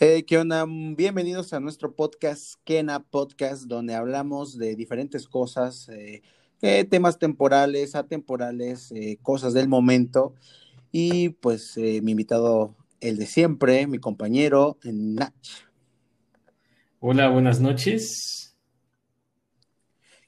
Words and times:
Hey, 0.00 0.22
¿qué 0.22 0.38
onda? 0.38 0.64
Bienvenidos 0.68 1.52
a 1.52 1.58
nuestro 1.58 1.92
podcast, 1.92 2.54
Kena 2.62 3.00
Podcast, 3.00 3.64
donde 3.64 3.96
hablamos 3.96 4.56
de 4.56 4.76
diferentes 4.76 5.26
cosas, 5.26 5.88
eh, 5.88 6.22
eh, 6.62 6.84
temas 6.84 7.18
temporales, 7.18 7.96
atemporales, 7.96 8.92
eh, 8.92 9.18
cosas 9.22 9.54
del 9.54 9.66
momento. 9.66 10.36
Y 10.92 11.30
pues 11.30 11.76
mi 11.76 12.12
invitado, 12.12 12.76
el 13.00 13.18
de 13.18 13.26
siempre, 13.26 13.88
mi 13.88 13.98
compañero, 13.98 14.78
Nach. 14.84 15.34
Hola, 17.00 17.28
buenas 17.28 17.60
noches. 17.60 18.56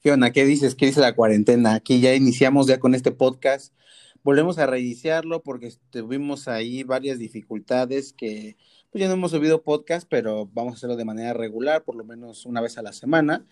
¿Qué 0.03 0.11
onda? 0.11 0.31
¿Qué 0.33 0.43
dices? 0.43 0.75
¿Qué 0.75 0.87
dice 0.87 0.99
la 0.99 1.15
cuarentena? 1.15 1.75
Aquí 1.75 2.01
ya 2.01 2.13
iniciamos 2.13 2.67
ya 2.67 2.77
con 2.77 2.93
este 2.93 3.13
podcast. 3.13 3.73
Volvemos 4.21 4.57
a 4.59 4.65
reiniciarlo 4.65 5.41
porque 5.41 5.73
tuvimos 5.91 6.49
ahí 6.49 6.83
varias 6.83 7.17
dificultades 7.19 8.11
que 8.11 8.57
pues 8.91 9.01
ya 9.01 9.07
no 9.07 9.13
hemos 9.13 9.31
subido 9.31 9.63
podcast, 9.63 10.05
pero 10.09 10.49
vamos 10.53 10.73
a 10.73 10.75
hacerlo 10.75 10.97
de 10.97 11.05
manera 11.05 11.33
regular, 11.33 11.83
por 11.83 11.95
lo 11.95 12.03
menos 12.03 12.45
una 12.45 12.59
vez 12.59 12.77
a 12.77 12.81
la 12.81 12.91
semana. 12.91 13.45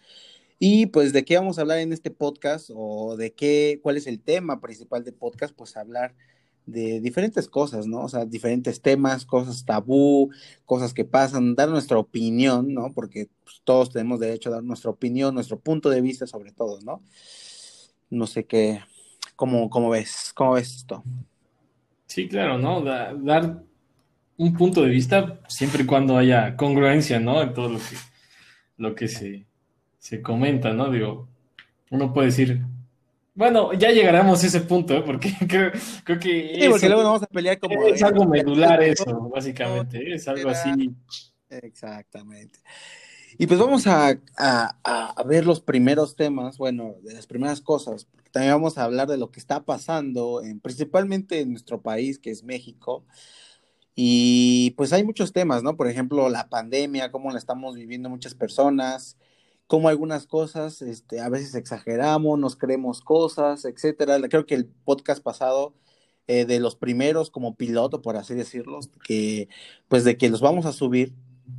Y 0.60 0.88
pues 0.88 1.14
de 1.14 1.24
qué 1.24 1.38
vamos 1.38 1.58
a 1.58 1.62
hablar 1.62 1.80
en 1.80 1.94
este 1.94 2.12
podcast 2.12 2.70
o 2.76 3.16
de 3.16 3.32
qué, 3.32 3.80
cuál 3.82 3.96
es 3.96 4.06
el 4.06 4.20
tema 4.20 4.60
principal 4.60 5.06
del 5.06 5.14
podcast, 5.14 5.56
pues 5.56 5.78
hablar 5.78 6.14
de 6.66 7.00
diferentes 7.00 7.48
cosas, 7.48 7.88
¿no? 7.88 8.02
O 8.02 8.10
sea, 8.10 8.26
diferentes 8.26 8.82
temas, 8.82 9.26
cosas 9.26 9.64
tabú, 9.64 10.30
cosas 10.66 10.94
que 10.94 11.06
pasan, 11.06 11.56
dar 11.56 11.70
nuestra 11.70 11.98
opinión, 11.98 12.74
¿no? 12.74 12.92
Porque 12.94 13.30
pues, 13.46 13.62
todos 13.64 13.92
tenemos 13.92 14.20
derecho 14.20 14.50
a 14.50 14.56
dar 14.56 14.64
nuestra 14.64 14.92
opinión, 14.92 15.34
nuestro 15.34 15.58
punto 15.58 15.90
de 15.90 16.02
vista 16.02 16.28
sobre 16.28 16.52
todo, 16.52 16.82
¿no? 16.82 17.02
No 18.10 18.28
sé 18.28 18.44
qué, 18.44 18.82
cómo, 19.38 19.70
cómo 19.70 19.90
ves, 19.90 20.34
cómo 20.36 20.54
ves 20.54 20.76
esto. 20.76 21.02
Sí, 22.08 22.28
claro, 22.28 22.58
¿no? 22.58 22.84
dar 22.84 23.64
un 24.40 24.54
punto 24.54 24.84
de 24.84 24.90
vista 24.90 25.42
siempre 25.50 25.84
y 25.84 25.86
cuando 25.86 26.18
haya 26.18 26.56
congruencia, 26.56 27.20
¿no? 27.20 27.42
En 27.42 27.54
todo 27.54 27.68
lo 27.68 27.78
que, 27.78 27.96
lo 28.78 28.96
que 28.96 29.10
se, 29.10 29.46
se 29.98 30.22
comenta, 30.22 30.72
¿no? 30.72 30.90
Digo, 30.90 31.28
uno 31.92 32.14
puede 32.14 32.28
decir, 32.28 32.62
bueno, 33.36 33.74
ya 33.74 33.92
llegaremos 33.92 34.42
a 34.42 34.48
ese 34.48 34.62
punto, 34.62 34.96
¿eh? 34.96 35.04
porque 35.06 35.34
creo, 35.48 35.72
creo 36.06 36.20
que... 36.20 36.58
Sí, 36.58 36.70
porque 36.70 36.88
luego 36.88 37.04
vamos 37.04 37.24
a 37.24 37.28
pelear 37.28 37.60
como... 37.60 37.86
Es 37.86 38.02
algo 38.02 38.26
medular 38.26 38.82
eso, 38.82 39.30
básicamente, 39.30 40.14
es 40.14 40.26
algo 40.30 40.50
así. 40.50 40.90
Exactamente. 41.50 42.60
Y 43.38 43.46
pues 43.46 43.60
vamos 43.60 43.88
a, 43.88 44.18
a, 44.38 45.14
a, 45.18 45.24
ver 45.24 45.46
los 45.46 45.60
primeros 45.60 46.16
temas, 46.16 46.58
bueno, 46.58 46.96
de 47.04 47.14
las 47.14 47.28
primeras 47.28 47.60
cosas, 47.60 48.06
porque 48.06 48.30
también 48.30 48.54
vamos 48.54 48.78
a 48.78 48.86
hablar 48.86 49.10
de 49.10 49.18
lo 49.18 49.32
que 49.32 49.40
está 49.42 49.66
pasando, 49.66 50.42
en, 50.42 50.62
principalmente 50.62 51.42
en 51.42 51.52
nuestro 51.52 51.82
país, 51.82 52.20
que 52.20 52.32
es 52.32 52.44
México, 52.44 53.06
y 54.02 54.72
pues 54.78 54.94
hay 54.94 55.04
muchos 55.04 55.34
temas, 55.34 55.62
¿no? 55.62 55.76
Por 55.76 55.90
ejemplo, 55.90 56.30
la 56.30 56.48
pandemia, 56.48 57.12
cómo 57.12 57.32
la 57.32 57.38
estamos 57.38 57.76
viviendo 57.76 58.10
muchas 58.10 58.34
personas, 58.34 59.18
cómo 59.68 59.90
algunas 59.90 60.26
cosas, 60.26 60.82
este, 60.82 61.20
a 61.20 61.28
veces 61.28 61.54
exageramos, 61.54 62.40
nos 62.40 62.56
creemos 62.56 63.02
cosas, 63.02 63.66
etcétera. 63.66 64.18
Creo 64.30 64.46
que 64.46 64.56
el 64.56 64.68
podcast 64.68 65.22
pasado, 65.22 65.74
eh, 66.28 66.46
de 66.46 66.62
los 66.62 66.78
primeros 66.78 67.30
como 67.30 67.58
piloto, 67.58 68.02
por 68.02 68.16
así 68.16 68.36
decirlo, 68.36 68.80
que 69.04 69.50
pues 69.90 70.06
de 70.06 70.18
que 70.18 70.30
los 70.30 70.40
vamos 70.40 70.66
a 70.66 70.72
subir, 70.72 71.14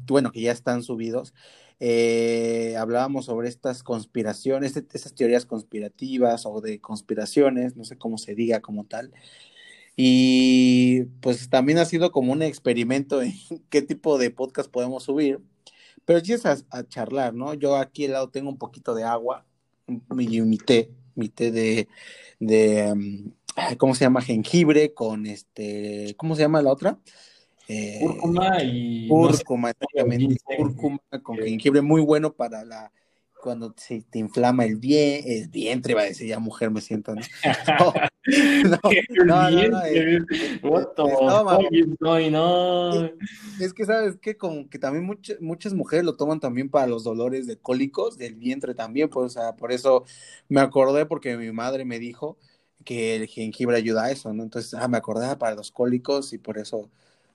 bueno, 0.07 0.33
que 0.33 0.41
ya 0.41 0.53
están 0.53 0.83
subidos, 0.83 1.35
eh, 1.79 2.75
hablábamos 2.79 3.27
sobre 3.27 3.51
estas 3.51 3.83
conspiraciones, 3.83 4.79
estas 4.79 5.15
teorías 5.15 5.45
conspirativas 5.45 6.47
o 6.47 6.63
de 6.63 6.81
conspiraciones, 6.81 7.77
no 7.77 7.85
sé 7.85 7.99
cómo 7.99 8.17
se 8.17 8.35
diga 8.35 8.61
como 8.61 8.85
tal, 8.87 9.13
y 9.97 11.05
pues 11.21 11.49
también 11.51 11.79
ha 11.79 11.85
sido 11.85 12.11
como 12.13 12.33
un 12.33 12.43
experimento 12.43 13.23
en 13.23 13.33
qué 13.71 13.83
tipo 13.83 14.19
de 14.19 14.31
podcast 14.31 14.71
podemos 14.71 15.05
subir. 15.05 15.41
Pero 16.05 16.21
sí 16.21 16.33
es 16.33 16.47
a, 16.47 16.57
charlar, 16.89 17.35
¿no? 17.35 17.55
Yo 17.55 17.77
aquí 17.77 18.07
al 18.07 18.13
lado 18.13 18.31
tengo 18.31 18.49
un 18.49 18.59
poquito 18.59 18.95
de 18.95 19.05
agua, 19.05 19.45
mi, 20.09 20.41
mi 20.41 20.57
té, 20.57 20.91
mi 21.15 21.29
té 21.29 21.53
de, 21.53 21.89
de 22.39 22.95
mm, 22.95 23.77
¿cómo 23.77 23.95
se 23.95 24.05
llama? 24.05 24.23
Jengibre 24.23 24.95
con 24.95 25.27
este, 25.27 26.15
¿cómo 26.17 26.35
se 26.35 26.43
llama 26.43 26.63
la 26.63 26.73
otra? 26.73 26.99
Eh, 27.69 27.99
cúrcuma 28.01 28.63
y... 28.63 29.09
Cúrcuma, 29.09 29.73
cúrcuma 30.57 31.01
con 31.23 31.37
jengibre, 31.37 31.83
muy 31.83 32.01
bueno 32.01 32.33
para 32.33 32.65
la 32.65 32.91
cuando 33.41 33.75
se 33.77 34.03
te 34.03 34.19
inflama 34.19 34.65
el, 34.65 34.77
bien, 34.77 35.23
el 35.27 35.49
vientre, 35.49 35.95
va 35.95 36.03
a 36.03 36.05
decir, 36.05 36.29
ya 36.29 36.39
mujer 36.39 36.71
me 36.71 36.81
siento, 36.81 37.15
¿no? 37.15 37.23
No, 38.65 38.79
no, 39.25 39.51
no, 42.01 42.31
no, 42.31 43.11
Es 43.59 43.73
que, 43.73 43.87
¿sabes 43.87 44.17
que 44.21 44.37
Como 44.37 44.69
que 44.69 44.79
también 44.79 45.05
muchas, 45.07 45.41
muchas 45.41 45.73
mujeres 45.73 46.05
lo 46.05 46.17
toman 46.17 46.39
también 46.39 46.69
para 46.69 46.87
los 46.87 47.03
dolores 47.03 47.47
de 47.47 47.57
cólicos, 47.57 48.19
del 48.19 48.35
vientre 48.35 48.75
también, 48.75 49.09
pues, 49.09 49.27
o 49.27 49.41
sea, 49.41 49.57
por 49.57 49.73
eso 49.73 50.05
me 50.49 50.61
acordé 50.61 51.07
porque 51.07 51.37
mi 51.37 51.51
madre 51.53 51.85
me 51.85 51.99
dijo 51.99 52.37
que 52.85 53.17
el 53.17 53.27
jengibre 53.27 53.77
ayuda 53.77 54.05
a 54.05 54.11
eso, 54.11 54.33
¿no? 54.35 54.43
Entonces, 54.43 54.75
ah, 54.75 54.89
me 54.89 54.99
acordaba 54.99 55.39
para 55.39 55.55
los 55.55 55.71
cólicos 55.71 56.33
y 56.33 56.39
por 56.39 56.59
eso 56.59 56.91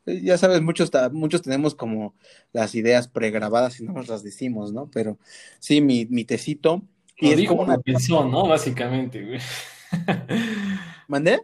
ya 0.05 0.37
sabes, 0.37 0.61
muchos, 0.61 0.91
muchos 1.11 1.41
tenemos 1.41 1.75
como 1.75 2.15
las 2.53 2.75
ideas 2.75 3.07
pregrabadas 3.07 3.79
y 3.79 3.83
no 3.85 3.93
nos 3.93 4.07
las 4.07 4.23
decimos, 4.23 4.71
¿no? 4.71 4.89
Pero 4.91 5.19
sí, 5.59 5.81
mi, 5.81 6.05
mi 6.05 6.25
tecito. 6.25 6.81
Y 7.17 7.31
es 7.31 7.47
como 7.47 7.63
una 7.63 7.77
pensó, 7.77 8.25
¿no? 8.25 8.47
Básicamente, 8.47 9.23
güey. 9.23 9.39
¿Mandé? 11.07 11.39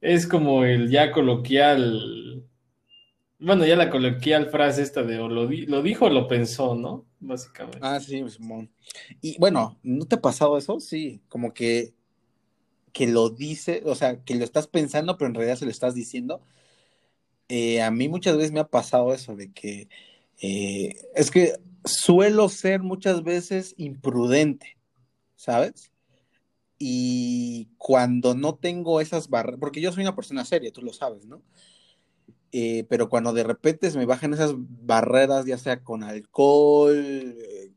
Es 0.00 0.26
como 0.26 0.64
el 0.64 0.90
ya 0.90 1.12
coloquial. 1.12 2.44
Bueno, 3.38 3.66
ya 3.66 3.76
la 3.76 3.90
coloquial 3.90 4.48
frase 4.48 4.82
esta 4.82 5.02
de 5.02 5.18
o 5.18 5.28
lo, 5.28 5.44
lo 5.50 5.82
dijo 5.82 6.06
o 6.06 6.10
lo 6.10 6.28
pensó, 6.28 6.74
¿no? 6.74 7.06
Básicamente. 7.20 7.78
Ah, 7.80 8.00
sí, 8.00 8.28
Simón. 8.30 8.72
Y 9.20 9.38
bueno, 9.38 9.78
¿no 9.82 10.06
te 10.06 10.16
ha 10.16 10.20
pasado 10.20 10.56
eso? 10.56 10.80
Sí, 10.80 11.22
como 11.28 11.52
que, 11.52 11.94
que 12.92 13.06
lo 13.06 13.30
dice, 13.30 13.82
o 13.84 13.94
sea, 13.94 14.22
que 14.24 14.34
lo 14.36 14.44
estás 14.44 14.66
pensando, 14.68 15.18
pero 15.18 15.28
en 15.28 15.34
realidad 15.34 15.56
se 15.56 15.66
lo 15.66 15.70
estás 15.70 15.94
diciendo 15.94 16.42
eh, 17.48 17.82
a 17.82 17.90
mí 17.90 18.08
muchas 18.08 18.36
veces 18.36 18.52
me 18.52 18.60
ha 18.60 18.68
pasado 18.68 19.12
eso 19.14 19.36
de 19.36 19.52
que 19.52 19.88
eh, 20.40 20.96
es 21.14 21.30
que 21.30 21.54
suelo 21.84 22.48
ser 22.48 22.82
muchas 22.82 23.22
veces 23.22 23.74
imprudente, 23.76 24.76
¿sabes? 25.36 25.92
Y 26.78 27.68
cuando 27.78 28.34
no 28.34 28.56
tengo 28.56 29.00
esas 29.00 29.30
barreras, 29.30 29.60
porque 29.60 29.80
yo 29.80 29.92
soy 29.92 30.02
una 30.02 30.16
persona 30.16 30.44
seria, 30.44 30.72
tú 30.72 30.82
lo 30.82 30.92
sabes, 30.92 31.24
¿no? 31.26 31.42
Eh, 32.52 32.84
pero 32.88 33.08
cuando 33.08 33.32
de 33.32 33.44
repente 33.44 33.90
se 33.90 33.98
me 33.98 34.06
bajan 34.06 34.34
esas 34.34 34.54
barreras, 34.56 35.46
ya 35.46 35.58
sea 35.58 35.82
con 35.82 36.02
alcohol, 36.02 37.36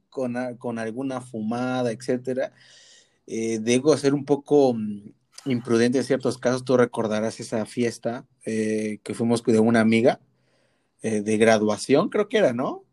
con, 0.10 0.36
con, 0.58 0.80
alguna 0.80 1.22
fumada, 1.22 1.92
etcétera, 1.92 2.54
debo 3.28 3.96
ser 3.98 4.14
un 4.14 4.26
poco 4.26 4.74
mm, 4.74 5.12
imprudente 5.46 5.98
en 5.98 6.04
ciertos 6.04 6.38
casos. 6.38 6.64
Tú 6.64 6.78
recordarás 6.78 7.40
esa 7.40 7.66
fiesta 7.66 8.26
eh, 8.46 9.00
que 9.04 9.14
fuimos 9.14 9.44
de 9.44 9.60
una 9.60 9.82
amiga 9.82 10.20
eh, 11.02 11.22
de 11.22 11.38
graduación, 11.38 12.10
creo 12.10 12.28
que 12.28 12.38
era, 12.38 12.54
¿no? 12.54 12.84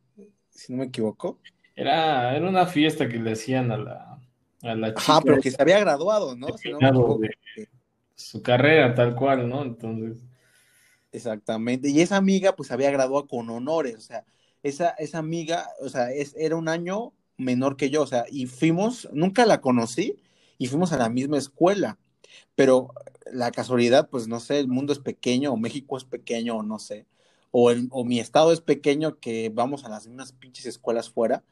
Si 0.50 0.72
no 0.72 0.78
me 0.78 0.84
equivoco. 0.86 1.38
Era, 1.74 2.36
era 2.36 2.48
una 2.48 2.66
fiesta 2.66 3.08
que 3.08 3.18
le 3.18 3.32
hacían 3.32 3.70
a 3.70 3.76
la, 3.76 4.18
a 4.62 4.74
la 4.74 4.88
chica. 4.88 5.00
Ajá, 5.00 5.20
pero 5.22 5.40
que 5.40 5.50
se 5.50 5.60
había 5.60 5.80
graduado, 5.80 6.36
¿no? 6.36 6.48
su 8.14 8.42
carrera, 8.42 8.94
tal 8.94 9.14
cual, 9.14 9.48
¿no? 9.48 9.62
Entonces. 9.62 10.24
Exactamente. 11.12 11.90
Y 11.90 12.00
esa 12.00 12.16
amiga, 12.16 12.56
pues, 12.56 12.70
había 12.70 12.90
graduado 12.90 13.26
con 13.26 13.48
honores, 13.50 13.96
o 13.96 14.00
sea, 14.00 14.24
esa, 14.62 14.90
esa 14.90 15.18
amiga, 15.18 15.68
o 15.80 15.88
sea, 15.88 16.10
es, 16.10 16.34
era 16.36 16.56
un 16.56 16.68
año 16.68 17.12
menor 17.36 17.76
que 17.76 17.90
yo, 17.90 18.02
o 18.02 18.06
sea, 18.06 18.24
y 18.30 18.46
fuimos, 18.46 19.08
nunca 19.12 19.44
la 19.46 19.60
conocí, 19.60 20.16
y 20.58 20.68
fuimos 20.68 20.92
a 20.92 20.96
la 20.96 21.10
misma 21.10 21.36
escuela 21.36 21.98
pero 22.54 22.92
la 23.32 23.50
casualidad, 23.50 24.08
pues 24.10 24.28
no 24.28 24.40
sé, 24.40 24.58
el 24.58 24.68
mundo 24.68 24.92
es 24.92 24.98
pequeño, 24.98 25.52
o 25.52 25.56
México 25.56 25.96
es 25.96 26.04
pequeño, 26.04 26.56
o 26.58 26.62
no 26.62 26.78
sé, 26.78 27.06
o, 27.50 27.70
el, 27.70 27.88
o 27.90 28.04
mi 28.04 28.20
estado 28.20 28.52
es 28.52 28.60
pequeño 28.60 29.18
que 29.18 29.50
vamos 29.50 29.84
a 29.84 29.88
las 29.88 30.06
mismas 30.06 30.32
pinches 30.32 30.66
escuelas 30.66 31.10
fuera. 31.10 31.42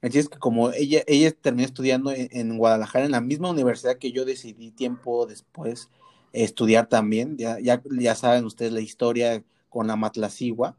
Entonces, 0.00 0.28
que 0.28 0.38
como 0.38 0.70
ella, 0.72 1.02
ella 1.06 1.32
terminó 1.32 1.66
estudiando 1.66 2.12
en, 2.14 2.56
Guadalajara, 2.56 3.04
en 3.04 3.12
la 3.12 3.20
misma 3.20 3.50
universidad 3.50 3.98
que 3.98 4.12
yo 4.12 4.24
decidí 4.24 4.70
tiempo 4.70 5.26
después 5.26 5.90
estudiar 6.32 6.88
también, 6.88 7.36
ya, 7.36 7.58
ya, 7.60 7.82
ya 7.98 8.14
saben 8.14 8.44
ustedes 8.44 8.72
la 8.72 8.80
historia 8.80 9.42
con 9.68 9.86
la 9.88 9.96
Matlacigua, 9.96 10.76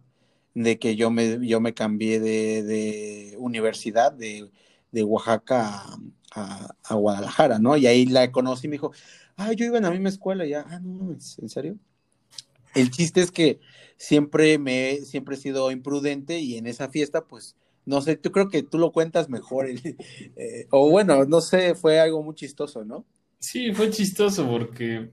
de 0.53 0.79
que 0.79 0.95
yo 0.95 1.11
me, 1.11 1.45
yo 1.45 1.59
me 1.59 1.73
cambié 1.73 2.19
de, 2.19 2.63
de 2.63 3.35
universidad, 3.39 4.11
de, 4.11 4.49
de 4.91 5.03
Oaxaca 5.03 5.85
a, 6.31 6.75
a, 6.83 6.95
Guadalajara, 6.95 7.59
¿no? 7.59 7.77
Y 7.77 7.87
ahí 7.87 8.05
la 8.05 8.31
conocí 8.31 8.67
y 8.67 8.69
me 8.69 8.73
dijo, 8.75 8.91
ah, 9.39 9.53
yo 9.53 9.65
iba 9.65 9.77
en 9.77 9.83
la 9.85 9.91
misma 9.91 10.09
escuela 10.09 10.45
ya, 10.47 10.65
ah, 10.69 10.79
no, 10.81 11.11
¿en 11.13 11.49
serio? 11.49 11.79
El 12.73 12.91
chiste 12.91 13.21
es 13.21 13.31
que 13.31 13.59
siempre 13.97 14.57
me, 14.59 14.97
siempre 15.05 15.35
he 15.35 15.39
sido 15.39 15.71
imprudente 15.71 16.39
y 16.39 16.57
en 16.57 16.67
esa 16.67 16.89
fiesta, 16.89 17.25
pues, 17.27 17.57
no 17.85 18.01
sé, 18.01 18.19
yo 18.23 18.31
creo 18.31 18.49
que 18.49 18.63
tú 18.63 18.77
lo 18.79 18.91
cuentas 18.91 19.29
mejor, 19.29 19.67
eh, 20.37 20.67
o 20.71 20.89
bueno, 20.91 21.25
no 21.25 21.41
sé, 21.41 21.75
fue 21.75 21.99
algo 21.99 22.23
muy 22.23 22.35
chistoso, 22.35 22.85
¿no? 22.85 23.05
Sí, 23.39 23.73
fue 23.73 23.89
chistoso 23.89 24.47
porque, 24.49 25.11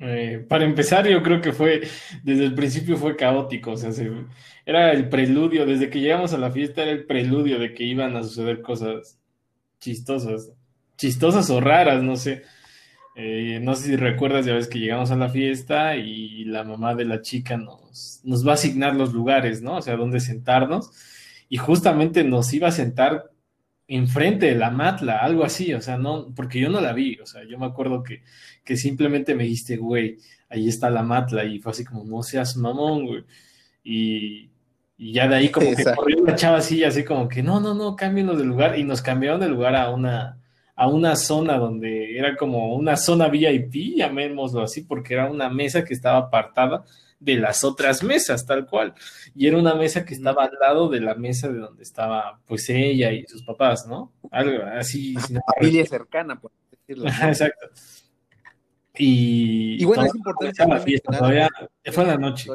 Eh, 0.00 0.46
para 0.48 0.64
empezar, 0.64 1.08
yo 1.08 1.22
creo 1.22 1.40
que 1.42 1.52
fue, 1.52 1.82
desde 2.24 2.44
el 2.46 2.54
principio 2.54 2.96
fue 2.98 3.16
caótico, 3.16 3.72
o 3.72 3.76
sea, 3.78 3.90
era 4.66 4.92
el 4.92 5.08
preludio, 5.10 5.66
desde 5.66 5.90
que 5.90 6.00
llegamos 6.00 6.34
a 6.34 6.38
la 6.38 6.50
fiesta 6.52 6.82
era 6.82 6.92
el 6.92 7.06
preludio 7.06 7.58
de 7.60 7.74
que 7.74 7.84
iban 7.84 8.16
a 8.16 8.22
suceder 8.24 8.62
cosas 8.62 9.20
chistosas, 9.80 10.52
chistosas 10.98 11.50
o 11.50 11.60
raras, 11.60 12.02
no 12.02 12.16
sé. 12.16 12.44
Eh, 13.20 13.58
no 13.60 13.74
sé 13.74 13.86
si 13.86 13.96
recuerdas, 13.96 14.46
ya 14.46 14.54
ves 14.54 14.68
que 14.68 14.78
llegamos 14.78 15.10
a 15.10 15.16
la 15.16 15.28
fiesta 15.28 15.96
y 15.96 16.44
la 16.44 16.62
mamá 16.62 16.94
de 16.94 17.04
la 17.04 17.20
chica 17.20 17.56
nos, 17.56 18.20
nos 18.22 18.46
va 18.46 18.52
a 18.52 18.54
asignar 18.54 18.94
los 18.94 19.12
lugares, 19.12 19.60
¿no? 19.60 19.78
O 19.78 19.82
sea, 19.82 19.96
dónde 19.96 20.20
sentarnos. 20.20 20.92
Y 21.48 21.56
justamente 21.56 22.22
nos 22.22 22.52
iba 22.52 22.68
a 22.68 22.72
sentar 22.72 23.32
enfrente 23.88 24.46
de 24.46 24.54
la 24.54 24.70
matla, 24.70 25.18
algo 25.18 25.42
así, 25.44 25.74
o 25.74 25.80
sea, 25.80 25.98
no, 25.98 26.32
porque 26.36 26.60
yo 26.60 26.68
no 26.68 26.80
la 26.80 26.92
vi, 26.92 27.18
o 27.18 27.26
sea, 27.26 27.42
yo 27.44 27.58
me 27.58 27.66
acuerdo 27.66 28.04
que, 28.04 28.22
que 28.62 28.76
simplemente 28.76 29.34
me 29.34 29.44
dijiste, 29.44 29.78
güey, 29.78 30.18
ahí 30.48 30.68
está 30.68 30.88
la 30.88 31.02
matla, 31.02 31.44
y 31.44 31.58
fue 31.58 31.72
así 31.72 31.84
como, 31.84 32.04
no 32.04 32.22
seas 32.22 32.56
mamón, 32.56 33.04
güey. 33.04 33.24
Y, 33.82 34.50
y 34.96 35.12
ya 35.12 35.26
de 35.26 35.34
ahí 35.34 35.48
como 35.48 35.74
que 35.74 35.84
corrió 35.96 36.22
una 36.22 36.36
chava 36.36 36.58
así, 36.58 36.84
así 36.84 37.02
como 37.02 37.28
que, 37.28 37.42
no, 37.42 37.58
no, 37.58 37.74
no, 37.74 37.96
cámbienos 37.96 38.38
de 38.38 38.44
lugar, 38.44 38.78
y 38.78 38.84
nos 38.84 39.02
cambiaron 39.02 39.40
de 39.40 39.48
lugar 39.48 39.74
a 39.74 39.90
una, 39.90 40.38
a 40.78 40.86
una 40.86 41.16
zona 41.16 41.58
donde 41.58 42.16
era 42.16 42.36
como 42.36 42.76
una 42.76 42.96
zona 42.96 43.26
VIP, 43.26 43.96
llamémoslo 43.96 44.62
así, 44.62 44.82
porque 44.82 45.14
era 45.14 45.28
una 45.28 45.50
mesa 45.50 45.84
que 45.84 45.92
estaba 45.92 46.18
apartada 46.18 46.84
de 47.18 47.36
las 47.36 47.64
otras 47.64 48.04
mesas, 48.04 48.46
tal 48.46 48.64
cual. 48.64 48.94
Y 49.34 49.48
era 49.48 49.58
una 49.58 49.74
mesa 49.74 50.04
que 50.04 50.14
estaba 50.14 50.44
al 50.44 50.52
lado 50.60 50.88
de 50.88 51.00
la 51.00 51.16
mesa 51.16 51.48
de 51.48 51.58
donde 51.58 51.82
estaba, 51.82 52.38
pues, 52.46 52.70
ella 52.70 53.10
y 53.10 53.26
sus 53.26 53.42
papás, 53.42 53.88
¿no? 53.88 54.12
Algo 54.30 54.62
así. 54.66 55.16
familia 55.56 55.84
cercana, 55.84 56.40
por 56.40 56.52
decirlo. 56.70 57.08
Exacto. 57.26 57.66
Y, 58.96 59.82
y 59.82 59.84
bueno, 59.84 60.04
es 60.04 60.14
importante. 60.14 60.64
La 60.64 60.78
fiesta, 60.78 61.18
todavía, 61.18 61.48
fue 61.90 62.04
en 62.04 62.08
la 62.08 62.18
noche, 62.18 62.50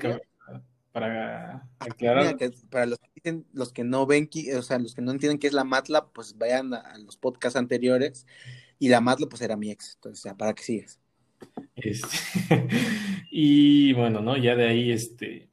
para 0.93 1.67
aclarar. 1.79 2.37
para 2.69 2.85
los 2.85 2.99
que 2.99 3.09
dicen, 3.15 3.45
los 3.51 3.73
que 3.73 3.83
no 3.83 4.05
ven, 4.05 4.29
o 4.55 4.61
sea, 4.61 4.77
los 4.77 4.93
que 4.93 5.01
no 5.01 5.11
entienden 5.11 5.39
qué 5.39 5.47
es 5.47 5.53
la 5.53 5.63
matla, 5.63 6.05
pues 6.05 6.37
vayan 6.37 6.73
a, 6.73 6.97
los 6.99 7.17
podcasts 7.17 7.57
anteriores. 7.57 8.25
Y 8.79 8.89
la 8.89 9.01
matla, 9.01 9.27
pues 9.27 9.41
era 9.41 9.57
mi 9.57 9.71
ex. 9.71 9.95
Entonces, 9.95 10.31
para 10.37 10.53
que 10.53 10.63
sigas. 10.63 10.99
Este, 11.75 12.07
y 13.31 13.91
bueno, 13.93 14.21
¿no? 14.21 14.37
Ya 14.37 14.55
de 14.55 14.67
ahí, 14.67 14.91
este. 14.91 15.49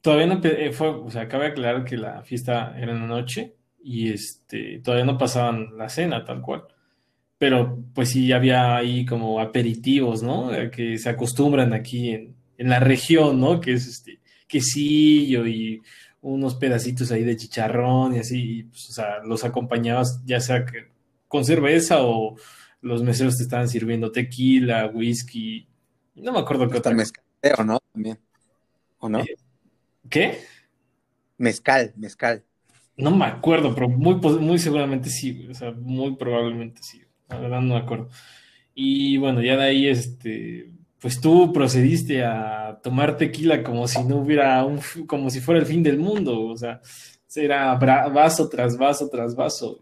Todavía 0.00 0.26
no 0.26 0.40
eh, 0.42 0.72
fue, 0.72 0.88
o 0.88 1.10
sea, 1.10 1.28
cabe 1.28 1.48
aclarar 1.48 1.84
que 1.84 1.98
la 1.98 2.22
fiesta 2.22 2.74
era 2.78 2.92
en 2.92 3.00
la 3.00 3.06
noche 3.06 3.56
y 3.84 4.10
este, 4.10 4.78
todavía 4.78 5.04
no 5.04 5.18
pasaban 5.18 5.76
la 5.76 5.90
cena 5.90 6.24
tal 6.24 6.40
cual. 6.40 6.64
Pero 7.36 7.84
pues 7.94 8.08
sí 8.10 8.32
había 8.32 8.76
ahí 8.76 9.04
como 9.04 9.40
aperitivos, 9.40 10.22
¿no? 10.22 10.50
Que 10.70 10.96
se 10.96 11.10
acostumbran 11.10 11.74
aquí 11.74 12.10
en, 12.10 12.34
en 12.56 12.70
la 12.70 12.80
región, 12.80 13.40
¿no? 13.40 13.60
Que 13.60 13.74
es 13.74 13.86
este 13.86 14.19
quesillo 14.50 15.46
y 15.46 15.80
unos 16.20 16.56
pedacitos 16.56 17.10
ahí 17.12 17.22
de 17.24 17.36
chicharrón 17.36 18.14
y 18.14 18.18
así, 18.18 18.64
pues, 18.64 18.90
o 18.90 18.92
sea, 18.92 19.20
los 19.24 19.44
acompañabas 19.44 20.20
ya 20.26 20.40
sea 20.40 20.66
que 20.66 20.88
con 21.28 21.44
cerveza 21.44 22.02
o 22.02 22.36
los 22.82 23.02
meseros 23.02 23.36
te 23.36 23.44
estaban 23.44 23.68
sirviendo 23.68 24.10
tequila, 24.10 24.88
whisky, 24.92 25.66
no 26.16 26.32
me 26.32 26.40
acuerdo 26.40 26.68
qué 26.68 26.78
otra. 26.78 26.92
Mezcal, 26.92 27.24
¿o 27.58 27.64
no? 27.64 27.78
También. 27.92 28.18
¿O 28.98 29.08
no? 29.08 29.20
Eh, 29.20 29.36
¿Qué? 30.08 30.38
Mezcal, 31.38 31.94
mezcal. 31.96 32.44
No 32.96 33.10
me 33.10 33.24
acuerdo, 33.24 33.74
pero 33.74 33.88
muy, 33.88 34.16
muy 34.16 34.58
seguramente 34.58 35.08
sí, 35.08 35.46
o 35.48 35.54
sea, 35.54 35.70
muy 35.72 36.16
probablemente 36.16 36.82
sí. 36.82 37.02
La 37.28 37.38
verdad 37.38 37.60
no 37.60 37.74
me 37.74 37.80
acuerdo. 37.80 38.08
Y 38.74 39.16
bueno, 39.16 39.40
ya 39.40 39.56
de 39.56 39.62
ahí, 39.62 39.86
este, 39.86 40.70
pues 41.00 41.20
tú 41.20 41.52
procediste 41.52 42.24
a 42.24 42.78
tomar 42.82 43.16
tequila 43.16 43.62
como 43.62 43.88
si 43.88 44.04
no 44.04 44.16
hubiera 44.18 44.64
un, 44.64 44.80
como 45.06 45.30
si 45.30 45.40
fuera 45.40 45.60
el 45.60 45.66
fin 45.66 45.82
del 45.82 45.98
mundo, 45.98 46.46
o 46.46 46.56
sea, 46.56 46.80
era 47.34 47.74
vaso 47.74 48.48
tras 48.48 48.76
vaso 48.76 49.08
tras 49.08 49.34
vaso. 49.34 49.80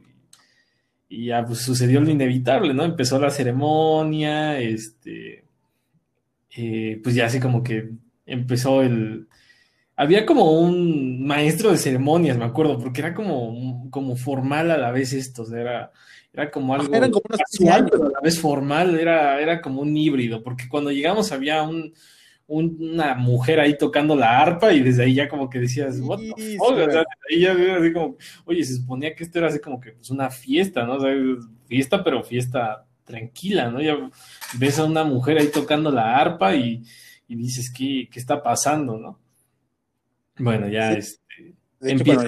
Y, 1.09 1.27
ya 1.27 1.45
pues, 1.45 1.61
sucedió 1.61 2.01
lo 2.01 2.11
inevitable, 2.11 2.75
¿no? 2.75 2.85
Empezó 2.85 3.19
la 3.19 3.31
ceremonia, 3.31 4.61
este, 4.61 5.45
eh, 6.57 7.01
pues 7.03 7.15
ya 7.15 7.27
así 7.27 7.41
como 7.41 7.63
que 7.63 7.91
empezó 8.27 8.83
el... 8.83 9.27
Había 9.97 10.25
como 10.25 10.53
un 10.61 11.27
maestro 11.27 11.73
de 11.73 11.79
ceremonias, 11.79 12.39
me 12.39 12.45
acuerdo, 12.45 12.79
porque 12.79 13.01
era 13.01 13.15
como, 13.15 13.91
como 13.91 14.15
formal 14.17 14.71
a 14.71 14.79
la 14.79 14.93
vez 14.93 15.13
esto, 15.13 15.43
o 15.43 15.47
sea, 15.47 15.61
era 15.61 15.93
era 16.33 16.51
como 16.51 16.75
algo 16.75 17.21
casual, 17.23 17.89
pero 17.91 18.07
a 18.07 18.11
la 18.11 18.21
vez 18.23 18.41
formal, 18.41 18.99
era, 18.99 19.41
era 19.41 19.61
como 19.61 19.83
un 19.83 19.97
híbrido, 19.97 20.43
porque 20.43 20.69
cuando 20.69 20.91
llegamos 20.91 21.33
había 21.33 21.63
un, 21.63 21.93
una 22.49 23.15
mujer 23.15 23.61
ahí 23.61 23.77
tocando 23.77 24.17
la 24.17 24.41
arpa 24.41 24.73
y 24.73 24.81
desde 24.81 25.05
ahí 25.05 25.15
ya 25.15 25.29
como 25.29 25.51
que 25.51 25.59
decías, 25.59 26.01
what 26.01 26.19
the 26.19 26.57
fuck? 26.57 26.79
ahí 27.31 27.41
ya 27.41 27.53
así 27.53 27.93
como, 27.93 28.17
oye, 28.47 28.65
se 28.65 28.77
suponía 28.77 29.15
que 29.15 29.25
esto 29.25 29.39
era 29.39 29.49
así 29.49 29.61
como 29.61 29.79
que 29.79 29.93
pues 29.93 30.11
una 30.11 30.31
fiesta, 30.31 30.85
¿no? 30.85 30.95
O 30.95 31.01
sea, 31.01 31.13
fiesta, 31.67 32.03
pero 32.03 32.25
fiesta 32.25 32.87
tranquila, 33.05 33.71
¿no? 33.71 33.83
Ya 33.83 33.97
ves 34.59 34.79
a 34.79 34.85
una 34.85 35.05
mujer 35.05 35.39
ahí 35.39 35.49
tocando 35.49 35.91
la 35.91 36.17
arpa 36.17 36.55
y, 36.55 36.83
dices, 37.27 37.71
¿qué, 37.71 38.09
¿qué, 38.11 38.19
está 38.19 38.43
pasando, 38.43 38.97
no? 38.97 39.19
Bueno, 40.39 40.69
ya 40.69 40.93
este, 40.93 41.55
empieza 41.83 42.25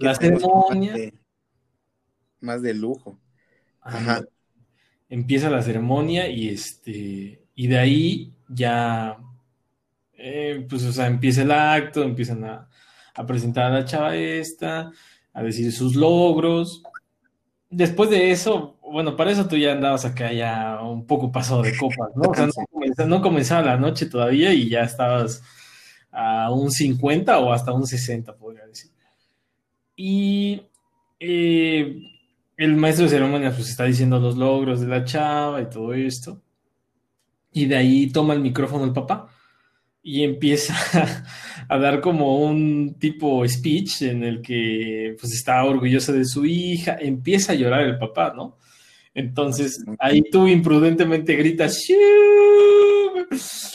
la 0.00 0.14
ceremonia. 0.14 1.12
más 2.40 2.62
de 2.62 2.74
lujo. 2.74 3.18
Empieza 5.08 5.50
la 5.50 5.62
ceremonia 5.62 6.28
y 6.28 6.48
este, 6.48 7.42
y 7.54 7.66
de 7.66 7.78
ahí 7.78 8.32
ya, 8.48 9.18
eh, 10.14 10.66
pues, 10.68 10.84
o 10.84 10.92
sea, 10.92 11.06
empieza 11.06 11.42
el 11.42 11.50
acto, 11.50 12.02
empiezan 12.02 12.44
a, 12.44 12.68
presentar 13.26 13.64
a 13.64 13.80
la 13.80 13.84
chava 13.84 14.14
esta, 14.14 14.92
a 15.32 15.42
decir 15.42 15.72
sus 15.72 15.96
logros. 15.96 16.82
Después 17.68 18.10
de 18.10 18.30
eso, 18.30 18.78
bueno, 18.80 19.16
para 19.16 19.32
eso 19.32 19.48
tú 19.48 19.56
ya 19.56 19.72
andabas 19.72 20.04
acá 20.04 20.32
ya 20.32 20.80
un 20.82 21.06
poco 21.06 21.32
pasado 21.32 21.62
de 21.62 21.76
copas, 21.76 22.10
¿no? 22.14 22.30
O 22.30 22.34
sea, 22.34 23.06
no, 23.06 23.20
comenzaba, 23.20 23.62
la 23.62 23.76
noche 23.76 24.06
todavía 24.06 24.52
y 24.52 24.68
ya 24.68 24.82
estabas 24.82 25.42
a 26.12 26.50
un 26.52 26.70
50 26.70 27.38
o 27.38 27.52
hasta 27.52 27.72
un 27.72 27.86
60, 27.86 28.36
podría 28.36 28.66
decir. 28.66 28.90
Y 29.96 30.62
eh, 31.18 31.96
el 32.58 32.76
maestro 32.76 33.04
de 33.04 33.10
ceremonias 33.12 33.54
pues 33.54 33.70
está 33.70 33.84
diciendo 33.84 34.18
los 34.18 34.36
logros 34.36 34.80
de 34.80 34.88
la 34.88 35.04
chava 35.04 35.62
y 35.62 35.70
todo 35.70 35.94
esto. 35.94 36.42
Y 37.52 37.66
de 37.66 37.76
ahí 37.76 38.10
toma 38.10 38.34
el 38.34 38.40
micrófono 38.40 38.84
el 38.84 38.92
papá 38.92 39.28
y 40.02 40.24
empieza 40.24 40.74
a 41.68 41.78
dar 41.78 42.00
como 42.00 42.40
un 42.40 42.96
tipo 42.98 43.46
speech 43.46 44.02
en 44.02 44.24
el 44.24 44.42
que 44.42 45.16
pues 45.20 45.32
está 45.32 45.64
orgulloso 45.64 46.12
de 46.12 46.24
su 46.24 46.44
hija, 46.44 46.98
empieza 47.00 47.52
a 47.52 47.56
llorar 47.56 47.82
el 47.82 47.96
papá, 47.96 48.32
¿no? 48.36 48.58
Entonces 49.14 49.84
ahí 50.00 50.22
tú 50.22 50.48
imprudentemente 50.48 51.36
gritas, 51.36 51.86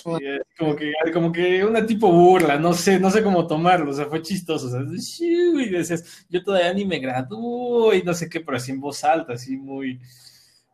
como 0.03 0.75
que, 0.75 0.91
como 1.13 1.31
que 1.31 1.63
una 1.63 1.85
tipo 1.85 2.11
burla, 2.11 2.59
no 2.59 2.73
sé, 2.73 2.99
no 2.99 3.09
sé 3.09 3.23
cómo 3.23 3.47
tomarlo, 3.47 3.91
o 3.91 3.93
sea, 3.93 4.05
fue 4.05 4.21
chistoso, 4.21 4.67
o 4.67 4.69
sea, 4.69 4.81
y 4.81 5.69
decías, 5.69 6.25
yo 6.29 6.43
todavía 6.43 6.73
ni 6.73 6.85
me 6.85 6.99
gradúo 6.99 7.93
y 7.93 8.03
no 8.03 8.13
sé 8.13 8.29
qué, 8.29 8.41
pero 8.41 8.57
así 8.57 8.71
en 8.71 8.81
voz 8.81 9.03
alta, 9.03 9.33
así 9.33 9.55
muy, 9.57 9.99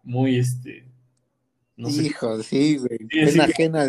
muy, 0.03 0.39
este, 0.39 0.85
no 1.75 1.89
Hijo, 1.89 2.41
sí, 2.43 2.77
güey, 2.77 2.99
es 3.11 3.39
ajena 3.39 3.87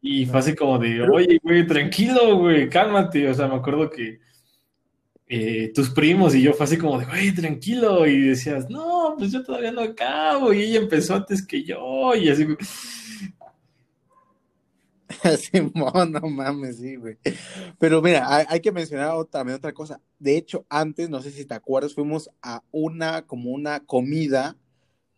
Y 0.00 0.26
fue 0.26 0.38
así 0.38 0.54
como 0.54 0.78
de, 0.78 1.02
oye, 1.02 1.38
güey, 1.42 1.66
tranquilo, 1.66 2.38
güey, 2.38 2.68
cálmate, 2.68 3.28
o 3.28 3.34
sea, 3.34 3.48
me 3.48 3.56
acuerdo 3.56 3.90
que 3.90 4.20
eh, 5.26 5.70
tus 5.74 5.90
primos 5.90 6.34
y 6.34 6.42
yo 6.42 6.52
fue 6.52 6.64
así 6.64 6.78
como 6.78 6.98
de, 6.98 7.06
güey, 7.06 7.34
tranquilo, 7.34 8.06
y 8.06 8.20
decías, 8.28 8.70
no, 8.70 9.14
pues 9.18 9.32
yo 9.32 9.42
todavía 9.44 9.72
no 9.72 9.82
acabo, 9.82 10.52
y 10.52 10.62
ella 10.62 10.78
empezó 10.78 11.14
antes 11.14 11.46
que 11.46 11.64
yo, 11.64 12.14
y 12.14 12.28
así. 12.28 12.46
Así, 15.24 15.50
no 15.74 16.28
mames, 16.28 16.78
sí, 16.78 16.96
güey. 16.96 17.18
Pero 17.78 18.00
mira, 18.00 18.46
hay, 18.48 18.60
que 18.60 18.72
mencionar 18.72 19.24
también 19.26 19.56
otra 19.56 19.72
cosa. 19.72 20.00
De 20.18 20.36
hecho, 20.36 20.64
antes, 20.68 21.10
no 21.10 21.20
sé 21.20 21.30
si 21.30 21.44
te 21.44 21.54
acuerdas, 21.54 21.94
fuimos 21.94 22.30
a 22.42 22.62
una, 22.70 23.22
como 23.26 23.50
una 23.50 23.80
comida 23.80 24.56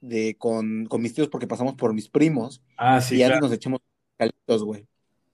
de 0.01 0.37
con, 0.37 0.87
con 0.87 1.01
mis 1.01 1.15
tíos 1.15 1.29
porque 1.29 1.47
pasamos 1.47 1.75
por 1.75 1.95
mis 1.95 2.09
primos. 2.09 2.63
Ah, 2.77 3.01
sí. 3.01 3.17
Y 3.17 3.23
antes 3.23 3.41
nos 3.41 3.53
echamos 3.53 3.81
calitos, 4.17 4.65
güey. 4.65 4.87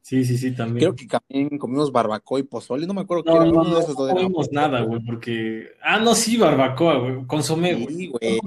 Sí, 0.02 0.24
sí, 0.24 0.38
sí, 0.38 0.52
también. 0.52 0.78
Creo 0.78 0.94
que 0.94 1.06
también 1.06 1.58
comimos 1.58 1.92
barbacoa 1.92 2.40
y 2.40 2.42
pozole, 2.42 2.86
no 2.86 2.94
me 2.94 3.02
acuerdo 3.02 3.24
qué 3.24 3.30
era 3.30 3.44
no, 3.44 3.60
uno 3.60 3.74
de 3.74 3.80
esos. 3.80 3.98
No 3.98 4.08
comimos 4.08 4.50
nada, 4.52 4.80
güey, 4.80 5.00
porque. 5.04 5.68
Ah, 5.82 5.98
no, 5.98 6.14
sí, 6.14 6.36
barbacoa, 6.36 6.98
güey. 6.98 7.26
Consomé, 7.26 7.74
güey. 7.74 7.94
Sí, 7.94 8.06
güey. 8.06 8.38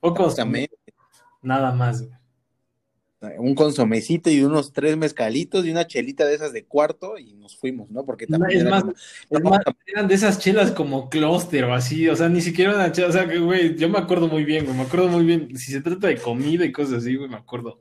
O 0.00 0.12
consomé. 0.12 0.68
Nada 1.40 1.72
más, 1.72 2.02
güey. 2.02 2.17
Un 3.38 3.56
consomecito 3.56 4.30
y 4.30 4.42
unos 4.42 4.72
tres 4.72 4.96
mezcalitos 4.96 5.66
y 5.66 5.72
una 5.72 5.88
chelita 5.88 6.24
de 6.24 6.34
esas 6.34 6.52
de 6.52 6.64
cuarto 6.64 7.18
y 7.18 7.34
nos 7.34 7.56
fuimos, 7.56 7.90
¿no? 7.90 8.04
Porque 8.04 8.28
también. 8.28 8.60
Es, 8.60 8.70
más, 8.70 8.84
es 9.28 9.40
más, 9.42 9.60
eran 9.86 10.06
de 10.06 10.14
esas 10.14 10.38
chelas 10.38 10.70
como 10.70 11.10
clúster 11.10 11.64
o 11.64 11.74
así, 11.74 12.08
o 12.08 12.14
sea, 12.14 12.28
ni 12.28 12.40
siquiera 12.40 12.74
una 12.74 12.92
chela, 12.92 13.08
o 13.08 13.12
sea, 13.12 13.28
que, 13.28 13.38
güey, 13.38 13.76
yo 13.76 13.88
me 13.88 13.98
acuerdo 13.98 14.28
muy 14.28 14.44
bien, 14.44 14.64
güey, 14.64 14.76
me 14.76 14.84
acuerdo 14.84 15.08
muy 15.08 15.24
bien. 15.24 15.56
Si 15.56 15.72
se 15.72 15.80
trata 15.80 16.06
de 16.06 16.18
comida 16.18 16.64
y 16.64 16.70
cosas 16.70 16.98
así, 16.98 17.16
güey, 17.16 17.28
me 17.28 17.36
acuerdo 17.36 17.80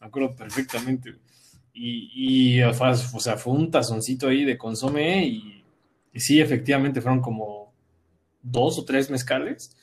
me 0.00 0.06
acuerdo 0.06 0.34
perfectamente. 0.34 1.14
Y, 1.72 2.56
y 2.56 2.62
o 2.62 2.72
sea, 2.72 3.36
fue 3.36 3.52
un 3.52 3.70
tazoncito 3.70 4.28
ahí 4.28 4.44
de 4.44 4.56
consomé 4.56 5.26
y, 5.26 5.64
y 6.12 6.20
sí, 6.20 6.40
efectivamente 6.40 7.00
fueron 7.00 7.20
como 7.20 7.74
dos 8.42 8.78
o 8.78 8.84
tres 8.84 9.10
mezcales 9.10 9.76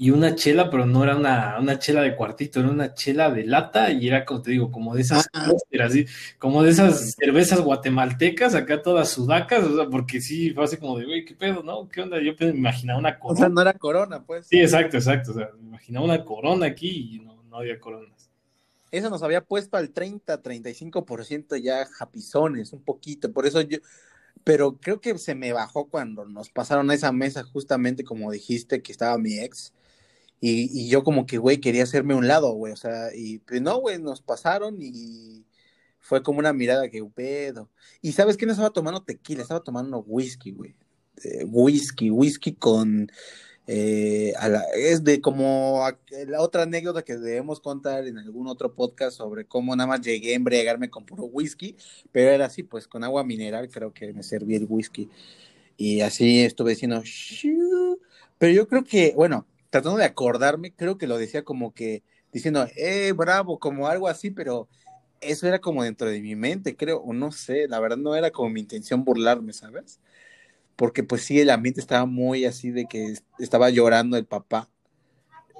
y 0.00 0.10
una 0.12 0.36
chela, 0.36 0.70
pero 0.70 0.86
no 0.86 1.02
era 1.02 1.16
una, 1.16 1.58
una, 1.58 1.80
chela 1.80 2.02
de 2.02 2.14
cuartito, 2.14 2.60
era 2.60 2.70
una 2.70 2.94
chela 2.94 3.32
de 3.32 3.44
lata 3.44 3.90
y 3.90 4.06
era, 4.06 4.24
como 4.24 4.40
te 4.40 4.52
digo, 4.52 4.70
como 4.70 4.94
de 4.94 5.00
esas, 5.00 5.28
ah. 5.32 5.50
así, 5.82 6.06
como 6.38 6.62
de 6.62 6.70
esas 6.70 7.16
cervezas 7.18 7.60
guatemaltecas, 7.60 8.54
acá 8.54 8.80
todas 8.80 9.08
sudacas, 9.08 9.64
o 9.64 9.74
sea, 9.74 9.88
porque 9.90 10.20
sí, 10.20 10.52
fue 10.52 10.62
así 10.62 10.76
como 10.76 11.00
de, 11.00 11.04
güey, 11.04 11.24
¿qué 11.24 11.34
pedo, 11.34 11.64
no? 11.64 11.88
¿Qué 11.88 12.00
onda? 12.00 12.22
Yo 12.22 12.32
me 12.38 12.50
imaginaba 12.50 13.00
una 13.00 13.18
corona. 13.18 13.40
O 13.40 13.42
sea, 13.42 13.48
no 13.48 13.60
era 13.60 13.72
corona, 13.72 14.22
pues. 14.22 14.46
Sí, 14.46 14.60
exacto, 14.60 14.98
exacto, 14.98 15.32
o 15.32 15.34
sea, 15.34 15.50
me 15.58 15.66
imaginaba 15.66 16.04
una 16.04 16.24
corona 16.24 16.66
aquí 16.66 17.16
y 17.16 17.18
no, 17.18 17.42
no 17.42 17.56
había 17.56 17.80
coronas. 17.80 18.30
Eso 18.92 19.10
nos 19.10 19.24
había 19.24 19.40
puesto 19.40 19.76
al 19.76 19.90
30, 19.90 20.40
35% 20.40 21.56
ya 21.60 21.84
japizones, 21.86 22.72
un 22.72 22.84
poquito, 22.84 23.32
por 23.32 23.46
eso 23.46 23.62
yo, 23.62 23.78
pero 24.44 24.76
creo 24.80 25.00
que 25.00 25.18
se 25.18 25.34
me 25.34 25.52
bajó 25.52 25.88
cuando 25.88 26.24
nos 26.24 26.50
pasaron 26.50 26.88
a 26.88 26.94
esa 26.94 27.10
mesa, 27.10 27.42
justamente 27.42 28.04
como 28.04 28.30
dijiste, 28.30 28.80
que 28.80 28.92
estaba 28.92 29.18
mi 29.18 29.40
ex 29.40 29.72
y, 30.40 30.88
yo 30.88 31.02
como 31.02 31.26
que, 31.26 31.38
güey, 31.38 31.58
quería 31.58 31.82
hacerme 31.82 32.14
un 32.14 32.28
lado, 32.28 32.52
güey, 32.52 32.72
o 32.72 32.76
sea, 32.76 33.08
y 33.14 33.38
pues 33.40 33.60
no, 33.60 33.78
güey, 33.78 34.00
nos 34.00 34.20
pasaron 34.22 34.76
y 34.80 35.44
fue 36.00 36.22
como 36.22 36.38
una 36.38 36.52
mirada 36.52 36.88
que, 36.88 37.04
pedo. 37.04 37.68
Y 38.00 38.12
¿sabes 38.12 38.36
qué? 38.36 38.46
No 38.46 38.52
estaba 38.52 38.70
tomando 38.70 39.02
tequila, 39.02 39.42
estaba 39.42 39.62
tomando 39.62 39.98
whisky, 40.06 40.52
güey. 40.52 40.74
Eh, 41.24 41.44
whisky, 41.44 42.10
whisky 42.10 42.54
con... 42.54 43.10
Eh, 43.70 44.32
es 44.76 45.04
de 45.04 45.20
como 45.20 45.86
la 46.26 46.40
otra 46.40 46.62
anécdota 46.62 47.02
que 47.02 47.18
debemos 47.18 47.60
contar 47.60 48.06
en 48.06 48.16
algún 48.16 48.46
otro 48.48 48.74
podcast 48.74 49.18
sobre 49.18 49.44
cómo 49.44 49.76
nada 49.76 49.86
más 49.86 50.00
llegué 50.00 50.32
a 50.32 50.36
embriagarme 50.36 50.88
con 50.88 51.04
puro 51.04 51.24
whisky, 51.24 51.76
pero 52.10 52.30
era 52.30 52.46
así, 52.46 52.62
pues 52.62 52.88
con 52.88 53.04
agua 53.04 53.24
mineral 53.24 53.68
creo 53.68 53.92
que 53.92 54.10
me 54.14 54.22
servía 54.22 54.56
el 54.56 54.66
whisky. 54.66 55.10
Y 55.76 56.00
así 56.00 56.40
estuve 56.40 56.70
diciendo, 56.70 57.02
pero 58.38 58.52
yo 58.52 58.66
creo 58.66 58.84
que, 58.84 59.12
bueno, 59.14 59.46
tratando 59.70 59.98
de 59.98 60.04
acordarme, 60.04 60.72
creo 60.72 60.98
que 60.98 61.06
lo 61.06 61.18
decía 61.18 61.44
como 61.44 61.72
que 61.72 62.02
diciendo, 62.32 62.66
eh, 62.76 63.12
bravo, 63.12 63.58
como 63.58 63.88
algo 63.88 64.08
así, 64.08 64.30
pero 64.30 64.68
eso 65.20 65.46
era 65.46 65.58
como 65.60 65.82
dentro 65.82 66.08
de 66.08 66.20
mi 66.20 66.36
mente, 66.36 66.76
creo, 66.76 66.98
o 66.98 67.12
no 67.12 67.32
sé, 67.32 67.66
la 67.68 67.80
verdad 67.80 67.96
no 67.96 68.14
era 68.14 68.30
como 68.30 68.50
mi 68.50 68.60
intención 68.60 69.04
burlarme, 69.04 69.52
¿sabes? 69.52 70.00
Porque 70.76 71.02
pues 71.02 71.22
sí, 71.22 71.40
el 71.40 71.50
ambiente 71.50 71.80
estaba 71.80 72.06
muy 72.06 72.44
así 72.44 72.70
de 72.70 72.86
que 72.86 73.14
estaba 73.38 73.70
llorando 73.70 74.16
el 74.16 74.26
papá, 74.26 74.68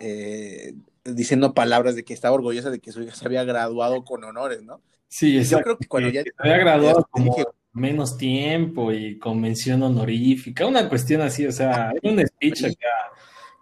eh, 0.00 0.74
diciendo 1.04 1.54
palabras 1.54 1.96
de 1.96 2.04
que 2.04 2.14
estaba 2.14 2.34
orgullosa 2.34 2.70
de 2.70 2.78
que 2.78 2.92
su 2.92 3.02
hija 3.02 3.14
se 3.14 3.26
había 3.26 3.44
graduado 3.44 4.04
con 4.04 4.22
honores, 4.24 4.62
¿no? 4.62 4.80
Sí, 5.08 5.38
exacto. 5.38 5.58
Yo 5.58 5.64
creo 5.64 5.78
que 5.78 5.88
cuando 5.88 6.10
ya... 6.10 6.22
Se 6.22 6.30
había 6.36 6.58
graduado 6.58 7.08
como 7.10 7.34
menos 7.72 8.16
tiempo 8.16 8.92
y 8.92 9.18
convención 9.18 9.82
honorífica, 9.82 10.66
una 10.66 10.88
cuestión 10.88 11.20
así, 11.20 11.46
o 11.46 11.52
sea, 11.52 11.92
un 12.02 12.24
speech 12.24 12.64
acá 12.64 12.88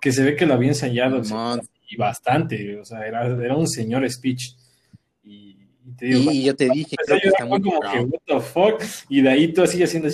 que 0.07 0.13
se 0.13 0.23
ve 0.23 0.37
que 0.37 0.47
lo 0.47 0.55
había 0.55 0.69
ensayado 0.69 1.21
y 1.89 1.97
bastante, 1.97 2.79
o 2.79 2.85
sea, 2.85 3.05
era, 3.05 3.27
era 3.27 3.57
un 3.57 3.67
señor 3.67 4.09
speech. 4.09 4.55
Y, 5.25 5.57
te 5.99 6.07
digo, 6.07 6.31
y 6.31 6.45
yo 6.45 6.55
te 6.55 6.69
dije, 6.69 6.95
creo 7.05 7.19
que 7.21 7.27
está 7.27 7.45
muy 7.45 7.61
como 7.61 7.81
que, 7.81 7.99
what 7.99 8.21
the 8.25 8.39
fuck, 8.39 8.81
y 9.09 9.21
de 9.21 9.31
ahí 9.31 9.53
tú 9.53 9.65
así 9.65 9.83
haciendo, 9.83 10.09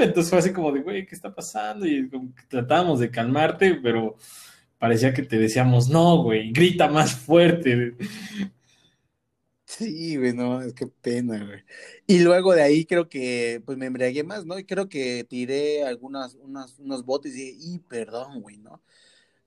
entonces 0.00 0.30
fue 0.30 0.38
así 0.38 0.50
como 0.50 0.72
de, 0.72 0.80
güey, 0.80 1.06
¿qué 1.06 1.14
está 1.14 1.34
pasando? 1.34 1.86
Y 1.86 2.08
como 2.08 2.34
que 2.34 2.44
tratábamos 2.48 2.98
de 2.98 3.10
calmarte, 3.10 3.74
pero 3.82 4.16
parecía 4.78 5.12
que 5.12 5.24
te 5.24 5.36
decíamos, 5.36 5.90
no, 5.90 6.22
güey, 6.22 6.50
grita 6.50 6.88
más 6.88 7.14
fuerte. 7.14 7.96
Sí, 9.76 10.16
güey, 10.16 10.32
no, 10.32 10.62
es 10.62 10.72
que 10.72 10.86
pena, 10.86 11.44
güey. 11.44 11.60
Y 12.06 12.20
luego 12.20 12.54
de 12.54 12.62
ahí 12.62 12.86
creo 12.86 13.10
que, 13.10 13.60
pues 13.66 13.76
me 13.76 13.86
embriagué 13.86 14.24
más, 14.24 14.46
¿no? 14.46 14.58
Y 14.58 14.64
creo 14.64 14.88
que 14.88 15.24
tiré 15.28 15.84
algunas, 15.84 16.34
unas, 16.36 16.78
unos 16.78 17.04
botes 17.04 17.36
y, 17.36 17.56
y 17.60 17.78
perdón, 17.80 18.40
güey, 18.40 18.56
¿no? 18.56 18.82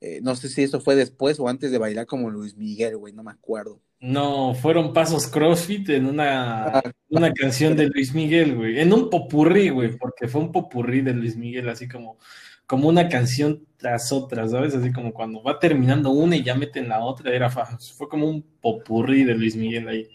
Eh, 0.02 0.20
no 0.22 0.36
sé 0.36 0.48
si 0.48 0.64
eso 0.64 0.80
fue 0.80 0.96
después 0.96 1.40
o 1.40 1.50
antes 1.50 1.72
de 1.72 1.78
bailar 1.80 2.06
como 2.06 2.30
Luis 2.30 2.56
Miguel, 2.56 2.98
güey, 2.98 3.12
no 3.12 3.24
me 3.24 3.32
acuerdo. 3.32 3.82
No, 4.00 4.54
fueron 4.54 4.94
pasos 4.94 5.26
CrossFit 5.28 5.90
en 5.90 6.06
una, 6.06 6.66
ah. 6.66 6.82
una 7.10 7.34
canción 7.34 7.76
de 7.76 7.88
Luis 7.88 8.14
Miguel, 8.14 8.56
güey. 8.56 8.80
En 8.80 8.94
un 8.94 9.10
popurrí, 9.10 9.70
güey, 9.70 9.98
porque 9.98 10.28
fue 10.28 10.42
un 10.42 10.52
popurrí 10.52 11.02
de 11.02 11.14
Luis 11.14 11.36
Miguel, 11.36 11.68
así 11.70 11.88
como, 11.88 12.20
como 12.68 12.88
una 12.88 13.10
canción 13.10 13.66
tras 13.78 14.12
otra, 14.12 14.48
¿sabes? 14.48 14.76
Así 14.76 14.94
como 14.94 15.12
cuando 15.12 15.42
va 15.42 15.60
terminando 15.60 16.12
una 16.12 16.36
y 16.36 16.44
ya 16.44 16.54
meten 16.54 16.88
la 16.88 17.04
otra, 17.04 17.34
era 17.34 17.50
fue 17.50 18.08
como 18.08 18.30
un 18.30 18.44
popurrí 18.62 19.24
de 19.24 19.34
Luis 19.34 19.56
Miguel 19.56 19.88
ahí. 19.88 20.08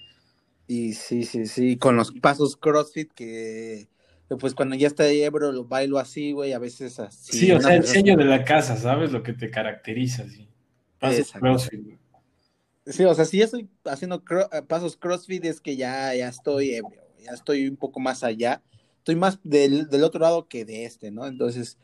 Y 0.67 0.95
sí, 0.95 1.25
sí, 1.25 1.47
sí, 1.47 1.77
con 1.77 1.97
los 1.97 2.13
pasos 2.13 2.57
CrossFit 2.57 3.13
que 3.13 3.89
pues 4.39 4.55
cuando 4.55 4.75
ya 4.75 4.89
está 4.89 5.07
ebro 5.09 5.53
lo 5.53 5.65
bailo 5.65 5.99
así, 5.99 6.33
güey, 6.33 6.53
a 6.53 6.59
veces 6.59 6.99
así. 6.99 7.39
Sí, 7.39 7.53
o 7.53 7.61
sea, 7.61 7.75
el 7.75 7.85
sello 7.85 8.17
de 8.17 8.25
la 8.25 8.45
casa, 8.45 8.77
¿sabes? 8.77 9.13
Lo 9.13 9.23
que 9.23 9.33
te 9.33 9.51
caracteriza, 9.51 10.29
sí. 10.29 10.49
Pasos 10.99 11.33
CrossFit, 11.33 11.85
güey. 11.85 11.99
Sí, 12.87 13.05
o 13.05 13.15
sea, 13.15 13.25
si 13.25 13.39
ya 13.39 13.47
estoy 13.47 13.69
haciendo 13.85 14.23
eh, 14.53 14.63
pasos 14.63 14.97
CrossFit 14.97 15.45
es 15.47 15.61
que 15.61 15.77
ya, 15.77 16.15
ya 16.15 16.29
estoy 16.29 16.75
ebrio, 16.75 17.03
ya 17.19 17.33
estoy 17.33 17.67
un 17.67 17.77
poco 17.77 18.01
más 18.01 18.23
allá. 18.23 18.63
Estoy 18.99 19.17
más 19.17 19.39
del, 19.43 19.89
del 19.89 20.05
otro 20.05 20.21
lado 20.21 20.49
que 20.49 20.65
de 20.65 20.85
este, 20.85 21.11
¿no? 21.11 21.27
Entonces, 21.27 21.79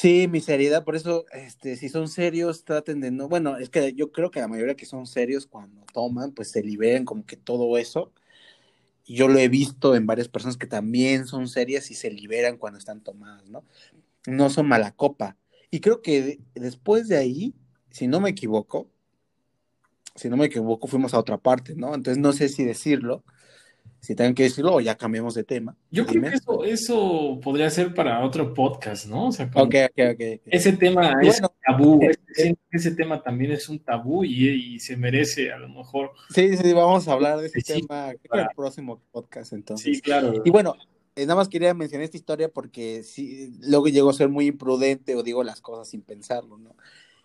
Sí, 0.00 0.28
mi 0.28 0.40
seriedad, 0.40 0.84
por 0.84 0.94
eso, 0.94 1.26
este, 1.32 1.74
si 1.74 1.88
son 1.88 2.06
serios, 2.06 2.64
traten 2.64 3.00
de 3.00 3.10
no, 3.10 3.28
bueno, 3.28 3.56
es 3.56 3.68
que 3.68 3.94
yo 3.94 4.12
creo 4.12 4.30
que 4.30 4.38
la 4.38 4.46
mayoría 4.46 4.76
que 4.76 4.86
son 4.86 5.08
serios 5.08 5.44
cuando 5.44 5.84
toman, 5.92 6.30
pues 6.30 6.52
se 6.52 6.62
liberan 6.62 7.04
como 7.04 7.26
que 7.26 7.36
todo 7.36 7.76
eso. 7.76 8.12
Yo 9.04 9.26
lo 9.26 9.40
he 9.40 9.48
visto 9.48 9.96
en 9.96 10.06
varias 10.06 10.28
personas 10.28 10.56
que 10.56 10.68
también 10.68 11.26
son 11.26 11.48
serias 11.48 11.90
y 11.90 11.94
se 11.94 12.12
liberan 12.12 12.58
cuando 12.58 12.78
están 12.78 13.00
tomadas, 13.02 13.48
¿no? 13.48 13.64
No 14.24 14.50
son 14.50 14.68
mala 14.68 14.92
copa. 14.92 15.36
Y 15.68 15.80
creo 15.80 16.00
que 16.00 16.38
después 16.54 17.08
de 17.08 17.16
ahí, 17.16 17.56
si 17.90 18.06
no 18.06 18.20
me 18.20 18.30
equivoco, 18.30 18.88
si 20.14 20.28
no 20.28 20.36
me 20.36 20.46
equivoco, 20.46 20.86
fuimos 20.86 21.12
a 21.12 21.18
otra 21.18 21.38
parte, 21.38 21.74
¿no? 21.74 21.92
Entonces 21.92 22.22
no 22.22 22.32
sé 22.32 22.48
si 22.48 22.62
decirlo, 22.62 23.24
si 24.08 24.14
tengo 24.14 24.34
que 24.34 24.44
decirlo 24.44 24.76
o 24.76 24.80
ya 24.80 24.96
cambiamos 24.96 25.34
de 25.34 25.44
tema. 25.44 25.76
Yo 25.90 26.06
creo 26.06 26.22
que 26.22 26.36
eso, 26.36 26.64
eso, 26.64 27.38
podría 27.42 27.68
ser 27.68 27.92
para 27.92 28.24
otro 28.24 28.54
podcast, 28.54 29.04
¿no? 29.04 29.26
O 29.26 29.32
sea, 29.32 29.50
ese 30.46 30.72
tema 30.72 31.12
es 31.20 31.42
tabú, 31.66 32.00
eh, 32.00 32.16
ese, 32.34 32.56
ese, 32.70 32.92
tema 32.92 33.22
también 33.22 33.52
es 33.52 33.68
un 33.68 33.80
tabú 33.80 34.24
y, 34.24 34.80
se 34.80 34.96
merece 34.96 35.52
a 35.52 35.58
lo 35.58 35.68
mejor. 35.68 36.12
Sí, 36.30 36.56
sí, 36.56 36.72
vamos 36.72 37.06
a 37.06 37.12
hablar 37.12 37.38
de 37.38 37.48
ese 37.48 37.60
tema 37.60 38.12
en 38.12 38.40
el 38.40 38.46
próximo 38.56 38.98
podcast 39.12 39.52
entonces. 39.52 39.96
Sí, 39.96 40.00
claro. 40.00 40.40
Y 40.42 40.48
bueno, 40.48 40.74
eh, 41.14 41.26
nada 41.26 41.36
más 41.36 41.50
quería 41.50 41.74
mencionar 41.74 42.06
esta 42.06 42.16
historia 42.16 42.48
porque 42.48 43.02
sí, 43.02 43.58
luego 43.60 43.88
llegó 43.88 44.08
a 44.08 44.14
ser 44.14 44.30
muy 44.30 44.46
imprudente 44.46 45.16
o 45.16 45.22
digo 45.22 45.44
las 45.44 45.60
cosas 45.60 45.86
sin 45.86 46.00
pensarlo, 46.00 46.56
¿no? 46.56 46.74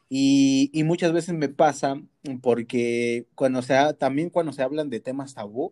Y, 0.09 0.69
y 0.73 0.83
muchas 0.83 1.13
veces 1.13 1.33
me 1.33 1.47
pasa 1.47 2.01
porque 2.41 3.25
cuando 3.35 3.61
se 3.61 3.73
también 3.97 4.29
cuando 4.29 4.51
se 4.51 4.63
hablan 4.63 4.89
de 4.89 4.99
temas 4.99 5.33
tabú, 5.33 5.71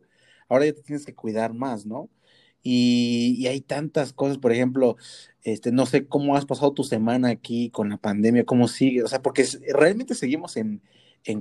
ahora 0.52 0.66
ya 0.66 0.74
te 0.74 0.82
tienes 0.82 1.06
que 1.06 1.16
cuidar 1.16 1.54
más, 1.54 1.86
¿no? 1.86 2.10
Y, 2.62 3.48
hay 3.48 3.62
tantas 3.62 4.14
cosas, 4.14 4.38
por 4.38 4.52
ejemplo, 4.52 4.98
este, 5.44 5.72
no 5.72 5.86
sé 5.86 6.08
cómo 6.08 6.36
has 6.36 6.46
pasado 6.46 6.74
tu 6.74 6.84
semana 6.84 7.30
aquí 7.30 7.70
con 7.72 7.90
la 7.90 7.98
pandemia, 7.98 8.46
cómo 8.46 8.68
sigue, 8.68 9.02
o 9.02 9.08
sea, 9.08 9.22
porque 9.22 9.46
realmente 9.74 10.14
seguimos 10.14 10.58
en, 10.58 10.82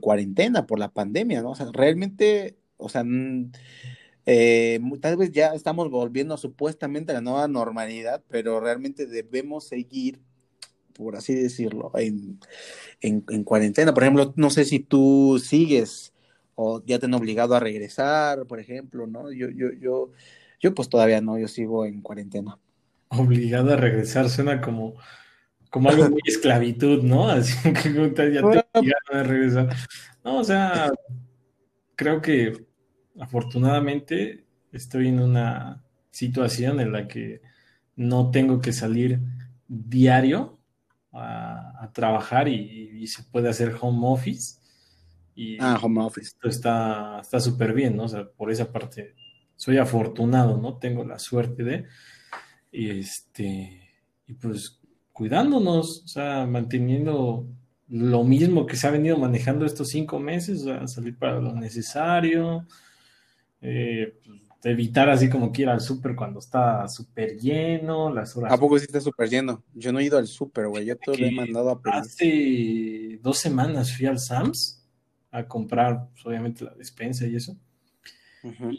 cuarentena 0.00 0.66
por 0.66 0.78
la 0.78 0.90
pandemia, 0.90 1.42
¿no? 1.42 1.50
O 1.50 1.54
sea, 1.56 1.66
realmente, 1.72 2.56
o 2.76 2.88
sea, 2.88 3.04
eh, 4.26 4.80
tal 5.00 5.16
vez 5.16 5.32
ya 5.32 5.54
estamos 5.54 5.90
volviendo 5.90 6.36
supuestamente 6.36 7.12
a 7.12 7.16
la 7.16 7.20
nueva 7.20 7.48
normalidad, 7.48 8.22
pero 8.28 8.60
realmente 8.60 9.06
debemos 9.06 9.64
seguir, 9.64 10.20
por 10.94 11.16
así 11.16 11.34
decirlo, 11.34 11.90
en, 11.96 12.38
en 13.00 13.44
cuarentena. 13.44 13.92
Por 13.92 14.04
ejemplo, 14.04 14.32
no 14.36 14.50
sé 14.50 14.64
si 14.64 14.80
tú 14.80 15.42
sigues 15.42 16.12
o 16.62 16.84
ya 16.84 16.98
te 16.98 17.06
han 17.06 17.14
obligado 17.14 17.54
a 17.54 17.60
regresar, 17.60 18.46
por 18.46 18.60
ejemplo, 18.60 19.06
¿no? 19.06 19.32
Yo, 19.32 19.48
yo, 19.48 19.72
yo, 19.80 20.10
yo 20.60 20.74
pues 20.74 20.90
todavía 20.90 21.22
no, 21.22 21.38
yo 21.38 21.48
sigo 21.48 21.86
en 21.86 22.02
cuarentena. 22.02 22.58
Obligado 23.08 23.72
a 23.72 23.76
regresar 23.76 24.28
suena 24.28 24.60
como, 24.60 24.96
como 25.70 25.88
algo 25.88 26.10
muy 26.10 26.20
esclavitud, 26.26 27.02
¿no? 27.02 27.30
Así 27.30 27.54
que 27.72 27.94
ya 27.94 28.42
te 28.42 28.66
obligaron 28.74 28.92
a 29.14 29.22
regresar. 29.22 29.76
No, 30.22 30.36
o 30.36 30.44
sea, 30.44 30.90
creo 31.96 32.20
que 32.20 32.66
afortunadamente 33.18 34.44
estoy 34.70 35.08
en 35.08 35.20
una 35.20 35.82
situación 36.10 36.78
en 36.80 36.92
la 36.92 37.08
que 37.08 37.40
no 37.96 38.30
tengo 38.30 38.60
que 38.60 38.74
salir 38.74 39.18
diario 39.66 40.60
a, 41.12 41.90
trabajar 41.94 42.48
y, 42.48 43.06
se 43.06 43.22
puede 43.22 43.48
hacer 43.48 43.74
home 43.80 44.00
office. 44.02 44.59
Y 45.34 45.56
ah, 45.60 45.78
home 45.80 46.02
office. 46.02 46.28
Esto 46.28 46.49
está 46.49 47.22
súper 47.40 47.72
bien, 47.72 47.96
¿no? 47.96 48.04
O 48.04 48.08
sea, 48.08 48.28
por 48.28 48.50
esa 48.50 48.70
parte 48.70 49.14
soy 49.60 49.76
afortunado, 49.76 50.56
¿no? 50.56 50.78
Tengo 50.78 51.04
la 51.04 51.18
suerte 51.18 51.62
de, 51.62 51.84
y 52.72 52.88
este, 52.88 53.90
y 54.26 54.32
pues 54.32 54.80
cuidándonos, 55.12 56.02
o 56.02 56.08
sea, 56.08 56.46
manteniendo 56.46 57.46
lo 57.88 58.25
mismo 58.25 58.64
que 58.64 58.76
se 58.76 58.87
ha 58.87 58.90
venido 58.90 59.18
manejando 59.18 59.66
estos 59.66 59.90
cinco 59.90 60.18
meses, 60.18 60.62
o 60.62 60.64
sea, 60.64 60.87
salir 60.88 61.18
para 61.18 61.40
lo 61.40 61.54
necesario, 61.54 62.66
eh, 63.60 64.18
pues, 64.25 64.40
evitar 64.64 65.10
así 65.10 65.28
como 65.28 65.52
que 65.52 65.62
ir 65.62 65.68
al 65.68 65.82
súper 65.82 66.16
cuando 66.16 66.38
está 66.38 66.88
súper 66.88 67.37
lleno, 67.37 68.10
las 68.10 68.34
horas. 68.38 68.54
¿A 68.54 68.56
poco 68.56 68.78
sí 68.78 68.87
está 68.87 69.00
súper 69.02 69.28
lleno? 69.28 69.62
Yo 69.75 69.92
no 69.92 69.99
he 69.99 70.04
ido 70.04 70.16
al 70.16 70.26
súper, 70.26 70.68
güey, 70.68 70.87
yo 70.87 70.96
te 70.96 71.18
lo 71.18 71.26
he 71.26 71.32
mandado 71.32 71.68
a 71.68 71.82
pedir. 71.82 71.96
Hace 71.99 73.18
dos 73.22 73.37
semanas 73.37 73.94
fui 73.94 74.06
al 74.06 74.18
Sams 74.18 74.79
a 75.30 75.44
comprar, 75.44 76.08
pues, 76.12 76.26
obviamente, 76.26 76.64
la 76.64 76.75
despensa 76.75 77.26
y 77.26 77.37
eso. 77.37 77.56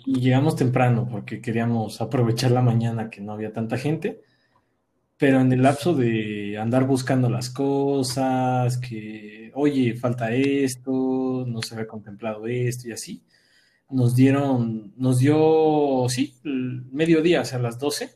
Y 0.05 0.19
llegamos 0.19 0.55
temprano 0.55 1.07
porque 1.09 1.39
queríamos 1.39 2.01
aprovechar 2.01 2.51
la 2.51 2.61
mañana 2.61 3.09
que 3.09 3.21
no 3.21 3.33
había 3.33 3.53
tanta 3.53 3.77
gente. 3.77 4.21
Pero 5.17 5.39
en 5.39 5.51
el 5.51 5.61
lapso 5.61 5.93
de 5.93 6.57
andar 6.57 6.87
buscando 6.87 7.29
las 7.29 7.51
cosas, 7.51 8.79
que, 8.79 9.51
oye, 9.53 9.93
falta 9.95 10.31
esto, 10.33 11.45
no 11.47 11.61
se 11.61 11.75
había 11.75 11.87
contemplado 11.87 12.47
esto 12.47 12.87
y 12.87 12.91
así, 12.91 13.21
nos 13.91 14.15
dieron, 14.15 14.93
nos 14.97 15.19
dio, 15.19 16.05
sí, 16.09 16.33
mediodía, 16.43 17.41
o 17.41 17.45
sea, 17.45 17.59
a 17.59 17.61
las 17.61 17.77
12, 17.77 18.15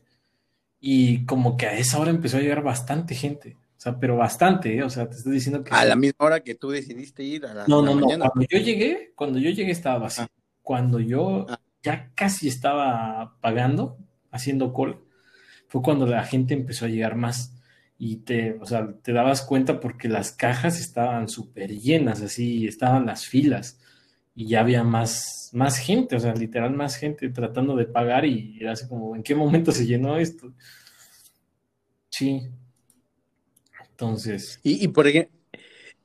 y 0.80 1.25
como 1.25 1.58
que 1.58 1.68
a 1.68 1.77
esa 1.77 2.00
hora 2.00 2.10
empezó 2.10 2.38
a 2.38 2.42
llegar 2.42 2.63
bastante 2.63 3.13
gente, 3.13 3.56
sea, 3.86 4.00
pero 4.00 4.18
bastante, 4.18 4.75
¿eh? 4.75 4.84
o 4.84 4.89
sea, 4.89 5.08
te 5.08 5.15
estoy 5.15 5.34
diciendo 5.34 5.63
que... 5.63 5.74
A 5.74 5.86
la 5.86 5.96
misma 5.96 6.25
hora 6.25 6.39
que 6.39 6.56
tú 6.56 6.72
decidiste 6.72 7.24
ir 7.24 7.46
a 7.46 7.54
la 7.54 7.65
No, 7.68 7.84
no, 7.84 7.94
no, 7.94 8.08
cuando 8.08 8.48
yo 8.50 8.58
llegué, 8.58 9.13
cuando 9.15 9.38
yo 9.38 9.51
llegué 9.51 9.72
estaba 9.72 10.00
vacío, 10.00 10.25
ah. 10.25 10.32
cuando 10.63 11.00
yo 11.00 11.46
ah. 11.48 11.60
ya 11.84 12.12
casi 12.15 12.48
estaba 12.48 13.38
pagando, 13.42 13.98
haciendo 14.32 14.74
cola, 14.74 14.98
fue 15.68 15.84
cuando 15.84 16.08
la 16.08 16.24
gente 16.24 16.56
empezó 16.56 16.86
a 16.86 16.89
llegar 16.89 17.15
más 17.15 17.54
y 18.00 18.18
te, 18.18 18.58
o 18.60 18.65
sea, 18.65 18.92
te 19.04 19.13
dabas 19.13 19.44
cuenta 19.44 19.80
porque 19.80 20.10
las 20.10 20.32
cajas 20.32 20.80
estaban 20.80 21.30
súper 21.30 21.70
llenas, 21.70 22.22
así 22.22 22.68
estaban 22.68 23.06
las 23.06 23.27
filas 23.27 23.80
y 24.34 24.48
ya 24.48 24.62
había 24.62 24.84
más, 24.84 25.51
más 25.54 25.77
gente, 25.77 26.15
o 26.15 26.20
sea, 26.20 26.34
literal 26.34 26.74
más 26.74 26.96
gente 26.96 27.30
tratando 27.30 27.75
de 27.75 27.86
pagar 27.86 28.25
y 28.25 28.58
era 28.60 28.72
así 28.74 28.88
como, 28.88 29.15
¿en 29.15 29.22
qué 29.22 29.36
momento 29.36 29.72
se 29.72 29.86
llenó 29.86 30.18
esto? 30.18 30.51
Sí. 32.10 32.50
Entonces. 33.96 34.60
Y, 34.62 34.90
por 34.90 35.08
ejemplo, 35.08 35.34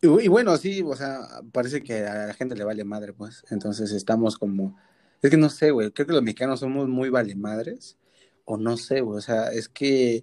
y, 0.00 0.28
bueno, 0.28 0.56
sí, 0.56 0.82
o 0.84 0.94
sea, 0.94 1.20
parece 1.52 1.82
que 1.82 2.06
a 2.06 2.28
la 2.28 2.34
gente 2.34 2.54
le 2.54 2.64
vale 2.64 2.84
madre, 2.84 3.12
pues. 3.12 3.44
Entonces 3.50 3.90
estamos 3.90 4.38
como, 4.38 4.78
es 5.20 5.30
que 5.30 5.36
no 5.36 5.50
sé, 5.50 5.72
güey, 5.72 5.90
creo 5.90 6.06
que 6.06 6.12
los 6.12 6.22
mexicanos 6.22 6.60
somos 6.60 6.88
muy 6.88 7.10
vale 7.10 7.34
madres 7.34 7.98
o 8.44 8.56
no 8.56 8.76
sé, 8.76 9.00
güey, 9.00 9.18
o 9.18 9.20
sea, 9.20 9.52
es 9.52 9.68
que 9.68 10.22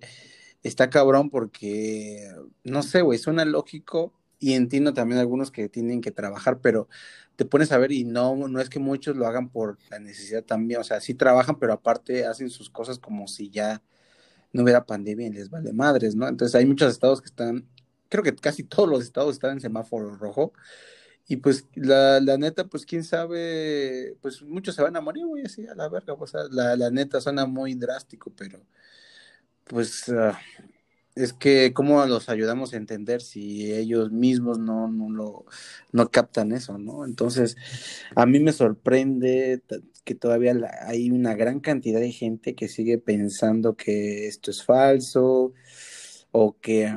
está 0.63 0.89
cabrón 0.89 1.29
porque, 1.29 2.31
no 2.63 2.83
sé, 2.83 3.01
güey, 3.01 3.19
suena 3.19 3.45
lógico 3.45 4.13
y 4.39 4.53
entiendo 4.53 4.93
también 4.93 5.19
algunos 5.19 5.51
que 5.51 5.69
tienen 5.69 6.01
que 6.01 6.11
trabajar, 6.11 6.59
pero 6.61 6.87
te 7.35 7.45
pones 7.45 7.71
a 7.71 7.77
ver 7.77 7.91
y 7.91 8.03
no, 8.03 8.35
no 8.47 8.59
es 8.61 8.69
que 8.69 8.79
muchos 8.79 9.15
lo 9.15 9.27
hagan 9.27 9.49
por 9.49 9.77
la 9.91 9.99
necesidad 9.99 10.43
también, 10.43 10.79
o 10.79 10.83
sea, 10.83 11.01
sí 11.01 11.13
trabajan, 11.13 11.59
pero 11.59 11.73
aparte 11.73 12.25
hacen 12.25 12.49
sus 12.49 12.69
cosas 12.69 12.97
como 12.97 13.27
si 13.27 13.49
ya 13.49 13.83
no 14.53 14.63
hubiera 14.63 14.85
pandemia 14.85 15.27
y 15.27 15.31
les 15.31 15.49
vale 15.49 15.73
madres, 15.73 16.15
¿no? 16.15 16.27
Entonces 16.27 16.55
hay 16.55 16.65
muchos 16.65 16.91
estados 16.91 17.21
que 17.21 17.27
están, 17.27 17.67
creo 18.09 18.23
que 18.23 18.35
casi 18.35 18.63
todos 18.63 18.89
los 18.89 19.03
estados 19.03 19.35
están 19.35 19.51
en 19.53 19.61
semáforo 19.61 20.15
rojo 20.15 20.53
y 21.27 21.37
pues 21.37 21.67
la, 21.75 22.19
la, 22.21 22.37
neta, 22.37 22.67
pues 22.67 22.85
quién 22.85 23.03
sabe, 23.03 24.15
pues 24.21 24.41
muchos 24.41 24.75
se 24.75 24.81
van 24.81 24.95
a 24.95 25.01
morir, 25.01 25.25
güey, 25.25 25.43
así 25.45 25.67
a 25.67 25.75
la 25.75 25.89
verga. 25.89 26.13
O 26.13 26.27
sea, 26.27 26.41
la, 26.49 26.75
la 26.77 26.89
neta 26.89 27.19
suena 27.19 27.45
muy 27.45 27.75
drástico, 27.75 28.31
pero 28.35 28.59
pues 29.65 30.07
ah, 30.09 30.39
es 31.15 31.33
que 31.33 31.73
cómo 31.73 32.05
los 32.05 32.29
ayudamos 32.29 32.73
a 32.73 32.77
entender 32.77 33.21
si 33.21 33.73
ellos 33.73 34.11
mismos 34.11 34.59
no, 34.59 34.87
no 34.87 35.09
lo 35.09 35.45
no 35.91 36.09
captan 36.11 36.51
eso, 36.53 36.77
¿no? 36.77 37.05
Entonces, 37.05 37.57
a 38.15 38.25
mí 38.25 38.39
me 38.39 38.53
sorprende 38.53 39.61
que 40.07 40.15
todavía 40.15 40.55
hay 40.87 41.11
una 41.11 41.35
gran 41.35 41.59
cantidad 41.59 41.99
de 41.99 42.11
gente 42.11 42.55
que 42.55 42.69
sigue 42.69 42.97
pensando 42.97 43.75
que 43.75 44.27
esto 44.27 44.51
es 44.51 44.63
falso 44.63 45.53
o 46.31 46.57
que 46.59 46.89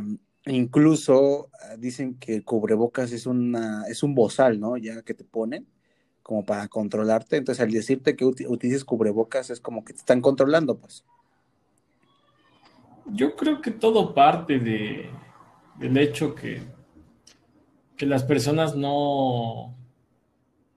Incluso 0.47 1.51
ah, 1.53 1.77
dicen 1.77 2.19
que 2.19 2.43
cubrebocas 2.43 3.13
es 3.13 3.27
una 3.27 3.85
es 3.89 4.03
un 4.03 4.15
bozal, 4.15 4.59
¿no? 4.59 4.77
Ya 4.77 5.03
que 5.03 5.15
te 5.15 5.25
ponen 5.25 5.67
como 6.23 6.45
para 6.45 6.69
controlarte. 6.69 7.37
Entonces, 7.37 7.63
al 7.63 7.71
decirte 7.71 8.17
que 8.17 8.25
utilices 8.25 8.85
cubrebocas 8.85 9.51
es 9.51 9.61
como 9.61 9.85
que 9.85 9.93
te 9.93 9.99
están 9.99 10.21
controlando, 10.21 10.79
pues. 10.79 11.05
Yo 13.07 13.35
creo 13.37 13.61
que 13.61 13.73
todo 13.73 14.15
parte 14.15 14.59
de, 14.59 15.11
del 15.79 15.97
hecho 15.97 16.35
que, 16.35 16.63
que 17.97 18.07
las 18.07 18.23
personas 18.23 18.77
no, 18.77 19.75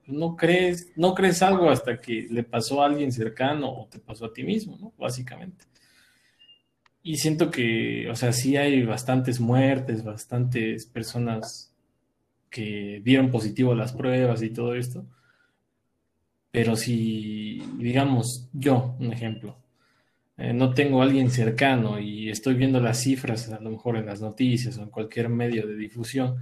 no 0.06 0.36
crees, 0.36 0.92
no 0.96 1.14
crees 1.14 1.42
algo 1.42 1.70
hasta 1.70 2.00
que 2.00 2.26
le 2.30 2.42
pasó 2.42 2.82
a 2.82 2.86
alguien 2.86 3.12
cercano 3.12 3.68
o 3.68 3.86
te 3.86 3.98
pasó 3.98 4.26
a 4.26 4.32
ti 4.32 4.44
mismo, 4.44 4.76
¿no? 4.80 4.92
Básicamente. 4.98 5.64
Y 7.02 7.18
siento 7.18 7.50
que, 7.50 8.08
o 8.10 8.16
sea, 8.16 8.32
sí 8.32 8.56
hay 8.56 8.82
bastantes 8.82 9.40
muertes, 9.40 10.04
bastantes 10.04 10.86
personas 10.86 11.74
que 12.50 13.02
dieron 13.04 13.30
positivo 13.30 13.74
las 13.74 13.92
pruebas 13.92 14.42
y 14.42 14.50
todo 14.50 14.74
esto. 14.74 15.06
Pero 16.50 16.76
si, 16.76 17.62
digamos, 17.78 18.48
yo, 18.52 18.96
un 19.00 19.12
ejemplo, 19.12 19.58
eh, 20.36 20.52
no 20.52 20.72
tengo 20.72 21.00
a 21.00 21.04
alguien 21.04 21.30
cercano 21.30 21.98
y 21.98 22.30
estoy 22.30 22.54
viendo 22.54 22.80
las 22.80 23.00
cifras, 23.00 23.50
a 23.50 23.60
lo 23.60 23.70
mejor 23.70 23.96
en 23.96 24.06
las 24.06 24.20
noticias 24.20 24.78
o 24.78 24.82
en 24.82 24.90
cualquier 24.90 25.28
medio 25.28 25.66
de 25.66 25.76
difusión, 25.76 26.36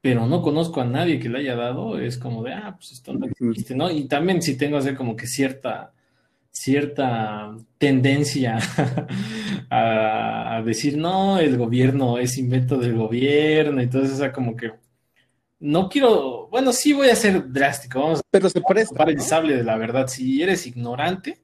pero 0.00 0.26
no 0.26 0.42
conozco 0.42 0.80
a 0.80 0.84
nadie 0.84 1.18
que 1.20 1.28
le 1.28 1.40
haya 1.40 1.56
dado, 1.56 1.98
es 1.98 2.18
como 2.18 2.42
de, 2.42 2.54
ah, 2.54 2.74
pues 2.76 2.92
esto 2.92 3.12
no 3.12 3.26
existe, 3.26 3.74
¿no? 3.74 3.90
Y 3.90 4.04
también 4.08 4.40
si 4.42 4.56
tengo 4.56 4.78
así 4.78 4.94
como 4.94 5.16
que 5.16 5.26
cierta 5.26 5.92
cierta 6.52 7.56
tendencia 7.78 8.58
a, 9.70 10.62
decir, 10.64 10.96
no, 10.96 11.38
el 11.38 11.56
gobierno 11.56 12.18
es 12.18 12.38
invento 12.38 12.76
del 12.76 12.96
gobierno, 12.96 13.80
entonces, 13.80 14.14
o 14.14 14.16
sea, 14.18 14.32
como 14.32 14.56
que 14.56 14.72
no 15.60 15.88
quiero, 15.88 16.48
bueno, 16.48 16.72
sí 16.72 16.92
voy 16.92 17.08
a 17.08 17.16
ser 17.16 17.50
drástico, 17.52 18.00
vamos 18.00 18.22
pero 18.30 18.48
se 18.48 18.60
presta 18.60 18.96
para 18.96 19.10
el 19.10 19.20
sable 19.20 19.56
de 19.56 19.64
la 19.64 19.76
verdad, 19.76 20.06
si 20.08 20.42
eres 20.42 20.66
ignorante 20.66 21.38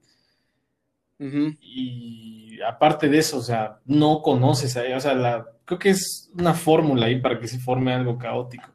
y 1.18 2.60
aparte 2.60 3.08
de 3.08 3.18
eso, 3.18 3.38
o 3.38 3.42
sea, 3.42 3.78
no 3.86 4.22
conoces, 4.22 4.76
a, 4.76 4.82
o 4.96 5.00
sea, 5.00 5.14
la, 5.14 5.46
creo 5.66 5.78
que 5.78 5.90
es 5.90 6.30
una 6.32 6.54
fórmula 6.54 7.06
ahí 7.06 7.20
para 7.20 7.38
que 7.38 7.48
se 7.48 7.58
forme 7.58 7.92
algo 7.92 8.16
caótico. 8.16 8.70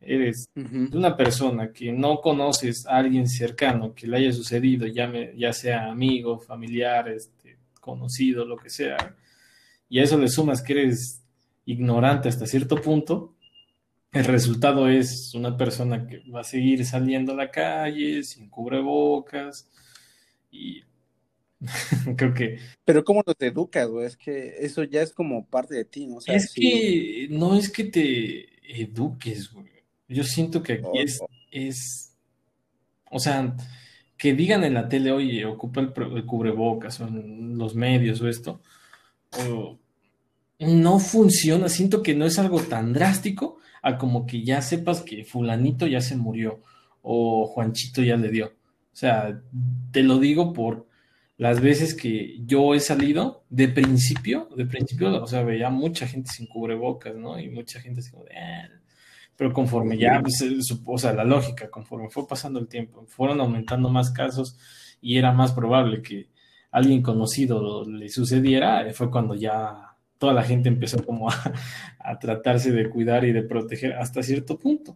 Eres 0.00 0.48
una 0.54 1.14
persona 1.14 1.70
que 1.70 1.92
no 1.92 2.22
conoces 2.22 2.86
a 2.86 2.96
alguien 2.96 3.28
cercano 3.28 3.94
que 3.94 4.06
le 4.06 4.16
haya 4.16 4.32
sucedido, 4.32 4.86
ya, 4.86 5.12
ya 5.36 5.52
sea 5.52 5.90
amigo, 5.90 6.38
familiar, 6.38 7.10
este, 7.10 7.58
conocido, 7.80 8.46
lo 8.46 8.56
que 8.56 8.70
sea, 8.70 8.96
y 9.90 9.98
a 9.98 10.04
eso 10.04 10.16
le 10.16 10.28
sumas 10.28 10.62
que 10.62 10.72
eres 10.72 11.22
ignorante 11.66 12.28
hasta 12.28 12.46
cierto 12.46 12.76
punto, 12.76 13.34
el 14.12 14.24
resultado 14.24 14.88
es 14.88 15.34
una 15.34 15.56
persona 15.56 16.06
que 16.06 16.22
va 16.30 16.40
a 16.40 16.44
seguir 16.44 16.84
saliendo 16.86 17.32
a 17.32 17.36
la 17.36 17.50
calle 17.50 18.22
sin 18.22 18.48
cubrebocas 18.48 19.68
y 20.50 20.82
creo 22.16 22.34
que... 22.34 22.58
Pero 22.84 23.04
¿cómo 23.04 23.22
te 23.22 23.46
educas, 23.46 23.88
güey? 23.88 24.06
Es 24.06 24.16
que 24.16 24.56
eso 24.60 24.82
ya 24.84 25.02
es 25.02 25.12
como 25.12 25.46
parte 25.46 25.74
de 25.74 25.84
ti, 25.84 26.06
¿no? 26.06 26.18
es 26.26 26.52
que 26.54 27.28
no 27.30 27.56
es 27.56 27.70
que 27.70 27.84
te 27.84 28.80
eduques, 28.82 29.52
güey 29.52 29.80
yo 30.10 30.24
siento 30.24 30.62
que 30.62 30.74
aquí 30.74 30.98
es, 30.98 31.20
es, 31.50 32.16
o 33.10 33.20
sea, 33.20 33.56
que 34.18 34.34
digan 34.34 34.64
en 34.64 34.74
la 34.74 34.88
tele, 34.88 35.12
oye, 35.12 35.46
ocupa 35.46 35.80
el, 35.80 35.92
cubrebocas 36.26 37.00
o 37.00 37.06
en 37.06 37.56
los 37.56 37.74
medios 37.74 38.20
o 38.20 38.28
esto, 38.28 38.60
no 40.58 40.98
funciona, 40.98 41.68
siento 41.68 42.02
que 42.02 42.14
no 42.14 42.26
es 42.26 42.38
algo 42.38 42.60
tan 42.60 42.92
drástico 42.92 43.58
a 43.82 43.96
como 43.96 44.26
que 44.26 44.42
ya 44.42 44.60
sepas 44.60 45.00
que 45.00 45.24
fulanito 45.24 45.86
ya 45.86 46.00
se 46.00 46.16
murió 46.16 46.60
o 47.02 47.46
Juanchito 47.46 48.02
ya 48.02 48.16
le 48.16 48.30
dio. 48.30 48.46
O 48.46 48.96
sea, 49.00 49.40
te 49.92 50.02
lo 50.02 50.18
digo 50.18 50.52
por 50.52 50.86
las 51.40 51.62
veces 51.62 51.94
que 51.94 52.36
yo 52.44 52.74
he 52.74 52.80
salido, 52.80 53.44
de 53.48 53.68
principio, 53.68 54.50
de 54.54 54.66
principio, 54.66 55.22
o 55.22 55.26
sea, 55.26 55.42
veía 55.42 55.70
mucha 55.70 56.06
gente 56.06 56.30
sin 56.30 56.46
cubrebocas, 56.46 57.16
¿no? 57.16 57.40
Y 57.40 57.48
mucha 57.48 57.80
gente 57.80 58.00
así 58.00 58.10
como 58.10 58.24
de, 58.24 58.36
ah, 58.36 58.68
pero 59.36 59.50
conforme 59.50 59.96
ya, 59.96 60.20
pues, 60.20 60.44
o 60.84 60.98
sea, 60.98 61.14
la 61.14 61.24
lógica, 61.24 61.70
conforme 61.70 62.10
fue 62.10 62.28
pasando 62.28 62.60
el 62.60 62.68
tiempo, 62.68 63.06
fueron 63.06 63.40
aumentando 63.40 63.88
más 63.88 64.10
casos 64.10 64.58
y 65.00 65.16
era 65.16 65.32
más 65.32 65.52
probable 65.52 66.02
que 66.02 66.28
alguien 66.70 67.00
conocido 67.00 67.88
le 67.88 68.10
sucediera, 68.10 68.86
eh, 68.86 68.92
fue 68.92 69.10
cuando 69.10 69.34
ya 69.34 69.96
toda 70.18 70.34
la 70.34 70.42
gente 70.42 70.68
empezó 70.68 71.02
como 71.02 71.30
a, 71.30 72.18
tratarse 72.20 72.70
de 72.70 72.90
cuidar 72.90 73.24
y 73.24 73.32
de 73.32 73.44
proteger 73.44 73.94
hasta 73.94 74.22
cierto 74.22 74.58
punto. 74.58 74.94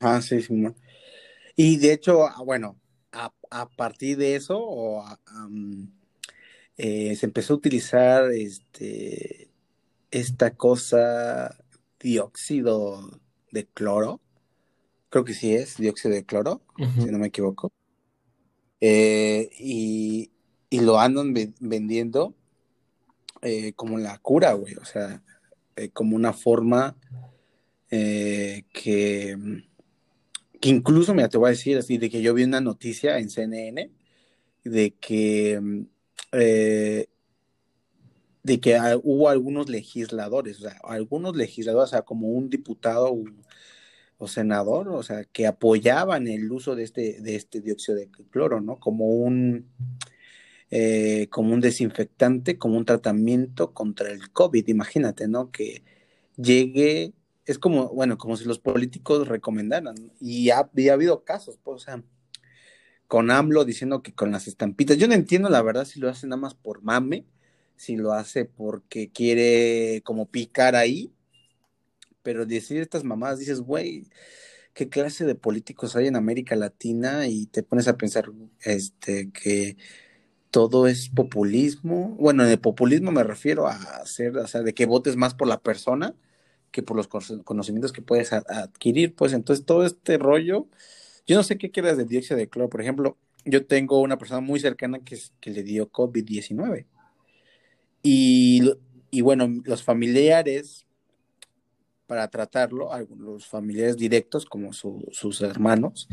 Ah, 0.00 0.20
sí, 0.20 0.42
sí. 0.42 0.66
Y 1.56 1.78
de 1.78 1.94
hecho, 1.94 2.26
ah, 2.26 2.42
bueno, 2.44 2.76
a, 3.12 3.68
partir 3.76 4.16
de 4.18 4.36
eso, 4.36 5.04
eh, 6.76 7.16
se 7.16 7.26
empezó 7.26 7.54
a 7.54 7.56
utilizar 7.56 8.30
este, 8.32 9.50
esta 10.10 10.54
cosa 10.54 11.56
dióxido 12.00 13.20
de 13.50 13.66
cloro. 13.66 14.20
Creo 15.10 15.24
que 15.24 15.34
sí 15.34 15.54
es 15.54 15.76
dióxido 15.76 16.14
de 16.14 16.24
cloro, 16.24 16.62
si 16.76 17.06
no 17.06 17.18
me 17.18 17.28
equivoco. 17.28 17.72
Eh, 18.80 19.50
y, 19.58 20.30
lo 20.70 21.00
andan 21.00 21.32
vendiendo 21.60 22.34
eh, 23.40 23.72
como 23.72 23.98
la 23.98 24.18
cura, 24.18 24.52
güey. 24.52 24.74
O 24.74 24.84
sea, 24.84 25.22
como 25.94 26.14
una 26.14 26.32
forma 26.32 26.96
que, 27.88 29.64
que 30.60 30.68
incluso, 30.68 31.14
mira, 31.14 31.28
te 31.28 31.38
voy 31.38 31.48
a 31.48 31.50
decir 31.50 31.78
así, 31.78 31.98
de 31.98 32.10
que 32.10 32.22
yo 32.22 32.34
vi 32.34 32.44
una 32.44 32.60
noticia 32.60 33.18
en 33.18 33.30
CNN 33.30 33.90
de 34.64 34.94
que 35.00 35.86
de 38.48 38.60
que 38.60 38.78
hubo 39.02 39.28
algunos 39.28 39.68
legisladores, 39.68 40.58
o 40.58 40.62
sea, 40.62 40.80
algunos 40.84 41.36
legisladores, 41.36 41.90
o 41.90 41.90
sea, 41.90 42.02
como 42.02 42.28
un 42.28 42.50
diputado 42.50 43.14
o, 44.18 44.28
senador, 44.28 44.88
o 44.88 45.02
sea, 45.02 45.24
que 45.24 45.46
apoyaban 45.46 46.26
el 46.28 46.50
uso 46.50 46.74
de 46.74 46.84
este, 46.84 47.20
de 47.20 47.36
este 47.36 47.60
dióxido 47.60 47.98
de 47.98 48.10
cloro, 48.30 48.60
¿no? 48.60 48.80
Como 48.80 49.06
un, 49.06 49.66
eh, 50.70 51.28
como 51.30 51.54
un 51.54 51.60
desinfectante, 51.60 52.58
como 52.58 52.78
un 52.78 52.84
tratamiento 52.84 53.72
contra 53.74 54.10
el 54.10 54.30
COVID, 54.32 54.66
imagínate, 54.68 55.28
¿no? 55.28 55.50
Que 55.50 55.84
llegue, 56.36 57.12
es 57.48 57.58
como, 57.58 57.88
bueno, 57.88 58.18
como 58.18 58.36
si 58.36 58.44
los 58.44 58.58
políticos 58.58 59.26
recomendaran, 59.26 59.96
y 60.20 60.50
ha, 60.50 60.58
ha 60.58 60.92
habido 60.92 61.24
casos, 61.24 61.58
pues, 61.64 61.76
o 61.76 61.78
sea, 61.78 62.02
con 63.06 63.30
AMLO 63.30 63.64
diciendo 63.64 64.02
que 64.02 64.12
con 64.12 64.30
las 64.30 64.46
estampitas, 64.46 64.98
yo 64.98 65.08
no 65.08 65.14
entiendo 65.14 65.48
la 65.48 65.62
verdad 65.62 65.86
si 65.86 65.98
lo 65.98 66.10
hacen 66.10 66.28
nada 66.28 66.42
más 66.42 66.54
por 66.54 66.82
mame, 66.82 67.24
si 67.74 67.96
lo 67.96 68.12
hace 68.12 68.44
porque 68.44 69.10
quiere 69.10 70.02
como 70.04 70.26
picar 70.26 70.76
ahí, 70.76 71.10
pero 72.22 72.44
decir 72.44 72.82
estas 72.82 73.02
mamadas, 73.02 73.38
dices, 73.38 73.62
güey, 73.62 74.04
¿qué 74.74 74.90
clase 74.90 75.24
de 75.24 75.34
políticos 75.34 75.96
hay 75.96 76.06
en 76.06 76.16
América 76.16 76.54
Latina? 76.54 77.28
Y 77.28 77.46
te 77.46 77.62
pones 77.62 77.88
a 77.88 77.96
pensar 77.96 78.30
este, 78.60 79.30
que 79.30 79.78
todo 80.50 80.86
es 80.86 81.08
populismo. 81.08 82.14
Bueno, 82.20 82.44
de 82.44 82.58
populismo 82.58 83.10
me 83.10 83.24
refiero 83.24 83.68
a 83.68 83.72
hacer, 84.02 84.36
o 84.36 84.46
sea, 84.46 84.60
de 84.60 84.74
que 84.74 84.84
votes 84.84 85.16
más 85.16 85.32
por 85.32 85.48
la 85.48 85.60
persona 85.62 86.14
que 86.70 86.82
por 86.82 86.96
los 86.96 87.08
conocimientos 87.08 87.92
que 87.92 88.02
puedes 88.02 88.32
adquirir, 88.32 89.14
pues 89.14 89.32
entonces 89.32 89.64
todo 89.64 89.84
este 89.84 90.18
rollo, 90.18 90.66
yo 91.26 91.36
no 91.36 91.42
sé 91.42 91.58
qué 91.58 91.70
quieras 91.70 91.96
del 91.96 92.08
dióxido 92.08 92.36
de 92.36 92.48
cloro, 92.48 92.68
por 92.68 92.80
ejemplo, 92.80 93.16
yo 93.44 93.66
tengo 93.66 94.00
una 94.00 94.18
persona 94.18 94.40
muy 94.40 94.60
cercana 94.60 95.00
que, 95.00 95.18
le 95.50 95.62
dio 95.62 95.90
COVID-19 95.90 96.86
y, 98.02 99.20
bueno, 99.22 99.48
los 99.64 99.82
familiares, 99.82 100.86
para 102.06 102.28
tratarlo, 102.28 102.90
los 103.16 103.46
familiares 103.46 103.96
directos, 103.96 104.46
como 104.46 104.72
sus 104.72 105.40
hermanos, 105.42 106.08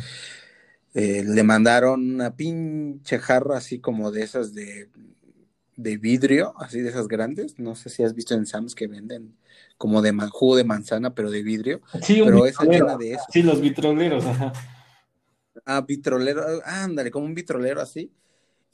eh, 0.94 1.24
le 1.26 1.44
mandaron 1.44 2.16
una 2.16 2.36
pinche 2.36 3.20
jarra 3.20 3.58
así 3.58 3.80
como 3.80 4.12
de 4.12 4.24
esas 4.24 4.54
de, 4.54 4.90
vidrio, 5.76 6.54
así 6.58 6.82
de 6.82 6.90
esas 6.90 7.08
grandes. 7.08 7.60
No 7.60 7.76
sé 7.76 7.90
si 7.90 8.04
has 8.04 8.14
visto 8.14 8.34
en 8.34 8.46
Sam's 8.46 8.76
que 8.76 8.88
venden 8.88 9.36
como 9.78 10.02
de 10.02 10.12
jugo 10.30 10.56
de 10.56 10.64
manzana, 10.64 11.14
pero 11.14 11.30
de 11.32 11.44
vidrio. 11.44 11.82
Sí, 12.02 12.22
pero 12.24 12.46
esa 12.46 12.64
llena 12.64 12.98
de 12.98 13.14
eso. 13.14 13.26
Sí, 13.32 13.44
los 13.44 13.62
vitroleros, 13.62 14.26
ajá. 14.26 14.54
Ah, 15.66 15.82
vitrolero, 15.82 16.44
ándale, 16.66 17.10
como 17.12 17.26
un 17.26 17.34
vitrolero 17.34 17.82
así 17.82 18.12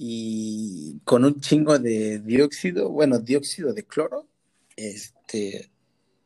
y 0.04 1.00
con 1.04 1.24
un 1.24 1.40
chingo 1.40 1.78
de 1.78 2.20
dióxido, 2.20 2.90
bueno, 2.90 3.20
dióxido 3.20 3.72
de 3.72 3.86
cloro, 3.86 4.28
este, 4.76 5.72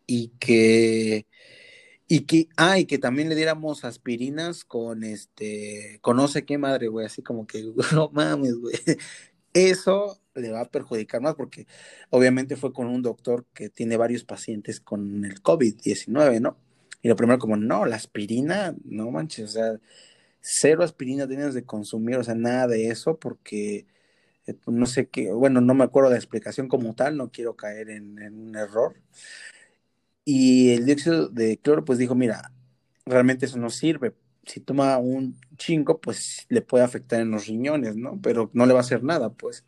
y 0.07 0.29
que, 0.39 1.27
y 2.07 2.21
que, 2.21 2.47
ah, 2.55 2.79
y 2.79 2.85
que 2.85 2.97
también 2.99 3.27
le 3.27 3.35
diéramos 3.35 3.83
aspirinas 3.83 4.63
con 4.63 5.03
este, 5.03 5.99
con 6.01 6.15
no 6.15 6.29
sé 6.29 6.45
qué 6.45 6.57
madre, 6.57 6.87
güey, 6.87 7.05
así 7.05 7.21
como 7.21 7.45
que, 7.45 7.65
no 7.93 8.09
mames, 8.13 8.55
güey, 8.55 8.75
eso 9.55 10.19
le 10.35 10.51
va 10.51 10.61
a 10.61 10.69
perjudicar 10.69 11.21
más 11.21 11.35
porque 11.35 11.65
obviamente 12.09 12.57
fue 12.57 12.73
con 12.73 12.87
un 12.87 13.01
doctor 13.01 13.45
que 13.53 13.69
tiene 13.69 13.97
varios 13.97 14.25
pacientes 14.25 14.81
con 14.81 15.23
el 15.25 15.41
COVID-19, 15.41 16.41
¿no? 16.41 16.57
Y 17.01 17.07
lo 17.07 17.15
primero 17.15 17.39
como, 17.39 17.55
no, 17.57 17.85
la 17.85 17.95
aspirina, 17.95 18.75
no 18.83 19.11
manches, 19.11 19.45
o 19.45 19.47
sea, 19.53 19.79
cero 20.41 20.83
aspirina 20.83 21.27
tienes 21.27 21.53
de 21.53 21.65
consumir, 21.65 22.17
o 22.17 22.23
sea, 22.23 22.35
nada 22.35 22.67
de 22.67 22.89
eso, 22.89 23.17
porque 23.19 23.87
eh, 24.47 24.53
pues, 24.55 24.77
no 24.77 24.85
sé 24.85 25.09
qué, 25.09 25.31
bueno, 25.31 25.61
no 25.61 25.73
me 25.73 25.83
acuerdo 25.85 26.09
de 26.09 26.15
la 26.15 26.19
explicación 26.19 26.67
como 26.67 26.95
tal, 26.95 27.17
no 27.17 27.31
quiero 27.31 27.55
caer 27.55 27.89
en, 27.89 28.19
un 28.19 28.55
error. 28.55 28.95
Y 30.23 30.71
el 30.71 30.85
dióxido 30.85 31.29
de 31.29 31.57
cloro, 31.57 31.85
pues 31.85 31.99
dijo, 31.99 32.15
mira, 32.15 32.51
realmente 33.05 33.45
eso 33.45 33.57
no 33.57 33.69
sirve. 33.69 34.13
Si 34.45 34.59
toma 34.59 34.97
un 34.97 35.39
chingo, 35.57 35.99
pues 35.99 36.45
le 36.49 36.61
puede 36.61 36.83
afectar 36.83 37.19
en 37.21 37.31
los 37.31 37.47
riñones, 37.47 37.95
¿no? 37.95 38.19
Pero 38.21 38.49
no 38.53 38.65
le 38.65 38.73
va 38.73 38.79
a 38.79 38.83
hacer 38.83 39.03
nada, 39.03 39.29
pues. 39.29 39.65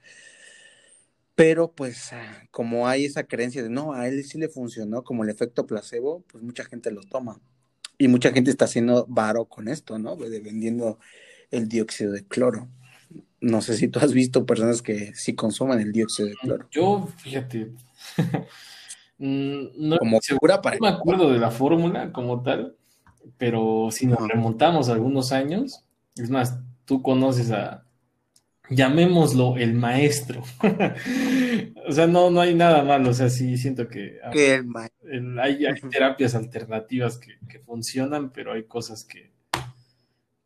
Pero 1.38 1.72
pues 1.72 2.14
ah, 2.14 2.48
como 2.50 2.88
hay 2.88 3.06
esa 3.06 3.26
creencia 3.26 3.62
de, 3.62 3.70
no, 3.70 3.94
a 3.94 4.08
él 4.08 4.24
sí 4.24 4.40
le 4.40 4.50
funcionó 4.50 5.04
como 5.04 5.24
el 5.24 5.30
efecto 5.30 5.68
placebo, 5.68 6.24
pues 6.32 6.44
mucha 6.44 6.66
gente 6.66 6.90
lo 6.90 7.02
toma. 7.02 7.40
Y 8.00 8.08
mucha 8.08 8.32
gente 8.32 8.50
está 8.50 8.66
haciendo 8.66 9.06
varo 9.08 9.46
con 9.46 9.68
esto, 9.68 10.00
¿no? 10.00 10.16
De 10.16 10.40
vendiendo 10.40 10.98
el 11.52 11.68
dióxido 11.68 12.12
de 12.12 12.26
cloro. 12.26 12.68
No 13.40 13.62
sé 13.62 13.78
si 13.78 13.88
tú 13.88 14.00
has 14.00 14.14
visto 14.14 14.48
personas 14.48 14.82
que 14.82 15.14
sí 15.14 15.36
consuman 15.36 15.80
el 15.80 15.92
dióxido 15.92 16.28
de 16.30 16.36
cloro. 16.36 16.68
Yo, 16.72 17.08
fíjate, 17.18 17.72
mm, 19.20 19.66
no, 19.78 19.98
como 20.00 20.20
para 20.62 20.78
no 20.78 20.90
me 20.90 20.96
acuerdo 20.96 21.32
de 21.32 21.38
la 21.38 21.52
fórmula 21.52 22.12
como 22.12 22.42
tal, 22.42 22.76
pero 23.38 23.90
si 23.92 24.06
nos 24.06 24.28
remontamos 24.28 24.90
algunos 24.90 25.32
años, 25.32 25.84
es 26.16 26.30
más, 26.30 26.60
tú 26.86 27.02
conoces 27.02 27.52
a, 27.52 27.84
llamémoslo 28.70 29.58
el 29.58 29.74
maestro. 29.74 30.44
o 31.88 31.92
sea, 31.92 32.08
no, 32.08 32.30
no 32.30 32.42
hay 32.42 32.56
nada 32.56 32.84
malo, 32.84 33.10
o 33.10 33.14
sea, 33.14 33.30
sí 33.30 33.58
siento 33.58 33.88
que, 33.88 34.20
hay, 34.24 35.66
terapias 35.90 36.36
alternativas 36.36 37.18
que, 37.18 37.60
funcionan, 37.60 38.32
pero 38.32 38.54
hay 38.54 38.64
cosas 38.64 39.04
que, 39.04 39.32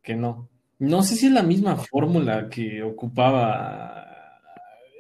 que 0.02 0.16
no. 0.16 0.50
No 0.80 1.04
sé 1.04 1.16
si 1.16 1.28
es 1.28 1.32
la 1.32 1.44
misma 1.44 1.76
fórmula 1.76 2.50
que 2.50 2.82
ocupaba 2.82 4.11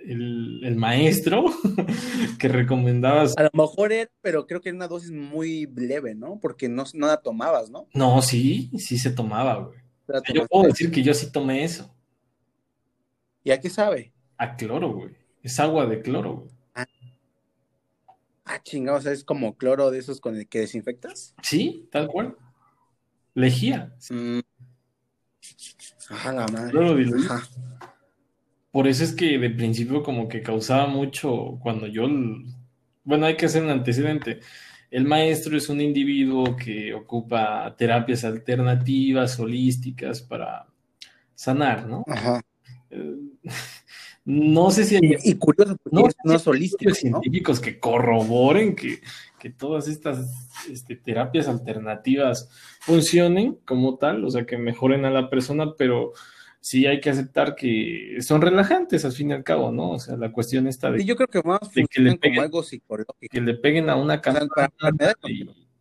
el, 0.05 0.75
maestro 0.75 1.45
que 2.39 2.47
recomendabas. 2.47 3.37
A 3.37 3.43
lo 3.43 3.49
mejor 3.53 3.91
era, 3.91 4.09
pero 4.21 4.45
creo 4.47 4.61
que 4.61 4.69
era 4.69 4.75
una 4.75 4.87
dosis 4.87 5.11
muy 5.11 5.67
leve, 5.75 6.15
¿no? 6.15 6.39
Porque 6.39 6.69
no, 6.69 6.85
no 6.93 7.07
la 7.07 7.17
tomabas, 7.17 7.69
¿no? 7.69 7.87
No, 7.93 8.21
sí, 8.21 8.71
sí 8.77 8.97
se 8.97 9.11
tomaba, 9.11 9.55
güey. 9.55 9.79
yo 10.33 10.47
puedo 10.47 10.67
decir 10.67 10.91
que 10.91 11.03
yo 11.03 11.13
sí 11.13 11.31
tomé 11.31 11.63
eso. 11.63 11.93
¿Y 13.43 13.51
a 13.51 13.59
qué 13.59 13.69
sabe? 13.69 14.13
A 14.37 14.55
cloro, 14.55 14.93
güey. 14.93 15.15
Es 15.43 15.59
agua 15.59 15.85
de 15.85 16.01
cloro, 16.01 16.37
güey. 16.37 16.49
Ah, 16.75 16.85
ah 18.45 18.61
chingado, 18.63 18.97
o 18.97 19.01
sea, 19.01 19.11
es 19.11 19.23
como 19.23 19.55
cloro 19.55 19.91
de 19.91 19.99
esos 19.99 20.21
con 20.21 20.35
el 20.35 20.47
que 20.47 20.59
desinfectas. 20.59 21.33
Sí, 21.41 21.87
tal 21.91 22.07
cual. 22.07 22.35
Lejía. 23.33 23.95
Mm. 24.09 24.39
Ajá, 26.09 26.33
la 26.33 26.47
madre. 26.47 27.05
Por 28.71 28.87
eso 28.87 29.03
es 29.03 29.13
que 29.13 29.37
de 29.37 29.49
principio 29.49 30.01
como 30.01 30.27
que 30.27 30.41
causaba 30.41 30.87
mucho 30.87 31.59
cuando 31.61 31.87
yo... 31.87 32.07
Bueno, 33.03 33.25
hay 33.25 33.35
que 33.35 33.47
hacer 33.47 33.63
un 33.63 33.69
antecedente. 33.69 34.39
El 34.89 35.05
maestro 35.05 35.57
es 35.57 35.69
un 35.69 35.81
individuo 35.81 36.55
que 36.55 36.93
ocupa 36.93 37.75
terapias 37.77 38.23
alternativas, 38.23 39.39
holísticas 39.39 40.21
para 40.21 40.67
sanar, 41.35 41.87
¿no? 41.87 42.03
Ajá. 42.07 42.41
Eh, 42.89 43.15
no 44.25 44.69
sé 44.69 44.85
si 44.85 44.95
hay, 44.95 45.15
y, 45.23 45.35
curioso 45.35 45.75
no, 45.91 46.03
no 46.23 46.39
científicos 46.39 47.59
que 47.59 47.79
corroboren 47.79 48.75
que, 48.75 49.01
todas 49.57 49.87
estas 49.87 50.49
este, 50.69 50.95
terapias 50.95 51.47
alternativas 51.47 52.47
funcionen 52.81 53.57
como 53.65 53.97
tal, 53.97 54.23
o 54.23 54.29
sea, 54.29 54.45
que 54.45 54.57
mejoren 54.57 55.03
a 55.05 55.09
la 55.09 55.31
persona, 55.31 55.73
pero 55.75 56.13
sí 56.61 56.85
hay 56.85 57.01
que 57.01 57.09
aceptar 57.09 57.55
que 57.55 58.17
son 58.21 58.41
relajantes 58.41 59.03
al 59.03 59.11
fin 59.11 59.31
y 59.31 59.33
al 59.33 59.43
cabo, 59.43 59.71
¿no? 59.71 59.91
O 59.91 59.99
sea, 59.99 60.15
la 60.15 60.31
cuestión 60.31 60.67
está 60.67 60.89
de, 60.89 61.03
yo 61.03 61.17
creo 61.17 61.27
que, 61.27 61.41
más 61.43 61.59
que 61.69 62.01
le 62.01 62.17
peguen, 62.17 62.39
algo 62.39 62.63
psicológico. 62.63 63.15
Que 63.29 63.41
le 63.41 63.55
peguen 63.55 63.89
a 63.89 63.97
una 63.97 64.21
campana 64.21 65.13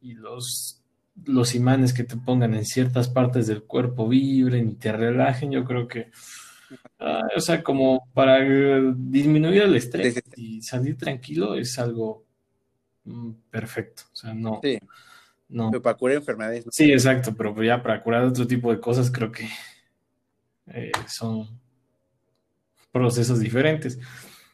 y, 0.01 0.15
los, 0.15 0.83
los 1.27 1.55
imanes 1.55 1.93
que 1.93 2.03
te 2.05 2.17
pongan 2.17 2.55
en 2.55 2.65
ciertas 2.65 3.09
partes 3.09 3.47
del 3.47 3.63
cuerpo 3.63 4.09
vibren 4.09 4.71
y 4.71 4.75
te 4.75 4.91
relajen, 4.91 5.53
yo 5.53 5.65
creo 5.65 5.87
que 5.87 6.11
Ah, 6.99 7.27
o 7.37 7.41
sea, 7.41 7.63
como 7.63 8.09
para 8.13 8.39
eh, 8.43 8.93
disminuir 8.97 9.63
el 9.63 9.77
estrés 9.77 10.23
y 10.37 10.63
salir 10.63 10.97
tranquilo 10.97 11.55
es 11.55 11.79
algo 11.79 12.25
mm, 13.05 13.33
perfecto. 13.51 14.05
O 14.13 14.17
sea, 14.17 14.35
no. 14.35 14.61
Sí. 14.63 14.79
no. 15.49 15.71
Pero 15.71 15.83
para 15.83 15.97
curar 15.97 16.17
enfermedades. 16.19 16.65
Sí, 16.71 16.93
exacto, 16.93 17.35
pero 17.35 17.61
ya 17.63 17.83
para 17.83 18.03
curar 18.03 18.25
otro 18.25 18.47
tipo 18.47 18.71
de 18.73 18.81
cosas 18.81 19.11
creo 19.11 19.33
que 19.33 19.49
eh, 20.75 20.93
son 21.07 21.49
procesos 22.93 23.41
diferentes. 23.41 23.99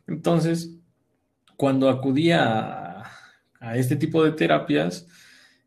Entonces, 0.07 0.77
cuando 1.57 1.89
acudía 1.89 2.45
a, 2.45 3.13
a, 3.61 3.77
este 3.77 3.97
tipo 3.97 4.25
de 4.25 4.33
terapias, 4.33 5.07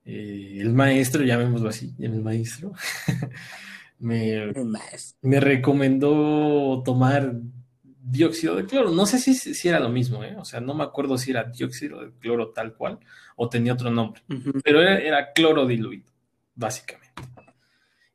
eh, 0.06 0.58
el 0.60 0.74
maestro, 0.74 1.24
llamémoslo 1.24 1.70
así, 1.70 1.94
el 2.00 2.22
maestro, 2.22 2.74
me, 4.00 4.54
me 5.22 5.40
recomendó 5.40 6.82
tomar 6.84 7.36
dióxido 8.12 8.56
de 8.56 8.66
cloro. 8.66 8.92
No 8.92 9.06
sé 9.06 9.20
si, 9.20 9.34
si 9.36 9.68
era 9.68 9.80
lo 9.80 9.90
mismo, 9.90 10.24
¿eh? 10.24 10.36
o 10.38 10.46
sea, 10.46 10.60
no 10.62 10.74
me 10.74 10.84
acuerdo 10.84 11.18
si 11.18 11.32
era 11.32 11.44
dióxido 11.44 12.02
de 12.02 12.12
cloro 12.20 12.52
tal 12.52 12.74
cual 12.74 13.00
o 13.36 13.50
tenía 13.50 13.74
otro 13.74 13.92
nombre, 13.92 14.22
pero 14.64 14.82
era, 14.82 14.98
era, 15.00 15.34
cloro 15.34 15.66
diluido, 15.66 16.12
básicamente. 16.56 17.09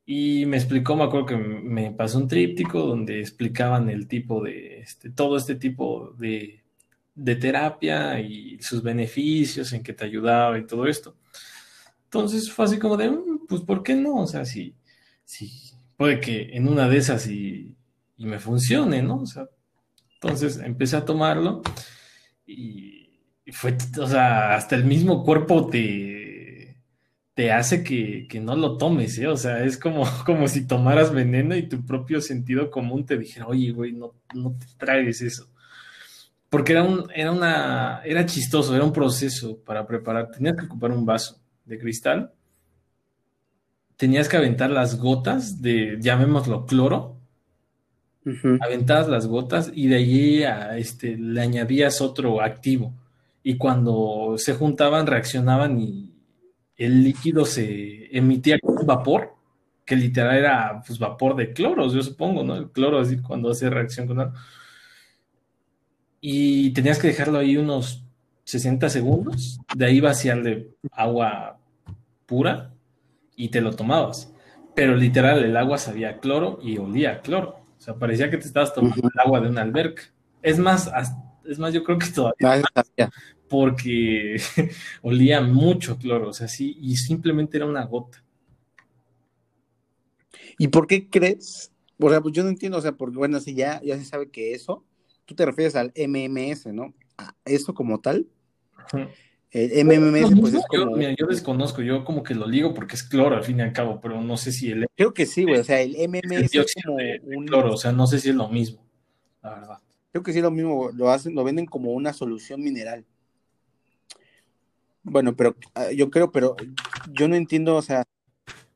Y 0.06 0.44
me 0.46 0.58
explicó, 0.58 0.96
me 0.96 1.04
acuerdo 1.04 1.26
que 1.26 1.36
me 1.36 1.90
pasó 1.92 2.18
un 2.18 2.28
tríptico 2.28 2.80
donde 2.80 3.20
explicaban 3.20 3.88
el 3.88 4.06
tipo 4.06 4.42
de, 4.42 4.80
este, 4.80 5.10
todo 5.10 5.36
este 5.38 5.54
tipo 5.54 6.14
de, 6.18 6.62
de 7.14 7.36
terapia 7.36 8.20
y 8.20 8.58
sus 8.60 8.82
beneficios 8.82 9.72
en 9.72 9.82
que 9.82 9.94
te 9.94 10.04
ayudaba 10.04 10.58
y 10.58 10.66
todo 10.66 10.86
esto. 10.86 11.16
Entonces 12.04 12.52
fue 12.52 12.66
así 12.66 12.78
como 12.78 12.96
de, 12.96 13.10
mm, 13.10 13.46
pues, 13.48 13.62
¿por 13.62 13.82
qué 13.82 13.94
no? 13.94 14.16
O 14.16 14.26
sea, 14.26 14.44
si, 14.44 14.74
si 15.24 15.50
puede 15.96 16.20
que 16.20 16.50
en 16.52 16.68
una 16.68 16.88
de 16.88 16.98
esas 16.98 17.26
y, 17.26 17.74
y 18.16 18.26
me 18.26 18.38
funcione, 18.38 19.02
¿no? 19.02 19.22
O 19.22 19.26
sea, 19.26 19.48
entonces 20.14 20.58
empecé 20.58 20.96
a 20.96 21.04
tomarlo 21.04 21.62
y 22.46 23.04
fue, 23.52 23.76
o 24.00 24.06
sea, 24.06 24.54
hasta 24.54 24.76
el 24.76 24.84
mismo 24.84 25.24
cuerpo 25.24 25.66
te, 25.68 26.13
te 27.34 27.50
hace 27.50 27.82
que, 27.82 28.28
no 28.40 28.54
lo 28.56 28.76
tomes, 28.78 29.18
¿eh? 29.18 29.26
O 29.26 29.36
sea, 29.36 29.64
es 29.64 29.76
como, 29.76 30.04
como 30.24 30.48
si 30.48 30.66
tomaras 30.66 31.12
veneno 31.12 31.56
y 31.56 31.68
tu 31.68 31.84
propio 31.84 32.20
sentido 32.20 32.70
común 32.70 33.04
te 33.04 33.18
dijera, 33.18 33.46
oye, 33.46 33.72
güey, 33.72 33.92
no, 33.92 34.14
no 34.34 34.56
te 34.58 34.66
traes 34.78 35.20
eso. 35.20 35.48
Porque 36.48 36.72
era, 36.72 36.84
un, 36.84 37.10
era, 37.12 37.32
una, 37.32 38.00
era 38.04 38.24
chistoso, 38.26 38.76
era 38.76 38.84
un 38.84 38.92
proceso 38.92 39.58
para 39.64 39.84
preparar. 39.86 40.30
Tenías 40.30 40.56
que 40.56 40.66
ocupar 40.66 40.92
un 40.92 41.04
vaso 41.04 41.40
de 41.64 41.78
cristal, 41.78 42.32
tenías 43.96 44.28
que 44.28 44.36
aventar 44.36 44.70
las 44.70 44.96
gotas 44.96 45.60
de, 45.60 45.98
llamémoslo, 46.00 46.64
cloro, 46.66 47.16
aventabas 48.60 49.08
las 49.08 49.26
gotas 49.26 49.70
y 49.74 49.88
de 49.88 49.96
allí 49.96 50.44
a, 50.44 50.78
este, 50.78 51.16
le 51.16 51.40
añadías 51.40 52.00
otro 52.00 52.40
activo. 52.40 52.94
Y 53.42 53.56
cuando 53.58 54.36
se 54.38 54.54
juntaban, 54.54 55.06
reaccionaban 55.06 55.80
y 55.80 56.13
el 56.76 57.04
líquido 57.04 57.44
se 57.44 58.16
emitía 58.16 58.58
como 58.60 58.84
vapor, 58.84 59.34
que 59.84 59.96
literal 59.96 60.36
era 60.36 60.82
pues, 60.86 60.98
vapor 60.98 61.36
de 61.36 61.52
cloro, 61.52 61.88
yo 61.88 62.02
supongo, 62.02 62.42
¿no? 62.42 62.56
El 62.56 62.70
cloro, 62.70 62.98
así 62.98 63.18
cuando 63.18 63.50
hace 63.50 63.70
reacción 63.70 64.06
con 64.06 64.20
algo. 64.20 64.34
Y 66.20 66.72
tenías 66.72 66.98
que 66.98 67.08
dejarlo 67.08 67.38
ahí 67.38 67.56
unos 67.56 68.04
60 68.44 68.88
segundos, 68.88 69.60
de 69.74 69.86
ahí 69.86 70.00
vaciarle 70.00 70.70
agua 70.92 71.58
pura 72.26 72.72
y 73.36 73.48
te 73.48 73.60
lo 73.60 73.72
tomabas. 73.72 74.32
Pero 74.74 74.96
literal, 74.96 75.44
el 75.44 75.56
agua 75.56 75.78
sabía 75.78 76.18
cloro 76.18 76.58
y 76.62 76.78
olía 76.78 77.12
a 77.12 77.20
cloro. 77.20 77.56
O 77.78 77.80
sea, 77.80 77.94
parecía 77.94 78.30
que 78.30 78.38
te 78.38 78.46
estabas 78.46 78.74
tomando 78.74 79.08
el 79.12 79.20
agua 79.20 79.40
de 79.40 79.48
una 79.48 79.62
alberca. 79.62 80.02
Es 80.42 80.58
más, 80.58 80.90
es 81.44 81.58
más, 81.58 81.72
yo 81.72 81.84
creo 81.84 81.98
que 81.98 82.08
todavía 82.08 82.62
porque 83.54 84.36
olía 85.02 85.40
mucho 85.40 85.96
cloro, 85.96 86.30
o 86.30 86.32
sea, 86.32 86.48
sí, 86.48 86.76
y 86.80 86.96
simplemente 86.96 87.56
era 87.56 87.66
una 87.66 87.84
gota. 87.84 88.24
¿Y 90.58 90.66
por 90.68 90.88
qué 90.88 91.08
crees? 91.08 91.70
O 92.00 92.10
sea, 92.10 92.20
pues 92.20 92.34
yo 92.34 92.42
no 92.42 92.48
entiendo, 92.48 92.78
o 92.78 92.80
sea, 92.80 92.90
porque 92.90 93.16
bueno, 93.16 93.38
si 93.38 93.54
ya, 93.54 93.80
ya 93.84 93.96
se 93.96 94.04
sabe 94.04 94.28
que 94.28 94.54
eso, 94.54 94.84
tú 95.24 95.36
te 95.36 95.46
refieres 95.46 95.76
al 95.76 95.92
MMS, 95.94 96.66
¿no? 96.72 96.94
A 97.16 97.32
eso 97.44 97.74
como 97.74 98.00
tal. 98.00 98.26
El 99.52 99.86
MMS, 99.86 100.40
pues 100.40 100.54
es 100.54 100.64
como... 100.66 100.98
Yo, 100.98 101.10
yo, 101.16 101.26
desconozco, 101.28 101.80
yo 101.80 102.04
como 102.04 102.24
que 102.24 102.34
lo 102.34 102.48
ligo 102.48 102.74
porque 102.74 102.96
es 102.96 103.04
cloro 103.04 103.36
al 103.36 103.44
fin 103.44 103.60
y 103.60 103.62
al 103.62 103.72
cabo, 103.72 104.00
pero 104.00 104.20
no 104.20 104.36
sé 104.36 104.50
si 104.50 104.72
el... 104.72 104.86
Creo 104.96 105.14
que 105.14 105.26
sí, 105.26 105.44
güey, 105.44 105.60
o 105.60 105.64
sea, 105.64 105.80
el 105.80 105.92
MMS 106.08 106.52
es, 106.56 106.74
como 106.84 106.96
un... 107.36 107.46
cloro, 107.46 107.74
o 107.74 107.76
sea, 107.76 107.92
no 107.92 108.08
sé 108.08 108.18
si 108.18 108.30
es 108.30 108.34
lo 108.34 108.48
mismo, 108.48 108.84
la 109.42 109.50
verdad. 109.54 109.78
Creo 110.10 110.24
que 110.24 110.32
sí 110.32 110.38
es 110.38 110.44
lo 110.44 110.50
mismo, 110.50 110.90
lo 110.92 111.10
hacen, 111.10 111.36
lo 111.36 111.44
venden 111.44 111.66
como 111.66 111.92
una 111.92 112.12
solución 112.12 112.60
mineral. 112.60 113.04
Bueno, 115.04 115.36
pero 115.36 115.54
ah, 115.74 115.92
yo 115.92 116.10
creo, 116.10 116.32
pero 116.32 116.56
yo 117.12 117.28
no 117.28 117.36
entiendo, 117.36 117.76
o 117.76 117.82
sea, 117.82 118.04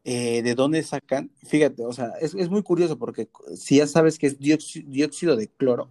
eh, 0.05 0.43
de 0.43 0.55
dónde 0.55 0.83
sacan, 0.83 1.31
fíjate, 1.47 1.85
o 1.85 1.93
sea, 1.93 2.13
es, 2.21 2.35
es, 2.35 2.51
muy 2.51 2.63
curioso 2.63 2.99
porque 2.99 3.29
si 3.57 3.79
ya 3.79 3.87
sabes 3.87 4.19
que 4.19 4.27
es 4.29 4.39
dióxido 4.39 5.37
de 5.37 5.49
cloro, 5.49 5.91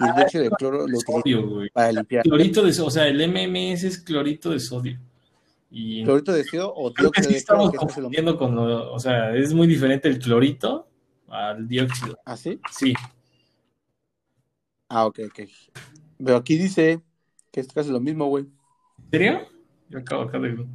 y 0.00 0.08
el 0.08 0.14
dióxido 0.14 0.44
de 0.44 0.50
cloro 0.50 0.86
lo 0.86 0.98
sodio, 1.00 1.62
para 1.72 1.92
limpiar. 1.92 2.24
Clorito 2.24 2.62
de 2.62 2.80
o 2.80 2.90
sea, 2.90 3.08
el 3.08 3.20
MMS 3.28 3.84
es 3.84 3.98
clorito 3.98 4.50
de 4.50 4.60
sodio. 4.60 4.98
Y 5.70 6.04
¿Clorito 6.04 6.32
de 6.32 6.44
sodio 6.44 6.72
o 6.74 6.90
dióxido 6.90 7.30
de 7.30 7.44
cloro? 7.44 7.62
Estamos 7.62 7.72
confundiendo 7.72 8.36
con, 8.36 8.58
o 8.58 8.98
sea, 8.98 9.34
es 9.34 9.54
muy 9.54 9.66
diferente 9.66 10.08
el 10.08 10.18
clorito 10.18 10.88
al 11.28 11.66
dióxido. 11.66 12.18
¿Ah, 12.24 12.36
sí? 12.36 12.60
Sí. 12.70 12.94
Ah, 14.88 15.06
ok, 15.06 15.20
ok. 15.26 15.48
Pero 16.24 16.36
aquí 16.36 16.56
dice 16.56 17.00
que 17.50 17.60
es 17.60 17.68
casi 17.68 17.90
lo 17.90 18.00
mismo, 18.00 18.26
güey. 18.26 18.44
¿En 18.44 19.10
serio? 19.10 19.57
Yo 19.88 19.98
acabo 19.98 20.22
acá 20.22 20.38
de... 20.38 20.66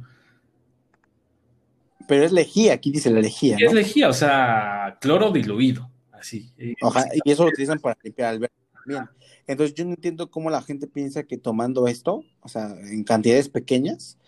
Pero 2.06 2.24
es 2.24 2.32
lejía, 2.32 2.74
aquí 2.74 2.90
dice 2.90 3.10
la 3.10 3.20
lejía. 3.20 3.56
¿no? 3.58 3.66
Es 3.66 3.72
lejía, 3.72 4.08
o 4.08 4.12
sea, 4.12 4.98
cloro 5.00 5.30
diluido, 5.30 5.90
así. 6.12 6.52
Ojalá, 6.82 7.06
y 7.24 7.30
eso 7.30 7.44
lo 7.44 7.48
utilizan 7.48 7.78
para 7.78 7.96
limpiar 8.02 8.34
alberca 8.34 8.54
Bien, 8.86 9.08
entonces 9.46 9.74
yo 9.74 9.84
no 9.84 9.92
entiendo 9.92 10.30
cómo 10.30 10.50
la 10.50 10.62
gente 10.62 10.86
piensa 10.86 11.22
que 11.22 11.38
tomando 11.38 11.88
esto, 11.88 12.22
o 12.40 12.48
sea, 12.48 12.76
en 12.80 13.02
cantidades 13.04 13.48
pequeñas, 13.48 14.18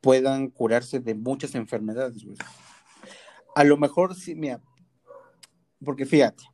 puedan 0.00 0.50
curarse 0.50 1.00
de 1.00 1.14
muchas 1.14 1.54
enfermedades, 1.54 2.24
A 3.54 3.64
lo 3.64 3.76
mejor 3.78 4.14
sí, 4.14 4.34
mira, 4.34 4.60
porque 5.82 6.04
fíjate, 6.04 6.44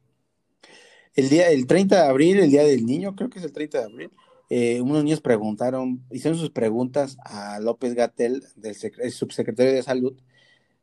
el 1.15 1.29
día, 1.29 1.51
el 1.51 1.67
30 1.67 1.97
de 1.97 2.09
abril, 2.09 2.39
el 2.39 2.51
día 2.51 2.63
del 2.63 2.87
niño, 2.87 3.17
creo 3.17 3.29
que 3.29 3.41
es 3.41 3.45
el 3.45 3.53
30 3.53 3.79
de 3.79 3.85
abril, 3.85 4.11
eh, 4.51 4.81
unos 4.81 5.05
niños 5.05 5.21
preguntaron, 5.21 6.05
hicieron 6.11 6.39
sus 6.39 6.51
preguntas 6.51 7.17
a 7.25 7.59
López 7.61 7.95
Gatel, 7.95 8.45
del 8.57 8.75
subsecretario 9.13 9.73
de 9.73 9.83
Salud, 9.83 10.15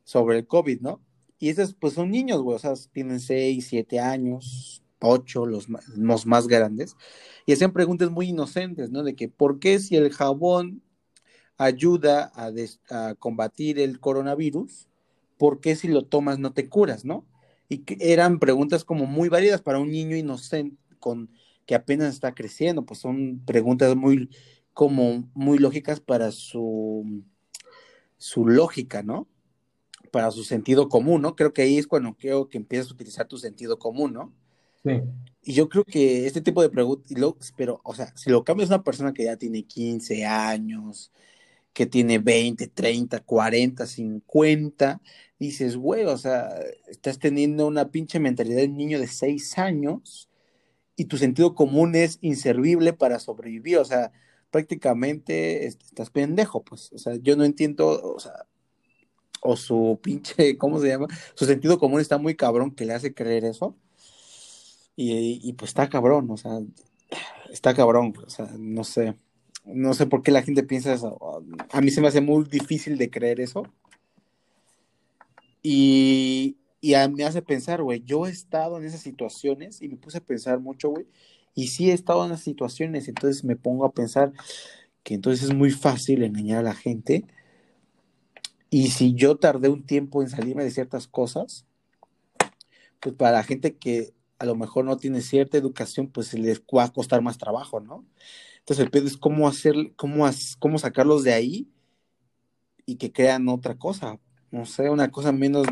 sobre 0.04 0.40
el 0.40 0.48
COVID, 0.48 0.82
¿no? 0.82 1.02
Y 1.38 1.50
esos, 1.50 1.76
pues 1.76 1.94
son 1.94 2.10
niños, 2.10 2.42
güey, 2.42 2.56
o 2.56 2.60
sea, 2.60 2.74
tienen 2.92 3.20
6, 3.20 3.68
7 3.68 4.00
años, 4.00 4.82
ocho, 5.00 5.46
los, 5.46 5.68
los 5.96 6.26
más 6.26 6.48
grandes, 6.48 6.96
y 7.46 7.54
hacían 7.54 7.74
preguntas 7.74 8.10
muy 8.10 8.30
inocentes, 8.30 8.90
¿no? 8.90 9.04
De 9.04 9.16
que, 9.16 9.30
¿por 9.30 9.60
qué 9.60 9.80
si 9.80 9.96
el 9.96 10.12
jabón 10.12 10.82
ayuda 11.58 12.32
a, 12.36 13.16
combatir 13.16 13.80
el 13.80 14.00
coronavirus, 14.00 14.88
¿por 15.38 15.60
qué 15.60 15.76
si 15.76 15.88
lo 15.88 16.06
tomas 16.06 16.40
no 16.40 16.54
te 16.54 16.70
curas, 16.70 17.04
¿no? 17.06 17.26
Y 17.70 17.80
que 17.80 17.98
eran 18.00 18.40
preguntas 18.40 18.84
como 18.86 19.06
muy 19.06 19.30
variadas 19.30 19.62
para 19.62 19.80
un 19.80 19.92
niño 19.92 20.16
inocente 20.16 20.78
con 21.00 21.30
que 21.68 21.76
apenas 21.76 22.14
está 22.16 22.34
creciendo, 22.34 22.86
pues 22.86 23.00
son 23.02 23.44
preguntas 23.46 23.96
muy 23.96 24.30
como 24.74 25.30
muy 25.36 25.60
lógicas 25.60 26.00
para 26.00 26.32
su 26.32 27.24
su 28.18 28.48
lógica, 28.48 29.04
¿no? 29.04 29.28
Para 30.12 30.32
su 30.32 30.44
sentido 30.44 30.90
común, 30.90 31.22
¿no? 31.22 31.36
Creo 31.36 31.54
que 31.54 31.64
ahí 31.64 31.78
es 31.78 31.86
cuando 31.86 32.16
creo 32.16 32.50
que 32.50 32.58
empiezas 32.58 32.90
a 32.90 32.94
utilizar 32.96 33.28
tu 33.28 33.38
sentido 33.38 33.78
común, 33.78 34.14
¿no? 34.14 34.34
Y 35.42 35.54
yo 35.54 35.70
creo 35.70 35.84
que 35.84 36.26
este 36.26 36.42
tipo 36.42 36.62
de 36.62 36.70
preguntas, 36.70 37.54
pero, 37.58 37.82
o 37.84 37.94
sea, 37.94 38.16
si 38.16 38.30
lo 38.30 38.44
cambias 38.44 38.72
a 38.72 38.76
una 38.76 38.84
persona 38.84 39.14
que 39.14 39.26
ya 39.26 39.38
tiene 39.38 39.64
15 39.64 40.26
años, 40.26 41.12
que 41.74 41.86
tiene 41.86 42.20
20, 42.20 42.68
30, 42.68 43.20
40, 43.22 43.86
50, 43.86 45.02
dices, 45.38 45.76
güey, 45.78 46.06
o 46.06 46.18
sea, 46.18 46.50
estás 46.88 47.20
teniendo 47.20 47.68
una 47.68 47.92
pinche 47.92 48.20
mentalidad 48.20 48.62
de 48.62 48.70
niño 48.70 49.00
de 49.00 49.08
6 49.08 49.58
años 49.58 50.27
y 50.98 51.06
tu 51.06 51.18
sentido 51.18 51.56
común 51.56 51.96
es 51.96 52.18
inservible 52.22 52.92
para 52.92 53.20
sobrevivir, 53.20 53.78
o 53.78 53.86
sea, 53.86 54.12
prácticamente 54.52 55.68
estás 55.68 56.10
pendejo, 56.10 56.64
pues, 56.64 56.92
o 56.92 56.98
sea, 56.98 57.16
yo 57.22 57.38
no 57.38 57.46
entiendo, 57.46 57.88
o 57.88 58.20
sea, 58.20 58.48
o 59.42 59.56
su 59.56 60.00
pinche, 60.02 60.58
¿cómo 60.58 60.80
se 60.80 60.90
llama? 60.90 61.08
Su 61.36 61.46
sentido 61.46 61.80
común 61.80 62.02
está 62.02 62.18
muy 62.18 62.36
cabrón 62.36 62.72
que 62.72 62.86
le 62.86 62.94
hace 62.94 63.14
creer 63.14 63.46
eso. 63.46 63.78
Y, 65.00 65.54
pues 65.54 65.70
está 65.70 65.90
cabrón, 65.90 66.28
o 66.32 66.38
sea, 66.38 66.60
está 67.52 67.76
cabrón, 67.76 68.14
o 68.26 68.30
sea, 68.32 68.50
no 68.58 68.84
sé, 68.84 69.16
no 69.64 69.94
sé 69.94 70.08
por 70.08 70.24
qué 70.24 70.32
la 70.32 70.42
gente 70.42 70.64
piensa 70.64 70.92
eso. 70.92 71.44
A 71.72 71.82
mí 71.82 71.92
se 71.92 72.02
me 72.02 72.08
hace 72.08 72.20
muy 72.20 72.46
difícil 72.46 72.98
de 72.98 73.12
creer 73.12 73.40
eso. 73.40 73.64
Y, 75.62 76.58
y 76.82 76.94
me 77.10 77.24
hace 77.24 77.42
pensar, 77.42 77.82
güey, 77.82 78.04
yo 78.04 78.28
he 78.28 78.30
estado 78.30 78.78
en 78.78 78.86
esas 78.86 79.02
situaciones 79.02 79.82
y 79.82 79.88
me 79.90 79.98
puse 79.98 80.20
a 80.20 80.24
pensar 80.24 80.60
mucho, 80.60 80.90
güey, 80.90 81.08
y 81.56 81.68
sí 81.68 81.90
he 81.90 81.94
estado 81.94 82.26
en 82.26 82.32
esas 82.32 82.44
situaciones, 82.44 83.08
entonces 83.08 83.44
me 83.44 83.56
pongo 83.56 83.86
a 83.86 83.92
pensar 83.92 84.32
que 85.04 85.16
entonces 85.16 85.50
es 85.50 85.56
muy 85.56 85.72
fácil 85.72 86.24
engañar 86.24 86.60
a 86.60 86.64
la 86.64 86.76
gente. 86.76 87.26
Y 88.70 88.90
si 88.90 89.14
yo 89.16 89.38
tardé 89.38 89.70
un 89.70 89.86
tiempo 89.86 90.22
en 90.22 90.30
salirme 90.30 90.64
de 90.64 90.72
ciertas 90.72 91.08
cosas, 91.08 91.66
pues 93.00 93.16
para 93.16 93.32
la 93.32 93.44
gente 93.44 93.76
que 93.76 94.14
a 94.40 94.46
lo 94.46 94.56
mejor 94.56 94.86
no 94.86 94.98
tiene 94.98 95.22
cierta 95.22 95.58
educación, 95.58 96.08
pues 96.10 96.34
les 96.34 96.62
va 96.62 96.84
a 96.84 96.94
costar 96.94 97.22
más 97.22 97.38
trabajo, 97.38 97.80
¿no? 97.80 98.06
Entonces 98.60 98.84
el 98.84 98.92
pedo 98.92 99.08
es 99.08 99.18
cómo 99.18 99.48
hacer, 99.48 99.76
cómo, 99.96 100.30
cómo 100.60 100.78
sacarlos 100.78 101.24
de 101.24 101.34
ahí 101.34 101.68
y 102.86 102.98
que 102.98 103.12
crean 103.12 103.48
otra 103.50 103.78
cosa, 103.78 104.20
no 104.52 104.66
sé, 104.66 104.90
una 104.90 105.10
cosa 105.10 105.32
menos 105.32 105.68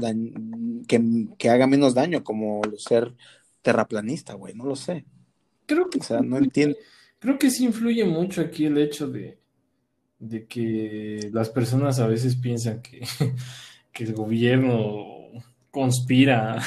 que, 0.88 1.28
que, 1.38 1.50
haga 1.50 1.68
menos 1.68 1.94
daño, 1.94 2.24
como 2.24 2.62
ser 2.78 3.14
terraplanista, 3.62 4.34
güey, 4.34 4.54
no 4.54 4.66
lo 4.66 4.76
sé. 4.76 5.06
Creo 5.66 5.90
que, 5.90 6.00
o 6.00 6.04
sea, 6.04 6.22
no 6.22 6.38
entiendo. 6.38 6.78
Creo 7.20 7.40
que 7.40 7.50
sí 7.50 7.66
influye 7.66 8.06
mucho 8.06 8.42
aquí 8.42 8.66
el 8.66 8.78
hecho 8.78 9.08
de, 9.08 9.40
de 10.20 10.46
que 10.46 11.30
las 11.32 11.50
personas 11.50 12.00
a 12.00 12.08
veces 12.08 12.36
piensan 12.36 12.82
que, 12.82 13.02
que 13.92 14.04
el 14.04 14.14
gobierno 14.14 15.06
conspira 15.72 16.62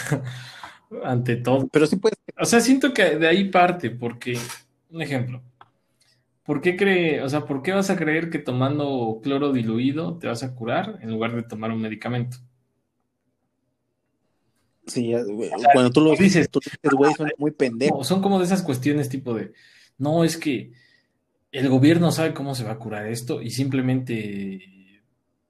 ante 1.05 1.37
todo. 1.37 1.69
Pero 1.69 1.87
sí 1.87 1.97
puede. 1.97 2.17
O 2.41 2.45
sea, 2.45 2.61
siento 2.61 2.93
que 2.93 3.17
de 3.17 3.29
ahí 3.29 3.51
parte, 3.51 3.91
porque, 3.91 4.39
un 4.91 5.03
ejemplo, 5.03 5.43
¿por 6.49 6.63
qué 6.63 6.79
cree, 6.79 7.21
o 7.21 7.29
sea, 7.29 7.45
por 7.45 7.61
qué 7.61 7.73
vas 7.73 7.91
a 7.91 7.97
creer 7.97 8.31
que 8.31 8.39
tomando 8.39 9.21
cloro 9.23 9.53
diluido 9.53 10.17
te 10.17 10.29
vas 10.29 10.43
a 10.43 10.55
curar 10.55 10.99
en 11.03 11.11
lugar 11.11 11.37
de 11.37 11.43
tomar 11.43 11.71
un 11.71 11.83
medicamento? 11.83 12.39
Sí, 14.87 15.13
cuando 15.75 15.91
tú 15.91 16.01
lo 16.01 16.17
dices, 16.17 16.49
tú 16.49 16.61
dices, 16.65 16.79
güey, 16.97 17.13
son 17.13 17.31
muy 17.37 17.51
pendejos. 17.51 18.09
son 18.09 18.23
como 18.23 18.39
de 18.39 18.47
esas 18.47 18.63
cuestiones 18.63 19.11
tipo 19.11 19.35
de, 19.35 19.53
no, 19.99 20.25
es 20.25 20.39
que 20.39 20.73
el 21.53 21.69
gobierno 21.69 22.11
sabe 22.13 22.33
cómo 22.33 22.55
se 22.55 22.65
va 22.65 22.73
a 22.73 22.79
curar 22.79 23.09
esto 23.09 23.43
y 23.43 23.51
simplemente 23.51 25.03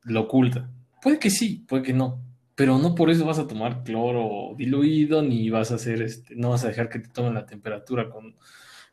lo 0.03 0.23
oculta. 0.23 0.69
Puede 1.01 1.21
que 1.21 1.31
sí, 1.31 1.65
puede 1.69 1.85
que 1.85 1.93
no, 1.93 2.25
pero 2.57 2.77
no 2.77 2.97
por 2.97 3.09
eso 3.09 3.25
vas 3.25 3.39
a 3.39 3.47
tomar 3.47 3.85
cloro 3.85 4.57
diluido 4.57 5.23
ni 5.23 5.49
vas 5.49 5.71
a 5.71 5.77
hacer, 5.77 6.03
este, 6.03 6.35
no 6.35 6.51
vas 6.51 6.65
a 6.65 6.69
dejar 6.69 6.89
que 6.89 6.99
te 6.99 7.09
tomen 7.09 7.35
la 7.35 7.47
temperatura 7.47 8.11
con, 8.11 8.35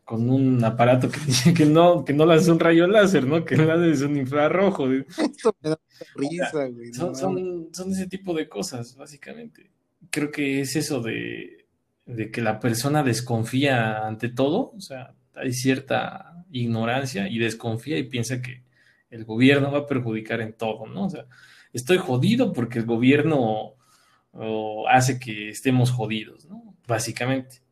con 0.05 0.29
un 0.29 0.63
aparato 0.63 1.09
que 1.09 1.19
dice 1.25 1.53
que 1.53 1.65
no, 1.65 2.05
que 2.05 2.13
no 2.13 2.29
hace 2.31 2.51
un 2.51 2.59
rayo 2.59 2.87
láser, 2.87 3.25
¿no? 3.25 3.43
Que 3.43 3.57
le 3.57 3.71
hace 3.71 4.05
un 4.05 4.17
infrarrojo. 4.17 4.89
Esto 4.93 5.55
me 5.61 5.71
da 5.71 5.79
risa, 6.15 6.65
güey. 6.67 6.93
Son, 6.93 7.15
son, 7.15 7.69
son, 7.73 7.91
ese 7.91 8.07
tipo 8.07 8.33
de 8.33 8.47
cosas, 8.47 8.95
básicamente. 8.95 9.71
Creo 10.11 10.31
que 10.31 10.61
es 10.61 10.75
eso 10.75 11.01
de, 11.01 11.65
de 12.05 12.31
que 12.31 12.41
la 12.41 12.59
persona 12.59 13.03
desconfía 13.03 14.05
ante 14.05 14.29
todo, 14.29 14.71
o 14.71 14.79
sea, 14.79 15.15
hay 15.33 15.51
cierta 15.51 16.45
ignorancia 16.51 17.27
y 17.27 17.39
desconfía 17.39 17.97
y 17.97 18.03
piensa 18.03 18.41
que 18.41 18.63
el 19.09 19.25
gobierno 19.25 19.71
va 19.71 19.79
a 19.79 19.87
perjudicar 19.87 20.39
en 20.41 20.53
todo, 20.53 20.85
¿no? 20.85 21.05
O 21.05 21.09
sea, 21.09 21.25
estoy 21.73 21.97
jodido 21.97 22.53
porque 22.53 22.79
el 22.79 22.85
gobierno 22.85 23.73
hace 24.89 25.19
que 25.19 25.49
estemos 25.49 25.91
jodidos, 25.91 26.45
¿no? 26.45 26.75
Básicamente. 26.87 27.64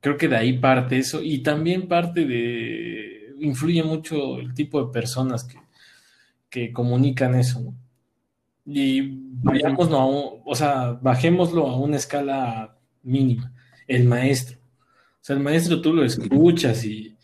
Creo 0.00 0.16
que 0.16 0.28
de 0.28 0.36
ahí 0.36 0.58
parte 0.58 0.98
eso 0.98 1.22
y 1.22 1.42
también 1.42 1.88
parte 1.88 2.24
de, 2.24 3.34
influye 3.40 3.82
mucho 3.82 4.38
el 4.38 4.54
tipo 4.54 4.84
de 4.84 4.92
personas 4.92 5.44
que, 5.44 5.58
que 6.48 6.72
comunican 6.72 7.34
eso. 7.34 7.74
Y 8.66 9.02
vayámoslo 9.42 9.98
a 9.98 10.06
o 10.06 10.54
sea, 10.54 10.92
bajémoslo 10.92 11.66
a 11.66 11.76
una 11.76 11.96
escala 11.96 12.76
mínima. 13.02 13.52
El 13.86 14.04
maestro. 14.04 14.58
O 14.58 15.22
sea, 15.22 15.36
el 15.36 15.42
maestro 15.42 15.80
tú 15.80 15.92
lo 15.92 16.04
escuchas 16.04 16.84
y, 16.84 17.16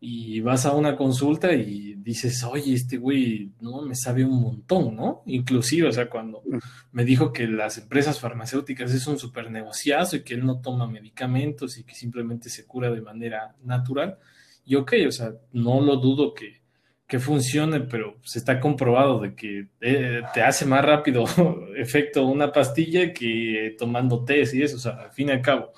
y 0.00 0.40
vas 0.40 0.64
a 0.64 0.72
una 0.72 0.96
consulta 0.96 1.52
y 1.52 1.94
dices, 1.94 2.44
oye, 2.44 2.74
este 2.74 2.98
güey, 2.98 3.50
no, 3.60 3.82
me 3.82 3.96
sabe 3.96 4.24
un 4.24 4.40
montón, 4.40 4.94
¿no? 4.94 5.22
Inclusive, 5.26 5.88
o 5.88 5.92
sea, 5.92 6.08
cuando 6.08 6.42
mm. 6.46 6.58
me 6.92 7.04
dijo 7.04 7.32
que 7.32 7.46
las 7.48 7.78
empresas 7.78 8.20
farmacéuticas 8.20 8.92
es 8.92 9.06
un 9.06 9.18
súper 9.18 9.50
negociazo 9.50 10.16
y 10.16 10.22
que 10.22 10.34
él 10.34 10.46
no 10.46 10.60
toma 10.60 10.86
medicamentos 10.86 11.78
y 11.78 11.84
que 11.84 11.94
simplemente 11.94 12.48
se 12.48 12.66
cura 12.66 12.90
de 12.90 13.00
manera 13.00 13.56
natural, 13.64 14.18
y 14.64 14.76
ok, 14.76 14.92
o 15.06 15.10
sea, 15.10 15.32
no 15.52 15.80
lo 15.80 15.96
dudo 15.96 16.34
que, 16.34 16.62
que 17.06 17.18
funcione, 17.18 17.80
pero 17.80 18.18
se 18.22 18.38
está 18.38 18.60
comprobado 18.60 19.20
de 19.20 19.34
que 19.34 19.68
eh, 19.80 20.22
te 20.32 20.42
hace 20.42 20.64
más 20.66 20.84
rápido 20.84 21.24
efecto 21.76 22.26
una 22.26 22.52
pastilla 22.52 23.12
que 23.12 23.74
tomando 23.78 24.24
test 24.24 24.54
y 24.54 24.62
eso, 24.62 24.76
o 24.76 24.80
sea, 24.80 24.92
al 24.92 25.10
fin 25.10 25.28
y 25.28 25.32
al 25.32 25.42
cabo 25.42 25.72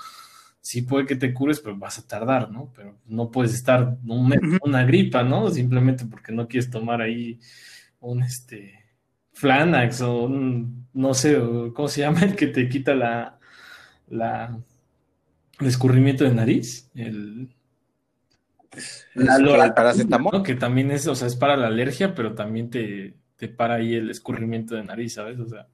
sí 0.71 0.83
puede 0.83 1.05
que 1.05 1.17
te 1.17 1.35
cures, 1.35 1.59
pero 1.59 1.77
vas 1.77 1.99
a 1.99 2.07
tardar, 2.07 2.49
¿no? 2.49 2.73
Pero 2.77 2.97
no 3.07 3.29
puedes 3.29 3.53
estar 3.55 3.97
un 4.07 4.29
mes, 4.29 4.39
una 4.63 4.85
gripa, 4.85 5.25
¿no? 5.25 5.51
Simplemente 5.51 6.05
porque 6.07 6.31
no 6.31 6.47
quieres 6.47 6.71
tomar 6.71 7.03
ahí 7.03 7.41
un 7.99 8.23
este 8.23 8.79
Flanax 9.33 10.01
o 10.03 10.27
un, 10.27 10.87
no 10.93 11.13
sé, 11.13 11.37
¿cómo 11.75 11.89
se 11.89 12.03
llama? 12.03 12.21
El 12.23 12.37
que 12.37 12.47
te 12.47 12.69
quita 12.69 12.95
la, 12.95 13.41
la 14.09 14.61
el 15.59 15.67
escurrimiento 15.67 16.23
de 16.23 16.35
nariz, 16.35 16.89
el, 16.95 17.53
el 19.17 19.75
paracetamol. 19.75 20.45
Que 20.45 20.55
también 20.55 20.93
es, 20.93 21.09
o 21.09 21.17
sea, 21.17 21.27
es 21.27 21.35
para 21.35 21.57
la 21.57 21.67
alergia, 21.67 22.15
pero 22.15 22.37
también 22.37 22.71
te, 22.71 23.17
te 23.35 23.49
para 23.49 23.75
ahí 23.75 23.97
el 23.97 24.09
escurrimiento 24.09 24.77
de 24.77 24.85
nariz, 24.85 25.15
¿sabes? 25.15 25.41
O 25.41 25.49
sea. 25.49 25.67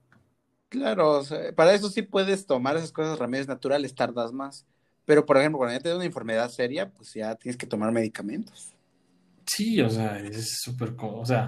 Claro, 0.69 1.19
o 1.19 1.23
sea, 1.23 1.53
para 1.53 1.75
eso 1.75 1.87
sí 1.87 2.01
puedes 2.01 2.47
tomar 2.47 2.77
esas 2.77 2.91
cosas, 2.91 3.19
remedios 3.19 3.47
naturales, 3.47 3.93
tardas 3.93 4.33
más. 4.33 4.65
Pero, 5.07 5.25
por 5.25 5.37
ejemplo, 5.37 5.59
cuando 5.59 5.73
ya 5.73 5.79
tienes 5.79 5.95
una 5.95 6.05
enfermedad 6.05 6.49
seria, 6.49 6.89
pues 6.89 7.13
ya 7.13 7.33
tienes 7.35 7.55
que 7.55 7.65
tomar 7.65 7.93
medicamentos. 7.93 8.73
Sí, 9.45 9.79
o 9.79 9.89
sea, 9.89 10.19
es 10.19 10.59
súper... 10.59 10.93
O 10.99 11.25
sea, 11.25 11.47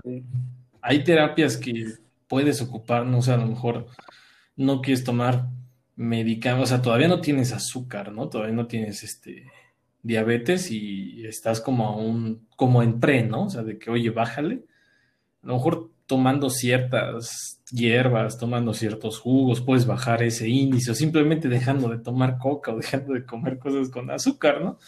hay 0.81 1.03
terapias 1.03 1.57
que 1.57 1.95
puedes 2.29 2.61
ocupar, 2.61 3.05
no 3.05 3.21
sé, 3.21 3.33
a 3.33 3.37
lo 3.37 3.47
mejor 3.47 3.87
no 4.55 4.81
quieres 4.81 5.03
tomar 5.03 5.49
medicamentos, 5.97 6.71
o 6.71 6.73
sea, 6.73 6.81
todavía 6.81 7.09
no 7.09 7.19
tienes 7.19 7.51
azúcar, 7.51 8.13
¿no? 8.13 8.29
Todavía 8.29 8.55
no 8.55 8.65
tienes 8.65 9.03
este 9.03 9.51
diabetes 10.03 10.71
y 10.71 11.27
estás 11.27 11.59
como 11.59 11.85
a 11.85 11.97
un, 11.97 12.47
como 12.55 12.81
en 12.81 13.01
pre, 13.01 13.23
¿no? 13.23 13.47
O 13.47 13.49
sea, 13.49 13.63
de 13.63 13.77
que, 13.77 13.91
oye, 13.91 14.09
bájale. 14.09 14.63
A 15.43 15.47
lo 15.47 15.55
mejor 15.55 15.91
tomando 16.09 16.49
ciertas 16.49 17.61
hierbas, 17.69 18.39
tomando 18.39 18.73
ciertos 18.73 19.19
jugos, 19.19 19.61
puedes 19.61 19.85
bajar 19.85 20.23
ese 20.23 20.49
índice 20.49 20.89
o 20.89 20.95
simplemente 20.95 21.47
dejando 21.47 21.87
de 21.87 21.99
tomar 21.99 22.39
coca 22.39 22.73
o 22.73 22.77
dejando 22.77 23.13
de 23.13 23.27
comer 23.27 23.59
cosas 23.59 23.89
con 23.89 24.09
azúcar, 24.09 24.59
¿no? 24.59 24.79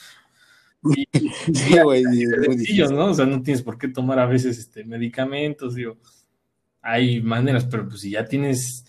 Y, 0.95 1.07
sí, 1.53 1.79
güey, 1.79 2.03
¿no? 2.03 3.05
O 3.05 3.13
sea, 3.13 3.27
no 3.27 3.43
tienes 3.43 3.62
por 3.62 3.77
qué 3.77 3.88
tomar 3.88 4.17
a 4.17 4.25
veces 4.25 4.57
este, 4.57 4.84
medicamentos, 4.84 5.75
digo, 5.75 5.99
hay 6.81 7.21
maneras, 7.21 7.65
pero 7.65 7.88
pues 7.88 8.01
si 8.01 8.10
ya 8.10 8.25
tienes 8.25 8.84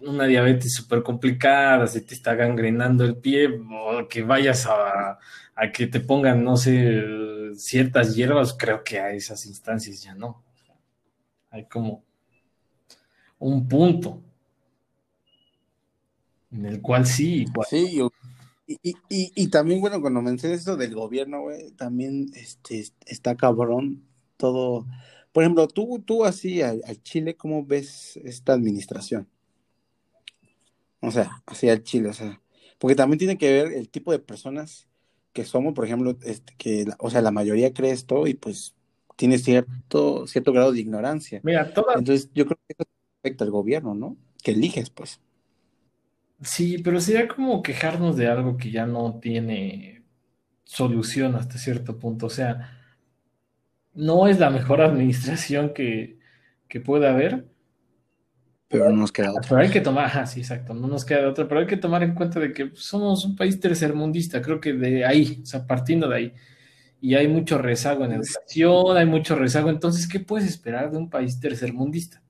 una 0.00 0.26
diabetes 0.26 0.74
súper 0.74 1.02
complicada, 1.02 1.86
se 1.86 2.02
te 2.02 2.12
está 2.12 2.34
gangrenando 2.34 3.06
el 3.06 3.16
pie, 3.16 3.48
o 3.48 4.06
que 4.06 4.20
vayas 4.20 4.66
a, 4.66 5.18
a 5.54 5.72
que 5.72 5.86
te 5.86 6.00
pongan, 6.00 6.44
no 6.44 6.58
sé, 6.58 7.02
ciertas 7.54 8.14
hierbas, 8.14 8.54
creo 8.58 8.84
que 8.84 9.00
a 9.00 9.12
esas 9.12 9.46
instancias 9.46 10.02
ya 10.02 10.14
no. 10.14 10.44
Hay 11.50 11.66
como 11.66 12.04
un 13.38 13.68
punto 13.68 14.22
en 16.50 16.66
el 16.66 16.80
cual 16.80 17.06
sí. 17.06 17.46
Y, 18.66 19.48
también, 19.48 19.80
bueno, 19.80 20.00
cuando 20.00 20.20
mencionas 20.20 20.60
eso 20.60 20.76
del 20.76 20.94
gobierno, 20.94 21.42
güey, 21.42 21.70
también 21.72 22.26
este, 22.34 22.84
está 23.06 23.36
cabrón 23.36 24.04
todo. 24.36 24.86
Por 25.32 25.42
ejemplo, 25.42 25.68
tú, 25.68 26.02
tú 26.04 26.24
así 26.24 26.62
al, 26.62 26.82
Chile, 27.02 27.36
¿cómo 27.36 27.64
ves 27.64 28.18
esta 28.24 28.52
administración? 28.52 29.28
O 31.00 31.10
sea, 31.10 31.42
así 31.46 31.68
al 31.68 31.82
Chile, 31.82 32.08
o 32.08 32.12
sea, 32.12 32.40
porque 32.78 32.96
también 32.96 33.18
tiene 33.18 33.38
que 33.38 33.50
ver 33.50 33.72
el 33.72 33.88
tipo 33.88 34.12
de 34.12 34.18
personas 34.18 34.88
que 35.32 35.44
somos, 35.44 35.74
por 35.74 35.84
ejemplo, 35.84 36.18
este, 36.22 36.54
que, 36.56 36.86
o 36.98 37.10
sea, 37.10 37.22
la 37.22 37.30
mayoría 37.30 37.72
cree 37.72 37.92
esto 37.92 38.26
y 38.26 38.34
pues 38.34 38.74
tiene 39.18 39.36
cierto, 39.38 40.28
cierto 40.28 40.52
grado 40.52 40.70
de 40.70 40.78
ignorancia. 40.78 41.40
Mira, 41.42 41.72
Entonces, 41.96 42.30
yo 42.32 42.46
creo 42.46 42.56
que 42.56 42.74
eso 42.78 42.88
afecta 43.20 43.44
al 43.44 43.50
gobierno, 43.50 43.92
¿no? 43.92 44.16
Que 44.44 44.52
eliges, 44.52 44.90
pues. 44.90 45.20
Sí, 46.40 46.78
pero 46.78 47.00
sería 47.00 47.26
como 47.26 47.60
quejarnos 47.60 48.16
de 48.16 48.28
algo 48.28 48.56
que 48.56 48.70
ya 48.70 48.86
no 48.86 49.18
tiene 49.18 50.04
solución 50.62 51.34
hasta 51.34 51.58
cierto 51.58 51.98
punto. 51.98 52.26
O 52.26 52.30
sea, 52.30 52.78
no 53.92 54.28
es 54.28 54.38
la 54.38 54.50
mejor 54.50 54.80
administración 54.82 55.74
que, 55.74 56.20
que 56.68 56.80
pueda 56.80 57.10
haber. 57.10 57.44
Pero 58.68 58.88
no 58.90 58.98
nos 58.98 59.10
queda 59.10 59.32
otra. 59.32 59.48
Pero 59.48 59.60
hay 59.62 59.70
que 59.70 59.80
tomar, 59.80 60.04
ajá, 60.04 60.26
sí, 60.26 60.40
exacto, 60.40 60.74
no 60.74 60.86
nos 60.86 61.04
queda 61.04 61.28
otra, 61.28 61.48
pero 61.48 61.60
hay 61.62 61.66
que 61.66 61.76
tomar 61.76 62.04
en 62.04 62.14
cuenta 62.14 62.38
de 62.38 62.52
que 62.52 62.70
somos 62.74 63.24
un 63.24 63.34
país 63.34 63.58
tercermundista, 63.58 64.40
creo 64.40 64.60
que 64.60 64.74
de 64.74 65.04
ahí, 65.04 65.40
o 65.42 65.46
sea, 65.46 65.66
partiendo 65.66 66.08
de 66.08 66.16
ahí 66.16 66.34
y 67.00 67.14
hay 67.14 67.28
mucho 67.28 67.58
rezago 67.58 68.04
en 68.04 68.12
educación, 68.12 68.96
hay 68.96 69.06
mucho 69.06 69.36
rezago. 69.36 69.70
Entonces, 69.70 70.08
¿qué 70.08 70.20
puedes 70.20 70.48
esperar 70.48 70.90
de 70.90 70.98
un 70.98 71.08
país 71.08 71.38
tercermundista? 71.38 72.22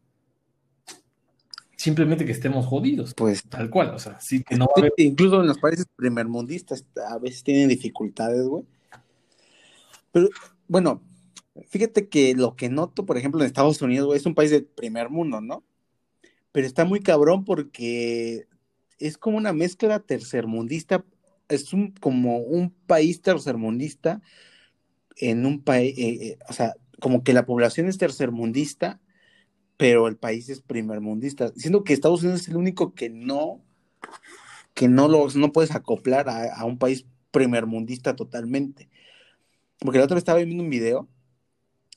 Simplemente 1.77 2.25
que 2.25 2.33
estemos 2.33 2.67
jodidos. 2.67 3.15
Pues 3.15 3.43
tal 3.45 3.71
cual, 3.71 3.91
o 3.91 3.99
sea, 3.99 4.21
sí 4.21 4.43
que 4.43 4.57
no 4.57 4.69
Incluso 4.97 5.41
en 5.41 5.47
los 5.47 5.59
países 5.59 5.87
primermundistas 5.97 6.85
a 7.09 7.19
veces 7.19 7.43
tienen 7.45 7.69
dificultades, 7.69 8.47
güey. 8.47 8.65
Pero, 10.13 10.29
bueno, 10.67 11.03
fíjate 11.69 12.09
que 12.09 12.35
lo 12.35 12.57
que 12.57 12.69
noto, 12.69 13.07
por 13.07 13.17
ejemplo, 13.17 13.41
en 13.41 13.47
Estados 13.47 13.81
Unidos, 13.81 14.07
güey, 14.07 14.19
es 14.19 14.27
un 14.27 14.35
país 14.35 14.51
de 14.51 14.63
primer 14.63 15.09
mundo, 15.09 15.41
¿no? 15.41 15.65
Pero 16.53 16.67
está 16.67 16.85
muy 16.85 17.01
cabrón 17.01 17.45
porque 17.45 18.49
es 18.99 19.17
como 19.17 19.37
una 19.37 19.53
mezcla 19.53 20.01
tercermundista, 20.01 21.05
es 21.49 21.73
un, 21.73 21.93
como 21.93 22.39
un 22.39 22.71
país 22.87 23.23
tercermundista 23.23 24.21
en 25.19 25.47
un 25.47 25.63
país, 25.63 25.97
eh, 25.99 26.09
eh, 26.23 26.39
o 26.49 26.53
sea, 26.53 26.75
como 27.01 27.23
que 27.23 27.33
la 27.33 27.47
población 27.47 27.89
es 27.89 27.99
tercermundista, 27.99 29.01
pero 29.77 30.09
el 30.09 30.17
país 30.17 30.49
es 30.49 30.61
primermundista, 30.61 31.53
siendo 31.57 31.85
que 31.85 31.93
Estados 31.93 32.23
Unidos 32.23 32.43
es 32.43 32.49
el 32.49 32.57
único 32.57 32.95
que 32.95 33.11
no, 33.11 33.63
que 34.75 34.89
no, 34.89 35.09
los, 35.09 35.37
no 35.37 35.53
puedes 35.53 35.75
acoplar 35.75 36.29
a, 36.29 36.65
un 36.65 36.79
país 36.79 37.07
primermundista 37.31 38.17
totalmente. 38.17 38.89
Porque 39.79 39.99
la 39.99 40.05
otra 40.05 40.17
vez 40.17 40.23
estaba 40.23 40.39
viendo 40.39 40.63
un 40.63 40.71
video, 40.71 41.09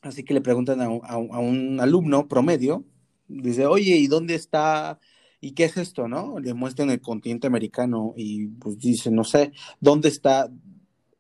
así 0.02 0.24
que 0.24 0.34
le 0.34 0.42
preguntan 0.42 0.82
a, 0.82 0.86
a 0.86 1.18
un 1.18 1.80
alumno 1.80 2.28
promedio, 2.28 2.86
dice, 3.28 3.66
oye, 3.66 3.96
¿y 3.98 4.08
dónde 4.08 4.36
está 4.36 5.00
¿y 5.42 5.52
qué 5.54 5.66
es 5.66 5.76
esto, 5.76 6.08
no? 6.08 6.40
Le 6.40 6.54
muestran 6.54 6.92
el 6.92 7.02
continente 7.02 7.48
americano 7.48 8.14
y 8.16 8.48
pues 8.48 8.78
dice, 8.78 9.12
no 9.12 9.24
sé, 9.24 9.52
¿dónde 9.80 10.08
está? 10.08 10.50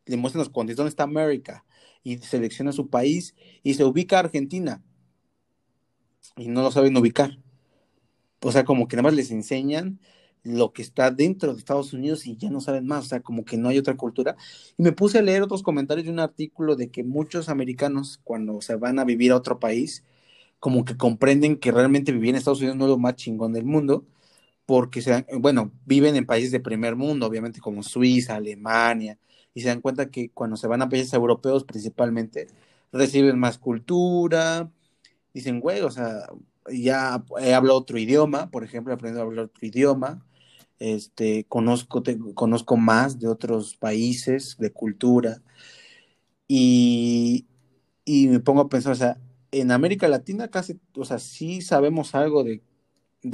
Le 0.06 0.18
muestran 0.18 0.40
los 0.40 0.50
continentes, 0.50 0.78
¿dónde 0.78 0.90
está 0.90 1.04
América? 1.04 1.66
Y 2.04 2.18
selecciona 2.18 2.72
su 2.72 2.90
país 2.90 3.36
y 3.64 3.76
se 3.76 3.84
ubica 3.84 4.20
Argentina. 4.20 4.84
Y 6.38 6.48
no 6.48 6.62
lo 6.62 6.72
saben 6.72 6.98
ubicar. 6.98 7.38
O 8.42 8.52
sea, 8.52 8.64
como 8.66 8.88
que 8.88 8.96
nada 8.96 9.04
más 9.04 9.14
les 9.14 9.32
enseñan 9.32 10.00
lo 10.44 10.74
que 10.74 10.82
está 10.82 11.12
dentro 11.12 11.54
de 11.54 11.60
Estados 11.60 11.94
Unidos 11.94 12.26
y 12.26 12.36
ya 12.36 12.50
no 12.50 12.62
saben 12.62 12.88
más, 12.88 13.06
o 13.06 13.08
sea, 13.10 13.22
como 13.22 13.46
que 13.46 13.58
no 13.58 13.70
hay 13.70 13.78
otra 13.78 13.96
cultura. 13.96 14.36
Y 14.78 14.84
me 14.84 14.92
puse 14.92 15.20
a 15.20 15.22
leer 15.22 15.44
otros 15.44 15.64
comentarios 15.64 16.06
de 16.06 16.12
un 16.12 16.20
artículo 16.20 16.76
de 16.76 16.90
que 16.90 17.04
muchos 17.04 17.50
americanos 17.50 18.20
cuando 18.24 18.62
se 18.62 18.76
van 18.76 19.00
a 19.00 19.06
vivir 19.06 19.32
a 19.32 19.38
otro 19.38 19.60
país, 19.60 20.04
como 20.60 20.86
que 20.86 20.98
comprenden 20.98 21.58
que 21.58 21.72
realmente 21.72 22.12
vivir 22.12 22.32
en 22.32 22.38
Estados 22.38 22.60
Unidos 22.60 22.78
no 22.78 22.86
es 22.86 22.90
lo 22.92 22.98
más 22.98 23.16
chingón 23.16 23.54
del 23.54 23.66
mundo, 23.66 24.06
porque 24.66 25.02
se 25.02 25.26
bueno, 25.40 25.72
viven 25.86 26.16
en 26.16 26.26
países 26.26 26.52
de 26.52 26.60
primer 26.60 26.96
mundo, 26.96 27.28
obviamente 27.28 27.60
como 27.62 27.84
Suiza, 27.84 28.36
Alemania, 28.36 29.20
y 29.54 29.62
se 29.62 29.70
dan 29.70 29.82
cuenta 29.82 30.10
que 30.12 30.30
cuando 30.32 30.58
se 30.58 30.68
van 30.68 30.82
a 30.82 30.90
países 30.90 31.14
europeos 31.14 31.64
principalmente, 31.64 32.48
reciben 32.92 33.40
más 33.40 33.58
cultura, 33.58 34.72
dicen, 35.34 35.60
güey, 35.60 35.82
o 35.82 35.92
sea, 35.92 36.28
ya 36.72 37.24
he 37.40 37.54
hablado 37.54 37.80
otro 37.80 37.98
idioma, 37.98 38.50
por 38.52 38.64
ejemplo, 38.64 38.94
he 38.94 38.96
aprendido 38.96 39.24
a 39.24 39.26
hablar 39.26 39.46
otro 39.46 39.68
idioma, 39.68 40.26
este, 40.80 41.46
conozco, 41.46 42.04
conozco 42.36 42.78
más 42.78 43.20
de 43.20 43.28
otros 43.28 43.78
países, 43.78 44.58
de 44.60 44.72
cultura, 44.72 45.42
y, 46.48 47.48
y 48.06 48.28
me 48.28 48.40
pongo 48.40 48.62
a 48.62 48.70
pensar, 48.70 48.94
o 48.94 48.96
sea, 48.96 49.18
en 49.52 49.72
América 49.72 50.08
Latina 50.08 50.50
casi, 50.50 50.80
o 50.96 51.06
sea, 51.06 51.20
sí 51.20 51.62
sabemos 51.62 52.16
algo 52.16 52.44
de, 52.44 52.62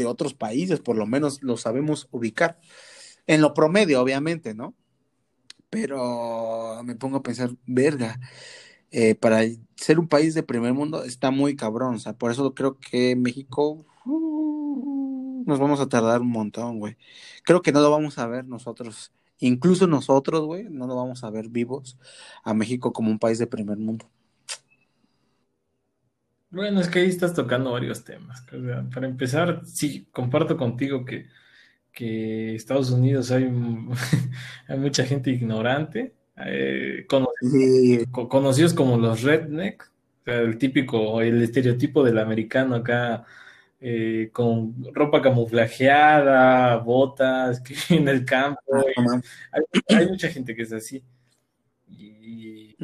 otros 0.05 0.34
países, 0.34 0.80
por 0.82 0.97
lo 0.97 1.05
menos 1.05 1.41
lo 1.43 1.57
sabemos 1.57 2.07
ubicar. 2.11 2.59
En 3.28 3.41
lo 3.41 3.53
promedio, 3.53 4.01
obviamente, 4.01 4.53
¿no? 4.53 4.76
Pero 5.70 6.82
me 6.84 6.95
pongo 6.95 7.18
a 7.18 7.24
pensar, 7.24 7.51
verga, 7.65 8.20
eh, 8.91 9.15
para 9.15 9.41
ser 9.76 9.99
un 9.99 10.07
país 10.07 10.34
de 10.34 10.43
primer 10.43 10.74
mundo 10.74 11.03
está 11.03 11.32
muy 11.32 11.55
cabrón, 11.55 11.95
o 11.95 11.99
sea, 11.99 12.13
por 12.13 12.32
eso 12.32 12.53
creo 12.53 12.80
que 12.80 13.15
México 13.15 13.86
uh, 14.05 15.43
nos 15.45 15.59
vamos 15.59 15.80
a 15.82 15.89
tardar 15.89 16.22
un 16.22 16.32
montón, 16.32 16.80
güey. 16.80 16.97
Creo 17.43 17.61
que 17.61 17.72
no 17.72 17.82
lo 17.82 17.91
vamos 17.91 18.18
a 18.18 18.28
ver 18.28 18.45
nosotros, 18.45 19.11
incluso 19.39 19.88
nosotros, 19.88 20.45
güey, 20.45 20.65
no 20.70 20.88
lo 20.88 20.95
vamos 20.95 21.24
a 21.24 21.30
ver 21.32 21.49
vivos 21.49 21.97
a 22.43 22.53
México 22.53 22.93
como 22.93 23.11
un 23.11 23.20
país 23.20 23.39
de 23.39 23.47
primer 23.47 23.78
mundo. 23.78 24.09
Bueno, 26.49 26.80
es 26.80 26.88
que 26.88 26.99
ahí 26.99 27.09
estás 27.09 27.34
tocando 27.34 27.74
varios 27.74 28.03
temas. 28.05 28.45
para 28.93 29.07
empezar, 29.07 29.61
sí, 29.65 30.07
comparto 30.11 30.55
contigo 30.57 31.03
que, 31.05 31.28
que 31.97 32.53
Estados 32.53 32.91
Unidos 32.91 33.31
hay, 33.31 33.45
hay 34.67 34.77
mucha 34.77 35.03
gente 35.03 35.31
ignorante, 35.31 36.13
eh, 36.45 37.07
conocidos, 37.07 38.75
como 38.75 38.99
los 38.99 39.23
redneck, 39.23 39.89
el 40.25 40.59
típico, 40.59 41.21
el 41.21 41.41
estereotipo 41.41 42.03
del 42.03 42.19
americano 42.19 42.75
acá, 42.75 43.25
eh, 43.79 44.29
con 44.31 44.75
ropa 44.93 45.23
camuflajeada, 45.23 46.77
botas, 46.77 47.61
que 47.89 47.95
en 47.95 48.07
el 48.07 48.23
campo. 48.25 48.61
Ah, 48.95 49.19
hay, 49.89 50.07
mucha 50.07 50.27
gente 50.29 50.55
que 50.55 50.61
es 50.61 50.73
así. 50.73 51.03
Y, 51.87 52.75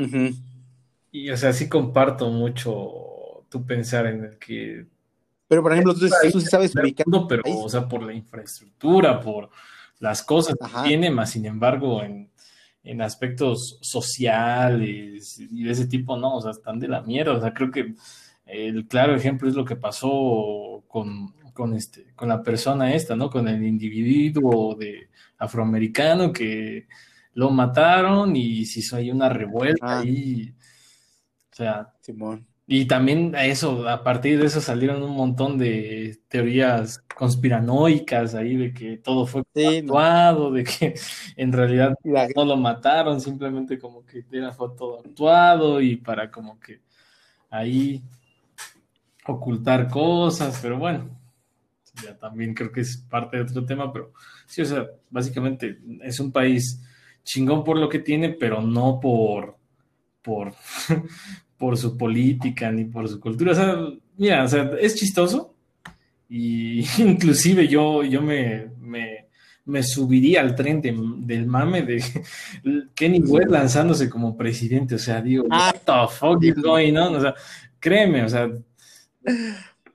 y, 1.11 1.30
o 1.30 1.38
sea, 1.38 1.53
sí 1.53 1.70
comparto 1.70 2.32
mucho 2.32 3.45
tú 3.47 3.64
pensar 3.64 4.07
en 4.07 4.24
el 4.24 4.39
que... 4.39 4.88
Pero, 5.48 5.62
por 5.62 5.74
ejemplo, 5.74 5.94
tú, 5.94 6.08
tú 6.32 6.41
sabes 6.41 6.76
ubicar... 6.76 7.06
Pero, 7.28 7.44
o 7.46 7.70
sea, 7.70 7.88
por 7.88 8.04
la 8.04 8.14
infraestructura, 8.14 9.20
por 9.20 9.50
las 10.00 10.24
cosas 10.24 10.56
que 10.56 10.88
tiene, 10.88 11.12
más 11.12 11.32
sin 11.32 11.46
embargo, 11.46 12.02
en, 12.02 12.32
en 12.84 13.02
aspectos 13.02 13.78
sociales 13.82 15.39
y 15.39 15.64
de 15.64 15.72
ese 15.72 15.88
tipo, 15.88 16.18
no, 16.18 16.36
o 16.36 16.41
sea, 16.41 16.52
están 16.52 16.80
de 16.80 16.88
la 16.88 17.02
mierda. 17.02 17.34
O 17.34 17.41
sea, 17.41 17.54
creo 17.54 17.72
que 17.72 17.96
el 18.46 18.88
claro 18.88 19.16
ejemplo 19.16 19.48
es 19.48 19.56
lo 19.56 19.64
que 19.66 19.76
pasó 19.76 20.84
con, 20.88 21.34
con, 21.54 21.74
este, 21.74 22.14
con 22.16 22.28
la 22.28 22.44
persona 22.44 22.94
esta, 22.94 23.16
¿no? 23.16 23.30
Con 23.30 23.48
el 23.48 23.64
individuo 23.64 24.76
de 24.76 25.10
afroamericano 25.38 26.34
que 26.34 26.88
lo 27.34 27.50
mataron 27.50 28.36
y 28.36 28.66
se 28.66 28.82
hizo 28.82 28.98
ahí 28.98 29.12
una 29.12 29.30
revuelta 29.30 30.00
ahí. 30.00 30.54
O 31.52 31.56
sea, 31.56 31.94
Simón. 32.02 32.46
Y 32.66 32.86
también 32.86 33.36
a 33.36 33.45
eso, 33.45 33.89
a 33.89 34.03
partir 34.03 34.39
de 34.39 34.45
eso 34.45 34.61
salieron 34.61 35.03
un 35.03 35.16
montón 35.16 35.57
de 35.57 36.20
teorías 36.30 36.99
conspiranoicas 37.16 38.36
ahí 38.36 38.55
de 38.55 38.74
que 38.74 38.97
todo 38.97 39.26
fue 39.26 39.41
actuado, 39.41 40.51
de 40.51 40.64
que 40.64 40.95
en 41.36 41.51
realidad 41.51 41.93
no 42.03 42.45
lo 42.45 42.55
mataron, 42.55 43.20
simplemente 43.20 43.78
como 43.78 44.05
que 44.05 44.26
era 44.32 44.53
fue 44.53 44.70
todo 44.78 44.99
actuado 44.99 45.82
y 45.82 45.97
para 45.97 46.32
como 46.32 46.57
que 46.59 46.82
ahí 47.49 48.01
ocultar 49.26 49.89
cosas, 49.89 50.59
pero 50.61 50.78
bueno, 50.78 51.09
ya 52.01 52.18
también 52.18 52.53
creo 52.53 52.72
que 52.72 52.82
es 52.82 52.97
parte 52.97 53.38
de 53.38 53.43
otro 53.43 53.66
tema, 53.66 53.91
pero 53.91 54.14
sí, 54.45 54.61
o 54.61 54.66
sea, 54.66 54.88
básicamente 55.09 55.80
es 56.01 56.20
un 56.20 56.32
país 56.32 56.82
chingón 57.24 57.64
por 57.64 57.78
lo 57.78 57.89
que 57.89 57.99
tiene, 57.99 58.30
pero 58.30 58.61
no 58.61 58.99
por 59.01 59.57
por 60.22 60.53
por 61.58 61.78
su 61.78 61.97
política 61.97 62.72
ni 62.72 62.86
por 62.86 63.08
su 63.08 63.20
cultura. 63.20 63.51
O 63.51 63.56
sea, 63.56 63.78
mira, 64.18 64.43
o 64.43 64.47
sea, 64.47 64.72
es 64.80 64.95
chistoso. 64.95 65.54
Y 66.30 66.86
inclusive 66.97 67.68
yo, 67.68 68.04
yo 68.04 68.22
me, 68.22 68.70
me, 69.66 69.84
subiría 69.84 70.41
al 70.41 70.56
tren 70.56 70.82
del 70.82 71.45
mame 71.45 71.84
de 71.84 72.04
Kenny 72.95 73.20
West 73.20 73.49
lanzándose 73.49 74.10
como 74.10 74.36
presidente. 74.36 74.95
O 74.95 74.99
sea, 74.99 75.22
digo, 75.22 75.45
ah, 75.49 75.74
what 75.74 76.08
the 76.08 76.16
fuck 76.16 76.43
is 76.43 76.56
going 76.56 76.95
on? 76.95 77.16
O 77.16 77.22
sea, 77.22 77.36
créeme, 77.80 78.24
o 78.24 78.30
sea, 78.30 78.49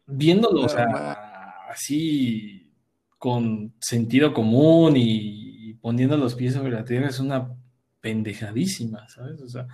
viéndolo, 0.07 0.63
o 0.63 0.69
sea, 0.69 1.65
así 1.71 2.71
con 3.19 3.75
sentido 3.81 4.33
común 4.33 4.95
y 4.97 5.75
poniendo 5.81 6.17
los 6.17 6.35
pies 6.35 6.55
sobre 6.55 6.73
la 6.73 6.85
tierra 6.85 7.09
es 7.09 7.19
una 7.19 7.49
pendejadísima, 8.01 9.09
¿sabes? 9.09 9.41
O 9.41 9.49
sea, 9.49 9.67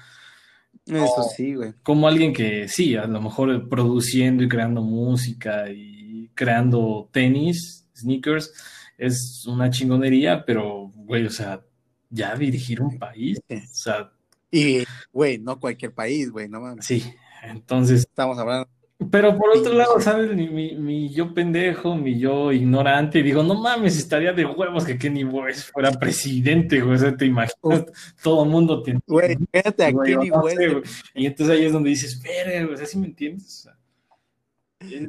eso 0.86 1.22
sí, 1.34 1.54
güey. 1.54 1.72
Como 1.82 2.06
alguien 2.06 2.32
que 2.32 2.68
sí, 2.68 2.96
a 2.96 3.06
lo 3.06 3.20
mejor 3.20 3.68
produciendo 3.68 4.42
y 4.42 4.48
creando 4.48 4.82
música 4.82 5.70
y 5.70 6.30
creando 6.34 7.08
tenis, 7.12 7.86
sneakers, 7.96 8.52
es 8.98 9.44
una 9.46 9.70
chingonería, 9.70 10.44
pero, 10.44 10.90
güey, 10.94 11.26
o 11.26 11.30
sea, 11.30 11.62
ya 12.10 12.34
dirigir 12.36 12.80
un 12.80 12.98
país, 12.98 13.40
o 13.48 13.54
sea. 13.72 14.12
Y, 14.50 14.84
güey, 15.12 15.38
no 15.38 15.58
cualquier 15.58 15.92
país, 15.92 16.30
güey, 16.30 16.48
no 16.48 16.60
mames. 16.60 16.86
Sí, 16.86 17.02
entonces. 17.42 18.00
Estamos 18.00 18.38
hablando 18.38 18.68
pero 19.10 19.36
por 19.36 19.56
otro 19.56 19.74
lado, 19.74 20.00
¿sabes? 20.00 20.34
Mi, 20.34 21.10
yo 21.10 21.34
pendejo, 21.34 21.96
mi 21.96 22.18
yo 22.18 22.52
ignorante, 22.52 23.22
digo, 23.22 23.42
no 23.42 23.54
mames, 23.60 23.98
estaría 23.98 24.32
de 24.32 24.44
huevos 24.44 24.84
que 24.84 24.96
Kenny 24.96 25.24
West 25.24 25.72
fuera 25.72 25.90
presidente, 25.92 26.80
güey. 26.80 26.94
O 26.94 26.98
sea, 26.98 27.16
te 27.16 27.26
imaginas, 27.26 27.86
todo 28.22 28.44
el 28.44 28.50
mundo 28.50 28.82
tiene. 28.82 29.00
Güey, 29.06 29.36
fíjate 29.52 29.84
a 29.84 29.92
Kenny 29.92 30.30
West. 30.30 30.88
y 31.14 31.26
entonces 31.26 31.56
ahí 31.56 31.64
es 31.64 31.72
donde 31.72 31.90
dices, 31.90 32.22
verga, 32.22 32.66
güey, 32.66 32.86
¿sí 32.86 32.98
me 32.98 33.06
entiendes? 33.06 33.68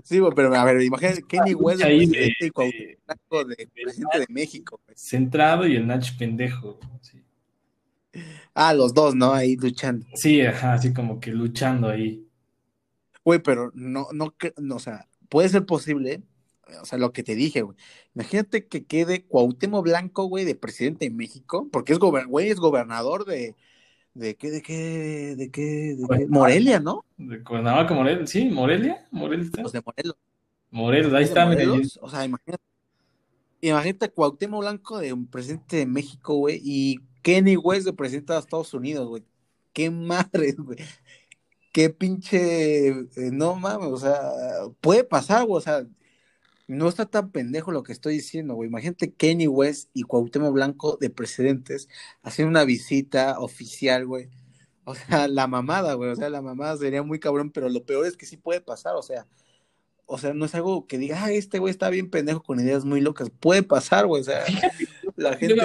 sí, 0.03 0.19
güey, 0.19 0.33
pero 0.35 0.53
a 0.55 0.63
ver, 0.65 0.81
imagínate 0.81 1.23
Kenny 1.27 1.53
West 1.53 1.83
ahí 1.83 2.05
de, 2.07 2.31
de, 2.39 2.51
de, 2.51 3.67
presidente 3.83 4.19
de 4.19 4.25
México. 4.29 4.81
Centrado 4.95 5.67
y 5.67 5.75
el 5.75 5.85
Nach 5.85 6.17
pendejo. 6.17 6.79
Sí. 7.01 7.21
Ah, 8.53 8.73
los 8.73 8.93
dos, 8.93 9.13
¿no? 9.13 9.33
Ahí 9.33 9.55
luchando. 9.57 10.05
Sí, 10.15 10.41
ajá, 10.41 10.73
así 10.73 10.93
como 10.93 11.19
que 11.19 11.31
luchando 11.31 11.89
ahí. 11.89 12.24
Güey, 13.25 13.39
pero 13.39 13.71
no, 13.73 14.07
no, 14.13 14.35
no, 14.57 14.75
o 14.75 14.79
sea, 14.79 15.07
puede 15.29 15.49
ser 15.49 15.65
posible, 15.65 16.21
o 16.79 16.85
sea, 16.85 16.99
lo 16.99 17.11
que 17.11 17.23
te 17.23 17.33
dije, 17.33 17.63
güey. 17.63 17.75
Imagínate 18.13 18.67
que 18.67 18.85
quede 18.85 19.25
Cuauhtémoc 19.25 19.83
Blanco, 19.83 20.25
güey, 20.25 20.45
de 20.45 20.53
presidente 20.53 21.05
de 21.05 21.11
México, 21.11 21.67
porque 21.71 21.93
es, 21.93 21.99
güey, 21.99 22.49
es 22.49 22.59
gobernador 22.59 23.25
de, 23.25 23.55
¿De 24.13 24.35
qué, 24.35 24.51
de 24.51 24.61
qué, 24.61 25.35
de 25.35 25.51
qué, 25.51 25.95
de 25.97 26.07
qué? 26.07 26.27
Morelia, 26.29 26.79
¿no? 26.79 27.03
De 27.17 27.43
Cuernavaca, 27.43 27.95
Morelia, 27.95 28.27
sí, 28.27 28.45
Morelia, 28.45 29.05
Morelia 29.11 29.49
Pues 29.59 29.73
de 29.73 29.81
Morelos. 29.81 30.15
Morelos, 30.69 31.13
ahí 31.13 31.23
está, 31.23 31.47
Morelos, 31.47 31.99
O 32.01 32.09
sea, 32.09 32.23
imagínate, 32.23 32.63
imagínate 33.59 34.09
Cuauhtémoc 34.11 34.61
Blanco 34.61 34.99
de 34.99 35.13
un 35.13 35.25
presidente 35.25 35.77
de 35.77 35.85
México, 35.87 36.35
güey, 36.35 36.61
y 36.63 36.99
Kenny 37.23 37.57
West 37.57 37.87
de 37.87 37.93
presidente 37.93 38.33
de 38.33 38.39
Estados 38.39 38.73
Unidos, 38.73 39.07
güey. 39.07 39.23
Qué 39.73 39.89
madre, 39.89 40.53
güey 40.57 40.77
qué 41.75 41.89
pinche, 41.89 42.87
eh, 42.87 43.05
no 43.33 43.55
mames, 43.55 43.89
o 43.89 43.97
sea, 43.97 44.17
puede 44.79 45.03
pasar, 45.03 45.45
güey, 45.45 45.57
o 45.57 45.61
sea, 45.61 45.85
no 46.67 46.87
está 46.87 47.05
tan 47.05 47.31
pendejo 47.31 47.73
lo 47.73 47.83
que 47.83 47.91
estoy 47.91 48.13
diciendo, 48.13 48.53
güey. 48.55 48.69
Imagínate 48.69 49.11
Kenny 49.11 49.49
West 49.49 49.89
y 49.93 50.03
Cuauhtémoc 50.03 50.53
Blanco 50.53 50.97
de 51.01 51.09
precedentes 51.09 51.89
haciendo 52.23 52.51
una 52.51 52.63
visita 52.63 53.41
oficial, 53.41 54.05
güey. 54.05 54.29
O 54.85 54.95
sea, 54.95 55.27
la 55.27 55.47
mamada, 55.47 55.95
güey, 55.95 56.11
o 56.11 56.15
sea, 56.15 56.29
la 56.29 56.41
mamada 56.41 56.77
sería 56.77 57.03
muy 57.03 57.19
cabrón, 57.19 57.51
pero 57.51 57.67
lo 57.67 57.83
peor 57.83 58.05
es 58.05 58.15
que 58.15 58.25
sí 58.25 58.37
puede 58.37 58.61
pasar, 58.61 58.95
o 58.95 59.01
sea, 59.01 59.27
o 60.05 60.17
sea, 60.17 60.33
no 60.33 60.45
es 60.45 60.55
algo 60.55 60.87
que 60.87 60.97
diga, 60.97 61.25
ah, 61.25 61.31
este 61.33 61.59
güey 61.59 61.71
está 61.71 61.89
bien 61.89 62.09
pendejo 62.09 62.41
con 62.41 62.61
ideas 62.61 62.85
muy 62.85 63.01
locas. 63.01 63.29
Puede 63.31 63.63
pasar, 63.63 64.05
güey. 64.05 64.21
O 64.21 64.23
sea, 64.23 64.45
la 65.17 65.35
gente 65.35 65.57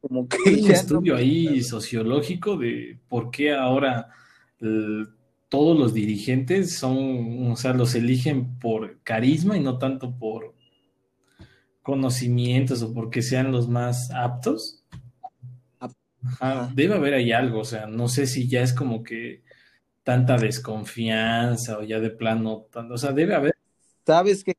como 0.00 0.28
que. 0.28 0.38
Hay 0.46 0.62
un 0.62 0.70
estudio 0.70 1.16
ahí 1.16 1.62
sociológico 1.62 2.56
de 2.56 2.98
por 3.08 3.30
qué 3.30 3.52
ahora 3.52 4.08
todos 5.48 5.78
los 5.78 5.94
dirigentes 5.94 6.76
son, 6.76 7.50
o 7.50 7.56
sea, 7.56 7.72
los 7.72 7.94
eligen 7.94 8.58
por 8.58 9.00
carisma 9.02 9.56
y 9.56 9.60
no 9.60 9.78
tanto 9.78 10.16
por 10.18 10.54
conocimientos 11.82 12.82
o 12.82 12.92
porque 12.92 13.22
sean 13.22 13.50
los 13.50 13.68
más 13.68 14.10
aptos. 14.10 14.84
debe 16.74 16.94
haber 16.94 17.14
ahí 17.14 17.32
algo, 17.32 17.60
o 17.60 17.64
sea, 17.64 17.86
no 17.86 18.08
sé 18.08 18.26
si 18.26 18.48
ya 18.48 18.62
es 18.62 18.72
como 18.72 19.02
que 19.02 19.42
tanta 20.02 20.36
desconfianza 20.36 21.78
o 21.78 21.82
ya 21.82 22.00
de 22.00 22.10
plano, 22.10 22.66
o 22.72 22.98
sea, 22.98 23.12
debe 23.12 23.34
haber 23.34 23.54
¿Sabes 24.08 24.42
qué? 24.42 24.56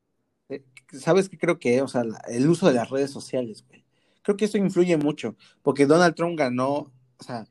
Eh, 0.48 0.62
¿Sabes 0.92 1.28
qué 1.28 1.36
creo 1.36 1.58
que? 1.58 1.82
O 1.82 1.88
sea, 1.88 2.04
el 2.28 2.48
uso 2.48 2.68
de 2.68 2.74
las 2.74 2.88
redes 2.88 3.10
sociales, 3.10 3.64
güey. 3.66 3.84
Creo 4.22 4.36
que 4.36 4.44
eso 4.44 4.58
influye 4.58 4.96
mucho, 4.96 5.34
porque 5.62 5.86
Donald 5.86 6.14
Trump 6.14 6.38
ganó, 6.38 6.92
o 7.18 7.22
sea, 7.24 7.48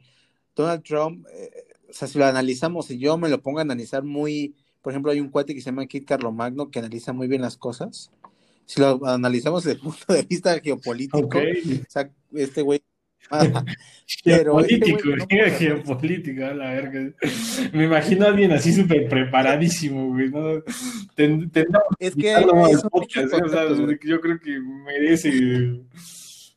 Donald 0.56 0.82
Trump, 0.84 1.28
eh, 1.28 1.52
o 1.90 1.94
sea, 1.94 2.08
si 2.08 2.18
lo 2.18 2.26
analizamos, 2.26 2.90
y 2.92 3.00
yo 3.00 3.18
me 3.18 3.30
lo 3.30 3.42
pongo 3.42 3.60
a 3.60 3.64
analizar 3.64 4.04
muy, 4.04 4.56
por 4.82 4.94
ejemplo, 4.94 5.12
hay 5.12 5.20
un 5.20 5.30
cuate 5.30 5.54
que 5.54 5.62
se 5.62 5.68
llama 5.68 5.86
Kit 5.88 6.10
Magno 6.32 6.70
que 6.70 6.80
analiza 6.80 7.14
muy 7.14 7.28
bien 7.28 7.42
las 7.42 7.58
cosas. 7.58 8.12
Si 8.66 8.80
lo 8.80 9.06
analizamos 9.08 9.64
desde 9.64 9.78
el 9.78 9.84
punto 9.84 10.14
de 10.14 10.24
vista 10.24 10.60
geopolítico, 10.60 11.40
o 11.40 11.90
sea, 11.90 12.12
este 12.34 12.62
güey 12.62 12.82
pero 14.24 14.58
geopolítico, 14.58 15.00
geopolítico, 15.58 16.46
a 16.46 16.54
la 16.54 16.72
verga. 16.72 17.14
Me 17.74 17.86
imagino 17.86 18.26
a 18.26 18.30
alguien 18.30 18.52
así 18.52 18.74
súper 18.74 19.08
preparadísimo, 19.08 20.08
güey. 20.08 20.30
¿no? 20.30 20.64
es 22.00 22.16
que 22.16 22.34
¿eh? 22.34 24.00
yo 24.04 24.22
creo 24.22 24.40
que 24.40 24.60
merece 24.60 25.82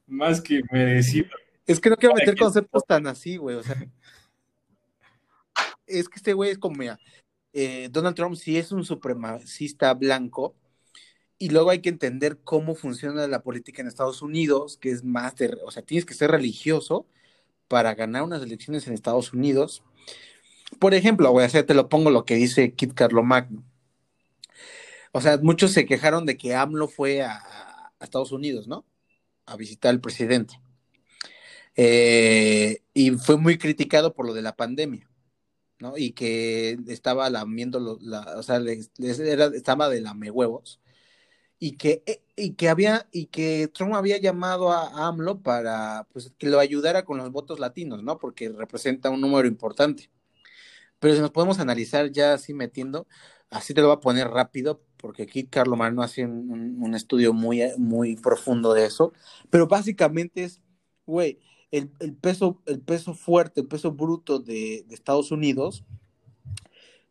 más 0.07 0.41
que 0.41 0.63
merecido. 0.71 1.27
Es 1.67 1.81
que 1.81 1.91
no 1.91 1.97
quiero 1.97 2.15
meter 2.15 2.37
conceptos 2.37 2.85
tan 2.87 3.07
así, 3.07 3.37
güey. 3.37 3.57
O 3.57 3.63
sea, 3.63 3.77
es 5.99 6.09
que 6.09 6.17
este 6.17 6.33
güey 6.33 6.51
es 6.51 6.59
como, 6.59 6.77
mira, 6.77 6.99
eh, 7.53 7.89
Donald 7.91 8.17
Trump 8.17 8.37
sí 8.37 8.57
es 8.59 8.73
un 8.73 8.85
supremacista 8.85 9.95
blanco, 9.95 10.57
y 11.43 11.49
luego 11.49 11.71
hay 11.71 11.81
que 11.81 11.89
entender 11.89 12.39
cómo 12.45 12.77
funciona 12.77 13.27
la 13.27 13.43
política 13.43 13.83
en 13.83 13.89
Estados 13.89 14.23
Unidos, 14.23 14.77
que 14.77 14.91
es 14.91 15.03
más 15.03 15.35
de, 15.35 15.59
o 15.65 15.73
sea, 15.73 15.83
tienes 15.83 16.07
que 16.07 16.15
ser 16.15 16.31
religioso 16.31 17.05
para 17.67 17.97
ganar 17.97 18.23
unas 18.23 18.45
elecciones 18.45 18.87
en 18.87 18.95
Estados 18.95 19.33
Unidos. 19.33 19.83
Por 20.79 20.95
ejemplo, 20.95 21.33
voy 21.33 21.43
a 21.43 21.47
hacer, 21.47 21.67
te 21.67 21.75
lo 21.75 21.89
pongo 21.89 22.11
lo 22.11 22.25
que 22.25 22.37
dice 22.37 22.75
Kit 22.75 22.93
Magno. 23.25 23.65
O 25.11 25.21
sea, 25.21 25.37
muchos 25.39 25.73
se 25.73 25.85
quejaron 25.85 26.27
de 26.27 26.37
que 26.37 26.55
AMLO 26.55 26.87
fue 26.87 27.23
a, 27.23 27.43
Estados 28.01 28.31
Unidos, 28.31 28.69
¿no? 28.69 28.85
A 29.45 29.57
visitar 29.57 29.91
al 29.91 30.01
presidente. 30.01 30.61
Eh, 31.75 32.83
y 32.95 33.11
fue 33.13 33.37
muy 33.37 33.59
criticado 33.59 34.15
por 34.15 34.27
lo 34.27 34.35
de 34.35 34.43
la 34.43 34.55
pandemia, 34.55 35.11
¿no? 35.83 35.99
Y 35.99 36.13
que 36.13 36.79
estaba 36.89 37.29
lamiendo, 37.31 37.99
la, 38.01 38.39
o 38.39 38.43
sea, 38.43 38.61
era, 38.99 39.47
estaba 39.47 39.89
de 39.91 40.01
lame 40.01 40.31
huevos 40.31 40.81
y 41.63 41.77
que, 41.77 42.03
eh, 42.07 42.23
y 42.35 42.55
que 42.55 42.69
había, 42.69 43.09
y 43.13 43.27
que 43.27 43.69
Trump 43.69 43.95
había 43.95 44.19
llamado 44.19 44.73
a 44.73 45.07
AMLO 45.07 45.43
para 45.43 46.09
pues, 46.13 46.33
que 46.37 46.49
lo 46.49 46.59
ayudara 46.59 47.05
con 47.05 47.19
los 47.19 47.31
votos 47.31 47.61
latinos, 47.61 48.03
¿no? 48.03 48.19
Porque 48.19 48.49
representa 48.49 49.11
un 49.11 49.21
número 49.21 49.47
importante. 49.47 50.11
Pero 50.99 51.15
si 51.15 51.21
nos 51.21 51.31
podemos 51.31 51.61
analizar 51.61 52.11
ya 52.11 52.35
así 52.35 52.55
metiendo, 52.55 53.07
así 53.51 53.75
te 53.75 53.81
lo 53.81 53.89
voy 53.89 53.97
a 53.97 54.01
poner 54.01 54.29
rápido, 54.29 54.83
porque 54.97 55.25
aquí 55.25 55.47
Carlos 55.47 55.79
Marno 55.79 56.03
hace 56.03 56.27
un, 56.27 56.95
estudio 56.97 57.33
muy, 57.33 57.63
muy 57.79 58.17
profundo 58.17 58.75
de 58.75 58.87
eso. 58.87 59.13
Pero 59.51 59.69
básicamente 59.69 60.45
es, 60.45 60.61
güey, 61.07 61.39
el, 61.73 61.89
peso, 62.15 62.63
el 62.67 62.81
peso 62.81 63.15
fuerte, 63.15 63.63
el 63.63 63.67
peso 63.67 63.93
bruto 63.93 64.39
de, 64.39 64.85
Estados 64.91 65.33
Unidos 65.33 65.85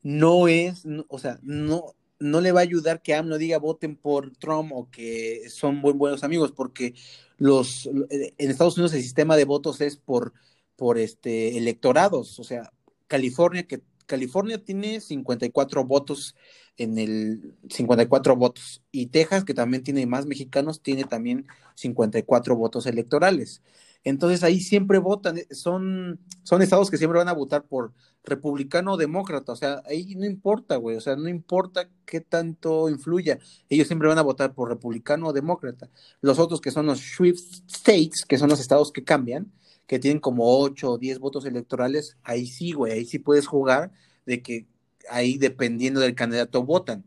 no 0.03 0.47
es, 0.47 0.84
o 1.09 1.20
sea, 1.20 1.39
no, 1.41 1.95
no 2.20 2.41
le 2.41 2.51
va 2.51 2.62
a 2.62 2.64
ayudar 2.64 3.01
que 3.01 3.16
AMLO 3.16 3.38
diga 3.38 3.57
voten 3.57 3.95
por 3.95 4.32
Trump 4.38 4.72
o 4.74 4.89
que 4.89 5.49
son 5.49 5.78
muy 5.78 5.93
buenos 5.93 6.24
amigos, 6.24 6.51
porque 6.51 6.93
los 7.38 7.88
en 7.88 8.51
Estados 8.51 8.78
Unidos 8.78 8.93
el 8.93 9.01
sistema 9.01 9.36
de 9.36 9.45
votos 9.45 9.82
es 9.82 9.97
por, 9.97 10.34
por 10.76 10.97
este 10.99 11.57
electorados, 11.57 12.39
o 12.39 12.43
sea, 12.43 12.72
California 13.07 13.68
que 13.68 13.82
California 14.05 14.64
tiene 14.64 14.99
54 14.99 15.86
votos 15.86 16.36
en 16.78 16.97
el 16.97 17.55
54 17.70 18.36
votos 18.36 18.84
y 18.91 19.07
Texas 19.07 19.43
que 19.43 19.53
también 19.53 19.84
tiene 19.84 20.05
más 20.05 20.26
mexicanos 20.26 20.82
tiene 20.82 21.05
también 21.05 21.47
54 21.76 22.55
votos 22.55 22.86
electorales. 22.86 23.62
Entonces 24.04 24.43
ahí 24.43 24.60
siempre 24.60 24.97
votan, 24.97 25.38
eh, 25.38 25.47
son, 25.52 26.20
son 26.43 26.62
estados 26.62 26.89
que 26.89 26.97
siempre 26.97 27.20
van 27.20 27.28
a 27.28 27.34
votar 27.34 27.64
por 27.64 27.93
republicano 28.24 28.93
o 28.93 28.97
demócrata, 28.97 29.52
o 29.52 29.56
sea, 29.56 29.82
ahí 29.86 30.16
no 30.16 30.26
importa, 30.26 30.76
güey, 30.76 30.95
o 30.95 31.02
sea, 31.02 31.16
no 31.16 31.28
importa 31.30 31.89
qué 32.06 32.22
tanto 32.22 32.89
influya, 32.89 33.39
ellos 33.70 33.88
siempre 33.88 34.08
van 34.08 34.18
a 34.20 34.24
votar 34.24 34.54
por 34.54 34.70
republicano 34.70 35.28
o 35.28 35.34
demócrata. 35.34 35.89
Los 36.22 36.39
otros 36.39 36.62
que 36.62 36.72
son 36.72 36.86
los 36.86 36.99
Swift 36.99 37.64
States, 37.68 38.26
que 38.26 38.38
son 38.38 38.49
los 38.49 38.60
estados 38.60 38.91
que 38.91 39.04
cambian, 39.04 39.52
que 39.88 39.99
tienen 39.99 40.20
como 40.20 40.60
8 40.62 40.91
o 40.91 40.97
10 40.97 41.20
votos 41.20 41.45
electorales, 41.45 42.18
ahí 42.24 42.45
sí, 42.47 42.72
güey, 42.74 42.93
ahí 42.93 43.06
sí 43.06 43.20
puedes 43.20 43.47
jugar 43.47 43.91
de 44.26 44.41
que 44.41 44.68
ahí 45.10 45.38
dependiendo 45.38 45.99
del 45.99 46.16
candidato 46.16 46.64
votan 46.64 47.06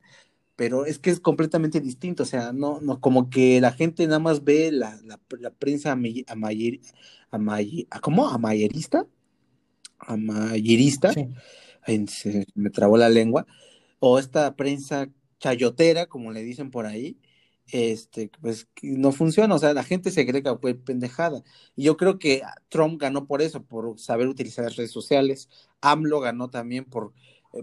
pero 0.56 0.86
es 0.86 0.98
que 0.98 1.10
es 1.10 1.20
completamente 1.20 1.80
distinto, 1.80 2.22
o 2.22 2.26
sea, 2.26 2.52
no, 2.52 2.80
no, 2.80 3.00
como 3.00 3.28
que 3.30 3.60
la 3.60 3.72
gente 3.72 4.06
nada 4.06 4.20
más 4.20 4.44
ve 4.44 4.70
la, 4.72 4.98
la, 5.04 5.20
la 5.40 5.50
prensa 5.50 5.92
amayer, 5.92 6.80
¿cómo? 8.00 8.28
Amayerista, 8.28 9.06
amayerista, 9.98 11.12
se 11.12 12.46
me 12.54 12.70
trabó 12.70 12.96
la 12.96 13.08
lengua, 13.08 13.46
o 13.98 14.18
esta 14.18 14.54
prensa 14.54 15.08
chayotera, 15.38 16.06
como 16.06 16.32
le 16.32 16.42
dicen 16.42 16.70
por 16.70 16.86
ahí, 16.86 17.18
este, 17.72 18.30
pues 18.40 18.68
no 18.82 19.12
funciona, 19.12 19.54
o 19.54 19.58
sea, 19.58 19.74
la 19.74 19.84
gente 19.84 20.10
se 20.10 20.26
cree 20.26 20.42
que 20.42 20.54
fue 20.60 20.74
pendejada. 20.74 21.42
Y 21.76 21.84
yo 21.84 21.96
creo 21.96 22.18
que 22.18 22.42
Trump 22.68 23.00
ganó 23.00 23.26
por 23.26 23.42
eso, 23.42 23.62
por 23.64 23.98
saber 23.98 24.28
utilizar 24.28 24.64
las 24.64 24.76
redes 24.76 24.92
sociales, 24.92 25.48
AMLO 25.80 26.20
ganó 26.20 26.50
también 26.50 26.84
por 26.84 27.12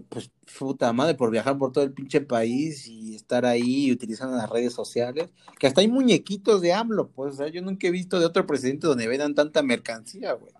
pues 0.08 0.30
puta 0.58 0.92
madre, 0.92 1.14
por 1.14 1.30
viajar 1.30 1.58
por 1.58 1.72
todo 1.72 1.84
el 1.84 1.92
pinche 1.92 2.20
país 2.20 2.86
y 2.86 3.14
estar 3.14 3.44
ahí 3.44 3.92
utilizando 3.92 4.36
las 4.36 4.48
redes 4.48 4.72
sociales, 4.72 5.30
que 5.58 5.66
hasta 5.66 5.80
hay 5.80 5.88
muñequitos 5.88 6.60
de 6.62 6.72
AMLO, 6.72 7.10
pues, 7.10 7.34
o 7.34 7.36
sea, 7.38 7.48
yo 7.48 7.60
nunca 7.62 7.86
he 7.86 7.90
visto 7.90 8.18
de 8.18 8.26
otro 8.26 8.46
presidente 8.46 8.86
donde 8.86 9.08
vendan 9.08 9.34
tanta 9.34 9.62
mercancía, 9.62 10.32
güey. 10.32 10.52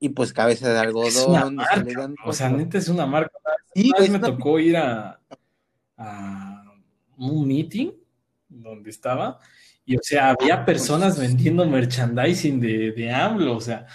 Y 0.00 0.10
pues 0.10 0.32
cabeza 0.32 0.72
de 0.72 0.78
algodón, 0.78 1.58
o 2.24 2.32
sea, 2.32 2.50
neta 2.50 2.78
es 2.78 2.88
una 2.88 3.04
marca. 3.04 3.36
Sí, 3.74 3.92
me 4.10 4.20
tocó 4.20 4.58
ir 4.60 4.76
a, 4.76 5.20
un 7.16 7.48
meeting 7.48 7.90
donde 8.48 8.90
estaba, 8.90 9.40
y 9.84 9.96
o 9.96 10.00
sea, 10.02 10.30
había 10.30 10.54
ah, 10.54 10.64
pues, 10.64 10.78
personas 10.78 11.18
vendiendo 11.18 11.66
merchandising 11.66 12.60
de, 12.60 12.92
de 12.92 13.12
AMLO, 13.12 13.56
o 13.56 13.60
sea, 13.60 13.86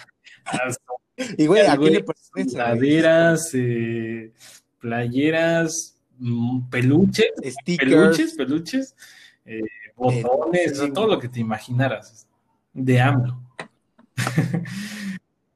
y 1.38 1.46
güey, 1.46 1.66
aquí 1.66 1.90
le 1.90 2.04
Laderas, 2.54 3.52
eh, 3.54 4.32
playeras, 4.80 5.98
mm, 6.18 6.70
peluches, 6.70 7.32
peluches, 7.78 8.34
peluches, 8.34 8.96
eh, 9.46 9.62
botones, 9.96 10.82
todo 10.94 11.08
lo 11.08 11.20
que 11.20 11.30
te 11.30 11.40
imaginaras 11.40 12.28
de 12.74 13.00
AMLO. 13.00 13.42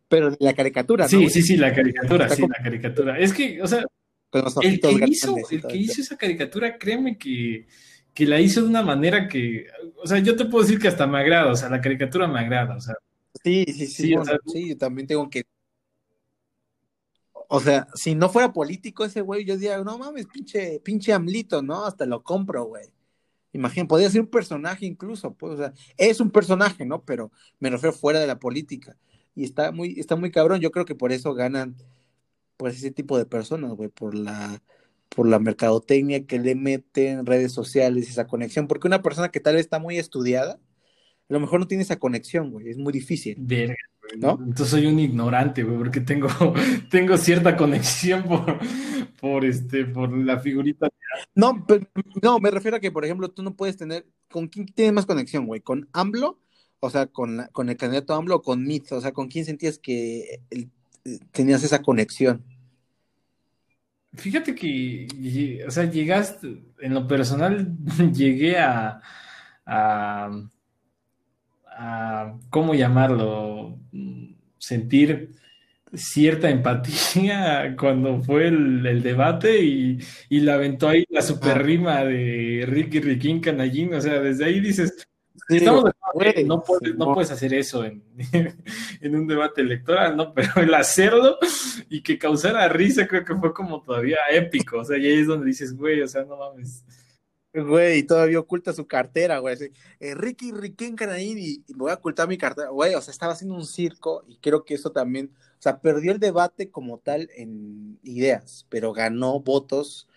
Pero 0.10 0.36
la 0.40 0.54
caricatura, 0.54 1.08
Sí, 1.08 1.30
sí, 1.30 1.42
sí, 1.42 1.58
la 1.58 1.74
caricatura, 1.74 2.30
sí, 2.30 2.42
la 2.44 2.64
caricatura. 2.64 3.20
Es 3.20 3.34
que, 3.34 3.62
o 3.62 3.68
sea, 3.68 3.84
el 4.62 4.80
que, 4.80 5.06
hizo, 5.08 5.36
el 5.50 5.62
que 5.64 5.78
hizo 5.78 6.02
esa 6.02 6.16
caricatura, 6.16 6.78
créeme 6.78 7.18
que, 7.18 7.68
que 8.14 8.26
la 8.26 8.40
hizo 8.40 8.62
de 8.62 8.68
una 8.68 8.84
manera 8.84 9.28
que, 9.28 9.68
o 9.98 10.08
sea, 10.08 10.20
yo 10.20 10.36
te 10.36 10.46
puedo 10.46 10.64
decir 10.64 10.80
que 10.80 10.88
hasta 10.88 11.08
me 11.08 11.20
agrada, 11.20 11.52
o 11.52 11.56
sea, 11.56 11.70
la 11.70 11.82
caricatura 11.82 12.28
me 12.28 12.40
agrada, 12.40 12.76
o 12.76 12.82
sea, 12.82 12.96
Sí, 13.48 13.66
sí, 13.68 13.88
sí, 13.88 14.16
sí, 14.46 14.70
yo 14.70 14.78
también 14.78 15.08
tengo 15.08 15.30
que. 15.30 15.44
O 17.50 17.62
sea, 17.62 17.88
si 17.96 18.14
no 18.14 18.28
fuera 18.30 18.52
político 18.52 19.06
ese 19.06 19.22
güey, 19.22 19.46
yo 19.46 19.56
diría, 19.56 19.82
no 19.82 19.98
mames, 19.98 20.28
pinche, 20.28 20.82
pinche 20.82 21.14
amlito, 21.14 21.62
¿no? 21.62 21.86
Hasta 21.86 22.06
lo 22.06 22.22
compro, 22.24 22.66
güey. 22.66 22.86
Imagínate, 23.54 23.90
podría 23.90 24.10
ser 24.10 24.22
un 24.22 24.28
personaje 24.28 24.86
incluso, 24.86 25.34
pues, 25.34 25.54
o 25.54 25.58
sea, 25.58 25.74
es 25.98 26.20
un 26.20 26.32
personaje, 26.32 26.86
¿no? 26.86 27.04
Pero 27.06 27.32
me 27.60 27.70
refiero 27.70 27.94
fuera 27.96 28.20
de 28.20 28.28
la 28.28 28.40
política. 28.40 28.98
Y 29.36 29.46
está 29.46 29.72
muy, 29.72 30.00
está 30.00 30.16
muy 30.18 30.32
cabrón, 30.32 30.62
yo 30.62 30.72
creo 30.72 30.86
que 30.86 30.96
por 30.96 31.12
eso 31.14 31.34
ganan 31.34 31.78
por 32.58 32.70
ese 32.72 32.92
tipo 32.92 33.18
de 33.18 33.26
personas, 33.26 33.74
güey, 33.74 33.90
por 33.90 34.16
la, 34.16 34.62
por 35.10 35.28
la 35.28 35.40
mercadotecnia 35.40 36.26
que 36.28 36.40
le 36.40 36.56
meten 36.56 37.26
redes 37.26 37.54
sociales, 37.54 38.10
esa 38.10 38.28
conexión, 38.28 38.68
porque 38.68 38.88
una 38.88 39.02
persona 39.04 39.30
que 39.30 39.40
tal 39.40 39.56
vez 39.56 39.66
está 39.66 39.80
muy 39.80 39.98
estudiada, 39.98 40.60
a 41.30 41.34
lo 41.34 41.40
mejor 41.40 41.60
no 41.60 41.68
tiene 41.68 41.84
esa 41.84 41.98
conexión, 41.98 42.52
güey, 42.52 42.70
es 42.70 42.78
muy 42.78 42.94
difícil. 42.94 43.36
Verga, 43.40 43.76
güey. 44.02 44.20
¿no? 44.20 44.40
Entonces 44.40 44.70
soy 44.70 44.86
un 44.86 45.00
ignorante, 45.00 45.64
güey, 45.64 45.78
porque 45.78 46.02
tengo, 46.02 46.28
tengo 46.90 47.18
cierta 47.18 47.58
conexión 47.58 48.24
por, 48.24 48.60
por, 49.20 49.46
este, 49.46 49.86
por 49.86 50.16
la 50.18 50.40
figurita. 50.40 50.88
No, 51.36 51.66
pero, 51.68 51.86
no, 52.22 52.40
me 52.40 52.52
refiero 52.52 52.78
a 52.78 52.80
que, 52.80 52.92
por 52.92 53.04
ejemplo, 53.04 53.30
tú 53.30 53.44
no 53.44 53.56
puedes 53.56 53.78
tener, 53.78 54.06
¿con 54.30 54.48
quién 54.48 54.66
tienes 54.68 54.94
más 54.94 55.06
conexión, 55.06 55.46
güey? 55.46 55.62
¿Con 55.62 55.90
AMLO? 55.94 56.40
O 56.80 56.90
sea, 56.90 57.08
con, 57.08 57.38
la, 57.38 57.48
con 57.50 57.70
el 57.70 57.78
candidato 57.78 58.14
AMLO 58.14 58.36
o 58.36 58.42
con 58.42 58.64
MIT, 58.64 58.92
o 58.92 59.02
sea, 59.02 59.12
¿con 59.12 59.28
quién 59.28 59.46
sentías 59.46 59.80
que 59.80 60.42
el, 60.50 60.70
tenías 61.32 61.64
esa 61.64 61.82
conexión? 61.82 62.44
Fíjate 64.14 64.56
que, 64.56 65.64
o 65.68 65.72
sea, 65.72 65.86
llegaste, 65.86 66.64
en 66.80 66.94
lo 66.94 67.08
personal, 67.08 67.76
llegué 68.14 68.58
a, 68.58 69.02
a, 69.66 70.50
a 71.78 72.34
¿cómo 72.50 72.74
llamarlo? 72.74 73.78
Sentir 74.58 75.32
cierta 75.94 76.50
empatía 76.50 77.76
cuando 77.80 78.22
fue 78.22 78.48
el, 78.48 78.86
el 78.86 79.04
debate 79.04 79.64
y, 79.64 80.00
y, 80.30 80.40
la 80.42 80.56
aventó 80.56 80.90
ahí 80.90 81.06
la 81.10 81.22
super 81.22 81.64
rima 81.64 82.04
de 82.04 82.66
Ricky 82.68 83.00
Riquín 83.00 83.40
Canallín, 83.40 83.94
o 83.94 84.02
sea, 84.02 84.20
desde 84.20 84.46
ahí 84.46 84.60
dices, 84.60 85.08
Sí, 85.48 85.58
Estamos 85.58 85.86
de 85.86 85.92
acuerdo, 85.92 86.42
no, 86.46 86.64
puedes, 86.64 86.96
no 86.96 87.14
puedes 87.14 87.32
hacer 87.32 87.54
eso 87.54 87.86
en, 87.86 88.04
en, 89.02 89.16
un 89.16 89.28
debate 89.28 89.62
electoral, 89.62 90.18
¿no? 90.18 90.34
Pero 90.34 90.50
el 90.58 90.74
hacerlo 90.74 91.38
y 91.90 92.02
que 92.02 92.18
causara 92.18 92.68
risa 92.68 93.08
creo 93.08 93.24
que 93.24 93.36
fue 93.36 93.54
como 93.54 93.82
todavía 93.82 94.18
épico. 94.32 94.80
O 94.80 94.84
sea, 94.84 94.98
y 94.98 95.06
ahí 95.06 95.20
es 95.20 95.28
donde 95.28 95.46
dices, 95.46 95.74
güey, 95.74 96.02
o 96.02 96.08
sea, 96.08 96.24
no 96.24 96.38
mames. 96.38 96.84
Güey, 97.64 98.04
todavía 98.04 98.40
oculta 98.40 98.72
su 98.72 98.86
cartera, 98.86 99.40
güey. 99.40 99.58
Eh, 100.00 100.14
Ricky, 100.14 100.52
Ricky 100.52 100.94
Canadín 100.96 101.40
y, 101.40 101.64
y, 101.68 101.74
voy 101.74 101.90
a 101.92 101.96
ocultar 101.96 102.28
mi 102.28 102.38
cartera. 102.38 102.70
Güey, 102.70 102.94
o 102.94 103.02
sea, 103.02 103.12
estaba 103.12 103.34
haciendo 103.34 103.56
un 103.56 103.66
circo 103.66 104.24
y 104.28 104.38
creo 104.38 104.64
que 104.64 104.76
eso 104.76 104.92
también, 104.92 105.34
o 105.36 105.62
sea, 105.62 105.82
perdió 105.82 106.12
el 106.12 106.20
debate 106.20 106.70
como 106.70 107.00
tal 107.00 107.30
en 107.36 108.00
ideas, 108.04 108.68
pero 108.70 108.94
ganó 108.94 109.40
votos 109.40 110.08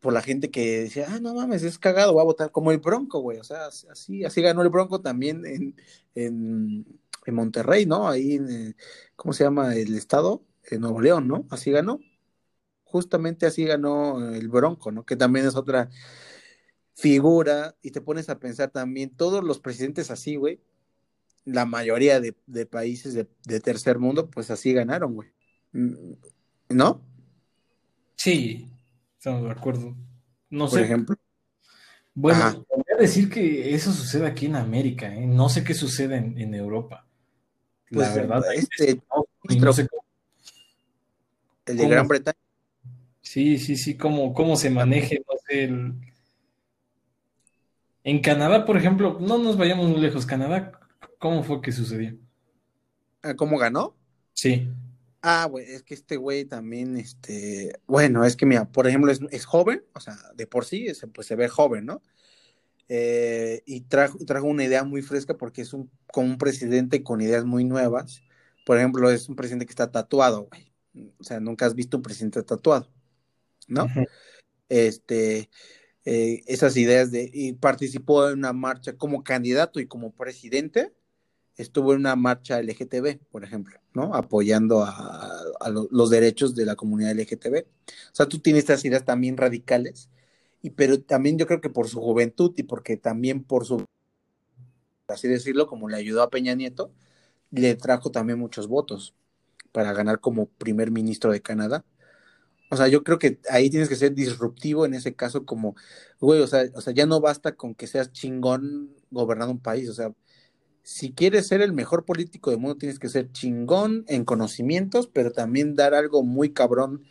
por 0.00 0.12
la 0.12 0.22
gente 0.22 0.50
que 0.50 0.82
decía, 0.82 1.06
ah, 1.08 1.20
no 1.20 1.34
mames, 1.34 1.62
es 1.62 1.78
cagado, 1.78 2.12
voy 2.12 2.22
a 2.22 2.24
votar 2.24 2.50
como 2.52 2.70
el 2.72 2.78
Bronco, 2.78 3.20
güey. 3.20 3.38
O 3.38 3.44
sea, 3.44 3.66
así, 3.66 4.24
así 4.24 4.42
ganó 4.42 4.62
el 4.62 4.68
Bronco 4.68 5.00
también 5.00 5.46
en, 5.46 5.76
en, 6.14 6.86
en 7.24 7.34
Monterrey, 7.34 7.86
¿no? 7.86 8.08
Ahí 8.08 8.34
en, 8.34 8.50
eh, 8.50 8.76
¿cómo 9.16 9.32
se 9.32 9.44
llama 9.44 9.74
el 9.76 9.96
estado? 9.96 10.42
En 10.70 10.80
Nuevo 10.82 11.00
León, 11.00 11.28
¿no? 11.28 11.46
Así 11.50 11.70
ganó. 11.70 12.00
Justamente 12.84 13.46
así 13.46 13.64
ganó 13.64 14.32
el 14.34 14.48
Bronco, 14.48 14.92
¿no? 14.92 15.04
Que 15.04 15.16
también 15.16 15.46
es 15.46 15.56
otra 15.56 15.90
figura, 16.96 17.76
y 17.82 17.92
te 17.92 18.00
pones 18.00 18.28
a 18.28 18.38
pensar 18.38 18.70
también, 18.70 19.10
todos 19.10 19.44
los 19.44 19.60
presidentes 19.60 20.10
así, 20.10 20.36
güey, 20.36 20.60
la 21.44 21.64
mayoría 21.64 22.20
de, 22.20 22.34
de 22.46 22.66
países 22.66 23.14
de, 23.14 23.28
de, 23.44 23.60
tercer 23.60 23.98
mundo, 23.98 24.28
pues 24.28 24.50
así 24.50 24.72
ganaron, 24.72 25.14
güey. 25.14 25.28
Mm, 25.72 26.14
¿No? 26.70 27.00
Sí, 28.16 28.68
Estamos 29.26 29.42
de 29.42 29.50
acuerdo. 29.50 29.96
No 30.50 30.68
Por 30.68 30.78
sé. 30.78 30.84
ejemplo. 30.84 31.16
Bueno, 32.14 32.64
voy 32.70 32.84
a 32.94 33.00
decir 33.00 33.28
que 33.28 33.74
eso 33.74 33.92
sucede 33.92 34.24
aquí 34.24 34.46
en 34.46 34.54
América, 34.54 35.12
¿eh? 35.12 35.26
No 35.26 35.48
sé 35.48 35.64
qué 35.64 35.74
sucede 35.74 36.16
en, 36.16 36.38
en 36.38 36.54
Europa. 36.54 37.04
Pues, 37.90 38.08
la 38.08 38.14
verdad. 38.14 38.42
Este, 38.54 39.02
no, 39.10 39.26
no 39.58 39.72
sé 39.72 39.88
el 41.66 41.76
de 41.76 41.82
¿Cómo? 41.82 41.90
Gran 41.90 42.06
Bretaña. 42.06 42.38
Sí, 43.20 43.58
sí, 43.58 43.76
sí, 43.76 43.96
cómo, 43.96 44.32
cómo 44.32 44.54
se 44.54 44.70
maneje, 44.70 45.24
no 45.28 45.34
sé, 45.48 45.64
el... 45.64 45.94
En 48.06 48.20
Canadá, 48.20 48.64
por 48.64 48.76
ejemplo, 48.76 49.18
no 49.20 49.36
nos 49.36 49.56
vayamos 49.56 49.88
muy 49.88 50.00
lejos. 50.00 50.26
Canadá, 50.26 50.70
¿cómo 51.18 51.42
fue 51.42 51.60
que 51.60 51.72
sucedió? 51.72 52.16
¿Cómo 53.36 53.58
ganó? 53.58 53.96
Sí. 54.32 54.68
Ah, 55.22 55.48
güey, 55.50 55.64
es 55.68 55.82
que 55.82 55.94
este 55.94 56.16
güey 56.16 56.44
también, 56.44 56.96
este, 56.98 57.80
bueno, 57.84 58.24
es 58.24 58.36
que 58.36 58.46
mira, 58.46 58.70
por 58.70 58.86
ejemplo, 58.86 59.10
es, 59.10 59.20
es 59.32 59.44
joven, 59.44 59.82
o 59.92 59.98
sea, 59.98 60.16
de 60.36 60.46
por 60.46 60.64
sí, 60.64 60.86
es, 60.86 61.04
pues 61.12 61.26
se 61.26 61.34
ve 61.34 61.48
joven, 61.48 61.86
¿no? 61.86 62.00
Eh, 62.88 63.64
y 63.66 63.80
trajo, 63.80 64.18
trajo 64.24 64.46
una 64.46 64.62
idea 64.62 64.84
muy 64.84 65.02
fresca 65.02 65.36
porque 65.36 65.62
es 65.62 65.72
un, 65.72 65.90
como 66.12 66.28
un 66.28 66.38
presidente 66.38 67.02
con 67.02 67.20
ideas 67.20 67.44
muy 67.44 67.64
nuevas. 67.64 68.22
Por 68.64 68.78
ejemplo, 68.78 69.10
es 69.10 69.28
un 69.28 69.34
presidente 69.34 69.66
que 69.66 69.72
está 69.72 69.90
tatuado, 69.90 70.48
güey. 70.48 70.72
O 71.18 71.24
sea, 71.24 71.40
nunca 71.40 71.66
has 71.66 71.74
visto 71.74 71.96
un 71.96 72.04
presidente 72.04 72.40
tatuado, 72.44 72.88
¿no? 73.66 73.86
Uh 73.86 73.88
-huh. 73.88 74.06
Este, 74.68 75.50
eh, 76.06 76.44
esas 76.46 76.76
ideas 76.76 77.10
de, 77.10 77.28
y 77.32 77.52
participó 77.54 78.28
en 78.28 78.38
una 78.38 78.52
marcha 78.52 78.96
como 78.96 79.24
candidato 79.24 79.80
y 79.80 79.86
como 79.88 80.12
presidente 80.12 80.92
estuvo 81.56 81.92
en 81.92 82.00
una 82.00 82.14
marcha 82.14 82.60
LGTB, 82.62 83.18
por 83.30 83.42
ejemplo, 83.42 83.80
¿no? 83.92 84.14
Apoyando 84.14 84.84
a, 84.84 85.42
a 85.60 85.68
lo, 85.68 85.88
los 85.90 86.10
derechos 86.10 86.54
de 86.54 86.64
la 86.64 86.76
comunidad 86.76 87.10
LGTB. 87.10 87.66
O 87.66 88.14
sea, 88.14 88.26
tú 88.26 88.38
tienes 88.38 88.60
estas 88.60 88.84
ideas 88.84 89.04
también 89.04 89.36
radicales, 89.36 90.08
y, 90.62 90.70
pero 90.70 91.00
también 91.02 91.38
yo 91.38 91.46
creo 91.48 91.60
que 91.60 91.70
por 91.70 91.88
su 91.88 92.00
juventud 92.00 92.52
y 92.56 92.62
porque 92.62 92.96
también 92.96 93.42
por 93.42 93.64
su, 93.66 93.84
así 95.08 95.28
decirlo, 95.28 95.66
como 95.66 95.88
le 95.88 95.96
ayudó 95.96 96.22
a 96.22 96.30
Peña 96.30 96.54
Nieto, 96.54 96.92
le 97.50 97.74
trajo 97.74 98.10
también 98.12 98.38
muchos 98.38 98.68
votos 98.68 99.14
para 99.72 99.92
ganar 99.92 100.20
como 100.20 100.46
primer 100.46 100.90
ministro 100.92 101.32
de 101.32 101.42
Canadá. 101.42 101.84
O 102.70 102.76
sea, 102.76 102.88
yo 102.88 103.04
creo 103.04 103.18
que 103.18 103.40
ahí 103.50 103.70
tienes 103.70 103.88
que 103.88 103.96
ser 103.96 104.14
disruptivo 104.14 104.86
en 104.86 104.94
ese 104.94 105.14
caso 105.14 105.44
como, 105.46 105.76
güey, 106.20 106.40
o 106.40 106.46
sea, 106.46 106.64
o 106.74 106.80
sea, 106.80 106.92
ya 106.92 107.06
no 107.06 107.20
basta 107.20 107.54
con 107.54 107.74
que 107.74 107.86
seas 107.86 108.12
chingón 108.12 108.94
gobernando 109.10 109.52
un 109.52 109.60
país, 109.60 109.88
o 109.88 109.94
sea, 109.94 110.12
si 110.82 111.12
quieres 111.12 111.48
ser 111.48 111.62
el 111.62 111.72
mejor 111.72 112.04
político 112.04 112.50
del 112.50 112.60
mundo, 112.60 112.78
tienes 112.78 113.00
que 113.00 113.08
ser 113.08 113.32
chingón 113.32 114.04
en 114.08 114.24
conocimientos, 114.24 115.08
pero 115.08 115.32
también 115.32 115.74
dar 115.74 115.94
algo 115.94 116.22
muy 116.22 116.52
cabrón, 116.52 117.04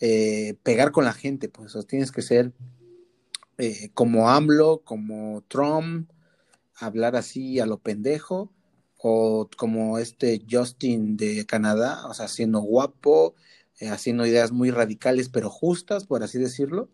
eh, 0.00 0.56
pegar 0.62 0.92
con 0.92 1.04
la 1.04 1.12
gente, 1.12 1.48
pues, 1.48 1.74
o 1.76 1.80
sea, 1.82 1.88
tienes 1.88 2.10
que 2.12 2.22
ser 2.22 2.52
eh, 3.58 3.90
como 3.94 4.30
AMLO, 4.30 4.82
como 4.84 5.44
Trump, 5.48 6.10
hablar 6.74 7.16
así 7.16 7.60
a 7.60 7.66
lo 7.66 7.78
pendejo, 7.78 8.50
o 8.96 9.48
como 9.56 9.98
este 9.98 10.42
Justin 10.50 11.16
de 11.16 11.44
Canadá, 11.46 12.06
o 12.08 12.14
sea, 12.14 12.28
siendo 12.28 12.60
guapo, 12.60 13.34
eh, 13.82 13.88
haciendo 13.88 14.24
ideas 14.24 14.52
muy 14.52 14.70
radicales, 14.70 15.28
pero 15.28 15.50
justas, 15.50 16.04
por 16.04 16.22
así 16.22 16.38
decirlo, 16.38 16.88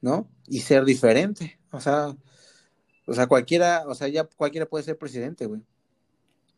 ¿no? 0.00 0.30
Y 0.46 0.60
ser 0.60 0.84
diferente, 0.84 1.58
o 1.72 1.80
sea, 1.80 2.14
o 3.04 3.14
sea, 3.14 3.26
cualquiera, 3.26 3.82
o 3.88 3.96
sea, 3.96 4.06
ya 4.06 4.22
cualquiera 4.22 4.66
puede 4.66 4.84
ser 4.84 4.96
presidente, 4.96 5.46
güey. 5.46 5.62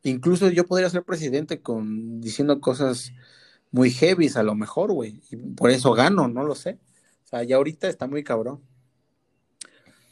Incluso 0.02 0.50
yo 0.50 0.66
podría 0.66 0.90
ser 0.90 1.04
presidente 1.04 1.62
con 1.62 2.20
diciendo 2.20 2.60
cosas 2.60 3.12
muy 3.70 3.90
heavies 3.90 4.36
a 4.36 4.42
lo 4.42 4.54
mejor, 4.54 4.92
güey. 4.92 5.22
Y 5.30 5.36
por 5.36 5.70
eso 5.70 5.92
gano, 5.94 6.28
no 6.28 6.44
lo 6.44 6.54
sé. 6.54 6.78
O 7.24 7.28
sea, 7.28 7.42
ya 7.42 7.56
ahorita 7.56 7.88
está 7.88 8.06
muy 8.06 8.22
cabrón. 8.22 8.60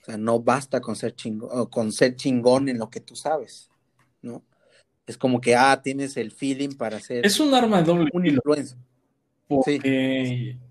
O 0.00 0.04
sea, 0.06 0.16
no 0.16 0.40
basta 0.40 0.80
con 0.80 0.96
ser 0.96 1.14
chingón, 1.14 1.66
con 1.66 1.92
ser 1.92 2.16
chingón 2.16 2.70
en 2.70 2.78
lo 2.78 2.88
que 2.88 3.00
tú 3.00 3.14
sabes, 3.14 3.68
¿no? 4.22 4.42
Es 5.06 5.18
como 5.18 5.38
que, 5.38 5.54
ah, 5.54 5.82
tienes 5.82 6.16
el 6.16 6.32
feeling 6.32 6.78
para 6.78 6.98
ser. 6.98 7.26
Es 7.26 7.38
un 7.40 7.52
arma 7.52 7.82
de 7.82 7.84
doble 7.84 8.08
un 8.14 8.26
influencer. 8.26 8.78
Porque 9.48 10.56
sí. 10.58 10.64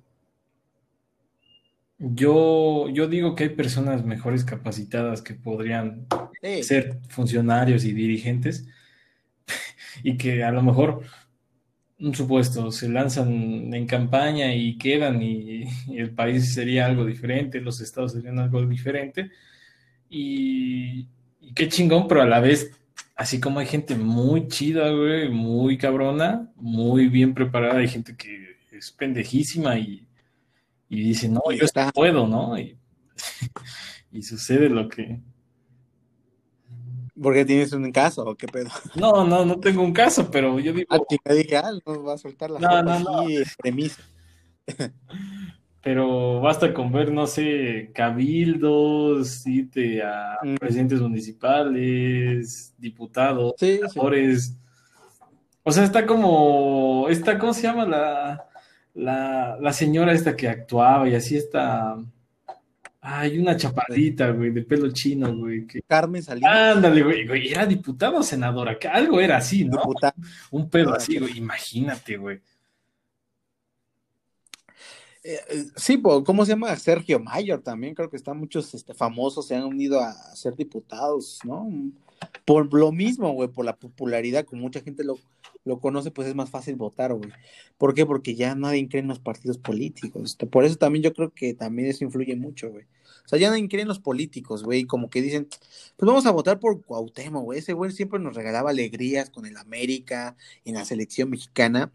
Yo, 2.05 2.89
yo 2.89 3.07
digo 3.07 3.33
que 3.33 3.45
hay 3.45 3.49
personas 3.51 4.03
mejores 4.03 4.43
capacitadas 4.43 5.21
que 5.21 5.35
podrían 5.35 6.05
sí. 6.41 6.61
ser 6.61 6.99
funcionarios 7.07 7.85
y 7.85 7.93
dirigentes 7.93 8.67
y 10.03 10.17
que 10.17 10.43
a 10.43 10.51
lo 10.51 10.61
mejor, 10.61 11.01
un 11.99 12.13
supuesto, 12.13 12.71
se 12.71 12.89
lanzan 12.89 13.73
en 13.73 13.87
campaña 13.87 14.53
y 14.53 14.77
quedan 14.77 15.21
y, 15.21 15.63
y, 15.87 15.97
el 15.97 16.11
país 16.11 16.53
sería 16.53 16.87
algo 16.87 17.05
diferente, 17.05 17.61
los 17.61 17.79
estados 17.79 18.11
serían 18.11 18.37
algo 18.37 18.65
diferente 18.65 19.31
y, 20.09 21.07
y 21.39 21.53
qué 21.55 21.69
chingón, 21.69 22.09
pero 22.09 22.21
a 22.21 22.27
la 22.27 22.41
vez, 22.41 22.71
así 23.15 23.39
como 23.39 23.59
hay 23.59 23.65
gente 23.65 23.95
muy 23.95 24.49
chida, 24.49 24.89
güey, 24.89 25.29
muy 25.29 25.77
cabrona, 25.77 26.51
muy 26.57 27.07
bien 27.07 27.33
preparada, 27.33 27.79
hay 27.79 27.87
gente 27.87 28.17
que 28.17 28.52
es 28.83 28.91
pendejísima 28.91 29.77
y 29.77 30.07
y 30.93 31.01
dice, 31.01 31.27
no, 31.27 31.41
yo 31.51 31.65
está. 31.65 31.91
puedo, 31.91 32.27
¿no? 32.27 32.57
Y, 32.57 32.77
y, 34.11 34.21
sucede 34.21 34.69
lo 34.69 34.87
que... 34.87 35.19
¿Por 37.19 37.33
qué 37.33 37.45
tienes 37.45 37.73
un 37.73 37.91
caso 37.91 38.23
o 38.23 38.35
qué 38.35 38.47
pedo? 38.47 38.69
No, 38.95 39.25
no, 39.25 39.43
no 39.43 39.59
tengo 39.59 39.81
un 39.81 39.91
caso, 39.91 40.29
pero 40.29 40.59
yo 40.59 40.71
digo... 40.71 40.87
Ah, 40.91 40.99
te 41.23 41.33
dije, 41.33 41.57
ah, 41.57 41.71
no 41.83 42.03
va 42.03 42.13
a 42.13 42.17
soltar 42.19 42.51
la 42.51 42.59
no, 42.59 42.83
no, 42.83 42.99
no. 42.99 43.25
premisa. 43.57 44.03
pero 45.81 46.39
basta 46.41 46.71
con 46.75 46.91
ver, 46.91 47.11
no 47.11 47.25
sé, 47.25 47.89
cabildos, 47.95 49.47
irte 49.47 50.03
a 50.03 50.37
mm. 50.43 50.55
presidentes 50.57 51.01
municipales, 51.01 52.75
diputados, 52.77 53.55
sí, 53.57 53.79
senadores. 53.89 54.45
Sí. 54.45 54.57
O 55.63 55.71
sea, 55.71 55.85
está 55.85 56.05
como, 56.05 57.07
está, 57.09 57.39
¿cómo 57.39 57.53
se 57.53 57.63
llama 57.63 57.85
la 57.85 58.52
la, 58.95 59.57
la 59.59 59.73
señora 59.73 60.13
esta 60.13 60.35
que 60.35 60.47
actuaba 60.47 61.07
y 61.09 61.15
así 61.15 61.37
está. 61.37 61.97
Hay 63.01 63.37
una 63.37 63.57
chapadita, 63.57 64.29
güey, 64.29 64.51
de 64.51 64.61
pelo 64.63 64.89
chino, 64.91 65.35
güey. 65.35 65.67
Que... 65.67 65.81
Carmen 65.81 66.23
Salinas. 66.23 66.77
Ándale, 66.77 67.03
güey, 67.03 67.27
güey, 67.27 67.49
era 67.49 67.65
diputada 67.65 68.19
o 68.19 68.23
senadora, 68.23 68.79
que 68.79 68.87
algo 68.87 69.19
era 69.19 69.37
así, 69.37 69.65
¿no? 69.65 69.77
Diputada. 69.77 70.15
Un 70.51 70.69
pedo 70.69 70.93
así, 70.93 71.19
güey, 71.19 71.37
imagínate, 71.37 72.15
güey. 72.15 72.39
Eh, 75.23 75.39
eh, 75.49 75.65
sí, 75.77 76.01
¿cómo 76.01 76.45
se 76.45 76.51
llama? 76.51 76.75
Sergio 76.75 77.19
Mayor 77.19 77.61
también, 77.61 77.95
creo 77.95 78.09
que 78.09 78.17
están 78.17 78.37
muchos 78.37 78.73
este, 78.73 78.93
famosos, 78.93 79.47
se 79.47 79.55
han 79.55 79.63
unido 79.63 80.01
a 80.01 80.13
ser 80.35 80.55
diputados, 80.55 81.39
¿no? 81.45 81.69
Por 82.45 82.73
lo 82.73 82.91
mismo, 82.91 83.31
güey, 83.31 83.49
por 83.49 83.65
la 83.65 83.75
popularidad, 83.75 84.45
como 84.45 84.63
mucha 84.63 84.81
gente 84.81 85.03
lo, 85.03 85.17
lo 85.65 85.79
conoce, 85.79 86.11
pues 86.11 86.27
es 86.27 86.35
más 86.35 86.49
fácil 86.49 86.75
votar, 86.75 87.13
güey. 87.13 87.29
¿Por 87.77 87.93
qué? 87.93 88.05
Porque 88.05 88.35
ya 88.35 88.53
nadie 88.55 88.87
cree 88.89 89.01
en 89.01 89.07
los 89.07 89.19
partidos 89.19 89.57
políticos. 89.57 90.31
Este, 90.31 90.45
Por 90.45 90.65
eso 90.65 90.75
también 90.75 91.03
yo 91.03 91.13
creo 91.13 91.31
que 91.31 91.53
también 91.53 91.87
eso 91.87 92.03
influye 92.03 92.35
mucho, 92.35 92.69
güey. 92.69 92.85
O 93.25 93.27
sea, 93.27 93.39
ya 93.39 93.49
nadie 93.49 93.69
cree 93.69 93.83
en 93.83 93.87
los 93.87 93.99
políticos, 93.99 94.63
güey, 94.63 94.83
como 94.83 95.09
que 95.09 95.21
dicen, 95.21 95.47
pues 95.95 96.07
vamos 96.07 96.25
a 96.25 96.31
votar 96.31 96.59
por 96.59 96.83
Cuauhtémoc, 96.83 97.43
güey. 97.45 97.59
Ese 97.59 97.71
güey 97.71 97.91
siempre 97.91 98.19
nos 98.19 98.35
regalaba 98.35 98.71
alegrías 98.71 99.29
con 99.29 99.45
el 99.45 99.55
América, 99.55 100.35
en 100.65 100.75
la 100.75 100.83
selección 100.83 101.29
mexicana. 101.29 101.91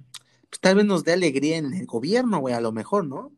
Pues 0.51 0.61
tal 0.61 0.77
vez 0.77 0.85
nos 0.87 1.05
dé 1.05 1.13
alegría 1.13 1.57
en 1.57 1.75
el 1.75 1.87
gobierno, 1.87 2.39
güey, 2.39 2.55
a 2.55 2.61
lo 2.61 2.73
mejor, 2.73 3.05
¿no? 3.07 3.33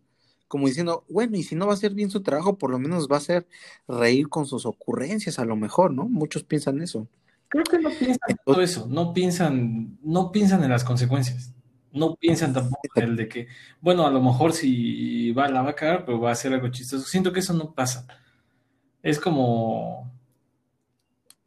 Como 0.49 0.67
diciendo, 0.67 1.05
bueno, 1.09 1.37
y 1.37 1.43
si 1.43 1.55
no 1.55 1.67
va 1.67 1.73
a 1.73 1.75
hacer 1.75 1.95
bien 1.95 2.11
su 2.11 2.23
trabajo, 2.23 2.59
por 2.59 2.71
lo 2.71 2.79
menos 2.79 3.09
va 3.09 3.17
a 3.17 3.19
hacer 3.19 3.47
reír 3.87 4.29
con 4.29 4.47
sus 4.47 4.67
ocurrencias, 4.67 5.39
a 5.39 5.45
lo 5.45 5.57
mejor, 5.57 5.93
¿no? 5.93 6.09
Muchos 6.09 6.43
piensan 6.45 6.81
eso. 6.83 7.07
Creo 7.49 7.65
que 7.65 7.79
no 7.79 7.91
piensan 7.91 8.19
en 8.29 8.37
todo 8.45 8.61
eso, 8.61 8.87
no 8.89 9.13
piensan, 9.13 9.99
no 10.03 10.31
piensan 10.33 10.63
en 10.65 10.71
las 10.71 10.85
consecuencias. 10.85 11.53
No 11.93 12.15
piensan 12.15 12.53
tampoco 12.53 12.83
en 12.95 13.03
el 13.03 13.17
de 13.17 13.29
que, 13.29 13.49
bueno, 13.81 14.07
a 14.07 14.11
lo 14.11 14.23
mejor 14.23 14.53
si 14.53 15.33
va, 15.33 15.49
la 15.49 15.63
va 15.63 15.71
a 15.71 15.75
cagar, 15.75 16.05
pero 16.05 16.21
va 16.21 16.29
a 16.29 16.33
hacer 16.33 16.53
algo 16.53 16.69
chistoso. 16.69 17.05
Siento 17.05 17.33
que 17.33 17.41
eso 17.41 17.53
no 17.53 17.75
pasa. 17.75 18.07
Es 19.03 19.19
como, 19.19 20.13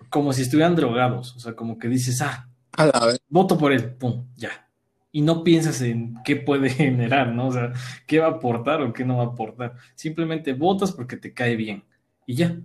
como 0.10 0.34
si 0.34 0.42
estuvieran 0.42 0.76
drogados. 0.76 1.36
O 1.38 1.40
sea, 1.40 1.56
como 1.56 1.78
que 1.78 1.88
dices, 1.88 2.22
ah, 2.22 2.50
A 2.74 2.86
la 2.88 3.06
vez. 3.06 3.22
voto 3.30 3.58
por 3.58 3.72
él, 3.72 3.94
pum, 3.96 4.26
ya. 4.36 4.63
Y 5.14 5.22
no 5.22 5.46
piensas 5.46 5.80
en 5.82 6.16
qué 6.26 6.36
puede 6.36 6.70
generar, 6.70 7.32
¿no? 7.34 7.48
O 7.48 7.52
sea, 7.54 7.72
qué 8.06 8.20
va 8.20 8.26
a 8.26 8.32
aportar 8.32 8.82
o 8.82 8.92
qué 8.92 9.06
no 9.06 9.18
va 9.18 9.24
a 9.24 9.28
aportar. 9.28 9.76
Simplemente 9.96 10.52
votas 10.54 10.92
porque 10.92 11.16
te 11.16 11.34
cae 11.34 11.56
bien. 11.56 11.86
Y 12.26 12.36
ya. 12.36 12.60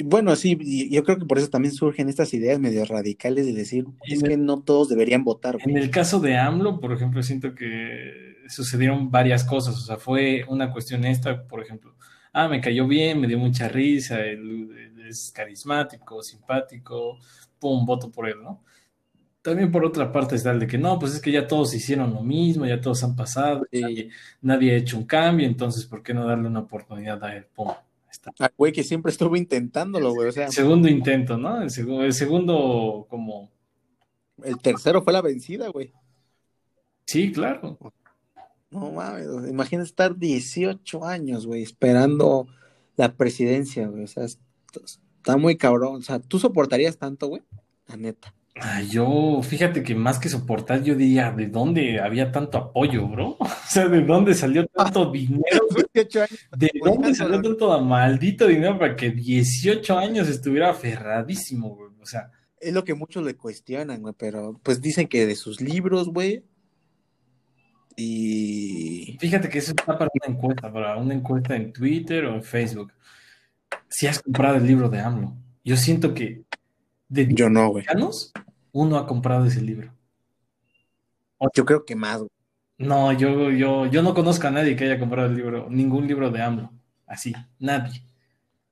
Bueno, 0.00 0.34
sí, 0.36 0.88
yo 0.90 1.02
creo 1.02 1.18
que 1.18 1.26
por 1.26 1.38
eso 1.38 1.48
también 1.48 1.74
surgen 1.74 2.08
estas 2.08 2.32
ideas 2.32 2.60
medio 2.60 2.84
radicales 2.84 3.46
de 3.46 3.52
decir, 3.52 3.84
es 4.06 4.22
que 4.22 4.36
no 4.36 4.62
todos 4.62 4.88
deberían 4.88 5.24
votar, 5.24 5.58
En 5.64 5.76
el 5.76 5.90
caso 5.90 6.20
de 6.20 6.36
AMLO, 6.36 6.78
por 6.78 6.92
ejemplo, 6.92 7.20
siento 7.22 7.54
que 7.54 8.36
sucedieron 8.48 9.10
varias 9.10 9.42
cosas. 9.42 9.76
O 9.76 9.80
sea, 9.80 9.96
fue 9.96 10.44
una 10.48 10.72
cuestión 10.72 11.04
esta, 11.04 11.46
por 11.46 11.60
ejemplo, 11.60 11.96
ah, 12.32 12.48
me 12.48 12.60
cayó 12.60 12.86
bien, 12.86 13.20
me 13.20 13.26
dio 13.26 13.38
mucha 13.38 13.68
risa, 13.68 14.20
él, 14.20 14.70
él 14.70 15.08
es 15.08 15.32
carismático, 15.32 16.22
simpático, 16.22 17.18
pum, 17.58 17.84
voto 17.84 18.10
por 18.10 18.28
él, 18.28 18.36
¿no? 18.42 18.62
También 19.48 19.72
por 19.72 19.84
otra 19.84 20.12
parte 20.12 20.34
está 20.36 20.50
el 20.50 20.60
de 20.60 20.66
que 20.66 20.76
no, 20.78 20.98
pues 20.98 21.14
es 21.14 21.20
que 21.20 21.32
ya 21.32 21.46
todos 21.46 21.72
hicieron 21.74 22.12
lo 22.12 22.22
mismo, 22.22 22.66
ya 22.66 22.80
todos 22.80 23.02
han 23.04 23.16
pasado, 23.16 23.64
Sí. 23.72 23.80
nadie, 23.80 24.10
nadie 24.42 24.72
ha 24.72 24.76
hecho 24.76 24.98
un 24.98 25.04
cambio, 25.04 25.46
entonces 25.46 25.86
¿por 25.86 26.02
qué 26.02 26.12
no 26.12 26.26
darle 26.26 26.48
una 26.48 26.60
oportunidad 26.60 27.22
a 27.24 27.34
él? 27.36 27.46
Pum, 27.54 27.68
está. 28.10 28.32
Al 28.38 28.52
güey 28.56 28.72
que 28.72 28.84
siempre 28.84 29.10
estuvo 29.10 29.36
intentándolo, 29.36 30.12
güey. 30.12 30.28
O 30.28 30.32
sea, 30.32 30.46
El 30.46 30.52
segundo 30.52 30.88
intento, 30.88 31.38
¿no? 31.38 31.62
El, 31.62 31.70
segu- 31.70 32.02
el 32.02 32.12
segundo 32.12 33.06
como, 33.08 33.50
el 34.44 34.58
tercero 34.58 35.02
fue 35.02 35.12
la 35.12 35.22
vencida, 35.22 35.68
güey. 35.68 35.92
sí, 37.06 37.32
claro. 37.32 37.78
No 38.70 38.92
mames, 38.92 39.26
imagina 39.48 39.82
estar 39.82 40.14
18 40.18 41.04
años, 41.06 41.46
güey, 41.46 41.62
esperando 41.62 42.46
la 42.96 43.14
presidencia, 43.14 43.86
güey. 43.88 44.04
O 44.04 44.06
sea, 44.06 44.24
es- 44.24 44.38
está 45.16 45.38
muy 45.38 45.56
cabrón. 45.56 45.96
O 45.96 46.02
sea, 46.02 46.18
¿tú 46.18 46.38
soportarías 46.38 46.98
tanto, 46.98 47.28
güey? 47.28 47.42
La 47.86 47.96
neta. 47.96 48.34
Ay, 48.60 48.88
yo, 48.88 49.40
fíjate 49.42 49.82
que 49.82 49.94
más 49.94 50.18
que 50.18 50.28
soportar, 50.28 50.82
yo 50.82 50.94
diría, 50.94 51.30
¿de 51.30 51.46
dónde 51.46 52.00
había 52.00 52.32
tanto 52.32 52.58
apoyo, 52.58 53.06
bro? 53.08 53.36
O 53.68 53.70
sea, 53.70 53.86
¿de 53.86 54.00
dónde 54.00 54.34
salió 54.34 54.66
tanto 54.66 55.10
dinero? 55.10 55.60
güey? 55.70 55.84
18 55.92 56.20
años. 56.20 56.48
¿De 56.56 56.70
dónde 56.82 57.14
salió 57.14 57.42
tanto 57.42 57.80
maldito 57.82 58.46
dinero 58.46 58.78
para 58.78 58.96
que 58.96 59.10
18 59.10 59.98
años 59.98 60.28
estuviera 60.28 60.70
aferradísimo, 60.70 61.76
güey? 61.76 61.90
O 62.00 62.06
sea, 62.06 62.30
Es 62.60 62.72
lo 62.72 62.82
que 62.82 62.94
muchos 62.94 63.22
le 63.24 63.36
cuestionan, 63.36 64.00
güey, 64.00 64.14
pero 64.16 64.58
pues 64.62 64.80
dicen 64.80 65.06
que 65.06 65.26
de 65.26 65.36
sus 65.36 65.60
libros, 65.60 66.08
güey. 66.08 66.44
Y 67.94 69.16
fíjate 69.20 69.48
que 69.48 69.58
eso 69.58 69.72
está 69.72 69.98
para 69.98 70.10
una 70.14 70.34
encuesta, 70.34 70.72
para 70.72 70.96
una 70.96 71.14
encuesta 71.14 71.56
en 71.56 71.72
Twitter 71.72 72.24
o 72.24 72.34
en 72.36 72.42
Facebook. 72.42 72.92
Si 73.88 74.06
has 74.06 74.22
comprado 74.22 74.56
el 74.56 74.66
libro 74.66 74.88
de 74.88 75.00
AMLO, 75.00 75.36
yo 75.64 75.76
siento 75.76 76.14
que 76.14 76.42
de 77.08 77.26
10 77.26 77.38
yo 77.38 77.50
no, 77.50 77.68
güey. 77.70 77.84
mexicanos, 77.84 78.32
uno 78.78 78.96
ha 78.96 79.06
comprado 79.06 79.44
ese 79.44 79.60
libro. 79.60 79.92
Yo 81.54 81.64
creo 81.64 81.84
que 81.84 81.96
más, 81.96 82.18
güey. 82.18 82.30
No, 82.78 83.12
yo, 83.12 83.50
yo, 83.50 83.86
yo 83.86 84.02
no 84.02 84.14
conozco 84.14 84.46
a 84.46 84.52
nadie 84.52 84.76
que 84.76 84.84
haya 84.84 85.00
comprado 85.00 85.28
el 85.28 85.36
libro, 85.36 85.66
ningún 85.68 86.06
libro 86.06 86.30
de 86.30 86.40
AMLO. 86.40 86.70
Así, 87.04 87.34
nadie. 87.58 88.04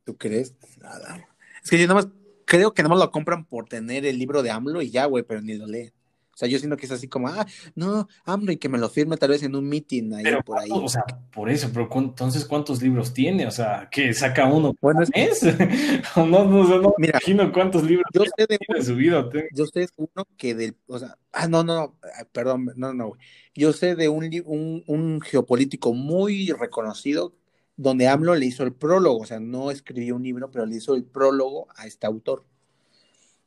¿Tú 0.04 0.16
crees? 0.16 0.54
Nada. 0.80 1.26
Es 1.62 1.70
que 1.70 1.78
yo 1.78 1.88
nada 1.88 2.02
más 2.02 2.08
creo 2.44 2.72
que 2.72 2.82
nada 2.82 2.94
más 2.94 3.04
lo 3.04 3.10
compran 3.10 3.44
por 3.44 3.68
tener 3.68 4.06
el 4.06 4.16
libro 4.16 4.44
de 4.44 4.50
AMLO 4.52 4.80
y 4.80 4.90
ya, 4.90 5.06
güey, 5.06 5.24
pero 5.24 5.42
ni 5.42 5.54
lo 5.54 5.66
leen. 5.66 5.92
O 6.36 6.38
sea, 6.38 6.48
yo 6.48 6.58
siento 6.58 6.76
que 6.76 6.84
es 6.84 6.92
así 6.92 7.08
como, 7.08 7.28
ah, 7.28 7.46
no, 7.74 8.08
AMLO 8.26 8.52
y 8.52 8.58
que 8.58 8.68
me 8.68 8.76
lo 8.76 8.90
firme 8.90 9.16
tal 9.16 9.30
vez 9.30 9.42
en 9.42 9.56
un 9.56 9.66
meeting 9.66 10.12
ahí 10.12 10.22
Pero, 10.24 10.42
por 10.44 10.58
ahí. 10.58 10.68
o 10.70 10.86
sea, 10.86 11.02
por 11.32 11.48
eso, 11.48 11.70
pero 11.72 11.88
cu- 11.88 12.00
entonces, 12.00 12.44
¿cuántos 12.44 12.82
libros 12.82 13.14
tiene? 13.14 13.46
O 13.46 13.50
sea, 13.50 13.88
¿qué 13.90 14.12
saca 14.12 14.44
uno 14.46 14.74
Bueno, 14.82 15.00
es 15.00 15.08
mes? 15.16 15.40
No, 16.14 16.26
no, 16.26 16.44
no 16.82 16.94
me 16.98 17.06
imagino 17.08 17.50
cuántos 17.50 17.84
libros 17.84 18.04
yo 18.12 18.24
sé 18.24 18.46
de 18.46 18.58
tiene 18.58 18.78
en 18.80 18.84
su 18.84 18.96
vida. 18.96 19.26
Yo 19.54 19.64
sé 19.64 19.80
de 19.80 19.88
uno 19.96 20.26
que 20.36 20.54
del, 20.54 20.76
o 20.88 20.98
sea, 20.98 21.16
ah, 21.32 21.48
no, 21.48 21.64
no, 21.64 21.96
ah, 22.02 22.26
perdón, 22.30 22.70
no, 22.76 22.92
no, 22.92 23.08
güey. 23.08 23.20
Yo 23.54 23.72
sé 23.72 23.94
de 23.96 24.10
un, 24.10 24.30
un, 24.44 24.84
un 24.86 25.20
geopolítico 25.22 25.94
muy 25.94 26.52
reconocido 26.52 27.34
donde 27.78 28.08
AMLO 28.08 28.34
le 28.34 28.44
hizo 28.44 28.62
el 28.62 28.74
prólogo, 28.74 29.20
o 29.20 29.24
sea, 29.26 29.40
no 29.40 29.70
escribió 29.70 30.16
un 30.16 30.22
libro, 30.22 30.50
pero 30.50 30.66
le 30.66 30.76
hizo 30.76 30.94
el 30.94 31.04
prólogo 31.04 31.68
a 31.76 31.86
este 31.86 32.06
autor. 32.06 32.44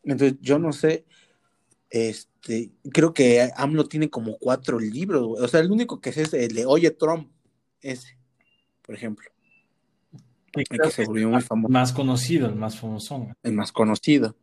Entonces, 0.04 0.40
yo 0.42 0.58
no 0.58 0.74
sé, 0.74 1.06
este, 2.42 2.72
creo 2.92 3.14
que 3.14 3.50
AMLO 3.56 3.86
tiene 3.86 4.10
como 4.10 4.38
cuatro 4.38 4.80
libros. 4.80 5.40
O 5.40 5.48
sea, 5.48 5.60
el 5.60 5.72
único 5.72 6.00
que 6.00 6.14
sé 6.14 6.24
es 6.24 6.34
el 6.34 6.54
de 6.54 6.66
Oye 6.66 6.92
Trump, 6.92 7.30
ese, 7.82 8.18
por 8.82 8.96
ejemplo, 8.96 9.30
el 10.54 10.66
que 10.66 10.92
se 10.92 11.06
volvió 11.06 11.28
es 11.28 11.34
muy 11.34 11.42
famoso, 11.42 11.72
más 11.72 11.94
conocido, 11.94 12.48
el 12.48 12.56
más 12.56 12.80
famoso. 12.80 13.28
el 13.44 13.54
más 13.54 13.72
conocido. 13.72 14.36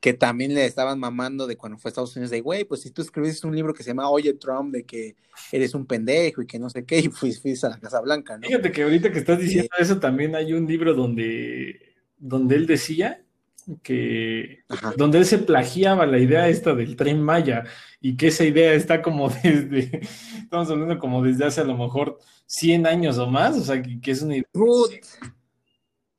que 0.00 0.14
también 0.14 0.54
le 0.54 0.64
estaban 0.64 0.98
mamando 0.98 1.46
de 1.46 1.56
cuando 1.56 1.78
fue 1.78 1.88
a 1.88 1.90
Estados 1.90 2.14
Unidos, 2.14 2.30
de, 2.30 2.40
güey, 2.40 2.64
pues 2.64 2.82
si 2.82 2.90
tú 2.90 3.02
escribiste 3.02 3.46
un 3.46 3.56
libro 3.56 3.74
que 3.74 3.82
se 3.82 3.90
llama 3.90 4.10
Oye 4.10 4.34
Trump, 4.34 4.72
de 4.72 4.84
que 4.84 5.16
eres 5.50 5.74
un 5.74 5.86
pendejo 5.86 6.42
y 6.42 6.46
que 6.46 6.58
no 6.58 6.70
sé 6.70 6.84
qué, 6.84 6.98
y 6.98 7.08
fuiste, 7.08 7.40
fuiste 7.40 7.66
a 7.66 7.70
la 7.70 7.80
Casa 7.80 8.00
Blanca, 8.00 8.36
¿no? 8.36 8.46
Fíjate 8.46 8.70
que 8.72 8.82
ahorita 8.82 9.10
que 9.10 9.18
estás 9.18 9.38
diciendo 9.38 9.70
eso, 9.78 9.98
también 9.98 10.34
hay 10.34 10.52
un 10.52 10.66
libro 10.66 10.94
donde, 10.94 11.94
donde 12.18 12.56
él 12.56 12.66
decía 12.66 13.24
que, 13.82 14.60
Ajá. 14.68 14.94
donde 14.96 15.18
él 15.18 15.24
se 15.26 15.38
plagiaba 15.38 16.06
la 16.06 16.18
idea 16.18 16.48
esta 16.48 16.74
del 16.74 16.96
tren 16.96 17.20
Maya 17.22 17.64
y 18.00 18.16
que 18.16 18.28
esa 18.28 18.44
idea 18.44 18.72
está 18.74 19.02
como 19.02 19.28
desde, 19.42 20.00
estamos 20.38 20.70
hablando 20.70 20.98
como 20.98 21.22
desde 21.22 21.44
hace 21.44 21.60
a 21.60 21.64
lo 21.64 21.76
mejor 21.76 22.18
100 22.46 22.86
años 22.86 23.18
o 23.18 23.26
más, 23.26 23.56
o 23.56 23.62
sea, 23.64 23.82
que, 23.82 24.00
que 24.00 24.10
es 24.10 24.22
una 24.22 24.34
idea 24.36 24.48
Put. 24.52 24.92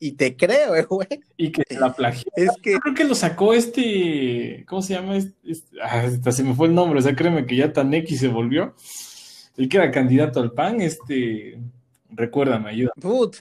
Y 0.01 0.13
te 0.13 0.37
creo, 0.37 0.75
eh, 0.77 0.83
güey. 0.83 1.07
y 1.35 1.51
que 1.51 1.63
la 1.77 1.93
plagió. 1.93 2.31
Es 2.35 2.51
que, 2.61 2.71
Yo 2.71 2.79
creo 2.79 2.95
que 2.95 3.03
lo 3.03 3.15
sacó 3.15 3.53
este, 3.53 4.63
¿cómo 4.65 4.81
se 4.81 4.93
llama? 4.93 5.17
Este, 5.17 5.35
este- 5.43 5.77
ah, 5.81 6.03
hasta 6.05 6.31
se 6.31 6.43
me 6.43 6.53
fue 6.53 6.67
el 6.67 6.73
nombre, 6.75 6.99
o 6.99 7.01
sea, 7.01 7.15
créeme 7.15 7.45
que 7.45 7.57
ya 7.57 7.73
tan 7.73 7.93
X 7.93 8.19
se 8.19 8.29
volvió. 8.29 8.75
El 9.57 9.67
que 9.67 9.75
era 9.75 9.91
candidato 9.91 10.39
al 10.39 10.53
PAN, 10.53 10.79
este, 10.79 11.59
recuérdame, 12.11 12.69
ayuda. 12.69 12.91
put, 13.01 13.35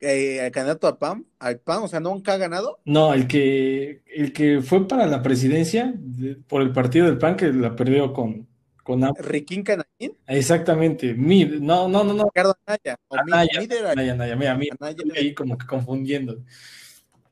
eh, 0.00 0.44
el 0.46 0.52
candidato 0.52 0.86
a 0.86 0.98
PAM, 0.98 1.24
al 1.38 1.58
PAN, 1.60 1.82
o 1.84 1.88
sea, 1.88 2.00
nunca 2.00 2.34
ha 2.34 2.36
ganado. 2.36 2.78
No, 2.84 3.12
el 3.14 3.26
que, 3.26 4.02
el 4.14 4.32
que 4.32 4.60
fue 4.62 4.86
para 4.86 5.06
la 5.06 5.22
presidencia 5.22 5.92
de- 5.96 6.36
por 6.36 6.62
el 6.62 6.72
partido 6.72 7.06
del 7.06 7.18
PAN 7.18 7.36
que 7.36 7.52
la 7.52 7.74
perdió 7.76 8.12
con, 8.12 8.46
con 8.84 9.02
Riquín 9.18 9.62
Canaín, 9.62 10.16
Exactamente, 10.26 11.12
Mid, 11.14 11.54
no, 11.60 11.88
no, 11.88 12.04
no, 12.04 12.14
no, 12.14 12.24
Ricardo 12.24 12.56
Anaya, 12.66 12.96
o 13.08 13.16
Anaya, 13.16 13.60
Mid 13.60 13.72
era- 13.72 13.90
Anaya, 13.92 14.12
Anaya, 14.12 14.36
mira, 14.36 14.54
mira, 14.56 14.76
Anaya 14.80 15.02
ahí 15.16 15.34
como 15.34 15.58
que 15.58 15.66
confundiendo. 15.66 16.42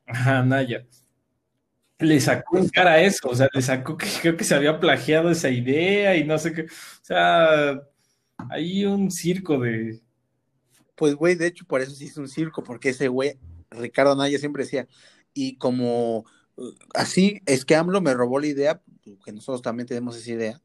Ajá, 0.05 0.39
Anaya. 0.39 0.85
Le 1.99 2.19
sacó 2.21 2.59
en 2.59 2.69
cara 2.69 3.01
eso, 3.01 3.27
o 3.29 3.35
sea, 3.35 3.49
le 3.51 3.61
sacó 3.61 3.97
que 3.97 4.05
creo 4.21 4.37
que 4.37 4.43
se 4.43 4.53
había 4.53 4.79
plagiado 4.79 5.31
esa 5.31 5.49
idea 5.49 6.15
y 6.15 6.23
no 6.25 6.37
sé 6.37 6.53
qué. 6.53 6.61
O 6.63 6.67
sea, 7.01 7.81
hay 8.49 8.85
un 8.85 9.09
circo 9.09 9.57
de. 9.59 9.99
Pues, 10.97 11.13
güey, 11.13 11.35
de 11.35 11.47
hecho, 11.47 11.65
por 11.65 11.81
eso 11.81 11.91
se 11.91 12.05
hizo 12.05 12.19
un 12.19 12.27
circo, 12.27 12.63
porque 12.63 12.89
ese 12.89 13.07
güey, 13.07 13.37
Ricardo 13.69 14.13
Anaya, 14.13 14.39
siempre 14.39 14.63
decía, 14.63 14.87
y 15.33 15.57
como 15.57 16.25
uh, 16.55 16.71
así, 16.95 17.41
es 17.45 17.65
que 17.65 17.75
AMLO 17.75 18.01
me 18.01 18.15
robó 18.15 18.39
la 18.39 18.47
idea, 18.47 18.81
que 19.23 19.31
nosotros 19.31 19.61
también 19.61 19.87
tenemos 19.87 20.17
esa 20.17 20.31
idea, 20.31 20.61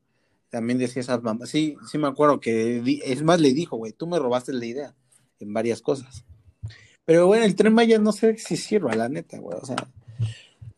también 0.48 0.78
decía 0.78 1.00
esas 1.00 1.22
mamás. 1.22 1.50
Sí, 1.50 1.76
sí 1.86 1.98
me 1.98 2.08
acuerdo 2.08 2.40
que 2.40 2.82
es 3.04 3.22
más 3.22 3.40
le 3.40 3.52
dijo, 3.52 3.76
güey, 3.76 3.92
tú 3.92 4.06
me 4.06 4.18
robaste 4.18 4.54
la 4.54 4.64
idea 4.64 4.94
en 5.38 5.52
varias 5.52 5.82
cosas. 5.82 6.24
Pero 7.04 7.26
bueno, 7.26 7.44
el 7.44 7.54
tren 7.54 7.74
Maya 7.74 7.98
no 7.98 8.12
sé 8.12 8.38
si 8.38 8.56
sirva, 8.56 8.94
la 8.94 9.10
neta, 9.10 9.38
güey. 9.38 9.58
O 9.60 9.66
sea, 9.66 9.76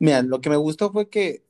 mira, 0.01 0.23
lo 0.23 0.41
que 0.41 0.51
me 0.51 0.57
gustó 0.57 0.91
fue 0.91 1.09
que, 1.09 1.45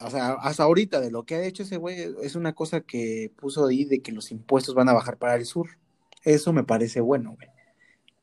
o 0.00 0.10
sea, 0.10 0.32
hasta 0.34 0.64
ahorita 0.64 1.00
de 1.00 1.10
lo 1.10 1.24
que 1.24 1.36
ha 1.36 1.44
hecho 1.44 1.62
ese 1.62 1.78
güey, 1.78 2.14
es 2.22 2.34
una 2.34 2.54
cosa 2.54 2.82
que 2.82 3.32
puso 3.36 3.66
ahí 3.66 3.86
de 3.86 4.00
que 4.02 4.12
los 4.12 4.30
impuestos 4.32 4.74
van 4.74 4.90
a 4.90 4.92
bajar 4.92 5.16
para 5.16 5.36
el 5.36 5.46
sur. 5.46 5.78
Eso 6.24 6.52
me 6.52 6.64
parece 6.64 7.00
bueno, 7.00 7.36
güey. 7.36 7.48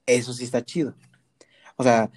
Eso 0.06 0.34
sí 0.34 0.44
está 0.44 0.64
chido. 0.64 0.96
O 1.78 1.84
sea, 1.84 2.12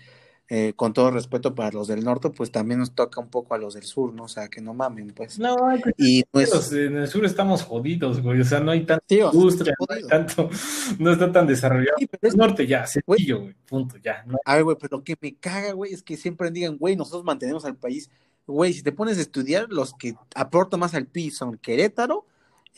eh, 0.51 0.73
con 0.75 0.95
todo 0.95 1.11
respeto 1.11 1.55
para 1.55 1.71
los 1.73 1.89
del 1.89 2.03
norte, 2.03 2.31
pues 2.31 2.51
también 2.51 2.81
nos 2.81 2.95
toca 2.95 3.21
un 3.21 3.29
poco 3.29 3.55
a 3.55 3.59
los 3.59 3.75
del 3.75 3.83
sur, 3.83 4.15
¿no? 4.15 4.25
O 4.25 4.29
sea, 4.29 4.49
que 4.49 4.63
no 4.63 4.73
mamen, 4.73 5.13
pues. 5.15 5.39
No, 5.39 5.55
y 5.99 6.25
pues, 6.25 6.73
en 6.73 6.97
el 6.97 7.07
sur 7.07 7.27
estamos 7.27 7.65
jodidos, 7.65 8.23
güey. 8.23 8.41
O 8.41 8.45
sea, 8.45 8.59
no 8.61 8.71
hay 8.71 8.87
tanta 8.87 9.05
industria, 9.15 9.75
no 9.79 9.95
hay 9.95 10.03
tanto, 10.05 10.49
no 10.99 11.13
está 11.13 11.31
tan 11.31 11.47
desarrollado. 11.47 11.97
Sí, 11.99 12.09
el 12.23 12.37
norte 12.37 12.67
ya, 12.67 12.87
sencillo, 12.87 13.43
güey, 13.43 13.55
punto, 13.67 13.99
ya. 13.99 14.25
A 14.47 14.55
ver, 14.55 14.65
güey, 14.65 14.77
pero 14.81 14.97
lo 14.97 15.05
que 15.05 15.17
me 15.21 15.35
caga, 15.35 15.73
güey, 15.73 15.93
es 15.93 16.03
que 16.03 16.17
siempre 16.17 16.51
digan, 16.51 16.79
güey, 16.79 16.97
nosotros 16.97 17.25
mantenemos 17.25 17.67
al 17.67 17.77
país. 17.77 18.11
Güey, 18.47 18.73
si 18.73 18.83
te 18.83 18.93
pones 18.93 19.19
a 19.19 19.21
estudiar, 19.21 19.67
los 19.69 19.93
que 19.93 20.15
aportan 20.35 20.81
más 20.81 20.95
al 20.95 21.07
PIB 21.07 21.31
son 21.31 21.59
Querétaro, 21.59 22.25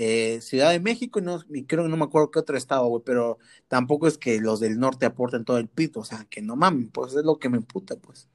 eh, 0.03 0.41
Ciudad 0.41 0.71
de 0.71 0.81
México 0.81 1.19
y, 1.19 1.23
no, 1.23 1.41
creo 1.67 1.85
que 1.85 1.91
no 1.91 1.97
me 1.99 2.05
acuerdo 2.05 2.31
qué 2.31 2.39
otro 2.39 2.57
estado, 2.57 2.87
güey, 2.87 3.03
pero 3.05 3.39
tampoco 3.69 4.07
es 4.07 4.17
que 4.17 4.41
los 4.41 4.59
del 4.59 4.79
norte 4.79 5.05
aporten 5.05 5.45
todo 5.45 5.59
el 5.59 5.69
pito, 5.69 6.01
o 6.01 6.05
sea, 6.05 6.25
que 6.31 6.41
no 6.41 6.57
mamen, 6.57 6.89
pues 6.89 7.15
es 7.15 7.23
lo 7.23 7.39
que 7.39 7.51
me 7.51 7.59
emputa, 7.59 7.97
pues. 7.97 8.27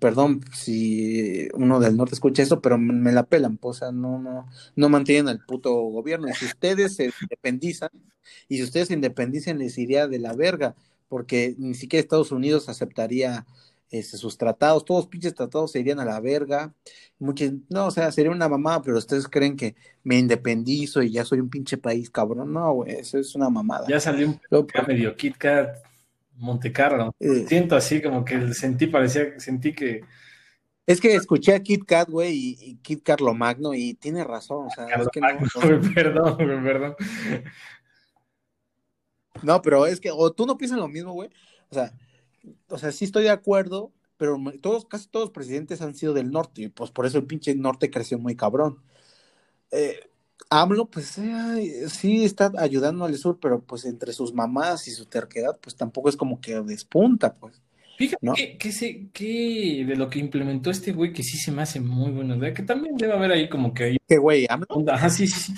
Perdón 0.00 0.40
si 0.52 1.48
uno 1.54 1.78
del 1.78 1.96
norte 1.96 2.14
escucha 2.14 2.42
eso, 2.42 2.60
pero 2.60 2.76
me 2.76 3.12
la 3.12 3.22
pelan, 3.22 3.56
pues, 3.56 3.76
o 3.76 3.78
sea, 3.78 3.92
no, 3.92 4.18
no, 4.18 4.48
no 4.74 4.88
mantienen 4.88 5.28
al 5.28 5.44
puto 5.46 5.72
gobierno. 5.74 6.28
Y 6.28 6.32
si 6.32 6.46
ustedes 6.46 6.96
se 6.96 7.12
independizan, 7.22 7.90
y 8.48 8.56
si 8.56 8.64
ustedes 8.64 8.88
se 8.88 8.94
independicen, 8.94 9.58
les 9.58 9.78
iría 9.78 10.08
de 10.08 10.18
la 10.18 10.32
verga, 10.34 10.74
porque 11.08 11.54
ni 11.58 11.74
siquiera 11.74 12.02
Estados 12.02 12.32
Unidos 12.32 12.68
aceptaría 12.68 13.46
este, 13.90 14.16
sus 14.18 14.36
tratados, 14.36 14.84
todos 14.84 15.06
pinches 15.06 15.34
tratados 15.34 15.72
se 15.72 15.80
irían 15.80 16.00
a 16.00 16.04
la 16.04 16.20
verga. 16.20 16.74
Muchos, 17.18 17.52
no, 17.68 17.86
o 17.86 17.90
sea, 17.90 18.12
sería 18.12 18.30
una 18.30 18.48
mamada, 18.48 18.82
pero 18.82 18.98
ustedes 18.98 19.26
creen 19.26 19.56
que 19.56 19.74
me 20.04 20.18
independizo 20.18 21.02
y 21.02 21.10
ya 21.10 21.24
soy 21.24 21.40
un 21.40 21.48
pinche 21.48 21.78
país, 21.78 22.10
cabrón. 22.10 22.52
No, 22.52 22.72
güey, 22.72 22.92
eso 22.96 23.18
es 23.18 23.34
una 23.34 23.48
mamada. 23.48 23.86
Ya 23.88 24.00
salió 24.00 24.28
un 24.28 24.40
ya 24.74 24.82
medio 24.82 25.16
Kit 25.16 25.36
Kat 25.36 25.78
Monte 26.36 26.72
Carlo. 26.72 27.14
Eh. 27.18 27.44
Siento 27.48 27.76
así 27.76 28.00
como 28.00 28.24
que 28.24 28.54
sentí, 28.54 28.86
parecía, 28.86 29.38
sentí 29.38 29.72
que. 29.72 30.02
Es 30.86 31.00
que 31.00 31.14
escuché 31.14 31.54
a 31.54 31.62
Kit 31.62 31.84
Kat, 31.84 32.08
güey, 32.08 32.56
y, 32.58 32.76
Kit 32.76 33.02
Carlo 33.02 33.34
Magno, 33.34 33.74
y 33.74 33.94
tiene 33.94 34.24
razón, 34.24 34.66
o 34.66 34.70
sea, 34.70 34.86
es 34.86 35.08
que 35.12 35.20
no, 35.20 35.94
Perdón, 35.94 36.36
perdón. 36.36 36.94
No, 39.42 39.60
pero 39.62 39.86
es 39.86 40.00
que, 40.00 40.10
o 40.10 40.32
tú 40.32 40.46
no 40.46 40.56
piensas 40.56 40.78
lo 40.78 40.88
mismo, 40.88 41.12
güey. 41.12 41.28
O 41.70 41.74
sea, 41.74 41.92
o 42.68 42.78
sea, 42.78 42.92
sí 42.92 43.04
estoy 43.04 43.24
de 43.24 43.30
acuerdo, 43.30 43.92
pero 44.16 44.36
todos, 44.60 44.86
casi 44.86 45.08
todos 45.08 45.26
los 45.26 45.32
presidentes 45.32 45.80
han 45.80 45.94
sido 45.94 46.12
del 46.12 46.30
norte, 46.30 46.62
y 46.62 46.68
pues 46.68 46.90
por 46.90 47.06
eso 47.06 47.18
el 47.18 47.26
pinche 47.26 47.54
norte 47.54 47.90
creció 47.90 48.18
muy 48.18 48.36
cabrón. 48.36 48.78
Eh, 49.70 50.00
AMLO, 50.50 50.86
pues 50.86 51.18
eh, 51.18 51.88
sí 51.88 52.24
está 52.24 52.52
ayudando 52.58 53.04
al 53.04 53.16
sur, 53.16 53.38
pero 53.40 53.60
pues 53.62 53.84
entre 53.84 54.12
sus 54.12 54.32
mamás 54.32 54.88
y 54.88 54.90
su 54.92 55.06
terquedad, 55.06 55.58
pues 55.60 55.76
tampoco 55.76 56.08
es 56.08 56.16
como 56.16 56.40
que 56.40 56.60
despunta, 56.60 57.34
pues. 57.34 57.60
Fíjate 57.96 58.56
que, 58.58 59.08
que, 59.12 59.84
de 59.84 59.96
lo 59.96 60.08
que 60.08 60.20
implementó 60.20 60.70
este 60.70 60.92
güey, 60.92 61.12
que 61.12 61.24
sí 61.24 61.36
se 61.36 61.50
me 61.50 61.62
hace 61.62 61.80
muy 61.80 62.12
bueno, 62.12 62.38
que 62.54 62.62
también 62.62 62.96
debe 62.96 63.12
haber 63.12 63.32
ahí 63.32 63.48
como 63.48 63.74
que 63.74 63.84
hay. 63.84 63.96
¿Qué 64.06 64.18
güey? 64.18 64.46
¿AMLO? 64.48 64.84
Ajá, 64.88 65.10
sí, 65.10 65.26
sí, 65.26 65.40
sí. 65.40 65.54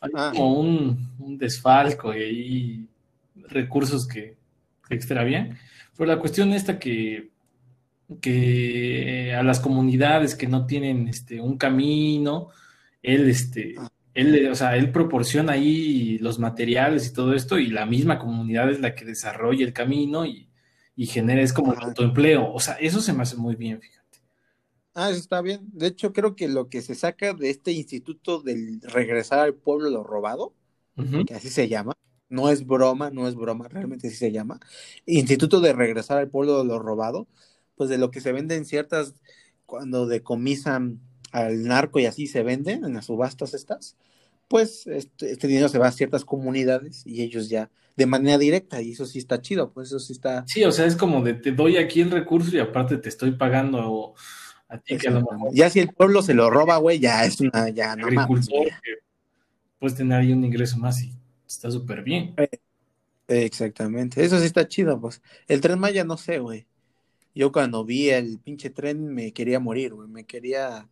Hay 0.00 0.10
ah. 0.14 0.32
como 0.34 0.60
un, 0.60 1.10
un, 1.18 1.38
desfalco 1.38 2.14
y 2.14 2.22
ahí 2.22 2.88
recursos 3.48 4.06
que, 4.06 4.36
que 4.88 4.94
extravían. 4.94 5.58
Pero 5.96 6.12
la 6.12 6.18
cuestión 6.18 6.52
esta 6.52 6.78
que, 6.78 7.30
que 8.20 9.34
a 9.34 9.42
las 9.42 9.60
comunidades 9.60 10.34
que 10.34 10.46
no 10.46 10.66
tienen 10.66 11.08
este, 11.08 11.40
un 11.40 11.56
camino, 11.56 12.48
él, 13.02 13.28
este, 13.28 13.76
él, 14.14 14.48
o 14.50 14.54
sea, 14.54 14.76
él 14.76 14.90
proporciona 14.90 15.52
ahí 15.52 16.18
los 16.18 16.38
materiales 16.38 17.06
y 17.06 17.12
todo 17.12 17.34
esto, 17.34 17.58
y 17.58 17.68
la 17.68 17.86
misma 17.86 18.18
comunidad 18.18 18.70
es 18.70 18.80
la 18.80 18.94
que 18.94 19.04
desarrolla 19.04 19.64
el 19.64 19.72
camino 19.72 20.24
y, 20.26 20.48
genera, 20.96 21.42
es 21.42 21.52
como 21.52 21.72
el 21.72 21.80
autoempleo. 21.80 22.52
O 22.52 22.60
sea, 22.60 22.74
eso 22.74 23.00
se 23.00 23.12
me 23.12 23.22
hace 23.22 23.36
muy 23.36 23.56
bien, 23.56 23.80
fíjate. 23.80 24.04
Ah, 24.94 25.10
eso 25.10 25.18
está 25.18 25.42
bien. 25.42 25.60
De 25.72 25.88
hecho, 25.88 26.12
creo 26.12 26.36
que 26.36 26.46
lo 26.46 26.68
que 26.68 26.80
se 26.80 26.94
saca 26.94 27.34
de 27.34 27.50
este 27.50 27.72
instituto 27.72 28.40
del 28.40 28.80
regresar 28.82 29.40
al 29.40 29.54
pueblo 29.54 29.90
lo 29.90 30.04
robado, 30.04 30.54
que 31.26 31.34
así 31.34 31.50
se 31.50 31.68
llama, 31.68 31.94
no 32.34 32.50
es 32.50 32.66
broma, 32.66 33.10
no 33.10 33.28
es 33.28 33.34
broma, 33.34 33.68
realmente 33.68 34.10
sí 34.10 34.16
se 34.16 34.32
llama, 34.32 34.60
Instituto 35.06 35.60
de 35.60 35.72
Regresar 35.72 36.18
al 36.18 36.28
Pueblo 36.28 36.58
de 36.58 36.64
lo 36.64 36.78
Robado, 36.78 37.26
pues 37.76 37.88
de 37.88 37.98
lo 37.98 38.10
que 38.10 38.20
se 38.20 38.32
venden 38.32 38.64
ciertas, 38.64 39.14
cuando 39.66 40.06
decomisan 40.06 41.00
al 41.32 41.64
narco 41.64 41.98
y 41.98 42.06
así 42.06 42.26
se 42.26 42.42
venden 42.42 42.84
en 42.84 42.94
las 42.94 43.06
subastas 43.06 43.54
estas, 43.54 43.96
pues 44.48 44.86
este, 44.86 45.32
este, 45.32 45.46
dinero 45.46 45.68
se 45.68 45.78
va 45.78 45.88
a 45.88 45.92
ciertas 45.92 46.24
comunidades 46.24 47.02
y 47.06 47.22
ellos 47.22 47.48
ya 47.48 47.70
de 47.96 48.06
manera 48.06 48.38
directa 48.38 48.82
y 48.82 48.92
eso 48.92 49.06
sí 49.06 49.18
está 49.18 49.40
chido, 49.40 49.72
pues 49.72 49.88
eso 49.88 49.98
sí 49.98 50.12
está... 50.12 50.44
Sí, 50.46 50.64
o 50.64 50.72
sea, 50.72 50.86
es 50.86 50.96
como 50.96 51.22
de 51.22 51.34
te 51.34 51.52
doy 51.52 51.76
aquí 51.76 52.00
el 52.00 52.10
recurso 52.10 52.54
y 52.54 52.60
aparte 52.60 52.98
te 52.98 53.08
estoy 53.08 53.32
pagando 53.32 54.14
a 54.68 54.78
ti 54.78 54.96
que 54.96 55.08
a 55.08 55.12
lo 55.12 55.20
mejor... 55.22 55.50
Ya 55.54 55.70
si 55.70 55.80
el 55.80 55.88
pueblo 55.88 56.22
se 56.22 56.34
lo 56.34 56.50
roba, 56.50 56.76
güey, 56.76 56.98
ya 56.98 57.24
es 57.24 57.40
una, 57.40 57.68
ya 57.70 57.96
no 57.96 58.08
mames, 58.10 58.48
Puedes 59.78 59.96
tener 59.96 60.20
ahí 60.20 60.32
un 60.32 60.44
ingreso 60.44 60.78
más 60.78 61.02
y 61.02 61.12
está 61.54 61.70
súper 61.70 62.02
bien. 62.02 62.34
Eh, 62.36 62.48
exactamente, 63.28 64.22
eso 64.22 64.38
sí 64.38 64.46
está 64.46 64.68
chido, 64.68 65.00
pues. 65.00 65.22
El 65.48 65.60
tren 65.60 65.78
Maya, 65.78 66.04
no 66.04 66.16
sé, 66.16 66.38
güey. 66.38 66.66
Yo 67.34 67.50
cuando 67.50 67.84
vi 67.84 68.10
el 68.10 68.38
pinche 68.38 68.70
tren 68.70 69.12
me 69.12 69.32
quería 69.32 69.58
morir, 69.58 69.94
güey. 69.94 70.08
Me 70.08 70.24
quería, 70.24 70.88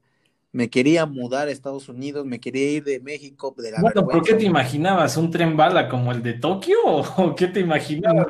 me 0.51 0.69
quería 0.71 1.07
mudar 1.07 1.49
a 1.49 1.53
Estados 1.53 1.89
Unidos, 1.89 2.27
me 2.27 2.41
quería 2.41 2.71
ir 2.71 2.85
de 2.85 3.01
México. 3.01 3.55
De 3.57 3.71
la 3.71 3.81
bueno, 3.81 4.07
¿por 4.07 4.23
qué 4.23 4.35
te 4.35 4.45
imaginabas? 4.45 5.17
¿Un 5.17 5.31
tren 5.31 5.57
bala 5.57 5.89
como 5.89 6.11
el 6.11 6.23
de 6.23 6.35
Tokio? 6.35 6.79
¿O 7.17 7.35
qué 7.35 7.47
te 7.47 7.61
imaginabas? 7.61 8.27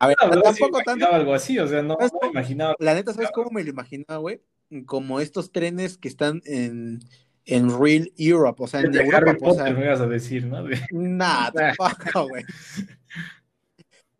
a 0.00 0.06
ver, 0.08 0.16
tampoco 0.42 0.80
tanto. 0.84 1.06
Algo 1.06 1.34
así, 1.34 1.58
o 1.58 1.68
sea, 1.68 1.82
no, 1.82 1.96
me 2.22 2.28
imaginaba. 2.28 2.74
La 2.78 2.94
neta, 2.94 3.12
¿sabes 3.12 3.30
cómo 3.32 3.50
me 3.50 3.62
lo 3.62 3.70
imaginaba, 3.70 4.16
güey? 4.16 4.40
Como 4.86 5.20
estos 5.20 5.52
trenes 5.52 5.98
que 5.98 6.08
están 6.08 6.42
en 6.46 7.00
en 7.46 7.78
Real 7.78 8.10
Europe, 8.16 8.62
o 8.62 8.66
sea, 8.66 8.80
en 8.80 8.94
Europa. 8.94 9.36
o 9.42 9.54
sea, 9.54 9.72
me 9.72 9.84
ibas 9.84 10.00
a 10.00 10.06
decir, 10.06 10.46
¿no? 10.46 10.64
Nada, 10.90 11.52
tampoco, 11.78 12.28
güey. 12.28 12.44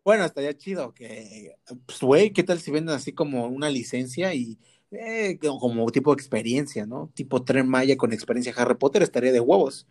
Bueno, 0.04 0.24
estaría 0.24 0.54
chido 0.54 0.92
que, 0.92 1.54
pues, 1.86 2.00
güey, 2.00 2.30
¿qué 2.32 2.42
tal 2.42 2.58
si 2.58 2.70
venden 2.70 2.94
así 2.94 3.12
como 3.12 3.46
una 3.46 3.70
licencia 3.70 4.34
y 4.34 4.58
eh, 4.90 5.38
como 5.38 5.90
tipo 5.90 6.14
de 6.14 6.20
experiencia, 6.20 6.86
¿no? 6.86 7.10
Tipo 7.14 7.42
Tren 7.42 7.66
Maya 7.68 7.96
con 7.96 8.12
experiencia 8.12 8.52
Harry 8.56 8.74
Potter, 8.74 9.02
estaría 9.02 9.32
de 9.32 9.40
huevos. 9.40 9.86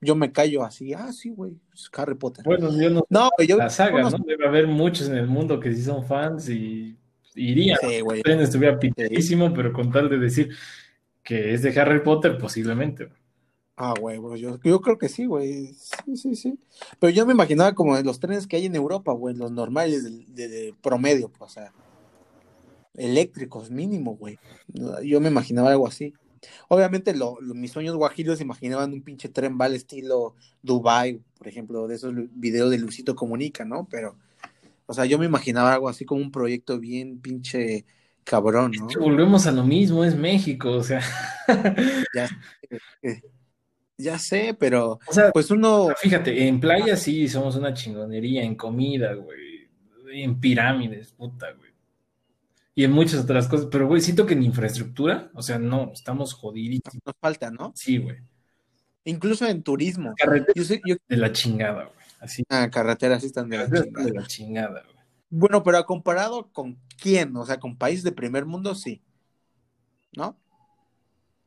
Yo 0.00 0.14
me 0.14 0.32
callo 0.32 0.64
así, 0.64 0.94
ah, 0.94 1.12
sí, 1.12 1.30
güey, 1.30 1.56
Harry 1.92 2.14
Potter. 2.14 2.44
Bueno, 2.44 2.70
yo 2.80 2.88
no. 2.88 3.04
No, 3.10 3.30
yo. 3.46 3.56
La 3.58 3.68
saga, 3.68 4.00
¿no? 4.02 4.10
Debe 4.24 4.46
haber 4.46 4.66
muchos 4.68 5.08
en 5.08 5.16
el 5.16 5.26
mundo 5.26 5.60
que 5.60 5.74
sí 5.74 5.82
son 5.82 6.04
fans 6.04 6.48
y 6.48 6.96
irían. 7.34 7.78
Sí, 7.80 8.00
güey. 8.00 8.18
El 8.18 8.22
tren 8.22 8.40
estuviera 8.40 8.78
pero 9.54 9.72
con 9.72 9.90
tal 9.90 10.08
de 10.08 10.18
decir, 10.18 10.50
que 11.28 11.52
es 11.52 11.60
de 11.60 11.78
Harry 11.78 12.02
Potter, 12.02 12.38
posiblemente. 12.38 13.10
Ah, 13.76 13.92
güey, 14.00 14.18
yo, 14.40 14.58
yo 14.62 14.80
creo 14.80 14.96
que 14.96 15.10
sí, 15.10 15.26
güey. 15.26 15.74
Sí, 15.74 16.16
sí, 16.16 16.34
sí. 16.34 16.58
Pero 16.98 17.10
yo 17.10 17.26
me 17.26 17.34
imaginaba 17.34 17.74
como 17.74 17.98
los 17.98 18.18
trenes 18.18 18.46
que 18.46 18.56
hay 18.56 18.64
en 18.64 18.74
Europa, 18.74 19.12
güey, 19.12 19.36
los 19.36 19.52
normales 19.52 20.04
de, 20.34 20.74
promedio, 20.82 21.28
pues, 21.28 21.50
o 21.50 21.54
sea, 21.54 21.72
eléctricos 22.94 23.70
mínimo, 23.70 24.16
güey. 24.16 24.38
Yo 25.04 25.20
me 25.20 25.28
imaginaba 25.28 25.70
algo 25.70 25.86
así. 25.86 26.14
Obviamente 26.68 27.14
lo, 27.14 27.36
mis 27.42 27.72
sueños 27.72 27.94
guajiros 27.96 28.40
imaginaban 28.40 28.94
un 28.94 29.02
pinche 29.02 29.28
tren 29.28 29.60
al 29.60 29.74
estilo 29.74 30.34
Dubai, 30.62 31.20
por 31.36 31.46
ejemplo, 31.46 31.86
de 31.88 31.96
esos 31.96 32.14
videos 32.32 32.70
de 32.70 32.78
Lucito 32.78 33.14
Comunica, 33.14 33.66
¿no? 33.66 33.86
Pero, 33.90 34.16
o 34.86 34.94
sea, 34.94 35.04
yo 35.04 35.18
me 35.18 35.26
imaginaba 35.26 35.74
algo 35.74 35.90
así 35.90 36.06
como 36.06 36.22
un 36.22 36.30
proyecto 36.30 36.78
bien 36.78 37.20
pinche 37.20 37.84
cabrón, 38.28 38.72
¿no? 38.78 38.88
volvemos 39.00 39.46
a 39.46 39.52
lo 39.52 39.64
mismo, 39.64 40.04
es 40.04 40.14
México, 40.14 40.70
o 40.70 40.82
sea. 40.82 41.00
ya, 43.96 44.18
sé, 44.18 44.54
pero 44.58 44.98
pues 45.32 45.50
uno. 45.50 45.88
Fíjate, 45.98 46.46
en 46.46 46.60
playa 46.60 46.96
sí 46.96 47.28
somos 47.28 47.56
una 47.56 47.72
chingonería, 47.72 48.42
en 48.42 48.54
comida, 48.54 49.14
güey, 49.14 49.68
en 50.12 50.38
pirámides, 50.38 51.12
puta, 51.12 51.52
güey. 51.52 51.70
Y 52.74 52.84
en 52.84 52.92
muchas 52.92 53.20
otras 53.20 53.48
cosas, 53.48 53.68
pero 53.72 53.88
güey, 53.88 54.00
siento 54.00 54.24
que 54.26 54.34
en 54.34 54.42
infraestructura, 54.42 55.30
o 55.34 55.42
sea, 55.42 55.58
no, 55.58 55.90
estamos 55.92 56.34
jodidos. 56.34 56.80
Nos 57.04 57.14
falta, 57.20 57.50
¿no? 57.50 57.72
Sí, 57.74 57.98
güey. 57.98 58.18
Incluso 59.04 59.46
en 59.46 59.62
turismo. 59.62 60.14
De 61.08 61.16
la 61.16 61.32
chingada, 61.32 61.84
güey. 61.84 61.98
Así. 62.20 62.44
Ah, 62.50 62.68
carreteras 62.70 63.22
sí 63.22 63.28
están 63.28 63.48
de 63.48 63.58
la 63.58 63.64
chingada. 63.64 64.04
De 64.04 64.12
la 64.12 64.26
chingada, 64.26 64.84
güey. 64.84 64.97
Bueno, 65.30 65.62
pero 65.62 65.84
comparado 65.84 66.50
con 66.52 66.78
quién, 67.00 67.36
o 67.36 67.44
sea, 67.44 67.58
con 67.58 67.76
países 67.76 68.04
de 68.04 68.12
primer 68.12 68.46
mundo, 68.46 68.74
sí. 68.74 69.02
¿No? 70.16 70.38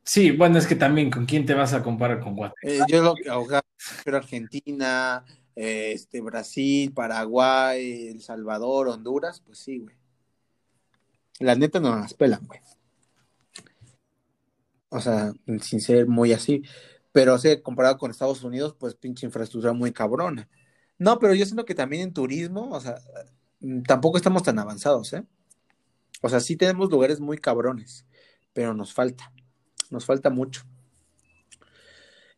Sí, 0.04 0.32
bueno, 0.32 0.58
es 0.58 0.68
que 0.68 0.76
también, 0.76 1.10
¿con 1.10 1.26
quién 1.26 1.46
te 1.46 1.54
vas 1.54 1.74
a 1.74 1.84
comparar 1.84 2.20
con 2.20 2.36
Guatemala? 2.36 2.86
Eh, 2.86 2.86
yo 2.88 3.02
lo 3.02 3.16
que 3.16 3.62
pero 4.04 4.18
Argentina, 4.18 5.24
eh, 5.56 5.92
este, 5.94 6.22
Brasil, 6.22 6.92
Paraguay, 6.94 8.08
El 8.08 8.22
Salvador, 8.22 8.88
Honduras, 8.88 9.42
pues 9.46 9.60
sí, 9.60 9.80
güey. 9.80 9.96
La 11.40 11.56
neta 11.56 11.80
no 11.80 11.96
las 11.96 12.14
pelan, 12.14 12.46
güey. 12.46 12.60
O 14.90 15.00
sea, 15.00 15.34
sin 15.62 15.82
ser 15.82 16.08
muy 16.08 16.34
así. 16.34 16.64
Pero, 17.12 17.36
o 17.36 17.38
sea, 17.38 17.62
comparado 17.62 17.98
con 17.98 18.12
Estados 18.12 18.44
Unidos, 18.44 18.76
pues 18.80 18.96
pinche 18.96 19.26
infraestructura 19.26 19.74
muy 19.74 19.92
cabrona. 19.92 20.48
No, 20.98 21.18
pero 21.20 21.34
yo 21.34 21.46
siento 21.46 21.66
que 21.66 21.76
también 21.76 22.04
en 22.04 22.14
turismo, 22.14 22.70
o 22.72 22.80
sea, 22.80 23.02
tampoco 23.86 24.18
estamos 24.18 24.44
tan 24.44 24.60
avanzados, 24.60 25.14
¿eh? 25.14 25.24
O 26.22 26.30
sea, 26.30 26.40
sí 26.40 26.56
tenemos 26.56 26.90
lugares 26.92 27.20
muy 27.20 27.38
cabrones, 27.38 28.06
pero 28.54 28.74
nos 28.74 28.94
falta, 28.94 29.32
nos 29.90 30.06
falta 30.06 30.30
mucho. 30.30 30.64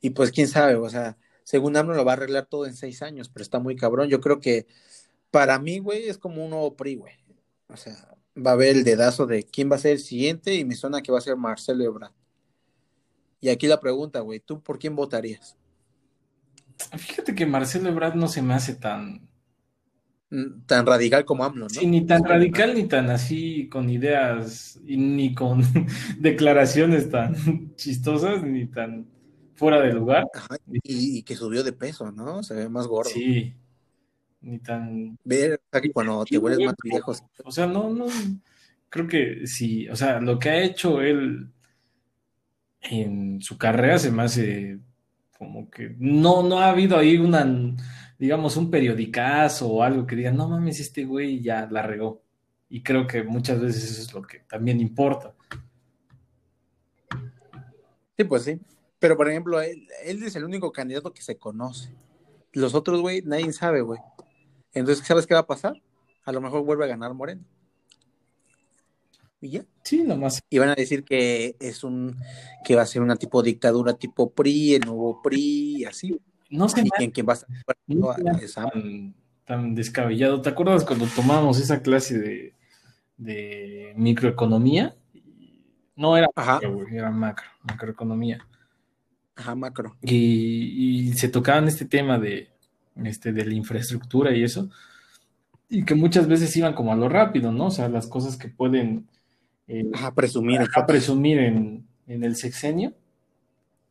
Y 0.02 0.12
pues 0.12 0.32
quién 0.32 0.48
sabe, 0.48 0.76
o 0.76 0.90
sea, 0.90 1.18
según 1.44 1.76
AMLO 1.76 1.94
lo 1.94 2.06
va 2.06 2.14
a 2.14 2.16
arreglar 2.16 2.46
todo 2.46 2.66
en 2.66 2.76
seis 2.76 3.02
años, 3.02 3.30
pero 3.30 3.44
está 3.44 3.60
muy 3.60 3.76
cabrón. 3.76 4.10
Yo 4.10 4.22
creo 4.22 4.40
que 4.40 4.68
para 5.32 5.60
mí, 5.60 5.80
güey, 5.80 6.08
es 6.08 6.18
como 6.18 6.44
un 6.44 6.52
nuevo 6.52 6.76
PRI, 6.76 6.96
güey. 6.96 7.14
O 7.68 7.78
sea, 7.78 8.16
va 8.36 8.52
a 8.52 8.54
haber 8.54 8.76
el 8.76 8.84
dedazo 8.84 9.26
de 9.26 9.44
quién 9.44 9.72
va 9.72 9.76
a 9.76 9.80
ser 9.80 9.94
el 9.94 10.00
siguiente 10.00 10.56
y 10.56 10.66
me 10.66 10.76
suena 10.76 11.02
que 11.02 11.12
va 11.12 11.18
a 11.18 11.22
ser 11.22 11.36
Marcelo 11.38 11.84
Ebrard. 11.84 12.14
Y 13.42 13.50
aquí 13.50 13.68
la 13.68 13.80
pregunta, 13.80 14.22
güey, 14.22 14.40
¿tú 14.40 14.62
por 14.62 14.80
quién 14.80 14.96
votarías? 14.96 15.58
Fíjate 16.98 17.36
que 17.36 17.46
Marcelo 17.46 17.90
Ebrard 17.90 18.16
no 18.16 18.28
se 18.28 18.42
me 18.42 18.54
hace 18.54 18.76
tan... 18.76 19.28
Tan 20.66 20.86
radical 20.86 21.26
como 21.26 21.44
AMLO, 21.44 21.66
¿no? 21.66 21.70
Sí, 21.70 21.86
ni 21.86 22.06
tan 22.06 22.24
radical 22.24 22.74
ni 22.74 22.88
tan 22.88 23.10
así 23.12 23.68
con 23.70 23.90
ideas, 23.90 24.80
ni 24.84 25.36
con 25.36 25.62
declaraciones 26.20 27.10
tan 27.10 27.36
chistosas, 27.76 28.42
ni 28.44 28.66
tan 28.66 29.06
fuera 29.54 29.80
de 29.80 29.94
lugar. 29.94 30.26
y, 30.84 31.22
que 31.22 31.36
subió 31.36 31.64
de 31.64 31.74
peso, 31.74 32.12
¿no? 32.12 32.42
Se 32.42 32.56
ve 32.56 32.68
más 32.68 32.88
gordo. 32.88 33.12
Sí, 33.12 33.54
ni 34.42 34.58
tan... 34.58 35.18
Ver 35.24 35.62
cuando 35.94 36.26
te 36.26 36.38
vuelves 36.40 36.66
más 36.66 36.76
viejo. 36.84 37.14
O 37.44 37.52
sea, 37.52 37.68
no, 37.68 37.92
no, 37.92 38.08
creo 38.90 39.08
que 39.08 39.46
sí, 39.46 39.88
o 39.90 39.96
sea, 39.96 40.20
lo 40.20 40.40
que 40.40 40.50
ha 40.50 40.64
hecho 40.64 41.02
él 41.02 41.48
en 42.82 43.40
su 43.42 43.58
carrera 43.58 44.00
se 44.00 44.12
me 44.12 44.24
hace 44.24 44.80
como 45.38 45.70
que 45.70 45.96
no, 46.00 46.44
no 46.44 46.60
ha 46.60 46.70
habido 46.70 46.98
ahí 46.98 47.18
una, 47.18 47.46
digamos, 48.24 48.56
un 48.56 48.72
periodicazo 48.72 49.68
o 49.68 49.84
algo 49.84 50.08
que 50.08 50.16
diga, 50.16 50.32
no 50.32 50.48
mames, 50.48 50.80
este 50.80 51.04
güey 51.04 51.42
ya 51.42 51.68
la 51.70 51.82
regó. 51.82 52.22
Y 52.70 52.82
creo 52.82 53.06
que 53.06 53.22
muchas 53.24 53.60
veces 53.60 53.84
eso 53.84 54.02
es 54.02 54.14
lo 54.14 54.22
que 54.22 54.40
también 54.40 54.80
importa. 54.80 55.36
Sí, 58.18 58.24
pues 58.24 58.44
sí. 58.44 58.62
Pero, 58.98 59.18
por 59.18 59.30
ejemplo, 59.30 59.60
él, 59.60 59.88
él 60.06 60.24
es 60.24 60.38
el 60.38 60.46
único 60.46 60.72
candidato 60.72 61.14
que 61.14 61.22
se 61.22 61.38
conoce. 61.38 61.94
Los 62.54 62.74
otros, 62.74 63.02
güey, 63.02 63.22
nadie 63.24 63.52
sabe, 63.52 63.82
güey. 63.82 64.00
Entonces, 64.72 65.06
¿sabes 65.06 65.28
qué 65.28 65.34
va 65.34 65.42
a 65.42 65.48
pasar? 65.48 65.74
A 66.24 66.32
lo 66.32 66.40
mejor 66.40 66.64
vuelve 66.64 66.86
a 66.86 66.88
ganar 66.88 67.14
Moreno 67.14 67.44
y 69.44 69.50
ya. 69.50 69.66
Sí, 69.84 70.04
nomás. 70.04 70.42
Y 70.50 70.58
van 70.58 70.70
a 70.70 70.76
decir 70.76 71.04
que 71.04 71.58
es 71.60 71.84
un, 71.84 72.18
que 72.64 72.76
va 72.76 72.84
a 72.84 72.88
ser 72.88 73.02
una 73.02 73.18
tipo 73.18 73.44
dictadura 73.44 73.94
tipo 73.94 74.32
PRI, 74.32 74.76
el 74.76 74.86
nuevo 74.86 75.22
PRI, 75.22 75.82
y 75.82 75.86
así. 75.86 76.18
No 76.54 76.70
sé. 76.70 76.84
Y 77.00 77.12
quien, 77.12 77.28
va 77.28 77.34
a 77.34 78.44
estar 78.44 78.72
tan, 79.46 79.76
descabellado. 79.76 80.42
¿Te 80.42 80.50
acuerdas 80.50 80.86
cuando 80.86 81.06
tomamos 81.08 81.60
esa 81.60 81.82
clase 81.82 82.18
de, 82.20 82.54
de 83.18 83.94
microeconomía? 83.96 84.96
No 85.96 86.18
era 86.18 86.28
macro, 86.36 86.88
era 86.88 87.12
macro, 87.12 87.48
macroeconomía. 87.64 88.48
Ajá, 89.36 89.56
macro. 89.56 89.98
Y, 90.02 91.10
y, 91.10 91.14
se 91.14 91.28
tocaban 91.28 91.68
este 91.68 91.86
tema 91.86 92.20
de, 92.20 92.50
este, 93.04 93.32
de 93.32 93.46
la 93.46 93.54
infraestructura 93.54 94.36
y 94.36 94.44
eso, 94.44 94.70
y 95.70 95.84
que 95.86 95.96
muchas 95.96 96.28
veces 96.28 96.56
iban 96.56 96.74
como 96.74 96.92
a 96.94 96.96
lo 96.96 97.10
rápido, 97.10 97.52
¿no? 97.52 97.68
O 97.68 97.72
sea, 97.72 97.90
las 97.90 98.08
cosas 98.08 98.38
que 98.38 98.48
pueden 98.48 99.08
eh, 99.68 99.90
a 100.00 100.14
presumir, 100.14 100.62
a 100.76 100.86
presumir 100.86 101.40
en, 101.40 101.88
el 102.06 102.36
sexenio, 102.36 102.94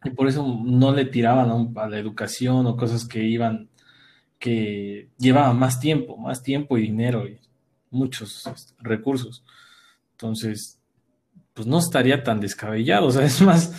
y 0.05 0.11
por 0.11 0.29
eso 0.29 0.61
no 0.65 0.93
le 0.93 1.05
tiraban 1.05 1.73
a, 1.77 1.89
la 1.89 1.99
educación 1.99 2.67
o 2.67 2.77
cosas 2.77 3.07
que 3.07 3.23
iban, 3.23 3.69
que 4.39 5.09
llevaban 5.19 5.59
más 5.59 5.81
tiempo, 5.81 6.17
más 6.17 6.43
tiempo 6.43 6.77
y 6.77 6.83
dinero 6.83 7.27
y 7.27 7.39
muchos 7.91 8.47
este, 8.47 8.75
recursos. 8.81 9.45
Entonces, 10.13 10.81
pues 11.55 11.67
no 11.67 11.79
estaría 11.79 12.23
tan 12.23 12.41
descabellado, 12.41 13.07
o 13.09 13.11
sea, 13.11 13.25
es 13.25 13.41
más, 13.43 13.73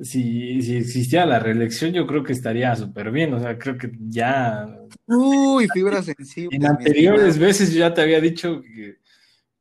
si, 0.00 0.62
si 0.62 0.76
existiera 0.76 1.26
la 1.26 1.38
reelección, 1.38 1.92
yo 1.92 2.06
creo 2.06 2.24
que 2.24 2.32
estaría 2.32 2.74
súper 2.74 3.10
bien, 3.10 3.32
o 3.34 3.40
sea, 3.40 3.58
creo 3.58 3.78
que 3.78 3.92
ya... 4.08 4.66
Uy, 5.06 5.68
fibra 5.72 6.02
sensible. 6.02 6.56
En 6.56 6.66
anteriores 6.66 7.38
veces 7.38 7.72
yo 7.72 7.80
ya 7.80 7.94
te 7.94 8.00
había 8.00 8.20
dicho 8.20 8.60
que, 8.62 8.98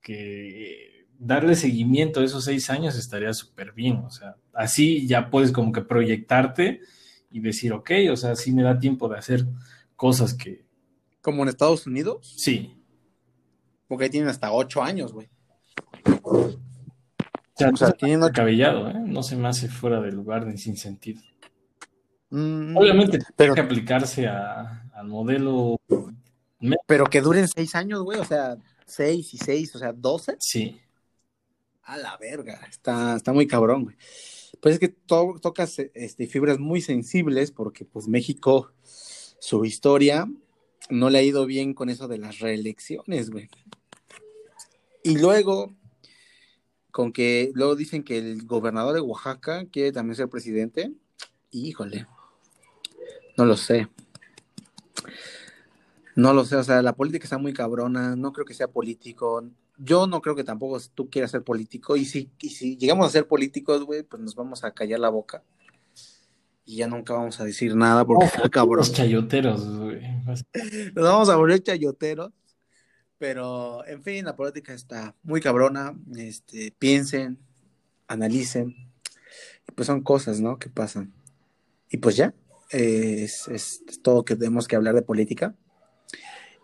que 0.01 0.88
darle 1.19 1.55
seguimiento 1.55 2.21
a 2.21 2.23
esos 2.23 2.45
seis 2.45 2.69
años 2.69 2.97
estaría 2.97 3.33
súper 3.33 3.73
bien. 3.73 3.97
O 3.97 4.09
sea, 4.09 4.37
así 4.53 5.05
ya 5.05 5.29
puedes 5.29 5.51
como 5.51 5.71
que 5.71 5.81
proyectarte 5.81 6.79
y 7.29 7.41
decir, 7.41 7.73
ok, 7.73 7.91
o 8.11 8.15
sea, 8.15 8.35
sí 8.35 8.51
me 8.51 8.63
da 8.63 8.79
tiempo 8.79 9.07
de 9.09 9.19
hacer 9.19 9.45
cosas 9.95 10.33
que... 10.33 10.65
¿Como 11.21 11.43
en 11.43 11.49
Estados 11.49 11.85
Unidos? 11.85 12.33
Sí. 12.37 12.81
Porque 13.87 14.05
ahí 14.05 14.09
tienen 14.09 14.29
hasta 14.29 14.51
ocho 14.51 14.81
años, 14.81 15.11
güey. 15.11 15.29
O 16.23 16.49
sea, 17.55 17.69
o 17.69 17.75
sea 17.75 17.91
tienen 17.91 18.27
cabellado, 18.29 18.89
¿eh? 18.89 18.95
No 19.05 19.21
se 19.21 19.35
me 19.35 19.49
hace 19.49 19.67
fuera 19.67 19.99
de 19.99 20.13
lugar 20.13 20.47
ni 20.47 20.57
sin 20.57 20.77
sentido. 20.77 21.21
Mm, 22.29 22.77
Obviamente 22.77 23.19
pero... 23.35 23.53
tiene 23.53 23.55
que 23.55 23.73
aplicarse 23.73 24.27
al 24.27 25.07
modelo... 25.07 25.79
Pero 26.87 27.05
que 27.05 27.21
duren 27.21 27.47
seis 27.47 27.75
años, 27.75 28.03
güey, 28.03 28.19
o 28.19 28.25
sea, 28.25 28.57
seis 28.85 29.33
y 29.33 29.37
seis, 29.37 29.75
o 29.75 29.79
sea, 29.79 29.93
doce. 29.93 30.35
Sí. 30.39 30.79
A 31.89 31.97
la 31.97 32.17
verga, 32.17 32.61
está, 32.69 33.15
está 33.15 33.33
muy 33.33 33.47
cabrón, 33.47 33.85
güey. 33.85 33.95
Pues 34.61 34.75
es 34.75 34.79
que 34.79 34.89
tocas 34.89 35.79
este, 35.79 36.27
fibras 36.27 36.59
muy 36.59 36.81
sensibles 36.81 37.49
porque 37.49 37.83
pues 37.83 38.07
México, 38.07 38.71
su 38.83 39.65
historia, 39.65 40.27
no 40.91 41.09
le 41.09 41.17
ha 41.17 41.23
ido 41.23 41.47
bien 41.47 41.73
con 41.73 41.89
eso 41.89 42.07
de 42.07 42.19
las 42.19 42.37
reelecciones, 42.37 43.31
güey. 43.31 43.49
Y 45.03 45.17
luego, 45.17 45.73
con 46.91 47.11
que 47.11 47.49
luego 47.55 47.75
dicen 47.75 48.03
que 48.03 48.19
el 48.19 48.45
gobernador 48.45 48.93
de 48.93 49.01
Oaxaca 49.01 49.65
quiere 49.65 49.91
también 49.91 50.15
ser 50.15 50.29
presidente, 50.29 50.91
híjole, 51.49 52.05
no 53.35 53.45
lo 53.45 53.57
sé. 53.57 53.87
No 56.15 56.33
lo 56.33 56.45
sé, 56.45 56.55
o 56.55 56.63
sea, 56.63 56.83
la 56.83 56.93
política 56.93 57.23
está 57.23 57.39
muy 57.39 57.53
cabrona, 57.53 58.15
no 58.15 58.31
creo 58.31 58.45
que 58.45 58.53
sea 58.53 58.67
político, 58.67 59.43
yo 59.79 60.07
no 60.07 60.21
creo 60.21 60.35
que 60.35 60.43
tampoco 60.43 60.79
tú 60.93 61.09
quieras 61.09 61.31
ser 61.31 61.43
político. 61.43 61.95
Y 61.95 62.05
si, 62.05 62.29
si 62.39 62.77
llegamos 62.77 63.07
a 63.07 63.09
ser 63.09 63.27
políticos, 63.27 63.83
güey, 63.83 64.03
pues 64.03 64.21
nos 64.21 64.35
vamos 64.35 64.63
a 64.63 64.73
callar 64.73 64.99
la 64.99 65.09
boca. 65.09 65.43
Y 66.65 66.77
ya 66.77 66.87
nunca 66.87 67.13
vamos 67.13 67.39
a 67.39 67.45
decir 67.45 67.75
nada 67.75 68.05
porque 68.05 68.25
está 68.35 68.49
cabrón. 68.49 68.79
Los 68.79 68.91
chayoteros, 68.91 69.79
güey. 69.79 70.01
Nos 70.93 71.03
vamos 71.03 71.29
a 71.29 71.35
volver 71.35 71.63
chayoteros. 71.63 72.31
Pero, 73.17 73.85
en 73.85 74.01
fin, 74.03 74.25
la 74.25 74.35
política 74.35 74.73
está 74.73 75.15
muy 75.23 75.41
cabrona. 75.41 75.97
Este, 76.15 76.73
piensen, 76.77 77.37
analicen. 78.07 78.75
pues 79.75 79.87
son 79.87 80.01
cosas, 80.01 80.39
¿no? 80.39 80.57
Que 80.59 80.69
pasan. 80.69 81.13
Y 81.89 81.97
pues 81.97 82.15
ya, 82.15 82.33
es, 82.69 83.47
es 83.47 83.81
todo 84.01 84.23
que 84.23 84.35
tenemos 84.35 84.67
que 84.67 84.75
hablar 84.75 84.95
de 84.95 85.01
política. 85.01 85.55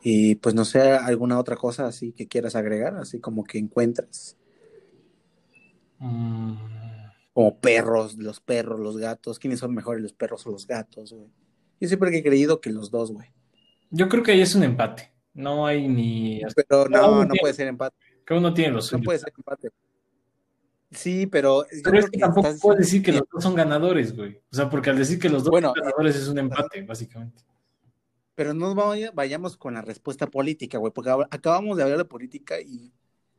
Y 0.07 0.35
pues 0.35 0.53
no 0.53 0.65
sé, 0.65 0.91
alguna 0.91 1.39
otra 1.39 1.55
cosa 1.55 1.87
así 1.87 2.11
que 2.11 2.27
quieras 2.27 2.55
agregar, 2.55 2.95
así 2.97 3.19
como 3.19 3.43
que 3.43 3.57
encuentras. 3.57 4.37
Mm. 5.97 6.57
Como 7.33 7.57
perros, 7.57 8.15
los 8.15 8.39
perros, 8.39 8.79
los 8.79 8.97
gatos. 8.97 9.39
¿Quiénes 9.39 9.61
son 9.61 9.73
mejores, 9.73 10.03
los 10.03 10.13
perros 10.13 10.45
o 10.45 10.51
los 10.51 10.67
gatos, 10.67 11.11
güey? 11.11 11.31
Yo 11.79 11.87
siempre 11.87 12.15
he 12.15 12.21
creído 12.21 12.61
que 12.61 12.69
los 12.69 12.91
dos, 12.91 13.11
güey. 13.11 13.31
Yo 13.89 14.07
creo 14.07 14.21
que 14.21 14.33
ahí 14.33 14.41
es 14.41 14.53
un 14.53 14.61
empate. 14.61 15.11
No 15.33 15.65
hay 15.65 15.87
ni. 15.87 16.39
Pero 16.55 16.87
no, 16.87 17.25
no 17.25 17.33
puede 17.41 17.55
ser 17.55 17.67
empate. 17.67 17.97
Que 18.27 18.35
uno 18.35 18.53
tiene 18.53 18.73
los 18.73 18.93
No 18.93 19.01
puede 19.01 19.17
ser 19.17 19.33
empate. 19.35 19.69
Sí, 20.91 21.25
pero. 21.25 21.65
Pero 21.83 21.97
es 21.97 22.11
que, 22.11 22.19
tampoco 22.19 22.49
puedes 22.61 22.85
decir 22.85 23.01
que 23.01 23.11
los 23.11 23.23
dos 23.33 23.41
son 23.41 23.55
ganadores, 23.55 24.15
güey. 24.15 24.39
O 24.51 24.55
sea, 24.55 24.69
porque 24.69 24.91
al 24.91 24.99
decir 24.99 25.17
que 25.17 25.29
los 25.29 25.43
dos 25.43 25.59
son 25.59 25.73
ganadores 25.73 26.15
es 26.15 26.27
un 26.27 26.37
empate, 26.37 26.83
básicamente. 26.83 27.43
Pero 28.35 28.53
no 28.53 28.75
vayamos 28.75 29.57
con 29.57 29.75
la 29.75 29.81
respuesta 29.81 30.27
política, 30.27 30.77
güey, 30.77 30.93
porque 30.93 31.11
acabamos 31.31 31.77
de 31.77 31.83
hablar 31.83 31.97
de 31.97 32.05
política 32.05 32.59
y 32.59 32.91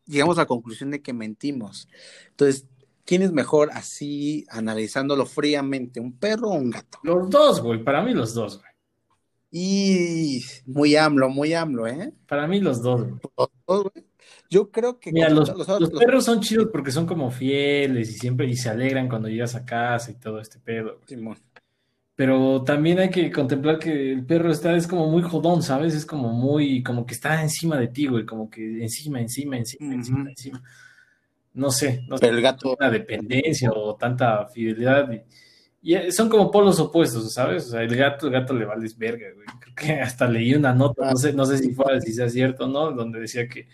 llegamos 0.07 0.39
a 0.39 0.43
la 0.43 0.47
conclusión 0.47 0.91
de 0.91 1.03
que 1.03 1.13
mentimos. 1.13 1.89
Entonces, 2.31 2.67
¿quién 3.05 3.23
es 3.23 3.33
mejor 3.33 3.71
así, 3.73 4.47
analizándolo 4.49 5.27
fríamente, 5.27 6.01
un 6.01 6.13
perro 6.13 6.49
o 6.49 6.55
un 6.55 6.71
gato? 6.71 6.99
Los 7.03 7.29
dos, 7.31 7.61
güey, 7.63 7.85
para 7.85 8.03
mí 8.03 8.15
los 8.15 8.35
dos, 8.35 8.59
güey. 8.59 8.71
Y 9.51 10.45
muy 10.67 10.97
AMLO, 10.97 11.31
muy 11.31 11.55
AMLO, 11.55 11.87
¿eh? 11.87 12.13
Para 12.27 12.47
mí 12.47 12.61
los 12.61 12.83
dos, 12.83 13.03
güey. 13.03 13.21
Los 13.37 13.51
dos, 13.67 13.83
güey. 13.93 14.07
Yo 14.49 14.71
creo 14.71 14.99
que 14.99 15.13
Mira, 15.13 15.29
los, 15.31 15.51
perros 15.99 16.25
son 16.25 16.41
chidos 16.41 16.69
porque 16.71 16.91
son 16.91 17.07
como 17.07 17.31
fieles 17.31 18.11
y 18.11 18.13
siempre 18.15 18.47
y 18.47 18.57
se 18.57 18.69
alegran 18.69 19.09
cuando 19.09 19.29
llegas 19.29 19.55
a 19.55 19.65
casa 19.65 20.11
y 20.11 20.15
todo 20.15 20.41
este 20.41 20.59
pedo. 20.59 21.01
Pero 22.17 22.65
también 22.65 22.99
hay 22.99 23.11
que 23.11 23.31
contemplar 23.31 23.79
que 23.79 24.13
el 24.13 24.25
perro 24.25 24.51
está, 24.51 24.75
es 24.75 24.87
como 24.87 25.11
muy 25.11 25.23
jodón, 25.23 25.63
¿sabes? 25.63 25.95
Es 25.95 26.07
como 26.07 26.33
muy, 26.33 26.83
como 26.83 27.05
que 27.05 27.13
está 27.13 27.43
encima 27.43 27.77
de 27.77 27.89
ti, 27.89 28.07
güey, 28.07 28.25
como 28.25 28.49
que 28.49 28.83
encima, 28.83 29.21
encima, 29.21 29.59
encima, 29.59 29.95
encima, 29.95 30.31
encima. 30.31 30.63
No 31.53 31.71
sé, 31.71 32.05
no 32.09 32.17
sé. 32.17 32.29
el 32.29 32.41
gato. 32.41 32.75
Una 32.79 32.91
dependencia 32.91 33.71
o 33.71 33.97
tanta 33.97 34.47
fidelidad. 34.49 35.11
Y, 35.83 35.95
eh, 35.95 36.11
son 36.11 36.31
como 36.31 36.51
polos 36.51 36.81
opuestos, 36.81 37.35
¿sabes? 37.35 37.67
O 37.67 37.71
sea, 37.73 37.83
el 37.83 37.95
gato, 37.95 38.29
el 38.29 38.33
gato 38.33 38.55
le 38.55 38.65
vales 38.65 38.97
verga, 38.97 39.27
güey. 39.35 39.47
Creo 39.61 39.75
que 39.75 40.01
hasta 40.01 40.27
leí 40.27 40.55
una 40.55 40.73
nota, 40.73 41.11
no 41.11 41.17
sé, 41.17 41.35
no 41.35 41.45
sé 41.45 41.59
si 41.59 41.75
fue, 41.75 42.01
si 42.01 42.15
sea 42.15 42.31
cierto 42.31 42.67
no, 42.67 42.93
donde 42.93 43.21
decía 43.21 43.47
que 43.47 43.69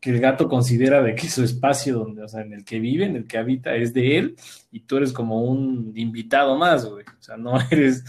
que 0.00 0.10
el 0.10 0.20
gato 0.20 0.48
considera 0.48 1.02
de 1.02 1.14
que 1.14 1.28
su 1.28 1.42
espacio 1.42 1.98
donde, 1.98 2.22
o 2.22 2.28
sea, 2.28 2.42
en 2.42 2.52
el 2.52 2.64
que 2.64 2.78
vive, 2.78 3.04
en 3.04 3.16
el 3.16 3.26
que 3.26 3.38
habita, 3.38 3.74
es 3.74 3.92
de 3.92 4.18
él, 4.18 4.36
y 4.70 4.80
tú 4.80 4.96
eres 4.96 5.12
como 5.12 5.42
un 5.42 5.92
invitado 5.96 6.56
más, 6.56 6.84
güey. 6.84 7.04
O 7.04 7.22
sea, 7.22 7.36
no 7.36 7.54
eres, 7.70 8.04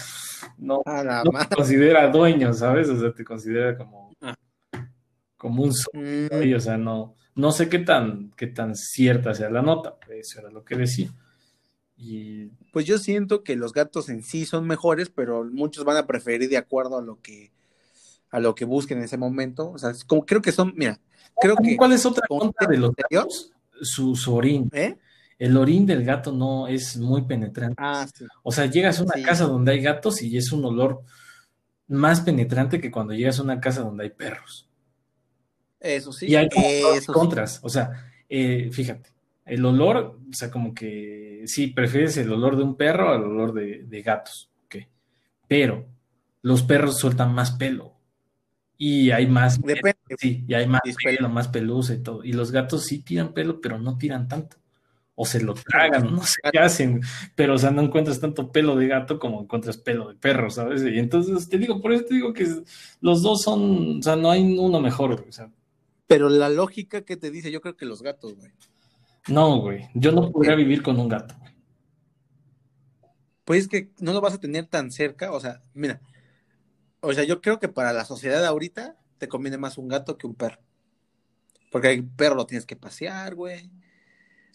no, 0.58 0.82
te 0.86 1.56
considera 1.56 2.10
dueño, 2.10 2.54
¿sabes? 2.54 2.90
O 2.90 3.00
sea, 3.00 3.12
te 3.12 3.24
considera 3.24 3.76
como, 3.76 4.14
ah. 4.22 4.36
como 5.36 5.64
un 5.64 5.70
mm. 5.70 6.56
o 6.56 6.60
sea, 6.60 6.78
no, 6.78 7.16
no 7.34 7.52
sé 7.52 7.70
qué 7.70 7.80
tan, 7.80 8.32
qué 8.38 8.48
tan 8.48 8.76
cierta 8.76 9.34
sea 9.34 9.50
la 9.50 9.62
nota, 9.62 9.98
eso 10.10 10.40
era 10.40 10.52
lo 10.52 10.64
que 10.64 10.76
decía. 10.76 11.12
Y... 11.98 12.50
Pues 12.72 12.86
yo 12.86 13.00
siento 13.00 13.44
que 13.44 13.56
los 13.56 13.74
gatos 13.74 14.10
en 14.10 14.22
sí 14.24 14.46
son 14.46 14.68
mejores, 14.68 15.10
pero 15.10 15.44
muchos 15.44 15.84
van 15.84 15.98
a 15.98 16.06
preferir 16.06 16.48
de 16.50 16.58
acuerdo 16.58 17.00
a 17.00 17.02
lo 17.02 17.20
que 17.20 17.52
a 18.32 18.40
lo 18.40 18.54
que 18.54 18.64
busquen 18.64 19.00
en 19.00 19.06
ese 19.06 19.18
momento. 19.18 19.72
O 19.72 19.78
sea, 19.80 19.92
como, 20.06 20.24
creo 20.24 20.42
que 20.42 20.52
son, 20.52 20.74
mira, 20.76 21.00
creo 21.40 21.56
que. 21.56 21.76
¿Cuál 21.76 21.94
es 21.94 22.06
otra 22.06 22.26
cosa 22.28 22.68
de 22.68 22.78
los 22.78 22.92
gatos? 22.96 23.52
Su, 23.82 24.14
orín. 24.34 24.70
¿Eh? 24.74 24.98
El 25.38 25.56
orín 25.56 25.86
del 25.86 26.04
gato 26.04 26.32
no 26.32 26.68
es 26.68 26.98
muy 26.98 27.22
penetrante. 27.24 27.76
Ah, 27.78 28.06
sí. 28.14 28.26
O 28.44 28.52
sea, 28.52 28.66
llegas 28.66 29.00
a 29.00 29.04
una 29.04 29.24
casa 29.24 29.46
donde 29.46 29.72
hay 29.72 29.82
gatos 29.82 30.22
y 30.22 30.38
es 30.38 30.52
un 30.52 30.66
olor 30.66 31.02
más 31.88 32.22
penetrante 32.22 32.82
que 32.82 32.92
cuando 32.92 33.14
llegas 33.14 33.40
a 33.40 33.44
una 33.44 33.60
casa 33.60 33.82
donde 33.82 34.04
hay 34.04 34.10
perros. 34.10 34.68
Eso 35.80 36.12
sí. 36.12 36.28
Y 36.28 36.36
hay 36.36 36.50
contras. 37.08 37.60
O 37.64 37.70
sea, 37.70 38.12
eh, 38.28 38.70
fíjate, 38.72 39.12
el 39.46 39.66
olor, 39.66 40.20
o 40.30 40.34
sea, 40.34 40.52
como 40.52 40.74
que 40.74 41.44
sí, 41.46 41.68
prefieres 41.68 42.18
el 42.18 42.32
olor 42.32 42.58
de 42.58 42.64
un 42.64 42.76
perro 42.76 43.10
al 43.10 43.24
olor 43.24 43.54
de, 43.54 43.84
de 43.84 44.02
gatos. 44.02 44.50
Ok. 44.66 44.76
Pero 45.48 45.88
los 46.42 46.64
perros 46.64 47.00
sueltan 47.00 47.34
más 47.34 47.52
pelo. 47.52 47.99
Y 48.82 49.12
hay 49.12 49.28
más. 49.28 49.62
Depende. 49.62 50.00
Sí, 50.18 50.46
y 50.48 50.54
hay 50.54 50.66
más 50.66 50.82
pelo, 51.04 51.28
más 51.28 51.50
pelusa 51.50 51.94
y 51.94 52.00
todo. 52.00 52.24
Y 52.24 52.32
los 52.32 52.52
gatos 52.52 52.86
sí 52.86 53.00
tiran 53.00 53.34
pelo, 53.34 53.60
pero 53.60 53.78
no 53.78 53.98
tiran 53.98 54.30
tanto. 54.30 54.56
O 55.16 55.26
se 55.26 55.44
lo 55.44 55.54
tragan, 55.54 56.16
no 56.16 56.24
sé 56.24 56.40
qué 56.50 56.60
hacen. 56.60 57.02
Pero, 57.36 57.56
o 57.56 57.58
sea, 57.58 57.72
no 57.72 57.82
encuentras 57.82 58.22
tanto 58.22 58.54
pelo 58.54 58.78
de 58.78 58.88
gato 58.88 59.20
como 59.20 59.42
encuentras 59.42 59.78
pelo 59.78 60.08
de 60.08 60.16
perro, 60.16 60.50
¿sabes? 60.50 60.82
Y 60.82 60.98
entonces 60.98 61.50
te 61.50 61.58
digo, 61.58 61.82
por 61.82 61.92
eso 61.92 62.06
te 62.06 62.16
digo 62.16 62.32
que 62.32 62.48
los 63.02 63.22
dos 63.22 63.42
son, 63.42 64.00
o 64.00 64.02
sea, 64.02 64.16
no 64.16 64.32
hay 64.32 64.58
uno 64.58 64.80
mejor, 64.80 65.26
O 65.28 65.32
sea. 65.32 65.52
Pero 66.08 66.30
la 66.30 66.48
lógica 66.48 67.02
que 67.02 67.18
te 67.18 67.32
dice, 67.32 67.52
yo 67.52 67.60
creo 67.60 67.76
que 67.76 67.86
los 67.86 68.02
gatos, 68.02 68.36
güey. 68.38 68.50
No, 69.28 69.60
güey. 69.60 69.90
Yo 69.94 70.14
no 70.14 70.32
podría 70.32 70.56
vivir 70.56 70.82
con 70.82 70.98
un 70.98 71.10
gato. 71.10 71.36
Pues 73.44 73.64
es 73.64 73.68
que 73.68 73.92
no 74.00 74.14
lo 74.14 74.22
vas 74.22 74.36
a 74.36 74.40
tener 74.40 74.68
tan 74.68 74.90
cerca. 74.90 75.34
O 75.34 75.40
sea, 75.42 75.62
mira, 75.74 76.00
o 77.02 77.14
sea, 77.14 77.24
yo 77.24 77.42
creo 77.42 77.60
que 77.60 77.70
para 77.70 77.94
la 77.94 78.06
sociedad 78.06 78.46
ahorita 78.46 78.96
te 79.18 79.28
conviene 79.28 79.58
más 79.58 79.78
un 79.78 79.88
gato 79.88 80.18
que 80.18 80.28
un 80.28 80.36
perro. 80.36 80.60
Porque 81.72 81.92
el 81.92 82.06
perro 82.06 82.36
lo 82.36 82.46
tienes 82.46 82.66
que 82.66 82.76
pasear, 82.76 83.36
güey. 83.36 83.70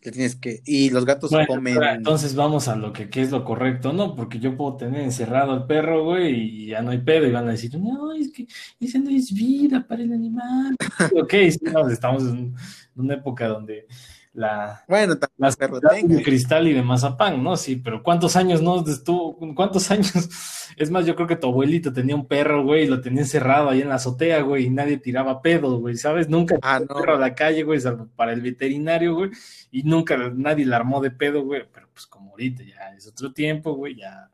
Le 0.02 0.10
tienes 0.10 0.36
que. 0.36 0.60
Y 0.66 0.90
los 0.90 1.06
gatos 1.06 1.30
comen. 1.46 1.82
Entonces 1.82 2.34
vamos 2.34 2.68
a 2.68 2.76
lo 2.76 2.92
que, 2.92 3.08
es 3.10 3.30
lo 3.30 3.44
correcto, 3.44 3.92
¿no? 3.92 4.14
Porque 4.14 4.38
yo 4.38 4.56
puedo 4.56 4.76
tener 4.76 5.00
encerrado 5.00 5.52
al 5.52 5.66
perro, 5.66 6.04
güey, 6.04 6.34
y 6.34 6.66
ya 6.66 6.82
no 6.82 6.90
hay 6.90 6.98
pedo. 6.98 7.26
Y 7.26 7.32
van 7.32 7.48
a 7.48 7.52
decir, 7.52 7.78
no, 7.78 8.12
es 8.12 8.30
que 8.30 8.46
esa 8.80 8.98
no 8.98 9.08
es 9.10 9.32
vida 9.32 9.86
para 9.86 10.02
el 10.02 10.12
animal. 10.12 10.76
ok, 11.22 11.32
estamos 11.34 12.24
en 12.24 12.54
una 12.96 13.14
época 13.14 13.48
donde 13.48 13.86
la, 14.34 14.84
bueno, 14.88 15.14
las 15.36 15.56
de 15.56 16.22
cristal 16.24 16.66
y 16.66 16.72
de 16.72 16.82
mazapán, 16.82 17.40
¿no? 17.42 17.56
Sí, 17.56 17.76
pero 17.76 18.02
¿cuántos 18.02 18.34
años 18.34 18.60
no 18.60 18.84
estuvo? 18.84 19.38
¿Cuántos 19.54 19.88
años? 19.92 20.28
Es 20.76 20.90
más, 20.90 21.06
yo 21.06 21.14
creo 21.14 21.28
que 21.28 21.36
tu 21.36 21.46
abuelito 21.46 21.92
tenía 21.92 22.16
un 22.16 22.26
perro, 22.26 22.64
güey, 22.64 22.82
y 22.82 22.86
lo 22.88 23.00
tenía 23.00 23.22
encerrado 23.22 23.70
ahí 23.70 23.80
en 23.80 23.88
la 23.88 23.94
azotea, 23.94 24.42
güey, 24.42 24.66
y 24.66 24.70
nadie 24.70 24.98
tiraba 24.98 25.40
pedos, 25.40 25.80
güey, 25.80 25.96
¿sabes? 25.96 26.28
Nunca 26.28 26.58
ah, 26.62 26.80
no. 26.80 26.96
perro 26.96 27.14
a 27.14 27.18
la 27.18 27.32
calle, 27.32 27.62
güey, 27.62 27.80
salvo 27.80 28.08
para 28.16 28.32
el 28.32 28.40
veterinario, 28.40 29.14
güey, 29.14 29.30
y 29.70 29.84
nunca 29.84 30.16
nadie 30.34 30.66
la 30.66 30.76
armó 30.76 31.00
de 31.00 31.12
pedo, 31.12 31.44
güey, 31.44 31.62
pero 31.72 31.88
pues 31.92 32.04
como 32.06 32.30
ahorita 32.30 32.64
ya 32.64 32.92
es 32.96 33.06
otro 33.06 33.32
tiempo, 33.32 33.74
güey, 33.74 33.94
ya. 33.94 34.30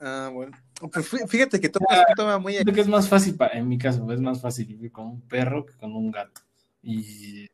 Ah, 0.00 0.30
bueno. 0.32 0.58
Pues 0.92 1.08
fíjate 1.28 1.60
que 1.60 1.68
todo 1.68 1.84
toma 2.16 2.38
muy. 2.38 2.56
Creo 2.56 2.74
que 2.74 2.80
es 2.80 2.88
más 2.88 3.08
fácil, 3.08 3.36
en 3.52 3.68
mi 3.68 3.78
caso, 3.78 4.10
es 4.12 4.20
más 4.20 4.40
fácil 4.40 4.66
vivir 4.66 4.90
con 4.90 5.06
un 5.06 5.20
perro 5.20 5.64
que 5.64 5.74
con 5.74 5.94
un 5.94 6.10
gato. 6.10 6.40
Y 6.82 7.48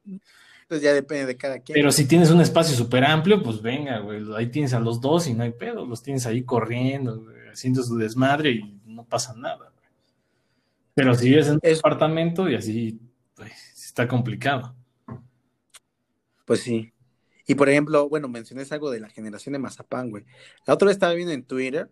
pues 0.69 0.83
ya 0.83 0.93
depende 0.93 1.27
de 1.27 1.37
cada 1.37 1.59
quien. 1.61 1.75
Pero 1.75 1.91
si 1.91 2.07
tienes 2.07 2.31
un 2.31 2.41
espacio 2.43 2.77
súper 2.77 3.05
amplio, 3.05 3.43
pues 3.43 3.63
venga, 3.63 4.01
güey, 4.01 4.23
ahí 4.37 4.49
tienes 4.49 4.75
a 4.75 4.81
los 4.81 5.01
dos 5.01 5.27
y 5.27 5.35
no 5.35 5.43
hay 5.43 5.53
pedo, 5.53 5.87
los 5.87 6.03
tienes 6.03 6.27
ahí 6.27 6.43
corriendo, 6.45 7.27
haciendo 7.51 7.83
su 7.83 7.97
desmadre 7.97 8.51
y 8.51 8.81
no 8.85 9.05
pasa 9.05 9.35
nada. 9.35 9.73
Pero 10.95 11.15
si 11.15 11.31
vives 11.31 11.47
en 11.47 11.55
un 11.55 11.61
departamento 11.63 12.49
y 12.51 12.55
así, 12.55 13.01
pues 13.35 13.53
está 13.85 14.07
complicado. 14.07 14.75
Pues 16.45 16.61
sí. 16.61 16.93
Y 17.47 17.55
por 17.55 17.71
ejemplo, 17.71 18.09
bueno, 18.09 18.29
mencioné 18.29 18.65
algo 18.71 18.91
de 18.91 19.01
la 19.01 19.09
generación 19.09 19.55
de 19.55 19.59
Mazapán, 19.59 20.11
güey. 20.11 20.25
La 20.67 20.75
otra 20.75 20.87
vez 20.87 20.97
estaba 20.97 21.15
viendo 21.15 21.33
en 21.33 21.45
Twitter 21.45 21.91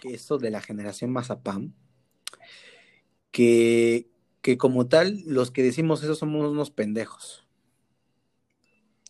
que 0.00 0.14
eso 0.14 0.38
de 0.38 0.50
la 0.50 0.62
generación 0.62 1.12
Mazapán, 1.12 1.74
que, 3.30 4.08
que 4.40 4.56
como 4.56 4.88
tal, 4.88 5.22
los 5.26 5.50
que 5.50 5.62
decimos 5.62 6.02
eso 6.02 6.14
somos 6.14 6.50
unos 6.50 6.70
pendejos. 6.70 7.41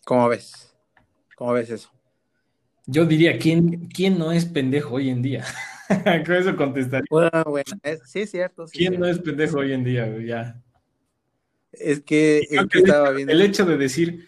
¿Cómo 0.05 0.27
ves? 0.27 0.73
¿Cómo 1.35 1.53
ves 1.53 1.69
eso? 1.69 1.89
Yo 2.85 3.05
diría, 3.05 3.37
¿quién, 3.39 3.87
quién 3.87 4.19
no 4.19 4.31
es 4.31 4.45
pendejo 4.45 4.95
hoy 4.95 5.09
en 5.09 5.21
día? 5.21 5.45
Con 6.25 6.35
eso 6.35 6.55
contestaría. 6.55 7.05
Bueno, 7.09 7.43
bueno, 7.45 7.71
sí 8.05 8.21
es 8.21 8.31
cierto. 8.31 8.65
¿Quién 8.71 8.99
no 8.99 9.07
es 9.07 9.19
pendejo 9.19 9.59
hoy 9.59 9.71
en 9.71 9.83
día? 9.83 10.17
Ya. 10.19 10.61
Es 11.71 12.01
que, 12.01 12.47
el, 12.51 13.41
hecho 13.41 13.65
de 13.65 13.77
decir 13.77 14.27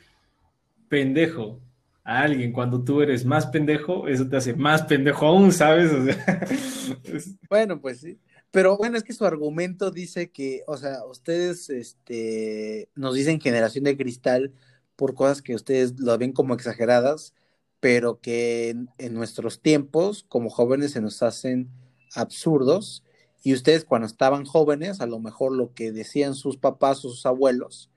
pendejo 0.88 1.62
a 2.04 2.22
alguien 2.22 2.52
cuando 2.52 2.84
tú 2.84 3.02
eres 3.02 3.26
más 3.26 3.46
pendejo, 3.48 4.08
eso 4.08 4.28
te 4.28 4.38
hace 4.38 4.54
más 4.56 4.84
pendejo 4.84 5.28
aún, 5.28 5.52
¿sabes? 5.52 5.92
Bueno, 7.50 7.82
pues 7.82 8.00
sí. 8.02 8.20
Pero 8.52 8.78
bueno, 8.78 8.96
es 8.96 9.04
que 9.04 9.14
su 9.14 9.26
argumento 9.26 9.92
dice 9.92 10.30
que, 10.30 10.62
o 10.68 10.78
sea, 10.78 11.04
ustedes 11.06 11.70
este, 11.70 12.90
nos 12.96 13.16
dicen 13.16 13.42
generación 13.42 13.84
de 13.84 13.98
cristal 13.98 14.54
por 14.96 15.16
cosas 15.16 15.42
que 15.42 15.56
ustedes 15.56 16.00
lo 16.00 16.18
ven 16.18 16.32
como 16.32 16.54
exageradas, 16.54 17.34
pero 17.80 18.20
que 18.20 18.70
en, 18.70 19.14
nuestros 19.14 19.62
tiempos 19.62 20.26
como 20.28 20.50
jóvenes 20.50 20.92
se 20.92 21.02
nos 21.02 21.22
hacen 21.24 21.70
absurdos 22.16 23.04
y 23.44 23.54
ustedes 23.54 23.86
cuando 23.86 24.08
estaban 24.08 24.46
jóvenes, 24.46 25.02
a 25.02 25.06
lo 25.06 25.20
mejor 25.20 25.52
lo 25.52 25.74
que 25.74 25.92
decían 25.92 26.34
sus 26.34 26.58
papás 26.58 27.06
o 27.06 27.10
sus 27.10 27.26
abuelos, 27.26 27.92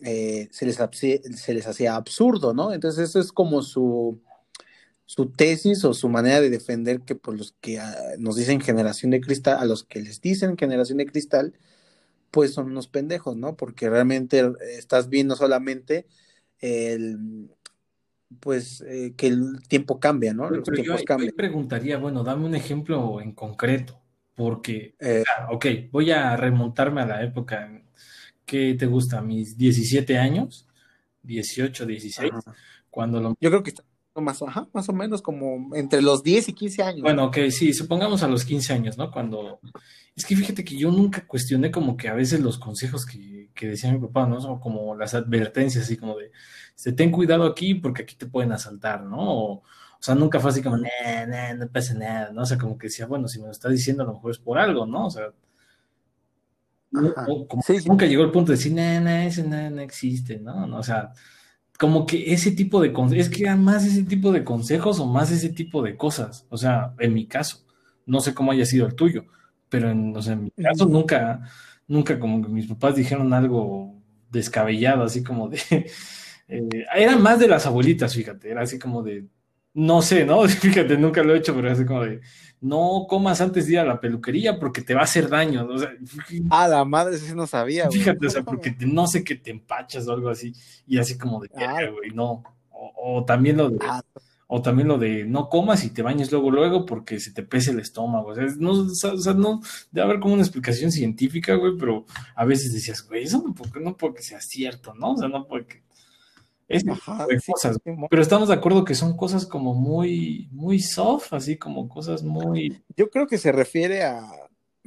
eh, 0.00 0.48
se, 0.50 0.66
les, 0.66 0.76
se 0.76 1.54
les 1.54 1.66
hacía 1.66 1.96
absurdo, 1.96 2.54
¿no? 2.54 2.72
Entonces 2.72 3.10
eso 3.10 3.20
es 3.20 3.32
como 3.32 3.62
su, 3.62 4.20
su 5.06 5.26
tesis 5.30 5.84
o 5.84 5.94
su 5.94 6.08
manera 6.08 6.40
de 6.40 6.50
defender 6.50 7.00
que 7.00 7.14
por 7.14 7.36
pues, 7.36 7.38
los 7.38 7.54
que 7.60 7.78
ah, 7.78 7.94
nos 8.18 8.36
dicen 8.36 8.60
generación 8.60 9.10
de 9.10 9.20
cristal, 9.20 9.58
a 9.58 9.64
los 9.64 9.84
que 9.84 10.00
les 10.00 10.20
dicen 10.20 10.56
generación 10.56 10.98
de 10.98 11.06
cristal, 11.06 11.54
pues 12.34 12.52
son 12.52 12.66
unos 12.66 12.88
pendejos, 12.88 13.36
¿no? 13.36 13.56
Porque 13.56 13.88
realmente 13.88 14.42
estás 14.76 15.08
viendo 15.08 15.36
solamente 15.36 16.08
el, 16.58 17.48
pues 18.40 18.80
eh, 18.80 19.14
que 19.16 19.28
el 19.28 19.60
tiempo 19.68 20.00
cambia, 20.00 20.34
¿no? 20.34 20.50
Los 20.50 20.64
tiempos 20.64 20.98
yo, 21.00 21.04
cambian. 21.04 21.32
preguntaría, 21.36 21.96
bueno, 21.96 22.24
dame 22.24 22.44
un 22.44 22.56
ejemplo 22.56 23.20
en 23.20 23.34
concreto, 23.34 24.02
porque, 24.34 24.96
eh, 24.98 25.22
ok, 25.48 25.66
voy 25.92 26.10
a 26.10 26.36
remontarme 26.36 27.02
a 27.02 27.06
la 27.06 27.22
época 27.22 27.70
que 28.44 28.74
te 28.74 28.86
gusta, 28.86 29.22
mis 29.22 29.56
17 29.56 30.18
años, 30.18 30.66
18, 31.22 31.86
16, 31.86 32.32
cuando 32.90 33.20
lo... 33.20 33.36
Yo 33.38 33.50
creo 33.50 33.62
que 33.62 33.70
está 33.70 33.84
más, 34.20 34.40
más 34.72 34.88
o 34.88 34.92
menos 34.92 35.22
como 35.22 35.74
entre 35.74 36.02
los 36.02 36.22
10 36.22 36.48
y 36.50 36.52
15 36.52 36.82
años. 36.82 37.02
Bueno, 37.02 37.24
ok, 37.26 37.38
sí, 37.50 37.72
supongamos 37.72 38.22
a 38.22 38.28
los 38.28 38.44
15 38.44 38.72
años, 38.72 38.98
¿no? 38.98 39.10
Cuando... 39.10 39.60
Es 40.16 40.24
que 40.24 40.36
fíjate 40.36 40.62
que 40.64 40.76
yo 40.76 40.92
nunca 40.92 41.26
cuestioné 41.26 41.72
como 41.72 41.96
que 41.96 42.08
a 42.08 42.14
veces 42.14 42.40
los 42.40 42.58
consejos 42.58 43.04
que, 43.04 43.50
que 43.52 43.68
decía 43.68 43.92
mi 43.92 43.98
papá, 43.98 44.26
¿no? 44.26 44.40
Son 44.40 44.60
como 44.60 44.94
las 44.94 45.14
advertencias, 45.14 45.84
así 45.84 45.96
como 45.96 46.16
de, 46.16 46.30
se 46.74 46.92
ten 46.92 47.10
cuidado 47.10 47.44
aquí 47.44 47.74
porque 47.74 48.02
aquí 48.02 48.14
te 48.16 48.26
pueden 48.26 48.52
asaltar, 48.52 49.02
¿no? 49.02 49.18
O, 49.18 49.62
sea, 50.00 50.14
nunca 50.14 50.38
fue 50.38 50.50
así 50.50 50.62
como, 50.62 50.76
nah, 50.76 51.26
nah, 51.26 51.54
no 51.54 51.68
pasa 51.68 51.94
nada, 51.94 52.30
¿no? 52.32 52.42
O 52.42 52.46
sea, 52.46 52.58
como 52.58 52.76
que 52.76 52.88
decía, 52.88 53.06
bueno, 53.06 53.26
si 53.26 53.38
me 53.38 53.46
lo 53.46 53.52
está 53.52 53.68
diciendo 53.68 54.02
a 54.02 54.06
lo 54.06 54.14
mejor 54.14 54.32
es 54.32 54.38
por 54.38 54.58
algo, 54.58 54.84
¿no? 54.84 55.06
O 55.06 55.10
sea, 55.10 55.32
nunca 56.92 58.06
llegó 58.06 58.22
el 58.22 58.30
punto 58.30 58.52
de 58.52 58.58
decir, 58.58 58.72
no, 58.72 59.00
no, 59.00 59.10
ese 59.10 59.42
no, 59.44 59.80
existe, 59.80 60.38
¿no? 60.38 60.66
¿no? 60.66 60.78
O 60.78 60.82
sea, 60.82 61.12
como 61.78 62.06
que 62.06 62.32
ese 62.32 62.52
tipo 62.52 62.80
de 62.80 62.92
consejos, 62.92 63.26
es 63.26 63.34
que 63.34 63.42
era 63.42 63.56
más 63.56 63.84
ese 63.84 64.04
tipo 64.04 64.32
de 64.32 64.44
consejos 64.44 65.00
o 65.00 65.06
más 65.06 65.30
ese 65.30 65.50
tipo 65.50 65.82
de 65.82 65.96
cosas, 65.96 66.46
o 66.48 66.56
sea, 66.56 66.94
en 66.98 67.14
mi 67.14 67.26
caso, 67.26 67.64
no 68.06 68.20
sé 68.20 68.34
cómo 68.34 68.52
haya 68.52 68.64
sido 68.66 68.86
el 68.86 68.94
tuyo, 68.94 69.26
pero 69.68 69.90
en, 69.90 70.16
o 70.16 70.22
sea, 70.22 70.34
en 70.34 70.44
mi 70.44 70.50
caso 70.50 70.86
nunca, 70.86 71.42
nunca 71.88 72.18
como 72.18 72.42
que 72.42 72.48
mis 72.48 72.66
papás 72.66 72.96
dijeron 72.96 73.32
algo 73.34 73.94
descabellado, 74.30 75.02
así 75.02 75.22
como 75.24 75.48
de, 75.48 75.58
eh, 76.48 76.86
era 76.94 77.16
más 77.16 77.40
de 77.40 77.48
las 77.48 77.66
abuelitas, 77.66 78.14
fíjate, 78.14 78.50
era 78.50 78.62
así 78.62 78.78
como 78.78 79.02
de, 79.02 79.26
no 79.74 80.00
sé, 80.02 80.24
¿no? 80.24 80.42
Fíjate, 80.48 80.96
nunca 80.96 81.22
lo 81.22 81.34
he 81.34 81.38
hecho, 81.38 81.54
pero 81.54 81.70
así 81.70 81.84
como 81.84 82.02
de, 82.02 82.20
no 82.60 83.06
comas 83.08 83.40
antes 83.40 83.66
de 83.66 83.74
ir 83.74 83.78
a 83.80 83.84
la 83.84 84.00
peluquería 84.00 84.58
porque 84.58 84.80
te 84.80 84.94
va 84.94 85.02
a 85.02 85.04
hacer 85.04 85.28
daño. 85.28 85.66
O 85.66 85.78
sea, 85.78 85.92
ah, 86.48 86.68
la 86.68 86.84
madre 86.84 87.18
sí 87.18 87.34
no 87.34 87.46
sabía, 87.46 87.86
güey. 87.86 87.98
Fíjate, 87.98 88.26
o 88.26 88.30
sea, 88.30 88.42
porque 88.42 88.74
no 88.80 89.06
sé 89.06 89.22
que 89.22 89.34
te 89.34 89.50
empachas 89.50 90.08
o 90.08 90.12
algo 90.12 90.30
así, 90.30 90.54
y 90.86 90.98
así 90.98 91.18
como 91.18 91.40
de, 91.40 91.50
ah. 91.56 91.80
güey, 91.92 92.10
no. 92.12 92.42
O, 92.70 93.24
también 93.24 93.58
lo 93.58 93.70
de, 93.70 93.78
ah. 93.82 94.02
o 94.46 94.62
también 94.62 94.88
lo 94.88 94.98
de, 94.98 95.24
no 95.24 95.48
comas 95.48 95.84
y 95.84 95.90
te 95.90 96.02
bañes 96.02 96.32
luego, 96.32 96.50
luego 96.50 96.86
porque 96.86 97.20
se 97.20 97.32
te 97.32 97.42
pese 97.42 97.72
el 97.72 97.80
estómago. 97.80 98.28
O 98.28 98.34
sea, 98.34 98.46
no, 98.58 98.70
o 98.70 98.88
sea, 98.94 99.34
no, 99.34 99.60
debe 99.90 100.06
haber 100.06 100.20
como 100.20 100.34
una 100.34 100.42
explicación 100.42 100.90
científica, 100.90 101.54
güey, 101.54 101.76
pero 101.78 102.06
a 102.34 102.44
veces 102.44 102.72
decías, 102.72 103.06
güey, 103.06 103.24
eso 103.24 103.42
no, 103.44 103.80
no 103.80 103.96
puede 103.96 104.14
que 104.14 104.22
sea 104.22 104.40
cierto, 104.40 104.94
¿no? 104.94 105.12
O 105.12 105.16
sea, 105.16 105.28
no 105.28 105.46
cosas. 107.46 107.78
Pero 108.10 108.22
estamos 108.22 108.48
de 108.48 108.54
acuerdo 108.54 108.84
que 108.84 108.94
son 108.94 109.16
cosas 109.16 109.46
como 109.46 109.74
muy, 109.74 110.48
muy 110.52 110.80
soft, 110.80 111.32
así 111.32 111.56
como 111.56 111.88
cosas 111.88 112.22
muy. 112.22 112.82
Yo 112.96 113.10
creo 113.10 113.26
que 113.26 113.38
se 113.38 113.52
refiere 113.52 114.02
a, 114.02 114.22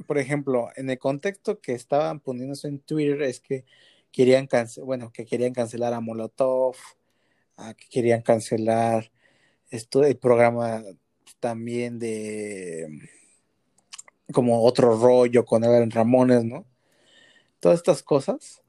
por 0.06 0.18
ejemplo, 0.18 0.68
en 0.76 0.90
el 0.90 0.98
contexto 0.98 1.60
que 1.60 1.72
estaban 1.72 2.20
poniéndose 2.20 2.68
en 2.68 2.80
Twitter 2.80 3.22
es 3.22 3.40
que 3.40 3.64
querían 4.12 4.46
cancelar, 4.46 4.86
bueno, 4.86 5.12
que 5.12 5.26
querían 5.26 5.52
cancelar 5.52 5.92
a 5.92 6.00
Molotov, 6.00 6.76
a 7.56 7.74
que 7.74 7.86
querían 7.88 8.22
cancelar 8.22 9.10
esto, 9.70 10.04
el 10.04 10.16
programa 10.16 10.82
también 11.40 11.98
de 11.98 12.88
como 14.32 14.62
otro 14.62 14.98
rollo 14.98 15.44
con 15.44 15.64
Evan 15.64 15.90
Ramones, 15.90 16.44
¿no? 16.44 16.66
Todas 17.60 17.78
estas 17.78 18.02
cosas 18.02 18.62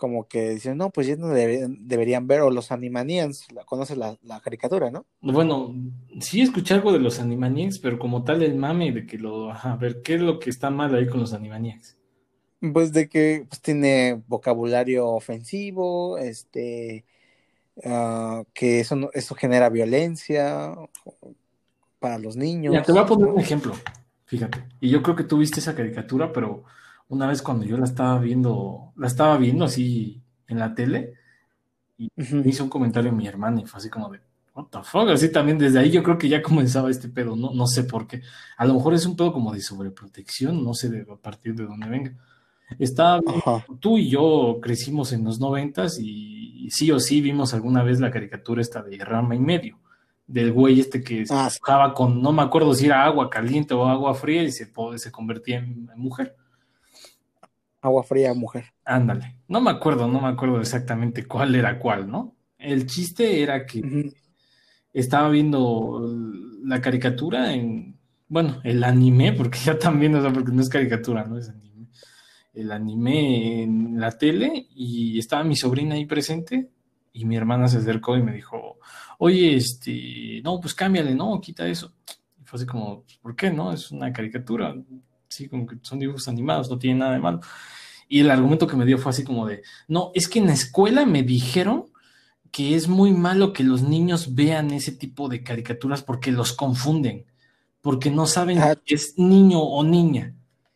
como 0.00 0.26
que 0.26 0.52
dicen, 0.54 0.78
no, 0.78 0.88
pues 0.88 1.06
ya 1.06 1.16
no 1.16 1.28
deberían, 1.28 2.26
ver, 2.26 2.40
o 2.40 2.50
los 2.50 2.72
Animaniacs, 2.72 3.48
conoces 3.66 3.98
la, 3.98 4.16
caricatura, 4.42 4.90
¿no? 4.90 5.04
Bueno, 5.20 5.74
sí 6.20 6.40
escuché 6.40 6.72
algo 6.72 6.90
de 6.90 7.00
los 7.00 7.20
Animaniacs, 7.20 7.78
pero 7.80 7.98
como 7.98 8.24
tal 8.24 8.42
el 8.42 8.56
mame 8.56 8.92
de 8.92 9.04
que 9.04 9.18
lo, 9.18 9.52
a 9.52 9.76
ver, 9.76 10.00
¿qué 10.00 10.14
es 10.14 10.22
lo 10.22 10.38
que 10.38 10.48
está 10.48 10.70
mal 10.70 10.94
ahí 10.94 11.06
con 11.06 11.20
los 11.20 11.34
Animaniacs? 11.34 11.98
Pues 12.72 12.94
de 12.94 13.10
que 13.10 13.44
pues, 13.46 13.60
tiene 13.60 14.22
vocabulario 14.26 15.06
ofensivo, 15.06 16.16
este, 16.16 17.04
ah, 17.84 18.42
que 18.54 18.80
eso, 18.80 19.10
eso 19.12 19.34
genera 19.34 19.68
violencia 19.68 20.74
para 21.98 22.18
los 22.18 22.36
niños. 22.36 22.72
Ya, 22.72 22.82
te 22.82 22.92
voy 22.92 23.02
a 23.02 23.06
poner 23.06 23.26
un 23.26 23.38
ejemplo, 23.38 23.74
fíjate, 24.24 24.64
y 24.80 24.88
yo 24.88 25.02
creo 25.02 25.14
que 25.14 25.24
tú 25.24 25.36
viste 25.36 25.60
esa 25.60 25.74
caricatura, 25.74 26.32
pero 26.32 26.64
una 27.10 27.26
vez 27.26 27.42
cuando 27.42 27.64
yo 27.64 27.76
la 27.76 27.84
estaba 27.84 28.18
viendo, 28.18 28.92
la 28.96 29.08
estaba 29.08 29.36
viendo 29.36 29.64
así 29.64 30.22
en 30.46 30.58
la 30.58 30.74
tele, 30.74 31.14
y 31.98 32.08
me 32.16 32.48
hizo 32.48 32.64
un 32.64 32.70
comentario 32.70 33.12
mi 33.12 33.26
hermana 33.26 33.60
y 33.60 33.66
fue 33.66 33.78
así 33.78 33.90
como 33.90 34.08
de, 34.08 34.20
what 34.54 34.66
the 34.70 34.78
fuck, 34.82 35.08
así 35.10 35.30
también 35.30 35.58
desde 35.58 35.80
ahí 35.80 35.90
yo 35.90 36.02
creo 36.02 36.16
que 36.16 36.28
ya 36.28 36.40
comenzaba 36.40 36.88
este 36.88 37.08
pedo, 37.08 37.36
no, 37.36 37.52
no 37.52 37.66
sé 37.66 37.84
por 37.84 38.06
qué. 38.06 38.22
A 38.56 38.64
lo 38.64 38.74
mejor 38.74 38.94
es 38.94 39.04
un 39.06 39.16
pedo 39.16 39.32
como 39.32 39.52
de 39.52 39.60
sobreprotección, 39.60 40.64
no 40.64 40.72
sé 40.72 40.88
de, 40.88 41.02
a 41.02 41.16
partir 41.16 41.54
de 41.54 41.66
dónde 41.66 41.88
venga. 41.88 42.16
Estaba, 42.78 43.20
tú 43.80 43.98
y 43.98 44.08
yo 44.08 44.58
crecimos 44.62 45.12
en 45.12 45.24
los 45.24 45.40
noventas 45.40 45.98
y, 46.00 46.70
sí 46.70 46.92
o 46.92 47.00
sí 47.00 47.20
vimos 47.20 47.52
alguna 47.52 47.82
vez 47.82 47.98
la 47.98 48.12
caricatura 48.12 48.60
esta 48.62 48.80
de 48.80 48.96
Rama 49.04 49.34
y 49.34 49.40
Medio, 49.40 49.80
del 50.28 50.52
güey 50.52 50.78
este 50.78 51.02
que 51.02 51.26
se 51.26 51.34
ah, 51.34 51.92
con, 51.92 52.22
no 52.22 52.30
me 52.30 52.42
acuerdo 52.42 52.72
si 52.72 52.86
era 52.86 53.04
agua 53.04 53.28
caliente 53.28 53.74
o 53.74 53.88
agua 53.88 54.14
fría 54.14 54.44
y 54.44 54.52
se, 54.52 54.72
se 54.96 55.10
convertía 55.10 55.58
en 55.58 55.90
mujer. 55.96 56.36
Agua 57.80 58.02
fría, 58.02 58.34
mujer. 58.34 58.66
Ándale. 58.84 59.36
No 59.48 59.60
me 59.60 59.70
acuerdo, 59.70 60.06
no 60.06 60.20
me 60.20 60.28
acuerdo 60.28 60.60
exactamente 60.60 61.26
cuál 61.26 61.54
era 61.54 61.78
cuál, 61.78 62.10
¿no? 62.10 62.36
El 62.58 62.86
chiste 62.86 63.42
era 63.42 63.64
que 63.64 64.12
estaba 64.92 65.30
viendo 65.30 66.02
la 66.64 66.80
caricatura 66.80 67.54
en, 67.54 67.98
bueno, 68.28 68.60
el 68.64 68.84
anime, 68.84 69.32
porque 69.32 69.58
ya 69.58 69.78
también, 69.78 70.14
o 70.14 70.20
sea, 70.20 70.32
porque 70.32 70.52
no 70.52 70.60
es 70.60 70.68
caricatura, 70.68 71.24
no 71.24 71.38
es 71.38 71.48
anime. 71.48 71.88
El 72.52 72.72
anime 72.72 73.62
en 73.62 74.00
la 74.00 74.10
tele 74.10 74.66
y 74.74 75.18
estaba 75.18 75.44
mi 75.44 75.56
sobrina 75.56 75.94
ahí 75.94 76.04
presente 76.04 76.68
y 77.12 77.24
mi 77.24 77.36
hermana 77.36 77.68
se 77.68 77.78
acercó 77.78 78.16
y 78.16 78.22
me 78.22 78.32
dijo, 78.32 78.78
oye, 79.18 79.54
este, 79.54 80.40
no, 80.42 80.60
pues 80.60 80.74
cámbiale, 80.74 81.14
no, 81.14 81.40
quita 81.40 81.66
eso. 81.66 81.94
Y 82.40 82.44
fue 82.44 82.58
así 82.58 82.66
como, 82.66 83.04
¿por 83.22 83.34
qué 83.36 83.50
no? 83.50 83.72
Es 83.72 83.90
una 83.90 84.12
caricatura 84.12 84.74
sí, 85.30 85.48
como 85.48 85.66
que 85.66 85.76
son 85.82 85.98
dibujos 85.98 86.28
animados, 86.28 86.68
no 86.68 86.78
tiene 86.78 86.98
nada 86.98 87.12
de 87.12 87.20
malo. 87.20 87.40
Y 88.08 88.20
el 88.20 88.30
argumento 88.30 88.66
que 88.66 88.76
me 88.76 88.84
dio 88.84 88.98
fue 88.98 89.10
así 89.10 89.24
como 89.24 89.46
de, 89.46 89.62
no, 89.88 90.10
es 90.14 90.28
que 90.28 90.40
en 90.40 90.46
la 90.46 90.52
escuela 90.52 91.06
me 91.06 91.22
dijeron 91.22 91.86
que 92.50 92.74
es 92.74 92.88
muy 92.88 93.12
malo 93.12 93.52
que 93.52 93.62
los 93.62 93.82
niños 93.82 94.34
vean 94.34 94.72
ese 94.72 94.92
tipo 94.92 95.28
de 95.28 95.44
caricaturas 95.44 96.02
porque 96.02 96.32
los 96.32 96.52
confunden, 96.52 97.24
porque 97.80 98.10
no 98.10 98.26
saben 98.26 98.58
si 98.58 98.62
ah. 98.64 98.76
es 98.84 99.14
niño 99.16 99.60
o 99.60 99.84
niña. 99.84 100.34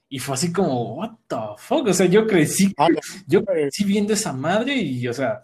Y 0.09 0.20
fue 0.20 0.36
así 0.36 0.52
como, 0.52 0.94
what 0.94 1.10
the 1.26 1.36
fuck? 1.59 1.89
O 1.89 1.93
sea, 1.93 2.06
yo 2.06 2.24
crecí, 2.24 2.72
ah, 2.78 2.86
yo 3.26 3.44
crecí 3.44 3.82
viendo 3.82 4.12
esa 4.12 4.32
madre 4.32 4.76
y, 4.76 5.09
o 5.09 5.12
sea, 5.12 5.43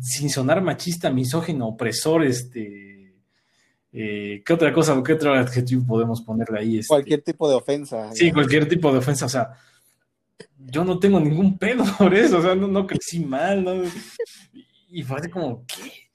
sin 0.00 0.28
sonar 0.28 0.60
machista, 0.62 1.10
misógino, 1.10 1.68
opresor, 1.68 2.24
este, 2.24 2.99
eh, 3.92 4.42
¿Qué 4.44 4.52
otra 4.52 4.72
cosa, 4.72 5.00
qué 5.04 5.14
otro 5.14 5.34
adjetivo 5.34 5.84
podemos 5.84 6.20
ponerle 6.22 6.60
ahí? 6.60 6.78
Este, 6.78 6.88
cualquier 6.88 7.22
tipo 7.22 7.48
de 7.48 7.56
ofensa. 7.56 8.12
Sí, 8.14 8.30
cualquier 8.30 8.68
tipo 8.68 8.92
de 8.92 8.98
ofensa. 8.98 9.26
O 9.26 9.28
sea, 9.28 9.50
yo 10.58 10.84
no 10.84 10.98
tengo 10.98 11.18
ningún 11.18 11.58
pedo 11.58 11.84
por 11.98 12.14
eso. 12.14 12.38
O 12.38 12.42
sea, 12.42 12.54
no, 12.54 12.86
crecí 12.86 13.20
mal. 13.20 13.64
¿no? 13.64 13.82
Y 14.88 15.02
fue 15.02 15.18
así 15.18 15.28
como, 15.28 15.64
¿qué? 15.66 16.10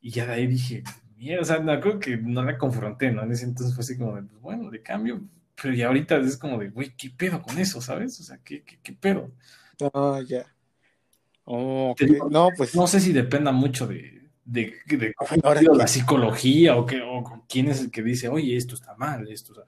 Y 0.00 0.10
ya 0.10 0.26
de 0.26 0.32
ahí 0.32 0.46
dije, 0.46 0.82
mierda, 1.16 1.42
o 1.42 1.44
sea, 1.44 1.58
no, 1.58 1.78
creo 1.80 1.98
que 1.98 2.16
no 2.16 2.42
la 2.42 2.56
confronté, 2.56 3.10
¿no? 3.10 3.22
En 3.22 3.32
ese 3.32 3.44
entonces 3.44 3.74
fue 3.74 3.82
así 3.82 3.98
como, 3.98 4.16
de, 4.16 4.22
pues, 4.22 4.40
bueno, 4.40 4.70
de 4.70 4.82
cambio. 4.82 5.20
Pero 5.60 5.74
ya 5.74 5.88
ahorita 5.88 6.18
es 6.18 6.36
como 6.36 6.56
de, 6.56 6.70
güey, 6.70 6.94
¿qué 6.96 7.10
pedo 7.10 7.42
con 7.42 7.58
eso, 7.58 7.80
sabes? 7.80 8.18
O 8.20 8.22
sea, 8.22 8.38
¿qué, 8.44 8.62
qué, 8.62 8.92
pedo? 8.92 9.32
Ah, 9.92 10.20
ya. 10.26 10.46
Oh, 11.44 11.94
no, 12.30 12.50
pues. 12.56 12.74
No 12.74 12.86
sé 12.86 13.00
si 13.00 13.12
dependa 13.12 13.50
mucho 13.50 13.86
de, 13.86 14.17
de, 14.48 14.74
de 14.86 15.14
la 15.74 15.86
psicología 15.86 16.76
o, 16.76 16.86
que, 16.86 17.02
o 17.02 17.44
quién 17.48 17.68
es 17.68 17.80
el 17.80 17.90
que 17.90 18.02
dice, 18.02 18.28
oye, 18.28 18.56
esto 18.56 18.74
está 18.74 18.96
mal, 18.96 19.28
esto. 19.28 19.52
O 19.52 19.64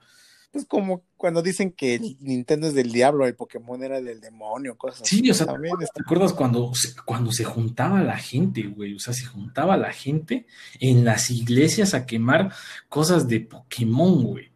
pues 0.52 0.64
como 0.64 1.04
cuando 1.16 1.42
dicen 1.42 1.70
que 1.70 2.00
Nintendo 2.18 2.66
es 2.66 2.74
del 2.74 2.90
diablo, 2.90 3.24
el 3.24 3.36
Pokémon 3.36 3.84
era 3.84 4.00
del 4.00 4.20
demonio, 4.20 4.76
cosas 4.76 5.06
sí, 5.06 5.30
o 5.30 5.34
sea, 5.34 5.46
¿te 5.46 6.02
acuerdas 6.02 6.32
cuando, 6.32 6.72
cuando 7.04 7.30
se 7.30 7.44
juntaba 7.44 8.02
la 8.02 8.16
gente, 8.16 8.62
güey? 8.62 8.94
O 8.94 8.98
sea, 8.98 9.14
se 9.14 9.26
juntaba 9.26 9.76
la 9.76 9.92
gente 9.92 10.46
en 10.80 11.04
las 11.04 11.30
iglesias 11.30 11.94
a 11.94 12.04
quemar 12.04 12.52
cosas 12.88 13.28
de 13.28 13.40
Pokémon, 13.40 14.24
güey. 14.24 14.50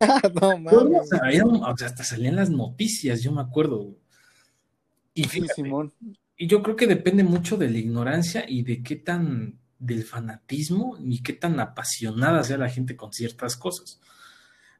no, 0.40 0.58
mames. 0.58 0.72
O 0.72 1.76
sea, 1.76 1.86
hasta 1.86 2.02
salían 2.02 2.34
las 2.34 2.50
noticias, 2.50 3.22
yo 3.22 3.30
me 3.30 3.42
acuerdo, 3.42 3.78
güey. 3.78 3.96
Y 5.14 5.24
Simón. 5.54 5.92
Y 6.36 6.48
yo 6.48 6.62
creo 6.62 6.76
que 6.76 6.86
depende 6.86 7.24
mucho 7.24 7.56
de 7.56 7.70
la 7.70 7.78
ignorancia 7.78 8.44
y 8.46 8.62
de 8.62 8.82
qué 8.82 8.96
tan 8.96 9.58
del 9.86 10.04
fanatismo 10.04 10.96
ni 11.00 11.20
qué 11.20 11.32
tan 11.32 11.60
apasionada 11.60 12.42
sea 12.44 12.58
la 12.58 12.68
gente 12.68 12.96
con 12.96 13.12
ciertas 13.12 13.56
cosas. 13.56 14.00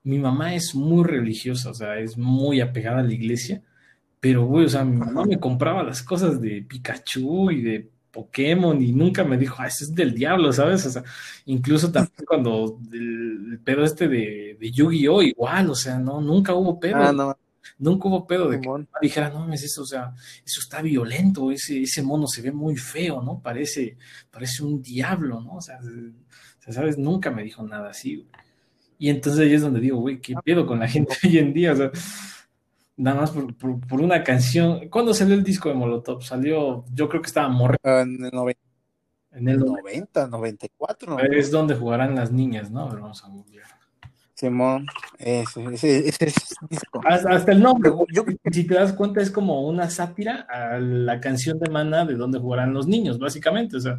Mi 0.03 0.19
mamá 0.19 0.55
es 0.55 0.75
muy 0.75 1.05
religiosa, 1.05 1.71
o 1.71 1.75
sea, 1.75 1.99
es 1.99 2.17
muy 2.17 2.61
apegada 2.61 3.01
a 3.01 3.03
la 3.03 3.13
iglesia, 3.13 3.63
pero, 4.21 4.47
güey, 4.47 4.67
o 4.67 4.69
sea, 4.69 4.85
mi 4.85 4.97
mamá 4.97 5.25
me 5.25 5.39
compraba 5.39 5.83
las 5.83 6.03
cosas 6.03 6.41
de 6.41 6.63
Pikachu 6.63 7.51
y 7.51 7.63
de 7.63 7.91
Pokémon 8.11 8.81
y 8.83 8.93
nunca 8.93 9.25
me 9.25 9.37
dijo, 9.37 9.57
ah, 9.59 9.67
eso 9.67 9.85
es 9.85 9.95
del 9.95 10.15
diablo, 10.15 10.53
¿sabes? 10.53 10.87
O 10.87 10.91
sea, 10.91 11.05
incluso 11.45 11.93
también 11.93 12.25
cuando 12.27 12.79
el, 12.93 13.61
pedo 13.65 13.85
este 13.85 14.09
de, 14.09 14.57
de 14.59 14.71
Yu-Gi-Oh! 14.71 15.23
igual, 15.23 15.71
o 15.71 15.75
sea, 15.75 15.99
no, 15.99 16.21
nunca 16.21 16.55
hubo 16.55 16.81
pedo. 16.81 16.97
Ah, 16.97 17.13
no. 17.13 17.37
Nunca 17.79 18.09
hubo 18.09 18.27
pedo 18.27 18.49
de 18.49 18.61
que 18.61 18.69
dijera, 19.01 19.31
no 19.31 19.53
es 19.53 19.63
eso, 19.63 19.83
o 19.83 19.87
sea, 19.87 20.15
eso 20.45 20.61
está 20.61 20.83
violento, 20.83 21.51
ese, 21.51 21.83
ese 21.83 22.03
mono 22.03 22.27
se 22.27 22.43
ve 22.43 22.53
muy 22.53 22.77
feo, 22.77 23.23
¿no? 23.23 23.41
Parece, 23.41 23.97
parece 24.31 24.63
un 24.65 24.83
diablo, 24.83 25.41
¿no? 25.41 25.57
O 25.57 25.61
sea, 25.61 25.79
¿sabes? 26.69 26.99
Nunca 26.99 27.31
me 27.31 27.43
dijo 27.43 27.63
nada 27.63 27.91
así, 27.91 28.27
Y 28.99 29.11
entonces 29.11 29.43
ahí 29.43 29.55
es 29.55 29.63
donde 29.63 29.81
digo, 29.81 29.99
güey, 29.99 30.21
¿qué 30.21 30.35
pedo 30.45 30.67
con 30.67 30.81
la 30.81 30.89
gente 30.89 31.17
hoy 31.25 31.39
en 31.39 31.53
día? 31.53 31.73
O 31.73 31.77
sea, 31.77 31.91
nada 32.97 33.21
más 33.21 33.31
por, 33.31 33.55
por, 33.57 34.01
una 34.01 34.23
canción. 34.23 34.89
¿Cuándo 34.89 35.15
salió 35.15 35.35
el 35.35 35.45
disco 35.45 35.69
de 35.69 35.75
Molotov? 35.75 36.23
Salió, 36.23 36.85
yo 36.93 37.09
creo 37.09 37.21
que 37.21 37.29
estaba 37.29 37.49
morre. 37.49 37.77
Ah, 37.83 38.03
en 38.03 38.25
el 38.25 38.31
90. 38.33 38.61
En 39.33 39.49
el 39.49 39.59
90, 39.59 40.29
94. 40.29 41.19
Es 41.21 41.51
donde 41.51 41.75
jugarán 41.75 42.15
las 42.15 42.33
niñas, 42.33 42.71
¿no? 42.71 42.81
A 42.81 42.91
ver, 42.91 43.01
vamos 43.01 43.23
a 43.23 43.29
googlear. 43.29 43.76
Simón, 44.37 44.87
ese, 45.19 45.65
ese, 45.73 46.09
ese 46.09 46.27
es 46.27 46.57
disco. 46.69 47.01
Hasta, 47.07 47.53
el 47.53 47.63
nombre, 47.63 47.91
yo, 48.13 48.25
si 48.53 48.65
te 48.65 48.75
das 48.75 48.93
cuenta, 48.93 49.23
es 49.23 49.31
como 49.31 49.67
una 49.67 49.89
sátira 49.89 50.47
a 50.51 50.79
la 50.79 51.21
canción 51.21 51.59
de 51.59 51.71
Mana 51.71 52.05
de 52.05 52.17
donde 52.17 52.39
jugarán 52.39 52.75
los 52.75 52.87
niños, 52.87 53.19
básicamente. 53.19 53.79
O 53.79 53.81
sea, 53.81 53.99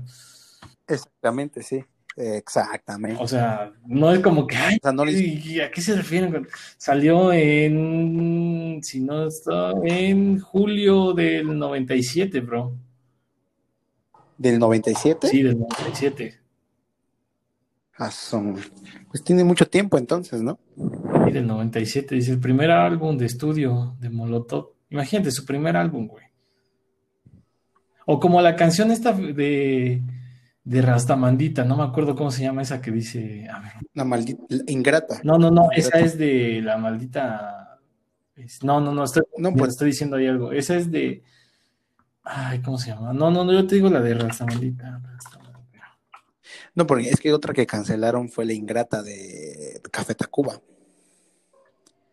exactamente, 0.88 1.64
sí. 1.64 1.84
Exactamente. 2.16 3.22
O 3.22 3.28
sea, 3.28 3.72
no 3.86 4.12
es 4.12 4.20
como 4.20 4.48
que, 4.48 4.56
ay, 4.56 4.78
o 4.78 4.80
sea, 4.82 4.92
no 4.92 5.06
les... 5.06 5.16
¿a 5.62 5.72
qué 5.72 5.82
se 5.82 5.96
refieren? 5.96 6.48
Salió 6.78 7.32
en, 7.32 8.80
si 8.84 9.02
no 9.02 9.28
está, 9.28 9.72
en 9.84 10.40
julio 10.40 11.14
del 11.14 11.58
97, 11.58 12.42
bro. 12.42 12.76
¿Del 14.38 14.58
97? 14.60 15.28
Sí, 15.28 15.44
del 15.44 15.60
97. 15.60 16.40
Ah, 17.98 18.12
son... 18.12 18.58
Pues 19.10 19.24
tiene 19.24 19.44
mucho 19.44 19.68
tiempo 19.68 19.98
entonces, 19.98 20.42
¿no? 20.42 20.60
Sí, 21.26 21.32
del 21.32 21.48
97, 21.48 22.16
dice 22.16 22.32
el 22.32 22.40
primer 22.40 22.72
álbum 22.72 23.18
de 23.18 23.26
estudio 23.26 23.96
de 24.00 24.10
Molotov. 24.10 24.74
Imagínate, 24.90 25.32
su 25.32 25.46
primer 25.46 25.76
álbum, 25.76 26.08
güey. 26.08 26.26
O 28.06 28.20
como 28.20 28.42
la 28.42 28.56
canción 28.56 28.92
esta 28.92 29.12
de 29.12 30.02
de 30.68 30.82
Rastamandita, 30.82 31.64
no 31.64 31.78
me 31.78 31.84
acuerdo 31.84 32.14
cómo 32.14 32.30
se 32.30 32.44
llama 32.44 32.62
esa 32.62 32.82
que 32.82 32.92
dice, 32.92 33.48
a 33.50 33.60
ver. 33.62 33.72
La 33.94 34.04
maldita, 34.04 34.44
ingrata. 34.68 35.22
No, 35.24 35.38
no, 35.38 35.50
no, 35.50 35.70
esa 35.72 35.98
es 36.00 36.18
de 36.18 36.62
la 36.62 36.78
maldita, 36.78 37.80
no, 38.64 38.82
no, 38.82 38.92
no, 38.92 39.06
estoy, 39.06 39.24
no, 39.38 39.54
pues... 39.54 39.72
estoy 39.72 39.92
diciendo 39.92 40.18
ahí 40.18 40.28
algo, 40.28 40.52
esa 40.52 40.76
es 40.76 40.92
de, 40.92 41.24
ay, 42.22 42.60
¿cómo 42.60 42.78
se 42.78 42.90
llama? 42.90 43.14
No, 43.14 43.32
no, 43.32 43.46
no, 43.46 43.54
yo 43.54 43.66
te 43.66 43.76
digo 43.76 43.90
la 43.90 44.02
de 44.02 44.14
Rastamandita. 44.14 45.02
No, 46.78 46.86
porque 46.86 47.10
es 47.10 47.20
que 47.20 47.34
otra 47.34 47.56
que 47.56 47.66
cancelaron 47.66 48.30
fue 48.30 48.46
la 48.46 48.54
ingrata 48.54 49.02
de 49.02 49.82
Café 49.92 50.14
Tacuba. 50.14 50.62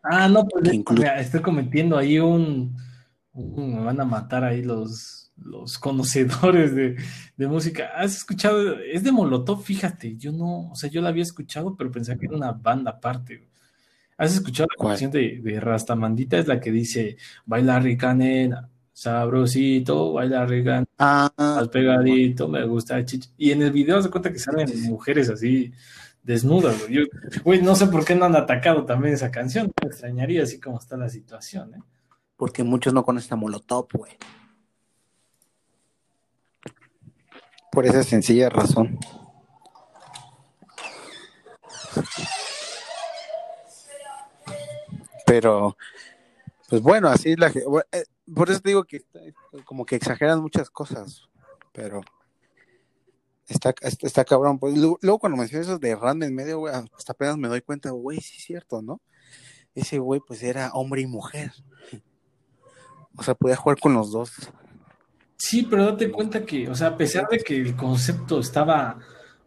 Ah, 0.03 0.27
no, 0.27 0.49
pues 0.49 0.71
estoy 1.19 1.43
cometiendo 1.43 1.99
ahí 1.99 2.19
un, 2.19 2.75
un, 3.35 3.75
me 3.75 3.85
van 3.85 4.01
a 4.01 4.07
matar 4.07 4.43
ahí 4.43 4.63
los 4.63 5.31
los 5.37 5.79
conocedores 5.79 6.75
de, 6.75 6.97
música. 7.47 7.91
¿Has 7.95 8.17
escuchado? 8.17 8.79
Es 8.81 9.05
de 9.05 9.13
Molotov, 9.13 9.63
fíjate. 9.63 10.17
Yo 10.17 10.33
no, 10.33 10.71
o 10.71 10.75
sea, 10.75 10.89
yo 10.89 11.03
la 11.03 11.11
había 11.11 11.25
escuchado, 11.25 11.77
pero 11.77 11.91
pensé 11.91 12.17
que 12.17 12.25
era 12.25 12.37
una 12.37 12.53
banda 12.53 12.93
aparte. 12.93 13.47
¿Has 14.17 14.33
escuchado 14.33 14.69
la 14.79 14.89
canción 14.89 15.11
de, 15.11 15.41
de, 15.43 15.61
Rastamandita? 15.61 16.39
Es 16.39 16.47
la 16.47 16.59
que 16.59 16.71
dice, 16.71 17.19
baila 17.45 17.81
rica 17.81 18.15
nena, 18.15 18.71
sabrosito, 18.95 20.13
baila 20.13 20.47
rica, 20.47 20.85
ah, 20.99 21.31
al 21.37 21.69
pegadito, 21.69 22.49
me 22.49 22.65
gusta. 22.65 23.05
Y 23.37 23.51
en 23.51 23.63
el 23.63 23.73
video 23.73 24.01
se 24.01 24.09
cuenta 24.09 24.33
que 24.33 24.39
salen 24.39 24.71
mujeres 24.85 25.29
así 25.29 25.73
desnudas. 26.23 26.89
Yo, 26.89 27.03
güey, 27.43 27.61
no 27.61 27.75
sé 27.75 27.89
por 27.89 28.05
qué 28.05 28.15
no 28.15 28.25
han 28.25 28.37
atacado 28.37 28.87
también 28.87 29.15
esa 29.15 29.31
canción. 29.31 29.71
Me 29.83 29.89
extrañaría 29.89 30.45
así 30.45 30.61
como 30.61 30.79
está 30.79 30.97
la 30.97 31.11
situación, 31.11 31.75
¿eh? 31.75 31.83
Porque 32.37 32.63
muchos 32.63 32.95
no 32.95 33.05
conocen 33.05 33.35
a 33.35 33.37
Molotov, 33.37 33.89
güey. 33.93 34.13
Por 37.71 37.87
esa 37.87 38.05
sencilla 38.05 38.49
razón. 38.49 38.99
Pero, 45.27 45.77
pues 46.69 46.83
bueno, 46.83 47.09
así 47.09 47.33
es 47.33 47.39
la 47.39 47.49
eh, 47.49 48.05
por 48.35 48.51
eso 48.51 48.61
te 48.61 48.71
digo 48.71 48.85
que 48.85 49.05
como 49.65 49.85
que 49.85 49.97
exageran 49.97 50.41
muchas 50.41 50.71
cosas, 50.71 51.29
pero 51.73 52.01
está, 53.49 53.75
está, 53.83 54.25
cabrón. 54.25 54.59
Pues, 54.59 54.77
luego 54.77 55.19
cuando 55.19 55.37
mencionas 55.37 55.69
eso 55.69 55.79
de 55.79 55.95
Rand 55.95 56.23
en 56.23 56.35
medio, 56.35 56.61
güey, 56.61 56.75
hasta 56.75 57.13
apenas 57.13 57.37
me 57.37 57.49
doy 57.49 57.61
cuenta, 57.61 57.91
güey, 57.91 58.21
sí 58.21 58.37
es 58.39 58.45
cierto, 58.45 58.83
¿no? 58.83 59.01
Ese 59.75 59.99
güey 59.99 60.21
pues 60.27 60.43
era 60.43 60.71
hombre 60.73 61.03
y 61.03 61.07
mujer. 61.07 61.53
O 63.17 63.23
sea, 63.23 63.35
podía 63.35 63.57
jugar 63.57 63.79
con 63.79 63.95
los 63.95 64.11
dos. 64.11 64.33
Sí, 65.37 65.67
pero 65.69 65.85
date 65.85 66.11
cuenta 66.11 66.45
que, 66.45 66.69
o 66.69 66.75
sea, 66.75 66.89
a 66.89 66.97
pesar 66.97 67.29
de 67.29 67.39
que 67.39 67.57
el 67.57 67.77
concepto 67.77 68.41
estaba, 68.41 68.99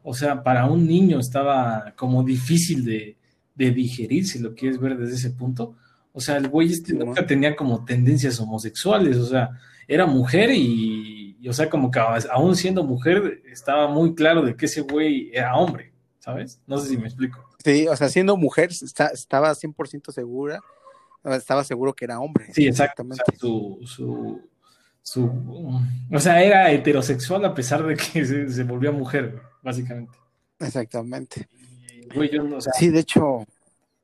o 0.03 0.13
sea, 0.13 0.43
para 0.43 0.65
un 0.65 0.85
niño 0.85 1.19
estaba 1.19 1.93
como 1.95 2.23
difícil 2.23 2.85
de, 2.85 3.17
digerir, 3.55 4.27
si 4.27 4.39
lo 4.39 4.53
quieres 4.53 4.79
ver 4.79 4.97
desde 4.97 5.15
ese 5.15 5.31
punto, 5.31 5.75
o 6.17 6.19
sea, 6.19 6.37
el 6.37 6.49
güey 6.49 6.71
este 6.71 6.93
nunca 6.93 7.27
tenía 7.27 7.55
como 7.55 7.85
tendencias 7.85 8.39
homosexuales, 8.39 9.17
o 9.17 9.27
sea, 9.27 9.51
era 9.87 10.07
mujer 10.07 10.49
y, 10.51 11.37
o 11.47 11.53
sea, 11.53 11.69
como 11.69 11.91
que 11.91 11.99
aún 11.99 12.55
siendo 12.55 12.83
mujer 12.83 13.43
estaba 13.51 13.87
muy 13.87 14.15
claro 14.15 14.41
de 14.41 14.55
que 14.55 14.65
ese 14.65 14.81
güey 14.81 15.29
era 15.31 15.55
hombre, 15.55 15.93
¿sabes? 16.17 16.59
No 16.65 16.79
sé 16.79 16.89
si 16.89 16.97
me 16.97 17.05
explico. 17.05 17.47
Sí, 17.63 17.87
o 17.87 17.95
sea, 17.95 18.09
siendo 18.09 18.35
mujer 18.35 18.71
está, 18.71 19.07
estaba 19.07 19.51
100% 19.51 20.11
segura, 20.11 20.59
estaba 21.23 21.63
seguro 21.63 21.93
que 21.93 22.05
era 22.05 22.19
hombre. 22.19 22.47
Sí, 22.51 22.65
exactamente. 22.65 23.23
su, 23.37 23.79
su 23.85 24.41
su, 25.03 25.23
o 26.11 26.19
sea, 26.19 26.43
era 26.43 26.69
heterosexual 26.69 27.45
a 27.45 27.53
pesar 27.53 27.85
de 27.85 27.95
que 27.95 28.25
se, 28.25 28.63
volvió 28.63 28.91
mujer, 28.91 29.39
básicamente. 29.61 30.17
Exactamente. 30.59 31.47
sí, 32.77 32.89
de 32.89 32.99
hecho, 32.99 33.45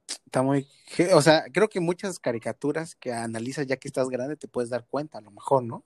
está 0.08 0.42
muy, 0.42 0.68
o 1.14 1.22
sea, 1.22 1.46
creo 1.52 1.70
que 1.70 1.80
muchas 1.80 2.20
caricaturas 2.20 2.96
que 2.96 3.14
analizas 3.14 3.68
ya 3.68 3.78
que 3.78 3.88
estás 3.88 4.10
grande 4.10 4.36
te 4.36 4.48
puedes 4.48 4.70
dar 4.70 4.86
cuenta, 4.86 5.18
a 5.18 5.22
lo 5.22 5.32
mejor, 5.32 5.64
¿no? 5.64 5.84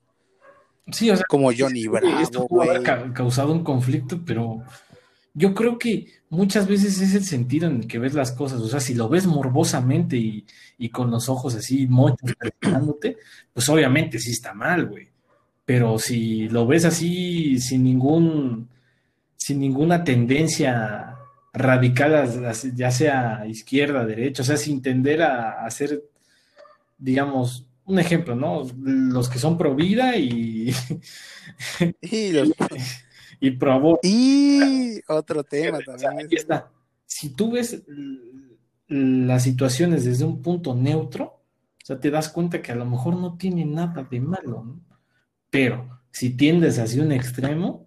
Sí, 0.92 1.10
o 1.12 1.16
sea, 1.16 1.26
como 1.28 1.52
Johnny 1.58 1.88
Bravo. 1.88 2.20
Esto 2.20 2.48
puede 2.48 2.78
haber 2.78 3.14
causado 3.14 3.52
un 3.52 3.64
conflicto, 3.64 4.22
pero 4.26 4.64
yo 5.34 5.54
creo 5.54 5.78
que 5.78 6.08
muchas 6.30 6.68
veces 6.68 7.00
es 7.02 7.14
el 7.14 7.24
sentido 7.24 7.68
en 7.68 7.82
el 7.82 7.88
que 7.88 8.00
ves 8.00 8.14
las 8.14 8.32
cosas. 8.32 8.62
O 8.62 8.68
sea, 8.68 8.80
si 8.80 8.94
lo 8.94 9.10
ves 9.10 9.28
morbosamente 9.28 10.18
y, 10.18 10.90
con 10.90 11.12
los 11.12 11.30
ojos 11.30 11.56
así 11.56 11.88
mochos 11.88 12.34
pues 13.54 13.70
obviamente 13.70 14.18
sí 14.20 14.32
está 14.32 14.54
mal, 14.54 14.88
güey. 14.88 15.10
Pero 15.66 16.00
si 16.00 16.48
lo 16.48 16.66
ves 16.66 16.86
así 16.86 17.60
sin 17.60 17.84
ningún, 17.84 18.70
sin 19.36 19.60
ninguna 19.60 20.04
tendencia 20.04 21.17
radical, 21.58 22.54
ya 22.76 22.92
sea 22.92 23.46
izquierda, 23.48 24.06
derecha, 24.06 24.44
o 24.44 24.46
sea, 24.46 24.58
sin 24.58 24.82
tender 24.82 25.22
a, 25.22 25.66
hacer, 25.66 26.04
digamos, 26.98 27.68
un 27.86 28.00
ejemplo, 28.00 28.36
¿no? 28.36 28.68
Los 28.78 29.30
que 29.30 29.40
son 29.40 29.58
pro 29.58 29.76
vida 29.76 30.16
y. 30.18 30.72
y 32.02 32.32
los... 32.32 32.50
y 33.40 33.52
probó. 33.52 34.00
Y 34.04 35.00
otro 35.08 35.44
tema 35.44 35.80
también. 35.80 36.28
está. 36.32 36.70
Si 37.06 37.30
tú 37.30 37.52
ves 37.52 37.84
las 38.88 39.44
situaciones 39.44 40.06
desde 40.06 40.26
un 40.26 40.42
punto 40.42 40.76
neutro, 40.76 41.26
o 41.26 41.86
sea, 41.86 42.00
te 42.00 42.12
das 42.12 42.30
cuenta 42.30 42.62
que 42.62 42.74
a 42.74 42.76
lo 42.76 42.86
mejor 42.86 43.16
no 43.16 43.38
tiene 43.38 43.66
nada 43.66 44.04
de 44.04 44.20
malo, 44.20 44.64
¿no? 44.64 44.82
Pero 45.50 46.02
si 46.12 46.32
tiendes 46.32 46.78
hacia 46.80 47.02
un 47.02 47.14
extremo, 47.14 47.87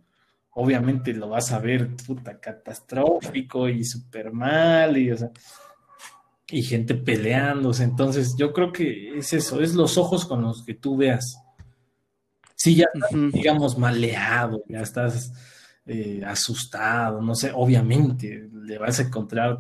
obviamente 0.53 1.13
lo 1.13 1.29
vas 1.29 1.53
a 1.53 1.59
ver 1.59 1.97
puta 1.97 2.39
catastrófico 2.39 3.69
y 3.69 3.85
súper 3.85 4.33
mal 4.33 4.97
y, 4.97 5.11
o 5.13 5.17
sea, 5.17 5.31
y 6.49 6.63
gente 6.63 6.95
peleándose. 6.95 7.85
Entonces, 7.85 8.35
yo 8.37 8.53
creo 8.53 8.73
que 8.73 9.19
es 9.19 9.33
eso, 9.33 9.61
es 9.61 9.75
los 9.75 9.99
ojos 9.99 10.27
con 10.27 10.43
los 10.43 10.65
que 10.65 10.75
tú 10.75 10.97
veas 10.97 11.39
si 12.61 12.75
ya 12.75 12.89
digamos, 13.33 13.79
maleado, 13.79 14.63
ya 14.69 14.83
estás 14.83 15.33
eh, 15.87 16.23
asustado, 16.27 17.23
no 17.23 17.35
sé, 17.35 17.53
obviamente 17.55 18.51
le 18.53 18.77
vas 18.77 18.99
a 18.99 19.05
encontrar 19.05 19.59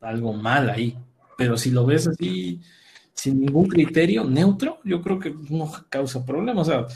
algo 0.00 0.32
mal 0.32 0.68
ahí, 0.68 0.98
pero 1.38 1.56
si 1.56 1.70
lo 1.70 1.86
ves 1.86 2.08
así, 2.08 2.60
sin 3.14 3.38
ningún 3.38 3.68
criterio 3.68 4.24
neutro, 4.24 4.80
yo 4.82 5.00
creo 5.00 5.20
que 5.20 5.32
no 5.48 5.70
causa 5.88 6.26
problema. 6.26 6.62
O 6.62 6.64
sea, 6.64 6.86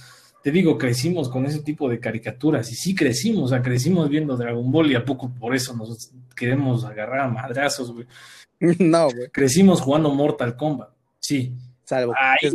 te 0.47 0.53
digo, 0.53 0.79
crecimos 0.79 1.29
con 1.29 1.45
ese 1.45 1.59
tipo 1.59 1.89
de 1.89 1.99
caricaturas 1.99 2.71
y 2.71 2.77
sí 2.77 2.95
crecimos, 2.95 3.47
o 3.47 3.49
sea, 3.49 3.61
crecimos 3.61 4.09
viendo 4.09 4.37
Dragon 4.37 4.71
Ball 4.71 4.93
y 4.93 4.95
a 4.95 5.05
poco 5.05 5.29
por 5.29 5.57
eso 5.57 5.75
nos 5.75 6.13
queremos 6.37 6.85
agarrar 6.85 7.23
a 7.23 7.29
madrazos, 7.29 7.91
güey. 7.91 8.07
No, 8.79 9.11
güey. 9.11 9.29
Crecimos 9.33 9.81
jugando 9.81 10.09
Mortal 10.15 10.57
Kombat, 10.57 10.91
sí. 11.19 11.53
Salvo 11.83 12.15
es 12.41 12.55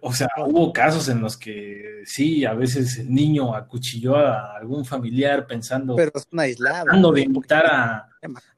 o 0.00 0.12
sea, 0.14 0.28
hubo 0.38 0.72
casos 0.72 1.06
en 1.10 1.20
los 1.20 1.36
que 1.36 2.00
sí, 2.06 2.46
a 2.46 2.54
veces 2.54 2.96
el 2.96 3.12
niño 3.12 3.54
acuchilló 3.54 4.16
a 4.16 4.56
algún 4.56 4.86
familiar 4.86 5.46
pensando. 5.46 5.96
Pero 5.96 6.12
es 6.14 6.26
un 6.32 6.40
aislado. 6.40 6.84
Tratando 6.84 7.12
de 7.12 7.20
invitar 7.20 7.66
a, 7.66 8.08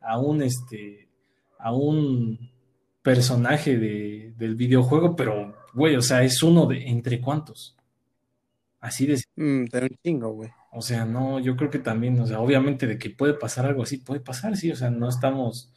a, 0.00 0.18
un 0.20 0.44
este 0.44 1.08
a 1.58 1.72
un 1.72 2.38
personaje 3.02 3.76
de, 3.76 4.32
del 4.38 4.54
videojuego, 4.54 5.16
pero 5.16 5.56
güey, 5.74 5.96
o 5.96 6.02
sea, 6.02 6.22
es 6.22 6.40
uno 6.44 6.66
de 6.66 6.88
entre 6.88 7.20
cuántos. 7.20 7.76
Así 8.80 9.06
de. 9.06 9.22
Mm, 9.36 9.64
un 9.72 9.98
chingo, 10.02 10.30
güey. 10.32 10.50
O 10.72 10.82
sea, 10.82 11.04
no, 11.04 11.40
yo 11.40 11.56
creo 11.56 11.70
que 11.70 11.80
también, 11.80 12.18
o 12.20 12.26
sea, 12.26 12.40
obviamente 12.40 12.86
de 12.86 12.98
que 12.98 13.10
puede 13.10 13.34
pasar 13.34 13.66
algo 13.66 13.82
así, 13.82 13.98
puede 13.98 14.20
pasar, 14.20 14.56
sí, 14.56 14.70
o 14.70 14.76
sea, 14.76 14.90
no 14.90 15.08
estamos 15.08 15.72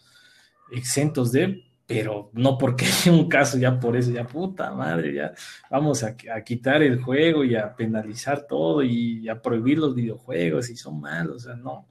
exentos 0.72 1.32
de, 1.32 1.64
pero 1.86 2.30
no 2.34 2.58
porque 2.58 2.86
hay 3.06 3.12
un 3.12 3.28
caso 3.28 3.58
ya 3.58 3.80
por 3.80 3.98
eso, 3.98 4.12
ya 4.12 4.28
puta 4.28 4.72
madre, 4.72 5.14
ya 5.16 5.34
vamos 5.70 6.04
a, 6.04 6.16
quitar 6.44 6.84
el 6.84 7.02
juego 7.02 7.44
y 7.44 7.56
a 7.56 7.76
penalizar 7.76 8.46
todo 8.48 8.84
y 8.84 9.28
a 9.30 9.42
prohibir 9.42 9.80
los 9.80 9.96
videojuegos 9.96 10.70
y 10.70 10.78
son 10.78 11.00
malos, 11.00 11.36
o 11.38 11.40
sea, 11.48 11.56
no. 11.56 11.88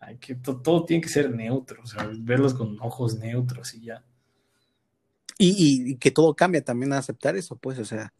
Hay 0.00 0.16
que, 0.18 0.34
todo 0.34 0.84
tiene 0.84 1.00
que 1.00 1.08
ser 1.08 1.30
neutro, 1.30 1.82
o 1.82 1.86
sea, 1.86 2.10
verlos 2.18 2.54
con 2.54 2.76
ojos 2.80 3.18
neutros 3.18 3.72
y 3.74 3.82
ya. 3.82 4.04
Y, 5.38 5.96
que 5.96 6.10
todo 6.10 6.34
cambia 6.34 6.62
también 6.62 6.92
a 6.92 6.98
aceptar 6.98 7.36
eso, 7.36 7.56
pues, 7.56 7.78
o 7.78 7.84
sea, 7.84 8.12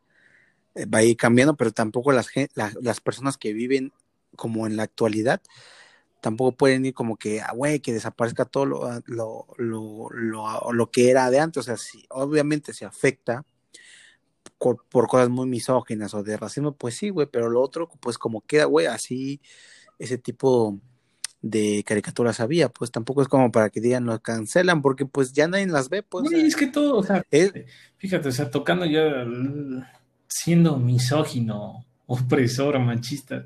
va 0.76 0.98
a 0.98 1.02
ir 1.04 1.16
cambiando, 1.16 1.56
pero 1.56 1.72
tampoco 1.72 2.12
las, 2.12 2.28
las 2.54 3.00
personas 3.00 3.36
que 3.36 3.52
viven 3.52 3.92
como 4.36 4.66
en 4.66 4.76
la 4.76 4.84
actualidad, 4.84 5.42
tampoco 6.20 6.56
pueden 6.56 6.86
ir 6.86 6.94
como 6.94 7.16
que, 7.16 7.40
ah, 7.40 7.52
güey, 7.54 7.80
que 7.80 7.92
desaparezca 7.92 8.44
todo 8.44 8.64
lo, 8.64 8.86
ah, 8.86 9.00
lo, 9.06 9.46
lo, 9.58 10.08
lo, 10.10 10.72
lo, 10.72 10.90
que 10.90 11.10
era 11.10 11.30
de 11.30 11.40
antes, 11.40 11.60
o 11.60 11.62
sea, 11.62 11.76
si, 11.76 12.06
obviamente 12.10 12.72
se 12.72 12.84
afecta 12.84 13.44
por, 14.58 14.84
por, 14.88 15.08
cosas 15.08 15.28
muy 15.28 15.46
misóginas 15.46 16.14
o 16.14 16.22
de 16.22 16.36
racismo, 16.36 16.76
pues 16.76 16.94
sí, 16.94 17.10
güey, 17.10 17.26
pero 17.26 17.50
lo 17.50 17.60
otro, 17.60 17.90
pues 18.00 18.18
como 18.18 18.40
queda, 18.42 18.66
güey, 18.66 18.86
así, 18.86 19.40
ese 19.98 20.16
tipo 20.16 20.78
de 21.42 21.82
caricaturas 21.84 22.38
había, 22.38 22.68
pues 22.68 22.92
tampoco 22.92 23.20
es 23.20 23.28
como 23.28 23.50
para 23.50 23.68
que 23.68 23.80
digan 23.80 24.06
lo 24.06 24.22
cancelan, 24.22 24.80
porque 24.80 25.06
pues 25.06 25.32
ya 25.32 25.48
nadie 25.48 25.66
las 25.66 25.88
ve, 25.88 26.04
pues. 26.04 26.30
es 26.30 26.54
que 26.54 26.68
todo, 26.68 26.98
o 26.98 27.02
sea, 27.02 27.24
fíjate, 27.98 28.28
o 28.28 28.32
sea, 28.32 28.48
tocando 28.48 28.86
ya 28.86 29.26
siendo 30.32 30.78
misógino, 30.78 31.84
opresor, 32.06 32.78
machista, 32.78 33.44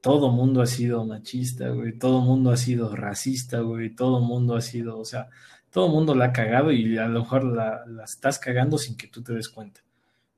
todo 0.00 0.30
mundo 0.30 0.62
ha 0.62 0.66
sido 0.66 1.04
machista, 1.04 1.68
güey, 1.70 1.98
todo 1.98 2.20
mundo 2.20 2.50
ha 2.50 2.56
sido 2.56 2.94
racista, 2.94 3.60
güey, 3.60 3.94
todo 3.94 4.20
mundo 4.20 4.56
ha 4.56 4.60
sido, 4.60 4.98
o 4.98 5.04
sea, 5.04 5.28
todo 5.70 5.88
mundo 5.88 6.14
la 6.14 6.26
ha 6.26 6.32
cagado 6.32 6.70
y 6.72 6.96
a 6.98 7.08
lo 7.08 7.20
mejor 7.20 7.44
la, 7.44 7.84
estás 8.04 8.38
cagando 8.38 8.78
sin 8.78 8.96
que 8.96 9.08
tú 9.08 9.22
te 9.22 9.32
des 9.32 9.48
cuenta. 9.48 9.80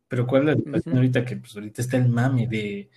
Pero 0.08 0.26
¿cuál 0.26 0.42
es 0.42 0.56
la 0.56 0.62
situación 0.62 0.96
ahorita 0.96 1.24
que 1.24 1.36
pues 1.36 1.54
ahorita 1.54 1.82
está 1.82 1.96
el 1.96 2.08
mame 2.08 2.46
de, 2.46 2.90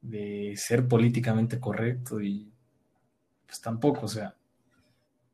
de 0.00 0.54
ser 0.56 0.86
políticamente 0.88 1.60
correcto 1.60 2.20
y 2.20 2.50
pues 3.46 3.60
tampoco, 3.60 4.06
o 4.06 4.08
sea, 4.08 4.34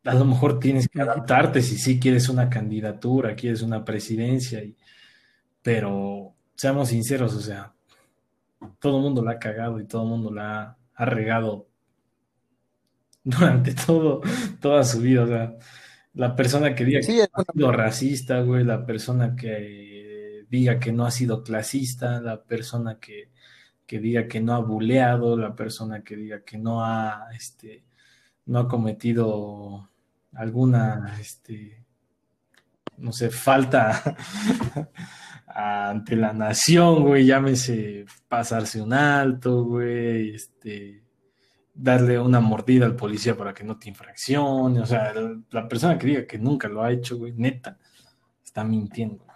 a 0.04 0.14
lo 0.14 0.24
mejor 0.24 0.58
tienes 0.60 0.88
que 0.88 1.00
adaptarte 1.00 1.62
si 1.62 1.78
sí 1.78 1.98
quieres 1.98 2.28
una 2.28 2.50
candidatura, 2.50 3.34
quieres 3.34 3.62
una 3.62 3.84
presidencia, 3.84 4.62
y, 4.62 4.76
pero 5.62 6.34
seamos 6.62 6.90
sinceros, 6.90 7.34
o 7.34 7.40
sea, 7.40 7.74
todo 8.78 8.98
el 8.98 9.02
mundo 9.02 9.20
la 9.20 9.32
ha 9.32 9.38
cagado 9.40 9.80
y 9.80 9.84
todo 9.84 10.04
el 10.04 10.08
mundo 10.10 10.30
la 10.30 10.78
ha, 10.94 11.04
regado 11.04 11.66
durante 13.24 13.74
todo, 13.86 14.20
toda 14.60 14.84
su 14.84 15.00
vida, 15.00 15.24
o 15.24 15.26
sea, 15.26 15.56
la 16.14 16.36
persona 16.36 16.72
que 16.72 16.84
diga 16.84 17.00
que 17.00 17.24
ha 17.24 17.52
sido 17.52 17.72
racista, 17.72 18.42
güey, 18.42 18.62
la 18.62 18.86
persona 18.86 19.34
que 19.34 20.46
diga 20.48 20.78
que 20.78 20.92
no 20.92 21.04
ha 21.04 21.10
sido 21.10 21.42
clasista, 21.42 22.20
la 22.20 22.44
persona 22.44 23.00
que, 23.00 23.32
que 23.84 23.98
diga 23.98 24.28
que 24.28 24.40
no 24.40 24.54
ha 24.54 24.60
buleado, 24.60 25.36
la 25.36 25.56
persona 25.56 26.04
que 26.04 26.14
diga 26.14 26.44
que 26.44 26.58
no 26.58 26.84
ha, 26.84 27.26
este, 27.34 27.82
no 28.46 28.60
ha 28.60 28.68
cometido 28.68 29.90
alguna, 30.32 31.18
este, 31.20 31.84
no 32.98 33.10
sé, 33.10 33.30
falta 33.30 34.16
ante 35.54 36.16
la 36.16 36.32
nación, 36.32 37.02
güey, 37.02 37.26
llámese 37.26 38.06
pasarse 38.28 38.80
un 38.80 38.92
alto, 38.92 39.64
güey, 39.64 40.34
este, 40.34 41.02
darle 41.74 42.18
una 42.18 42.40
mordida 42.40 42.86
al 42.86 42.96
policía 42.96 43.36
para 43.36 43.52
que 43.52 43.64
no 43.64 43.78
te 43.78 43.88
infraccione, 43.88 44.80
o 44.80 44.86
sea, 44.86 45.12
la 45.50 45.68
persona 45.68 45.98
que 45.98 46.06
diga 46.06 46.26
que 46.26 46.38
nunca 46.38 46.68
lo 46.68 46.82
ha 46.82 46.92
hecho, 46.92 47.18
güey, 47.18 47.32
neta, 47.32 47.78
está 48.44 48.64
mintiendo. 48.64 49.26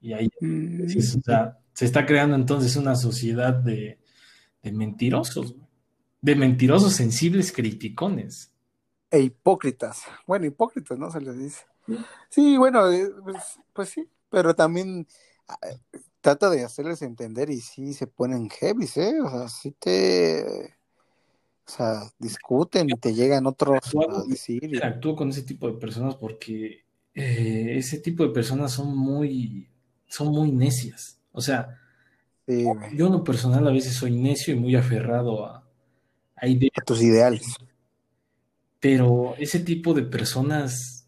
Y 0.00 0.12
ahí, 0.12 0.28
mm. 0.40 0.84
o 0.84 1.22
sea, 1.22 1.58
se 1.72 1.84
está 1.84 2.06
creando 2.06 2.36
entonces 2.36 2.76
una 2.76 2.94
sociedad 2.94 3.52
de, 3.52 3.98
de 4.62 4.72
mentirosos, 4.72 5.54
güey 5.54 5.68
de 6.20 6.34
mentirosos 6.34 6.94
sensibles 6.94 7.52
criticones. 7.52 8.52
E 9.10 9.20
hipócritas. 9.20 10.02
Bueno, 10.26 10.46
hipócritas, 10.46 10.98
¿no? 10.98 11.10
Se 11.10 11.20
les 11.20 11.38
dice. 11.38 11.64
Sí, 12.28 12.56
bueno, 12.58 12.90
eh, 12.90 13.10
pues, 13.22 13.58
pues, 13.72 13.88
sí, 13.88 14.08
pero 14.30 14.54
también 14.54 15.06
ah, 15.48 15.56
trata 16.20 16.50
de 16.50 16.64
hacerles 16.64 17.02
entender 17.02 17.50
y 17.50 17.60
sí 17.60 17.94
se 17.94 18.06
ponen 18.06 18.48
heavy, 18.50 18.86
¿eh? 18.96 19.20
O 19.20 19.30
sea, 19.30 19.48
sí 19.48 19.72
te... 19.78 20.74
O 21.66 21.70
sea, 21.70 22.00
discuten 22.18 22.88
y 22.88 22.94
te 22.94 23.12
llegan 23.12 23.46
otros 23.46 23.78
a 23.94 24.24
decir. 24.26 24.80
Con 25.16 25.28
ese 25.28 25.42
tipo 25.42 25.70
de 25.70 25.78
personas 25.78 26.14
porque 26.14 26.84
eh, 27.14 27.74
ese 27.76 27.98
tipo 27.98 28.22
de 28.26 28.30
personas 28.30 28.72
son 28.72 28.96
muy, 28.96 29.68
son 30.06 30.28
muy 30.28 30.50
necias. 30.50 31.20
O 31.30 31.42
sea, 31.42 31.78
yo 32.46 33.06
en 33.06 33.12
lo 33.12 33.22
personal 33.22 33.68
a 33.68 33.70
veces 33.70 33.92
soy 33.94 34.18
necio 34.18 34.54
y 34.54 34.58
muy 34.58 34.76
aferrado 34.76 35.44
a, 35.44 35.68
a 36.36 36.84
tus 36.86 37.02
ideales. 37.02 37.54
Pero 38.80 39.34
ese 39.36 39.60
tipo 39.60 39.92
de 39.92 40.04
personas 40.04 41.06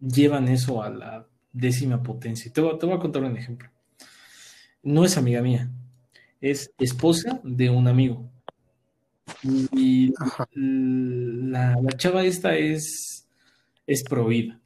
llevan 0.00 0.48
eso 0.48 0.82
a 0.82 0.90
la 0.90 1.29
décima 1.52 2.02
potencia. 2.02 2.52
Te 2.52 2.60
voy, 2.60 2.78
te 2.78 2.86
voy 2.86 2.96
a 2.96 3.00
contar 3.00 3.22
un 3.22 3.36
ejemplo. 3.36 3.70
No 4.82 5.04
es 5.04 5.16
amiga 5.16 5.42
mía, 5.42 5.70
es 6.40 6.72
esposa 6.78 7.40
de 7.44 7.70
un 7.70 7.86
amigo. 7.88 8.30
Y 9.72 10.12
la, 10.54 11.76
chava 11.96 12.24
esta 12.24 12.56
es, 12.56 13.28
es 13.86 14.02
provida. 14.02 14.58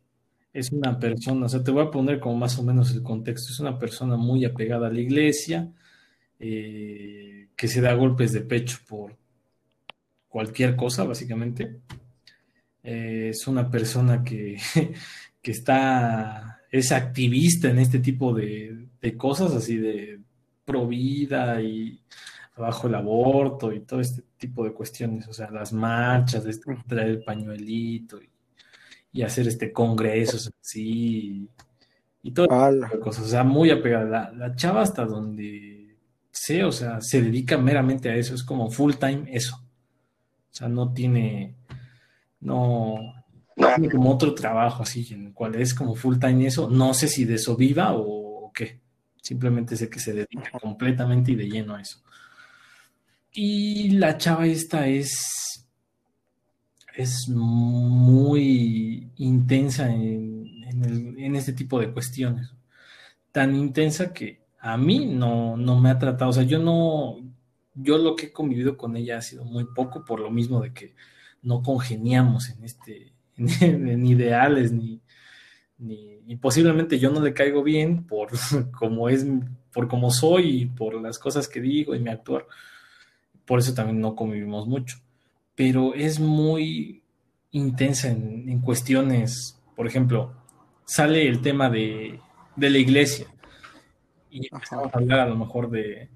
Es 0.52 0.70
una 0.70 0.98
persona, 0.98 1.46
o 1.46 1.48
sea, 1.48 1.64
te 1.64 1.72
voy 1.72 1.84
a 1.84 1.90
poner 1.90 2.20
como 2.20 2.36
más 2.36 2.58
o 2.58 2.62
menos 2.62 2.92
el 2.92 3.02
contexto. 3.02 3.52
Es 3.52 3.60
una 3.60 3.78
persona 3.78 4.16
muy 4.16 4.44
apegada 4.44 4.86
a 4.86 4.92
la 4.92 5.00
iglesia, 5.00 5.72
eh, 6.38 7.48
que 7.56 7.68
se 7.68 7.80
da 7.80 7.94
golpes 7.94 8.32
de 8.32 8.42
pecho 8.42 8.78
por 8.88 9.16
cualquier 10.28 10.76
cosa, 10.76 11.04
básicamente. 11.04 11.80
Eh, 12.82 13.28
es 13.30 13.46
una 13.48 13.70
persona 13.70 14.22
que, 14.22 14.58
que, 15.42 15.50
está, 15.50 16.53
es 16.74 16.90
activista 16.90 17.70
en 17.70 17.78
este 17.78 18.00
tipo 18.00 18.34
de, 18.34 18.88
cosas, 19.16 19.54
así 19.54 19.76
de 19.76 20.18
pro 20.64 20.88
vida 20.88 21.62
y 21.62 22.00
abajo 22.56 22.88
el 22.88 22.96
aborto 22.96 23.72
y 23.72 23.80
todo 23.80 24.00
este 24.00 24.22
tipo 24.36 24.64
de 24.64 24.72
cuestiones, 24.72 25.28
o 25.28 25.32
sea, 25.32 25.50
las 25.50 25.72
marchas, 25.72 26.42
de 26.42 26.58
traer 26.88 27.08
el 27.10 27.22
pañuelito 27.22 28.18
y, 29.12 29.22
hacer 29.22 29.46
este 29.46 29.72
congresos 29.72 30.50
así 30.60 31.48
y, 32.22 32.30
todo 32.32 32.48
tipo 32.48 32.98
cosas, 32.98 33.26
o 33.26 33.28
sea, 33.28 33.44
muy 33.44 33.70
apegada. 33.70 34.04
La, 34.04 34.32
la 34.32 34.56
chava 34.56 34.82
hasta 34.82 35.04
donde 35.04 35.96
sé, 36.32 36.64
o 36.64 36.72
sea, 36.72 37.00
se 37.00 37.22
dedica 37.22 37.56
meramente 37.56 38.10
a 38.10 38.16
eso, 38.16 38.34
es 38.34 38.42
como 38.42 38.68
full 38.68 38.94
time 38.94 39.26
eso. 39.28 39.56
O 39.56 40.56
sea, 40.56 40.68
no 40.68 40.92
tiene, 40.92 41.54
no, 42.40 42.96
tiene 43.54 43.90
como 43.90 44.10
otro 44.10 44.34
trabajo 44.34 44.82
así, 44.82 45.06
en 45.12 45.26
el 45.26 45.32
cual 45.32 45.54
es 45.56 45.74
como 45.74 45.94
full 45.94 46.18
time 46.18 46.46
eso. 46.46 46.68
No 46.68 46.94
sé 46.94 47.08
si 47.08 47.24
de 47.24 47.34
eso 47.34 47.56
viva 47.56 47.92
o, 47.94 48.50
qué. 48.52 48.80
Simplemente 49.20 49.76
sé 49.76 49.88
que 49.88 50.00
se 50.00 50.12
dedica 50.12 50.58
completamente 50.60 51.32
y 51.32 51.36
de 51.36 51.48
lleno 51.48 51.74
a 51.74 51.80
eso. 51.80 52.02
Y 53.32 53.90
la 53.90 54.18
chava 54.18 54.46
esta 54.46 54.86
es, 54.86 55.66
es 56.94 57.28
muy 57.28 59.10
intensa 59.16 59.90
en, 59.90 60.44
en, 61.18 61.36
este 61.36 61.52
tipo 61.52 61.80
de 61.80 61.92
cuestiones. 61.92 62.52
Tan 63.32 63.54
intensa 63.56 64.12
que 64.12 64.42
a 64.60 64.76
mí 64.76 65.06
no, 65.06 65.56
no 65.56 65.80
me 65.80 65.90
ha 65.90 65.98
tratado, 65.98 66.30
o 66.30 66.32
sea, 66.32 66.44
yo 66.44 66.58
no, 66.58 67.16
yo 67.74 67.98
lo 67.98 68.14
que 68.14 68.26
he 68.26 68.32
convivido 68.32 68.76
con 68.76 68.96
ella 68.96 69.18
ha 69.18 69.22
sido 69.22 69.44
muy 69.44 69.66
poco, 69.74 70.04
por 70.04 70.20
lo 70.20 70.30
mismo 70.30 70.60
de 70.60 70.72
que 70.72 70.94
no 71.42 71.62
congeniamos 71.62 72.50
en 72.50 72.64
este, 72.64 73.13
en, 73.60 74.06
ideales, 74.06 74.72
ni, 74.72 75.00
ni, 75.78 76.36
posiblemente 76.36 76.98
yo 76.98 77.10
no 77.10 77.20
le 77.20 77.34
caigo 77.34 77.62
bien 77.62 78.04
por 78.06 78.30
como 78.78 79.08
es, 79.08 79.26
por 79.72 79.88
cómo 79.88 80.10
soy 80.10 80.62
y 80.62 80.66
por 80.66 81.00
las 81.00 81.18
cosas 81.18 81.48
que 81.48 81.60
digo 81.60 81.94
y 81.94 82.00
mi 82.00 82.10
actuar. 82.10 82.46
Por 83.44 83.58
eso 83.58 83.74
también 83.74 84.00
no 84.00 84.14
convivimos 84.14 84.66
mucho. 84.66 84.98
Pero 85.54 85.94
es 85.94 86.18
muy 86.18 87.02
intensa 87.50 88.08
en, 88.08 88.60
cuestiones, 88.60 89.60
por 89.76 89.86
ejemplo, 89.86 90.32
sale 90.84 91.28
el 91.28 91.40
tema 91.40 91.70
de, 91.70 92.18
de 92.56 92.70
la 92.70 92.78
iglesia 92.78 93.26
y 94.30 94.48
empezamos 94.50 94.92
a 94.92 94.98
hablar 94.98 95.20
a 95.20 95.26
lo 95.26 95.36
mejor 95.36 95.70
de, 95.70 96.08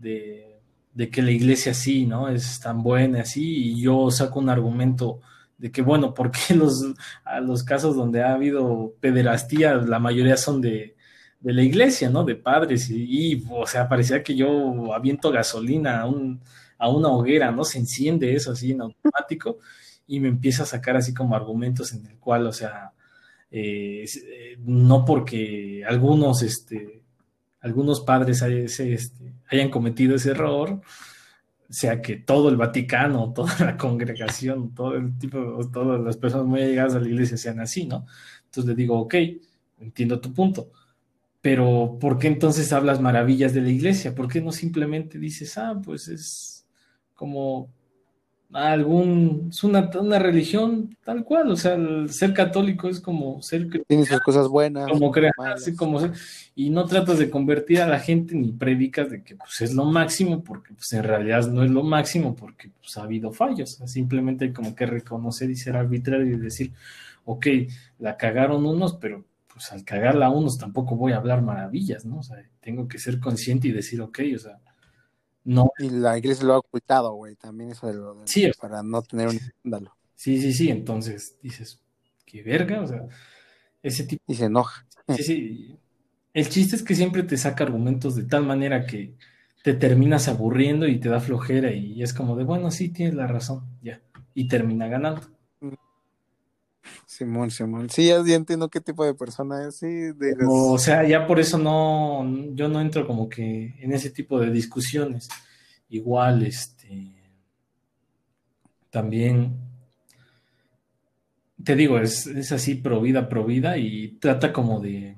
de 0.00 0.54
de 0.94 1.10
que 1.10 1.22
la 1.22 1.32
iglesia 1.32 1.74
sí, 1.74 2.06
¿no? 2.06 2.28
Es 2.28 2.60
tan 2.60 2.82
buena 2.82 3.22
así, 3.22 3.72
y 3.72 3.80
yo 3.80 4.10
saco 4.10 4.38
un 4.38 4.48
argumento 4.48 5.20
de 5.58 5.70
que, 5.70 5.82
bueno, 5.82 6.14
¿por 6.14 6.30
qué 6.30 6.54
los, 6.54 6.84
a 7.24 7.40
los 7.40 7.62
casos 7.62 7.96
donde 7.96 8.22
ha 8.22 8.34
habido 8.34 8.94
pederastía, 9.00 9.74
la 9.74 9.98
mayoría 9.98 10.36
son 10.36 10.60
de, 10.60 10.96
de 11.40 11.52
la 11.52 11.62
iglesia, 11.62 12.10
¿no? 12.10 12.24
De 12.24 12.36
padres, 12.36 12.88
y, 12.90 13.44
o 13.50 13.66
sea, 13.66 13.88
parecía 13.88 14.22
que 14.22 14.34
yo 14.34 14.94
aviento 14.94 15.30
gasolina 15.30 16.00
a, 16.00 16.06
un, 16.06 16.40
a 16.78 16.88
una 16.88 17.08
hoguera, 17.08 17.50
¿no? 17.50 17.64
Se 17.64 17.78
enciende 17.78 18.34
eso 18.34 18.52
así 18.52 18.72
en 18.72 18.80
automático, 18.80 19.58
y 20.06 20.20
me 20.20 20.28
empieza 20.28 20.64
a 20.64 20.66
sacar 20.66 20.96
así 20.96 21.14
como 21.14 21.36
argumentos 21.36 21.92
en 21.92 22.06
el 22.06 22.16
cual, 22.16 22.46
o 22.46 22.52
sea, 22.52 22.92
eh, 23.50 24.04
eh, 24.04 24.56
no 24.60 25.04
porque 25.04 25.84
algunos, 25.86 26.42
este, 26.42 27.02
algunos 27.60 28.00
padres 28.00 28.42
este, 28.42 29.34
hayan 29.48 29.70
cometido 29.70 30.16
ese 30.16 30.32
error, 30.32 30.80
sea 31.74 32.00
que 32.00 32.16
todo 32.16 32.48
el 32.48 32.56
Vaticano, 32.56 33.32
toda 33.34 33.58
la 33.58 33.76
congregación, 33.76 34.74
todo 34.74 34.94
el 34.94 35.18
tipo, 35.18 35.60
todas 35.72 36.00
las 36.00 36.16
personas 36.16 36.46
muy 36.46 36.60
llegadas 36.60 36.94
a 36.94 37.00
la 37.00 37.08
iglesia 37.08 37.36
sean 37.36 37.60
así, 37.60 37.86
¿no? 37.86 38.06
Entonces 38.44 38.66
le 38.66 38.74
digo, 38.74 38.98
ok, 39.00 39.14
entiendo 39.80 40.20
tu 40.20 40.32
punto, 40.32 40.70
pero 41.40 41.98
¿por 42.00 42.18
qué 42.18 42.28
entonces 42.28 42.72
hablas 42.72 43.00
maravillas 43.00 43.52
de 43.54 43.62
la 43.62 43.70
iglesia? 43.70 44.14
¿Por 44.14 44.28
qué 44.28 44.40
no 44.40 44.52
simplemente 44.52 45.18
dices, 45.18 45.58
ah, 45.58 45.80
pues 45.84 46.08
es 46.08 46.66
como 47.14 47.68
algún, 48.54 49.48
es 49.50 49.64
una, 49.64 49.90
una 50.00 50.20
religión 50.20 50.96
tal 51.02 51.24
cual, 51.24 51.50
o 51.50 51.56
sea, 51.56 51.74
el 51.74 52.08
ser 52.10 52.32
católico 52.32 52.88
es 52.88 53.00
como 53.00 53.42
ser 53.42 53.68
tiene 53.88 54.06
sus 54.06 54.20
cosas 54.20 54.46
buenas, 54.46 54.88
como 54.88 55.10
crear, 55.10 55.34
así 55.52 55.74
como 55.74 55.98
ser, 55.98 56.12
y 56.54 56.70
no 56.70 56.84
tratas 56.84 57.18
de 57.18 57.28
convertir 57.28 57.80
a 57.80 57.88
la 57.88 57.98
gente 57.98 58.36
ni 58.36 58.52
predicas 58.52 59.10
de 59.10 59.24
que 59.24 59.34
pues 59.34 59.60
es 59.60 59.74
lo 59.74 59.84
máximo, 59.84 60.44
porque 60.44 60.72
pues 60.72 60.92
en 60.92 61.02
realidad 61.02 61.48
no 61.48 61.64
es 61.64 61.70
lo 61.70 61.82
máximo, 61.82 62.36
porque 62.36 62.70
pues 62.80 62.96
ha 62.96 63.02
habido 63.02 63.32
fallos, 63.32 63.80
simplemente 63.86 64.44
hay 64.44 64.52
como 64.52 64.76
que 64.76 64.86
reconocer 64.86 65.50
y 65.50 65.56
ser 65.56 65.76
arbitrario 65.76 66.34
y 66.34 66.38
decir, 66.38 66.72
ok, 67.24 67.46
la 67.98 68.16
cagaron 68.16 68.64
unos, 68.64 68.94
pero 68.94 69.24
pues 69.52 69.72
al 69.72 69.84
cagarla 69.84 70.26
a 70.26 70.30
unos 70.30 70.58
tampoco 70.58 70.94
voy 70.94 71.12
a 71.12 71.16
hablar 71.16 71.42
maravillas, 71.42 72.04
¿no? 72.04 72.18
O 72.18 72.22
sea, 72.22 72.36
tengo 72.60 72.86
que 72.86 72.98
ser 72.98 73.18
consciente 73.18 73.66
y 73.66 73.72
decir, 73.72 74.00
ok, 74.00 74.20
o 74.36 74.38
sea, 74.38 74.58
no. 75.44 75.70
Y 75.78 75.90
la 75.90 76.18
iglesia 76.18 76.44
lo 76.44 76.54
ha 76.54 76.58
ocultado, 76.58 77.12
güey, 77.14 77.36
también 77.36 77.70
eso 77.70 77.86
de 77.86 77.94
lo 77.94 78.14
de, 78.14 78.26
sí, 78.26 78.50
para 78.60 78.82
no 78.82 79.02
tener 79.02 79.28
un 79.28 79.36
escándalo. 79.36 79.96
Sí, 80.14 80.40
sí, 80.40 80.52
sí, 80.52 80.70
entonces 80.70 81.36
dices, 81.42 81.80
qué 82.24 82.42
verga, 82.42 82.80
o 82.80 82.86
sea, 82.86 83.06
ese 83.82 84.04
tipo. 84.04 84.22
Y 84.26 84.34
se 84.34 84.46
enoja. 84.46 84.86
Sí, 85.16 85.22
sí. 85.22 85.78
El 86.32 86.48
chiste 86.48 86.76
es 86.76 86.82
que 86.82 86.94
siempre 86.94 87.22
te 87.22 87.36
saca 87.36 87.64
argumentos 87.64 88.16
de 88.16 88.24
tal 88.24 88.44
manera 88.44 88.86
que 88.86 89.14
te 89.62 89.74
terminas 89.74 90.28
aburriendo 90.28 90.88
y 90.88 90.98
te 90.98 91.08
da 91.08 91.20
flojera 91.20 91.72
y 91.72 92.02
es 92.02 92.12
como 92.12 92.36
de, 92.36 92.44
bueno, 92.44 92.70
sí, 92.70 92.88
tienes 92.88 93.14
la 93.14 93.26
razón, 93.26 93.64
ya. 93.82 94.00
Y 94.34 94.48
termina 94.48 94.88
ganando. 94.88 95.22
Simón, 97.06 97.50
Simón. 97.50 97.90
Sí, 97.90 98.06
ya, 98.06 98.16
entiendo 98.34 98.68
qué 98.68 98.80
tipo 98.80 99.04
de 99.04 99.14
persona 99.14 99.66
es, 99.66 99.76
sí. 99.76 99.86
De 99.86 100.36
O 100.48 100.78
sea, 100.78 101.06
ya 101.06 101.26
por 101.26 101.40
eso 101.40 101.58
no, 101.58 102.24
yo 102.54 102.68
no 102.68 102.80
entro 102.80 103.06
como 103.06 103.28
que 103.28 103.74
en 103.80 103.92
ese 103.92 104.10
tipo 104.10 104.40
de 104.40 104.50
discusiones. 104.50 105.28
Igual, 105.88 106.44
este, 106.44 107.14
también, 108.90 109.56
te 111.62 111.76
digo, 111.76 111.98
es, 111.98 112.26
es 112.26 112.52
así, 112.52 112.74
pro 112.74 113.00
vida, 113.00 113.28
pro 113.28 113.44
vida, 113.44 113.76
y 113.78 114.18
trata 114.20 114.52
como 114.52 114.80
de, 114.80 115.16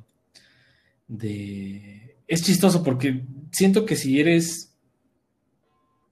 de, 1.08 2.16
es 2.26 2.42
chistoso 2.42 2.82
porque 2.82 3.24
siento 3.52 3.84
que 3.84 3.96
si 3.96 4.20
eres, 4.20 4.76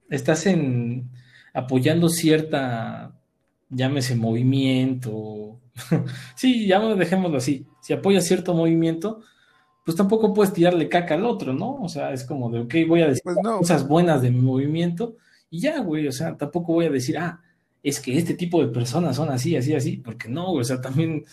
estás 0.09 0.45
en, 0.45 1.09
apoyando 1.53 2.09
cierta, 2.09 3.19
llámese 3.69 4.15
movimiento, 4.15 5.59
sí, 6.35 6.67
ya 6.67 6.79
dejémoslo 6.95 7.37
así. 7.37 7.65
Si 7.81 7.93
apoyas 7.93 8.25
cierto 8.25 8.53
movimiento, 8.53 9.21
pues 9.85 9.97
tampoco 9.97 10.33
puedes 10.33 10.53
tirarle 10.53 10.89
caca 10.89 11.15
al 11.15 11.25
otro, 11.25 11.53
¿no? 11.53 11.75
O 11.81 11.89
sea, 11.89 12.13
es 12.13 12.23
como 12.25 12.49
de, 12.51 12.61
ok, 12.61 12.75
voy 12.87 13.01
a 13.01 13.07
decir 13.07 13.23
Pues 13.23 13.37
no. 13.43 13.57
cosas 13.59 13.87
buenas 13.87 14.21
de 14.21 14.31
mi 14.31 14.41
movimiento 14.41 15.17
y 15.49 15.61
ya, 15.61 15.79
güey, 15.81 16.07
o 16.07 16.11
sea, 16.11 16.35
tampoco 16.37 16.73
voy 16.73 16.85
a 16.85 16.89
decir, 16.91 17.17
ah, 17.17 17.41
es 17.83 17.99
que 17.99 18.17
este 18.17 18.33
tipo 18.33 18.61
de 18.65 18.71
personas 18.71 19.15
son 19.15 19.29
así, 19.29 19.55
así, 19.55 19.73
así, 19.75 19.97
porque 19.97 20.27
no, 20.29 20.47
güey, 20.51 20.61
o 20.61 20.65
sea, 20.65 20.81
también, 20.81 21.25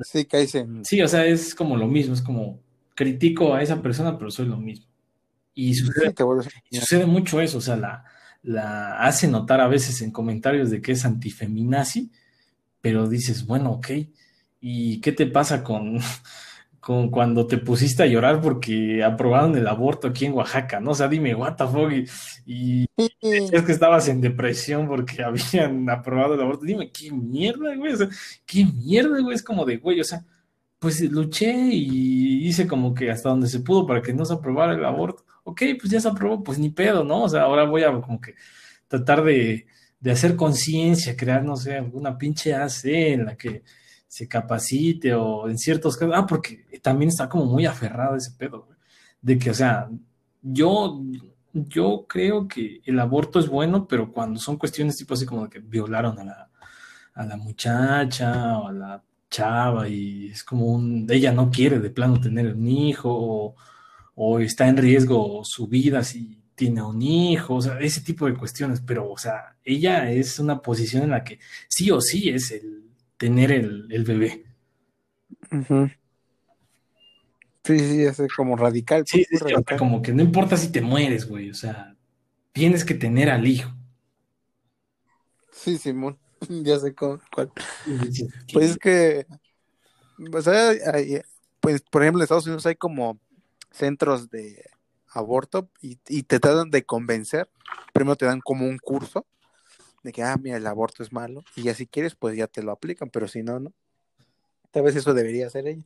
Sí, 0.00 0.24
caes 0.26 0.54
en. 0.54 0.84
sí, 0.84 1.02
o 1.02 1.08
sea, 1.08 1.26
es 1.26 1.54
como 1.54 1.76
lo 1.76 1.86
mismo, 1.86 2.14
es 2.14 2.22
como 2.22 2.60
critico 2.94 3.54
a 3.54 3.62
esa 3.62 3.82
persona, 3.82 4.16
pero 4.18 4.30
soy 4.30 4.46
lo 4.46 4.56
mismo. 4.56 4.86
Y 5.54 5.74
sucede, 5.74 6.14
Sí, 6.40 6.50
y 6.70 6.76
sucede 6.78 7.06
mucho 7.06 7.40
eso, 7.40 7.58
o 7.58 7.60
sea, 7.60 7.76
la, 7.76 8.04
la 8.42 8.98
hace 9.00 9.28
notar 9.28 9.60
a 9.60 9.68
veces 9.68 10.00
en 10.02 10.10
comentarios 10.10 10.70
de 10.70 10.80
que 10.80 10.92
es 10.92 11.04
antifeminazi, 11.04 12.10
pero 12.80 13.08
dices, 13.08 13.46
bueno, 13.46 13.72
ok, 13.72 13.88
¿y 14.60 15.00
qué 15.00 15.12
te 15.12 15.26
pasa 15.26 15.62
con, 15.62 15.98
con 16.80 17.10
cuando 17.10 17.46
te 17.46 17.58
pusiste 17.58 18.02
a 18.02 18.06
llorar 18.06 18.40
porque 18.40 19.02
aprobaron 19.02 19.56
el 19.56 19.66
aborto 19.66 20.08
aquí 20.08 20.26
en 20.26 20.32
Oaxaca, 20.34 20.80
¿no? 20.80 20.92
O 20.92 20.94
sea, 20.94 21.08
dime, 21.08 21.34
what 21.34 21.56
the 21.56 21.66
fuck, 21.66 21.92
y, 21.92 22.04
y 22.46 22.86
es 23.52 23.62
que 23.62 23.72
estabas 23.72 24.08
en 24.08 24.20
depresión 24.20 24.88
porque 24.88 25.22
habían 25.24 25.88
aprobado 25.90 26.34
el 26.34 26.40
aborto, 26.40 26.64
dime, 26.64 26.90
¿qué 26.90 27.10
mierda, 27.12 27.74
güey? 27.76 27.92
O 27.92 27.96
sea, 27.96 28.08
¿qué 28.46 28.64
mierda, 28.64 29.20
güey? 29.20 29.34
Es 29.34 29.42
como 29.42 29.64
de, 29.64 29.76
güey, 29.76 30.00
o 30.00 30.04
sea, 30.04 30.24
pues 30.78 31.00
luché 31.10 31.52
y 31.72 32.46
hice 32.46 32.66
como 32.66 32.94
que 32.94 33.10
hasta 33.10 33.30
donde 33.30 33.48
se 33.48 33.60
pudo 33.60 33.86
para 33.86 34.00
que 34.00 34.12
no 34.12 34.24
se 34.24 34.34
aprobara 34.34 34.74
el 34.74 34.84
aborto. 34.84 35.24
Ok, 35.48 35.62
pues 35.80 35.90
ya 35.90 35.98
se 35.98 36.08
aprobó, 36.08 36.42
pues 36.44 36.58
ni 36.58 36.68
pedo, 36.68 37.02
¿no? 37.04 37.22
O 37.22 37.28
sea, 37.28 37.42
ahora 37.44 37.64
voy 37.64 37.82
a 37.82 37.90
como 38.02 38.20
que 38.20 38.34
tratar 38.86 39.24
de, 39.24 39.66
de 39.98 40.10
hacer 40.10 40.36
conciencia, 40.36 41.16
crear, 41.16 41.42
no 41.42 41.56
sé, 41.56 41.76
alguna 41.76 42.18
pinche 42.18 42.54
AC 42.54 42.84
en 42.84 43.24
la 43.24 43.34
que 43.36 43.62
se 44.06 44.28
capacite 44.28 45.14
o 45.14 45.48
en 45.48 45.56
ciertos 45.56 45.96
casos. 45.96 46.14
Ah, 46.14 46.26
porque 46.26 46.66
también 46.82 47.08
está 47.08 47.30
como 47.30 47.46
muy 47.46 47.64
aferrado 47.64 48.14
ese 48.16 48.32
pedo, 48.32 48.64
güey. 48.66 48.78
De 49.22 49.38
que, 49.38 49.50
o 49.50 49.54
sea, 49.54 49.88
yo, 50.42 51.02
yo 51.54 52.04
creo 52.06 52.46
que 52.46 52.82
el 52.84 53.00
aborto 53.00 53.38
es 53.40 53.48
bueno, 53.48 53.88
pero 53.88 54.12
cuando 54.12 54.38
son 54.38 54.58
cuestiones 54.58 54.96
tipo 54.98 55.14
así 55.14 55.24
como 55.24 55.44
de 55.44 55.48
que 55.50 55.60
violaron 55.60 56.18
a 56.18 56.24
la, 56.24 56.50
a 57.14 57.24
la 57.24 57.36
muchacha 57.38 58.58
o 58.58 58.68
a 58.68 58.72
la 58.72 59.02
chava 59.30 59.88
y 59.88 60.28
es 60.28 60.44
como 60.44 60.66
un, 60.66 61.06
ella 61.10 61.32
no 61.32 61.50
quiere 61.50 61.78
de 61.80 61.90
plano 61.90 62.20
tener 62.20 62.54
un 62.54 62.68
hijo 62.68 63.08
o, 63.10 63.56
o 64.20 64.40
está 64.40 64.66
en 64.68 64.76
riesgo 64.76 65.44
su 65.44 65.68
vida 65.68 66.02
si 66.02 66.42
tiene 66.56 66.82
un 66.82 67.00
hijo, 67.00 67.54
o 67.54 67.62
sea, 67.62 67.78
ese 67.78 68.00
tipo 68.00 68.26
de 68.26 68.34
cuestiones, 68.34 68.80
pero, 68.84 69.08
o 69.08 69.16
sea, 69.16 69.56
ella 69.64 70.10
es 70.10 70.40
una 70.40 70.60
posición 70.60 71.04
en 71.04 71.10
la 71.10 71.22
que 71.22 71.38
sí 71.68 71.88
o 71.92 72.00
sí 72.00 72.28
es 72.28 72.50
el 72.50 72.82
tener 73.16 73.52
el, 73.52 73.86
el 73.92 74.02
bebé. 74.02 74.44
Sí, 77.62 77.78
sí, 77.78 78.02
es 78.02 78.20
como 78.36 78.56
radical. 78.56 79.04
Sí, 79.06 79.24
pues, 79.30 79.42
o 79.42 79.46
sea, 79.46 79.54
radical. 79.54 79.78
como 79.78 80.02
que 80.02 80.12
no 80.12 80.20
importa 80.22 80.56
si 80.56 80.72
te 80.72 80.80
mueres, 80.80 81.28
güey, 81.28 81.50
o 81.50 81.54
sea, 81.54 81.94
tienes 82.50 82.84
que 82.84 82.94
tener 82.94 83.30
al 83.30 83.46
hijo. 83.46 83.70
Sí, 85.52 85.78
Simón. 85.78 86.18
Ya 86.64 86.76
sé 86.80 86.92
cu- 86.92 87.20
cuál. 87.32 87.52
Pues 88.52 88.70
es 88.70 88.78
que, 88.78 89.26
o 90.32 90.42
sea, 90.42 90.70
hay- 90.92 91.20
pues 91.60 91.82
por 91.82 92.02
ejemplo 92.02 92.20
en 92.20 92.24
Estados 92.24 92.46
Unidos 92.46 92.66
hay 92.66 92.74
como 92.74 93.18
centros 93.70 94.30
de 94.30 94.64
aborto 95.10 95.70
y, 95.80 95.98
y 96.08 96.22
te 96.24 96.40
tratan 96.40 96.70
de 96.70 96.84
convencer. 96.84 97.48
Primero 97.92 98.16
te 98.16 98.26
dan 98.26 98.40
como 98.40 98.66
un 98.66 98.78
curso 98.78 99.26
de 100.02 100.12
que, 100.12 100.22
ah, 100.22 100.36
mira, 100.40 100.56
el 100.56 100.66
aborto 100.66 101.02
es 101.02 101.12
malo 101.12 101.42
y 101.56 101.62
ya 101.64 101.74
si 101.74 101.86
quieres, 101.86 102.14
pues 102.14 102.36
ya 102.36 102.46
te 102.46 102.62
lo 102.62 102.72
aplican, 102.72 103.10
pero 103.10 103.28
si 103.28 103.42
no, 103.42 103.58
no. 103.60 103.72
Tal 104.70 104.82
vez 104.82 104.96
eso 104.96 105.14
debería 105.14 105.46
hacer 105.46 105.66
ella. 105.66 105.84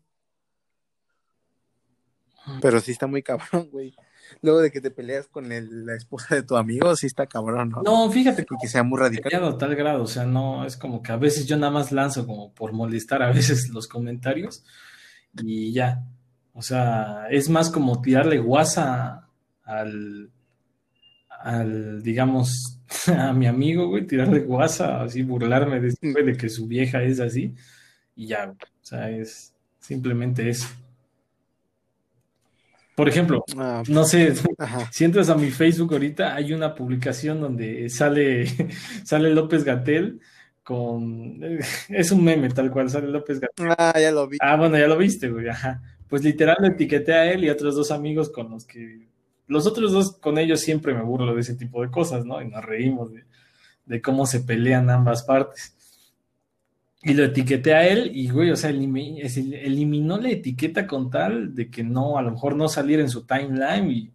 Pero 2.61 2.81
sí 2.81 2.91
está 2.93 3.07
muy 3.07 3.23
cabrón, 3.23 3.69
güey. 3.71 3.95
Luego 4.41 4.61
de 4.61 4.71
que 4.71 4.81
te 4.81 4.91
peleas 4.91 5.29
con 5.29 5.53
el- 5.53 5.87
la 5.87 5.95
esposa 5.95 6.35
de 6.35 6.43
tu 6.43 6.57
amigo, 6.57 6.95
sí 6.97 7.07
está 7.07 7.27
cabrón, 7.27 7.71
¿no? 7.71 7.83
No, 7.83 8.11
fíjate 8.11 8.45
que 8.61 8.69
sea 8.69 8.83
muy 8.83 8.99
radical. 8.99 9.45
a 9.45 9.59
tal 9.59 9.75
grado, 9.77 10.03
o 10.03 10.07
sea, 10.07 10.25
no, 10.25 10.65
es 10.65 10.77
como 10.77 11.03
que 11.03 11.13
a 11.13 11.17
veces 11.17 11.47
yo 11.47 11.57
nada 11.57 11.73
más 11.73 11.93
lanzo 11.93 12.27
como 12.27 12.53
por 12.53 12.73
molestar 12.73 13.23
a 13.23 13.31
veces 13.33 13.69
los 13.71 13.87
comentarios 13.89 14.65
y 15.43 15.73
ya, 15.73 16.05
o 16.55 16.63
sea, 16.63 17.27
es 17.31 17.49
más 17.49 17.71
como 17.71 18.01
tirarle 18.03 18.39
guasa 18.39 19.29
al, 19.65 20.31
al, 21.29 22.03
digamos, 22.03 22.79
a 23.17 23.33
mi 23.33 23.47
amigo, 23.47 23.89
güey, 23.89 24.07
tirarle 24.07 24.41
guasa, 24.41 25.03
así 25.03 25.23
burlarme 25.23 25.81
de, 25.81 25.89
ese 25.89 26.13
güey 26.13 26.25
de 26.25 26.37
que 26.37 26.49
su 26.49 26.67
vieja 26.67 27.03
es 27.03 27.21
así 27.21 27.55
y 28.15 28.27
ya, 28.27 28.47
güey, 28.47 28.57
o 28.57 28.85
sea, 28.85 29.11
es 29.11 29.55
simplemente 29.81 30.49
eso. 30.49 30.69
Por 32.95 33.09
ejemplo, 33.09 33.43
Ah, 33.57 33.83
no 33.89 34.05
sé, 34.05 34.35
ajá. 34.59 34.89
si 34.93 35.05
entras 35.05 35.31
a 35.31 35.35
mi 35.35 35.51
Facebook 35.51 35.93
ahorita, 35.95 36.35
hay 36.35 36.53
una 36.53 36.75
publicación 36.75 37.41
donde 37.41 37.89
sale, 37.89 38.47
sale 39.05 39.31
López 39.31 39.65
Gatel 39.65 40.21
con... 40.63 41.39
Es 41.89 42.13
un 42.13 42.23
meme 42.23 42.51
tal 42.51 42.71
cual, 42.71 42.91
sale 42.91 43.09
López 43.09 43.41
Gatel. 43.41 43.75
Ah, 43.79 43.99
ya 43.99 44.13
lo 44.13 44.29
vi. 44.29 44.37
Ah, 44.41 44.57
bueno, 44.57 44.79
ya 44.79 44.87
lo 44.87 44.99
viste, 44.99 45.31
güey. 45.31 45.49
Ajá. 45.49 45.81
Pues 46.13 46.25
literal 46.25 46.59
lo 46.61 46.67
etiqueté 46.67 47.15
a 47.15 47.33
él 47.33 47.43
y 47.43 47.49
a 47.49 47.55
otros 47.55 47.75
dos 47.75 47.91
amigos 47.91 48.29
con 48.29 48.51
los 48.51 48.67
que... 48.67 49.09
Los 49.47 49.67
otros 49.67 49.93
dos, 49.93 50.13
con 50.19 50.37
ellos 50.37 50.61
siempre 50.61 50.93
me 50.93 51.01
burlo 51.01 51.35
de 51.35 51.41
ese 51.41 51.55
tipo 51.55 51.81
de 51.81 51.91
cosas, 51.91 52.27
¿no? 52.27 52.43
Y 52.43 52.49
nos 52.49 52.63
reímos 52.63 53.15
de, 53.15 53.25
de 53.87 54.03
cómo 54.03 54.27
se 54.27 54.41
pelean 54.41 54.91
ambas 54.91 55.23
partes. 55.23 55.75
Y 57.03 57.15
lo 57.15 57.25
etiqueté 57.25 57.73
a 57.73 57.89
él 57.89 58.11
y, 58.13 58.29
güey, 58.29 58.51
o 58.51 58.57
sea, 58.57 58.69
eliminó 58.69 60.19
la 60.19 60.29
etiqueta 60.29 60.87
con 60.87 61.09
tal 61.09 61.55
de 61.55 61.71
que 61.71 61.83
no, 61.83 62.19
a 62.19 62.23
lo 62.23 62.33
mejor 62.33 62.57
no 62.57 62.69
saliera 62.69 63.03
en 63.03 63.09
su 63.09 63.25
timeline 63.25 64.13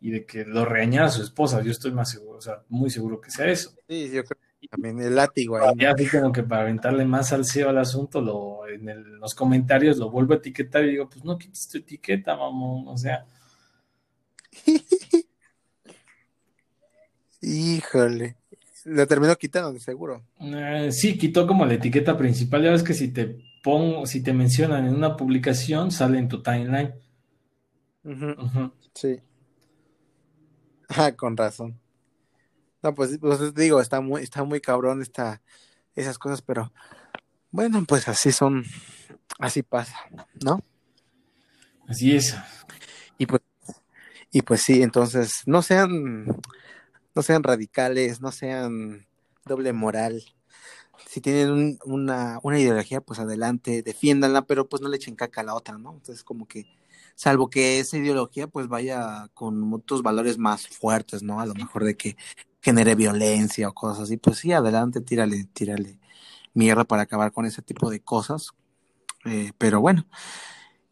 y, 0.00 0.10
de 0.10 0.26
que 0.26 0.44
lo 0.44 0.64
regañara 0.64 1.06
a 1.06 1.10
su 1.10 1.22
esposa. 1.22 1.62
Yo 1.62 1.70
estoy 1.70 1.92
más 1.92 2.10
seguro, 2.10 2.38
o 2.38 2.42
sea, 2.42 2.64
muy 2.68 2.90
seguro 2.90 3.20
que 3.20 3.30
sea 3.30 3.46
eso. 3.46 3.72
Sí, 3.88 4.10
yo 4.12 4.24
creo 4.24 4.49
también 4.68 5.00
el 5.00 5.14
látigo 5.14 5.56
ahí. 5.56 5.74
Ya 5.78 5.92
así 5.92 6.06
como 6.08 6.32
que 6.32 6.42
para 6.42 6.62
aventarle 6.62 7.04
más 7.04 7.28
salseo 7.28 7.68
al 7.70 7.78
asunto, 7.78 8.20
lo, 8.20 8.66
en 8.68 8.88
el- 8.88 9.18
los 9.18 9.34
comentarios 9.34 9.98
lo 9.98 10.10
vuelvo 10.10 10.34
a 10.34 10.36
etiquetar 10.36 10.84
y 10.84 10.90
digo, 10.90 11.08
pues 11.08 11.24
no 11.24 11.38
quites 11.38 11.68
tu 11.68 11.78
etiqueta, 11.78 12.36
mamón, 12.36 12.88
o 12.88 12.96
sea, 12.96 13.24
Híjole. 17.40 18.36
Le 18.84 19.06
terminó 19.06 19.36
quitando, 19.36 19.72
de 19.72 19.80
seguro. 19.80 20.22
Eh, 20.40 20.90
sí, 20.92 21.18
quitó 21.18 21.46
como 21.46 21.66
la 21.66 21.74
etiqueta 21.74 22.16
principal. 22.16 22.62
Ya 22.62 22.70
ves 22.70 22.82
que 22.82 22.94
si 22.94 23.08
te 23.12 23.38
pongo, 23.62 24.06
si 24.06 24.22
te 24.22 24.32
mencionan 24.32 24.86
en 24.86 24.94
una 24.94 25.16
publicación, 25.16 25.90
sale 25.90 26.18
en 26.18 26.28
tu 26.28 26.42
timeline. 26.42 26.94
Ujú, 28.04 28.72
Sí. 28.94 29.20
Ah, 30.88 31.12
con 31.12 31.36
razón. 31.36 31.79
No, 32.82 32.94
pues, 32.94 33.18
pues 33.20 33.54
digo, 33.54 33.80
está 33.80 34.00
muy, 34.00 34.22
está 34.22 34.42
muy 34.44 34.60
cabrón 34.60 35.02
esta, 35.02 35.42
esas 35.94 36.18
cosas, 36.18 36.42
pero 36.42 36.72
bueno, 37.50 37.84
pues 37.86 38.08
así 38.08 38.32
son, 38.32 38.64
así 39.38 39.62
pasa, 39.62 39.96
¿no? 40.44 40.60
Así 41.88 42.14
es. 42.14 42.34
Y 43.18 43.26
pues, 43.26 43.42
y 44.30 44.42
pues 44.42 44.62
sí, 44.62 44.82
entonces, 44.82 45.42
no 45.46 45.62
sean, 45.62 46.26
no 47.14 47.22
sean 47.22 47.42
radicales, 47.42 48.20
no 48.20 48.32
sean 48.32 49.06
doble 49.44 49.72
moral. 49.72 50.22
Si 51.06 51.20
tienen 51.20 51.50
un- 51.50 51.78
una, 51.84 52.38
una 52.42 52.58
ideología, 52.60 53.00
pues 53.00 53.20
adelante, 53.20 53.82
defiéndanla, 53.82 54.42
pero 54.42 54.68
pues 54.68 54.82
no 54.82 54.88
le 54.88 54.96
echen 54.96 55.16
caca 55.16 55.40
a 55.42 55.44
la 55.44 55.54
otra, 55.54 55.78
¿no? 55.78 55.92
Entonces, 55.94 56.24
como 56.24 56.46
que, 56.46 56.66
salvo 57.14 57.50
que 57.50 57.80
esa 57.80 57.98
ideología 57.98 58.46
pues 58.48 58.68
vaya 58.68 59.28
con 59.34 59.72
otros 59.74 60.02
valores 60.02 60.38
más 60.38 60.68
fuertes, 60.68 61.22
¿no? 61.22 61.40
A 61.40 61.46
lo 61.46 61.54
mejor 61.54 61.84
de 61.84 61.96
que 61.96 62.16
genere 62.60 62.94
violencia 62.94 63.68
o 63.68 63.74
cosas 63.74 64.04
así, 64.04 64.16
pues 64.16 64.38
sí, 64.38 64.52
adelante, 64.52 65.00
tírale, 65.00 65.44
tírale 65.52 65.98
mierda 66.54 66.84
para 66.84 67.02
acabar 67.02 67.32
con 67.32 67.46
ese 67.46 67.62
tipo 67.62 67.90
de 67.90 68.00
cosas. 68.00 68.50
Eh, 69.24 69.52
pero 69.58 69.80
bueno, 69.80 70.06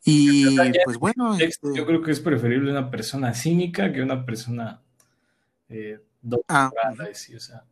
y 0.05 0.57
pues 0.85 0.99
bueno, 0.99 1.37
este, 1.39 1.69
Yo 1.75 1.87
creo 1.87 2.03
que 2.03 2.13
es 2.13 2.21
preferible 2.21 2.71
una 2.71 2.91
persona 2.91 3.35
cínica 3.35 3.93
que 3.93 4.03
una 4.03 4.25
persona 4.25 4.83
eh, 5.69 6.01
ah, 6.49 6.71
sí, 7.13 7.35
o 7.35 7.41
sea, 7.41 7.65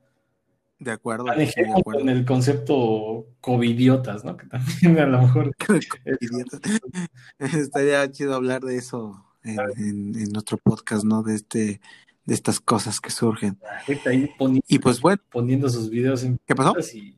de 0.79 0.91
acuerdo, 0.91 1.27
estoy 1.29 1.47
de 1.47 1.47
manejemos 1.47 1.83
con 1.83 1.95
acuerdo. 1.95 2.11
el 2.11 2.25
concepto 2.27 3.27
covidiotas, 3.41 4.25
¿no? 4.25 4.37
Que 4.37 4.47
también 4.47 4.99
a 4.99 5.07
lo 5.07 5.23
mejor. 5.23 5.55
Estaría 7.39 8.11
chido 8.11 8.35
hablar 8.35 8.63
de 8.63 8.77
eso 8.77 9.25
en, 9.43 9.59
en, 9.77 10.19
en 10.19 10.37
otro 10.37 10.59
podcast, 10.59 11.05
¿no? 11.05 11.23
De 11.23 11.37
este, 11.37 11.81
de 12.27 12.35
estas 12.35 12.61
cosas 12.61 13.01
que 13.01 13.11
surgen. 13.11 13.59
la 13.63 13.79
gente 13.81 14.09
ahí 14.11 14.29
poni- 14.39 14.61
Y 14.69 14.79
pues 14.79 15.01
bueno, 15.01 15.23
poniendo 15.31 15.69
sus 15.71 15.89
videos 15.89 16.23
en 16.25 16.39
¿qué 16.45 16.55
pasó? 16.55 16.75
y, 16.95 17.17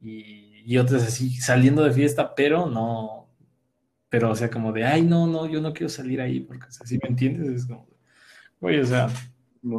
y, 0.00 0.62
y 0.66 0.78
otras 0.78 1.02
así 1.04 1.30
saliendo 1.36 1.84
de 1.84 1.92
fiesta, 1.92 2.34
pero 2.34 2.66
no, 2.66 3.28
pero 4.08 4.30
o 4.30 4.34
sea, 4.34 4.50
como 4.50 4.72
de, 4.72 4.84
ay, 4.84 5.02
no, 5.02 5.26
no, 5.26 5.46
yo 5.46 5.60
no 5.60 5.72
quiero 5.72 5.88
salir 5.90 6.20
ahí, 6.20 6.40
porque 6.40 6.66
o 6.66 6.70
sea, 6.72 6.86
si 6.86 6.98
me 7.02 7.08
entiendes, 7.10 7.48
es 7.48 7.66
como, 7.66 7.86
oye, 8.60 8.80
o 8.80 8.86
sea, 8.86 9.08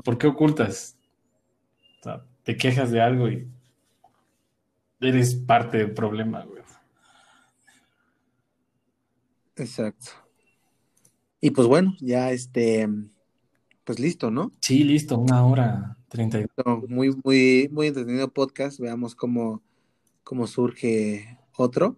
¿por 0.04 0.18
qué 0.18 0.28
ocultas? 0.28 0.98
O 2.00 2.04
sea, 2.04 2.24
te 2.44 2.56
quejas 2.56 2.92
de 2.92 3.02
algo 3.02 3.28
y 3.30 3.48
eres 5.02 5.36
parte 5.36 5.78
del 5.80 5.94
problema, 5.94 6.44
güey. 6.44 6.62
Exacto. 9.56 10.12
Y 11.40 11.52
pues 11.52 11.68
bueno, 11.68 11.96
ya 12.00 12.32
este, 12.32 12.90
pues 13.86 14.00
listo, 14.00 14.32
¿no? 14.32 14.52
Sí, 14.60 14.84
listo, 14.84 15.18
una 15.18 15.46
hora 15.46 15.98
treinta 16.10 16.40
y 16.40 16.46
No, 16.66 16.84
Muy, 16.88 17.16
muy, 17.24 17.70
muy 17.72 17.88
entretenido 17.88 18.28
podcast. 18.34 18.80
Veamos 18.80 19.16
cómo, 19.16 19.62
cómo 20.24 20.48
surge 20.48 21.38
otro. 21.56 21.96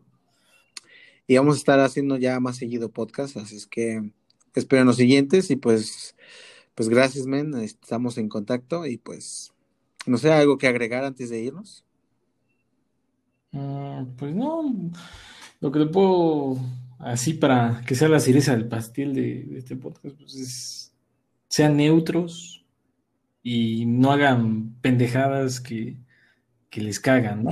Y 1.26 1.38
vamos 1.38 1.56
a 1.56 1.60
estar 1.60 1.80
haciendo 1.80 2.18
ya 2.18 2.40
más 2.40 2.58
seguido 2.58 2.90
podcast, 2.90 3.36
así 3.38 3.58
es 3.58 3.68
que 3.68 4.12
espero 4.54 4.84
los 4.86 4.96
siguientes 4.96 5.52
y 5.52 5.56
pues, 5.56 6.16
pues 6.76 6.90
gracias, 6.90 7.26
men. 7.26 7.54
Estamos 7.56 8.18
en 8.18 8.30
contacto 8.30 8.86
y 8.86 8.98
pues, 8.98 9.54
no 10.06 10.18
sé, 10.18 10.32
algo 10.32 10.58
que 10.58 10.68
agregar 10.68 11.04
antes 11.04 11.30
de 11.30 11.42
irnos. 11.42 11.84
Mm, 13.52 14.16
Pues 14.18 14.36
no, 14.36 14.74
lo 15.60 15.72
que 15.72 15.80
le 15.80 15.88
puedo, 15.88 16.58
así 17.00 17.34
para 17.34 17.82
que 17.86 17.96
sea 17.96 18.08
la 18.10 18.20
cereza 18.20 18.54
del 18.54 18.68
pastel 18.68 19.14
de, 19.14 19.44
de 19.44 19.58
este 19.58 19.76
podcast, 19.76 20.16
pues 20.18 20.36
es, 20.36 20.87
sean 21.50 21.78
neutros 21.78 22.66
y 23.44 23.86
no 23.86 24.12
hagan 24.12 24.76
pendejadas 24.82 25.62
que, 25.62 25.98
que 26.70 26.82
les 26.82 27.00
cagan, 27.00 27.44
¿no? 27.44 27.52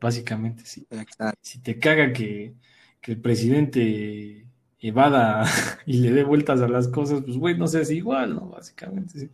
Básicamente, 0.00 0.64
sí. 0.64 0.86
Exacto. 0.90 1.38
Si 1.42 1.60
te 1.60 1.78
caga 1.78 2.12
que, 2.12 2.54
que 3.00 3.12
el 3.12 3.20
presidente 3.20 4.46
evada 4.80 5.44
y 5.86 5.98
le 5.98 6.10
dé 6.12 6.24
vueltas 6.24 6.60
a 6.62 6.68
las 6.68 6.88
cosas, 6.88 7.22
pues 7.24 7.36
güey, 7.36 7.56
no 7.56 7.66
seas 7.68 7.90
igual, 7.90 8.34
¿no? 8.34 8.48
Básicamente, 8.48 9.18
sí. 9.18 9.30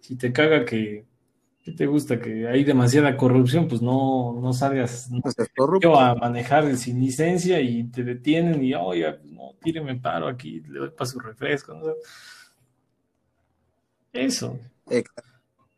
Si 0.00 0.16
te 0.16 0.32
caga 0.32 0.64
que, 0.64 1.04
que 1.62 1.72
te 1.72 1.86
gusta 1.86 2.20
que 2.20 2.46
hay 2.46 2.62
demasiada 2.62 3.16
corrupción, 3.16 3.66
pues 3.68 3.82
no, 3.82 4.38
no 4.40 4.52
salgas, 4.52 5.10
no 5.10 5.20
No 5.82 5.98
a 5.98 6.14
manejar 6.14 6.76
sin 6.76 7.00
licencia 7.00 7.60
y 7.60 7.84
te 7.84 8.04
detienen 8.04 8.62
y, 8.62 8.74
oiga, 8.74 9.18
pues, 9.20 9.32
no, 9.32 9.54
tíreme 9.62 9.96
paro 9.96 10.28
aquí, 10.28 10.60
le 10.60 10.78
doy 10.78 10.90
para 10.90 11.10
su 11.10 11.18
refresco, 11.20 11.74
¿no? 11.74 11.86
Eso. 14.14 14.58
Exacto. 14.88 15.34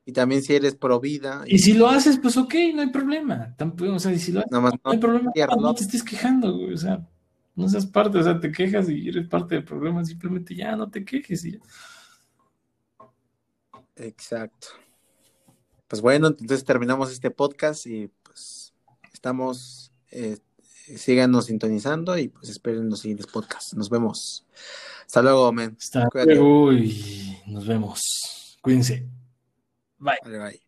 Y 0.08 0.12
también 0.12 0.40
si 0.40 0.54
eres 0.54 0.76
pro 0.76 1.00
vida, 1.00 1.42
Y 1.46 1.58
si 1.58 1.72
lo 1.72 1.88
haces, 1.88 2.20
pues 2.22 2.36
ok, 2.36 2.54
no 2.74 2.82
hay 2.82 2.90
problema. 2.90 3.52
Tampoco, 3.56 3.94
o 3.94 3.98
sea, 3.98 4.12
y 4.12 4.20
si 4.20 4.30
lo 4.30 4.38
haces, 4.38 4.52
no 4.52 4.70
hay 4.84 4.98
problema, 4.98 5.32
no 5.34 5.56
¿no? 5.56 5.74
te 5.74 5.82
estés 5.82 6.04
quejando, 6.04 6.56
güey, 6.56 6.74
o 6.74 6.76
sea, 6.76 7.04
no 7.56 7.68
seas 7.68 7.86
parte, 7.86 8.18
o 8.18 8.22
sea, 8.22 8.38
te 8.38 8.52
quejas 8.52 8.88
y 8.88 9.08
eres 9.08 9.26
parte 9.26 9.56
del 9.56 9.64
problema, 9.64 10.04
simplemente 10.04 10.54
ya 10.54 10.76
no 10.76 10.88
te 10.88 11.04
quejes 11.04 11.44
y 11.44 11.52
ya. 11.52 11.58
Exacto. 13.96 14.68
Pues 15.88 16.00
bueno, 16.00 16.28
entonces 16.28 16.64
terminamos 16.64 17.10
este 17.10 17.32
podcast 17.32 17.86
y 17.86 18.08
pues 18.22 18.72
estamos, 19.12 19.90
eh, 20.12 20.38
síganos 20.96 21.46
sintonizando 21.46 22.16
y 22.16 22.28
pues 22.28 22.48
esperen 22.48 22.88
los 22.88 23.00
siguientes 23.00 23.26
podcasts. 23.26 23.74
Nos 23.74 23.90
vemos. 23.90 24.46
Hasta 25.04 25.22
luego, 25.22 25.50
men. 25.52 25.76
Hasta 25.80 26.08
luego 26.24 26.70
nos 27.46 27.66
vemos. 27.66 28.58
Cuídense. 28.62 29.08
Bye. 29.98 30.18
Bye, 30.24 30.38
bye. 30.38 30.65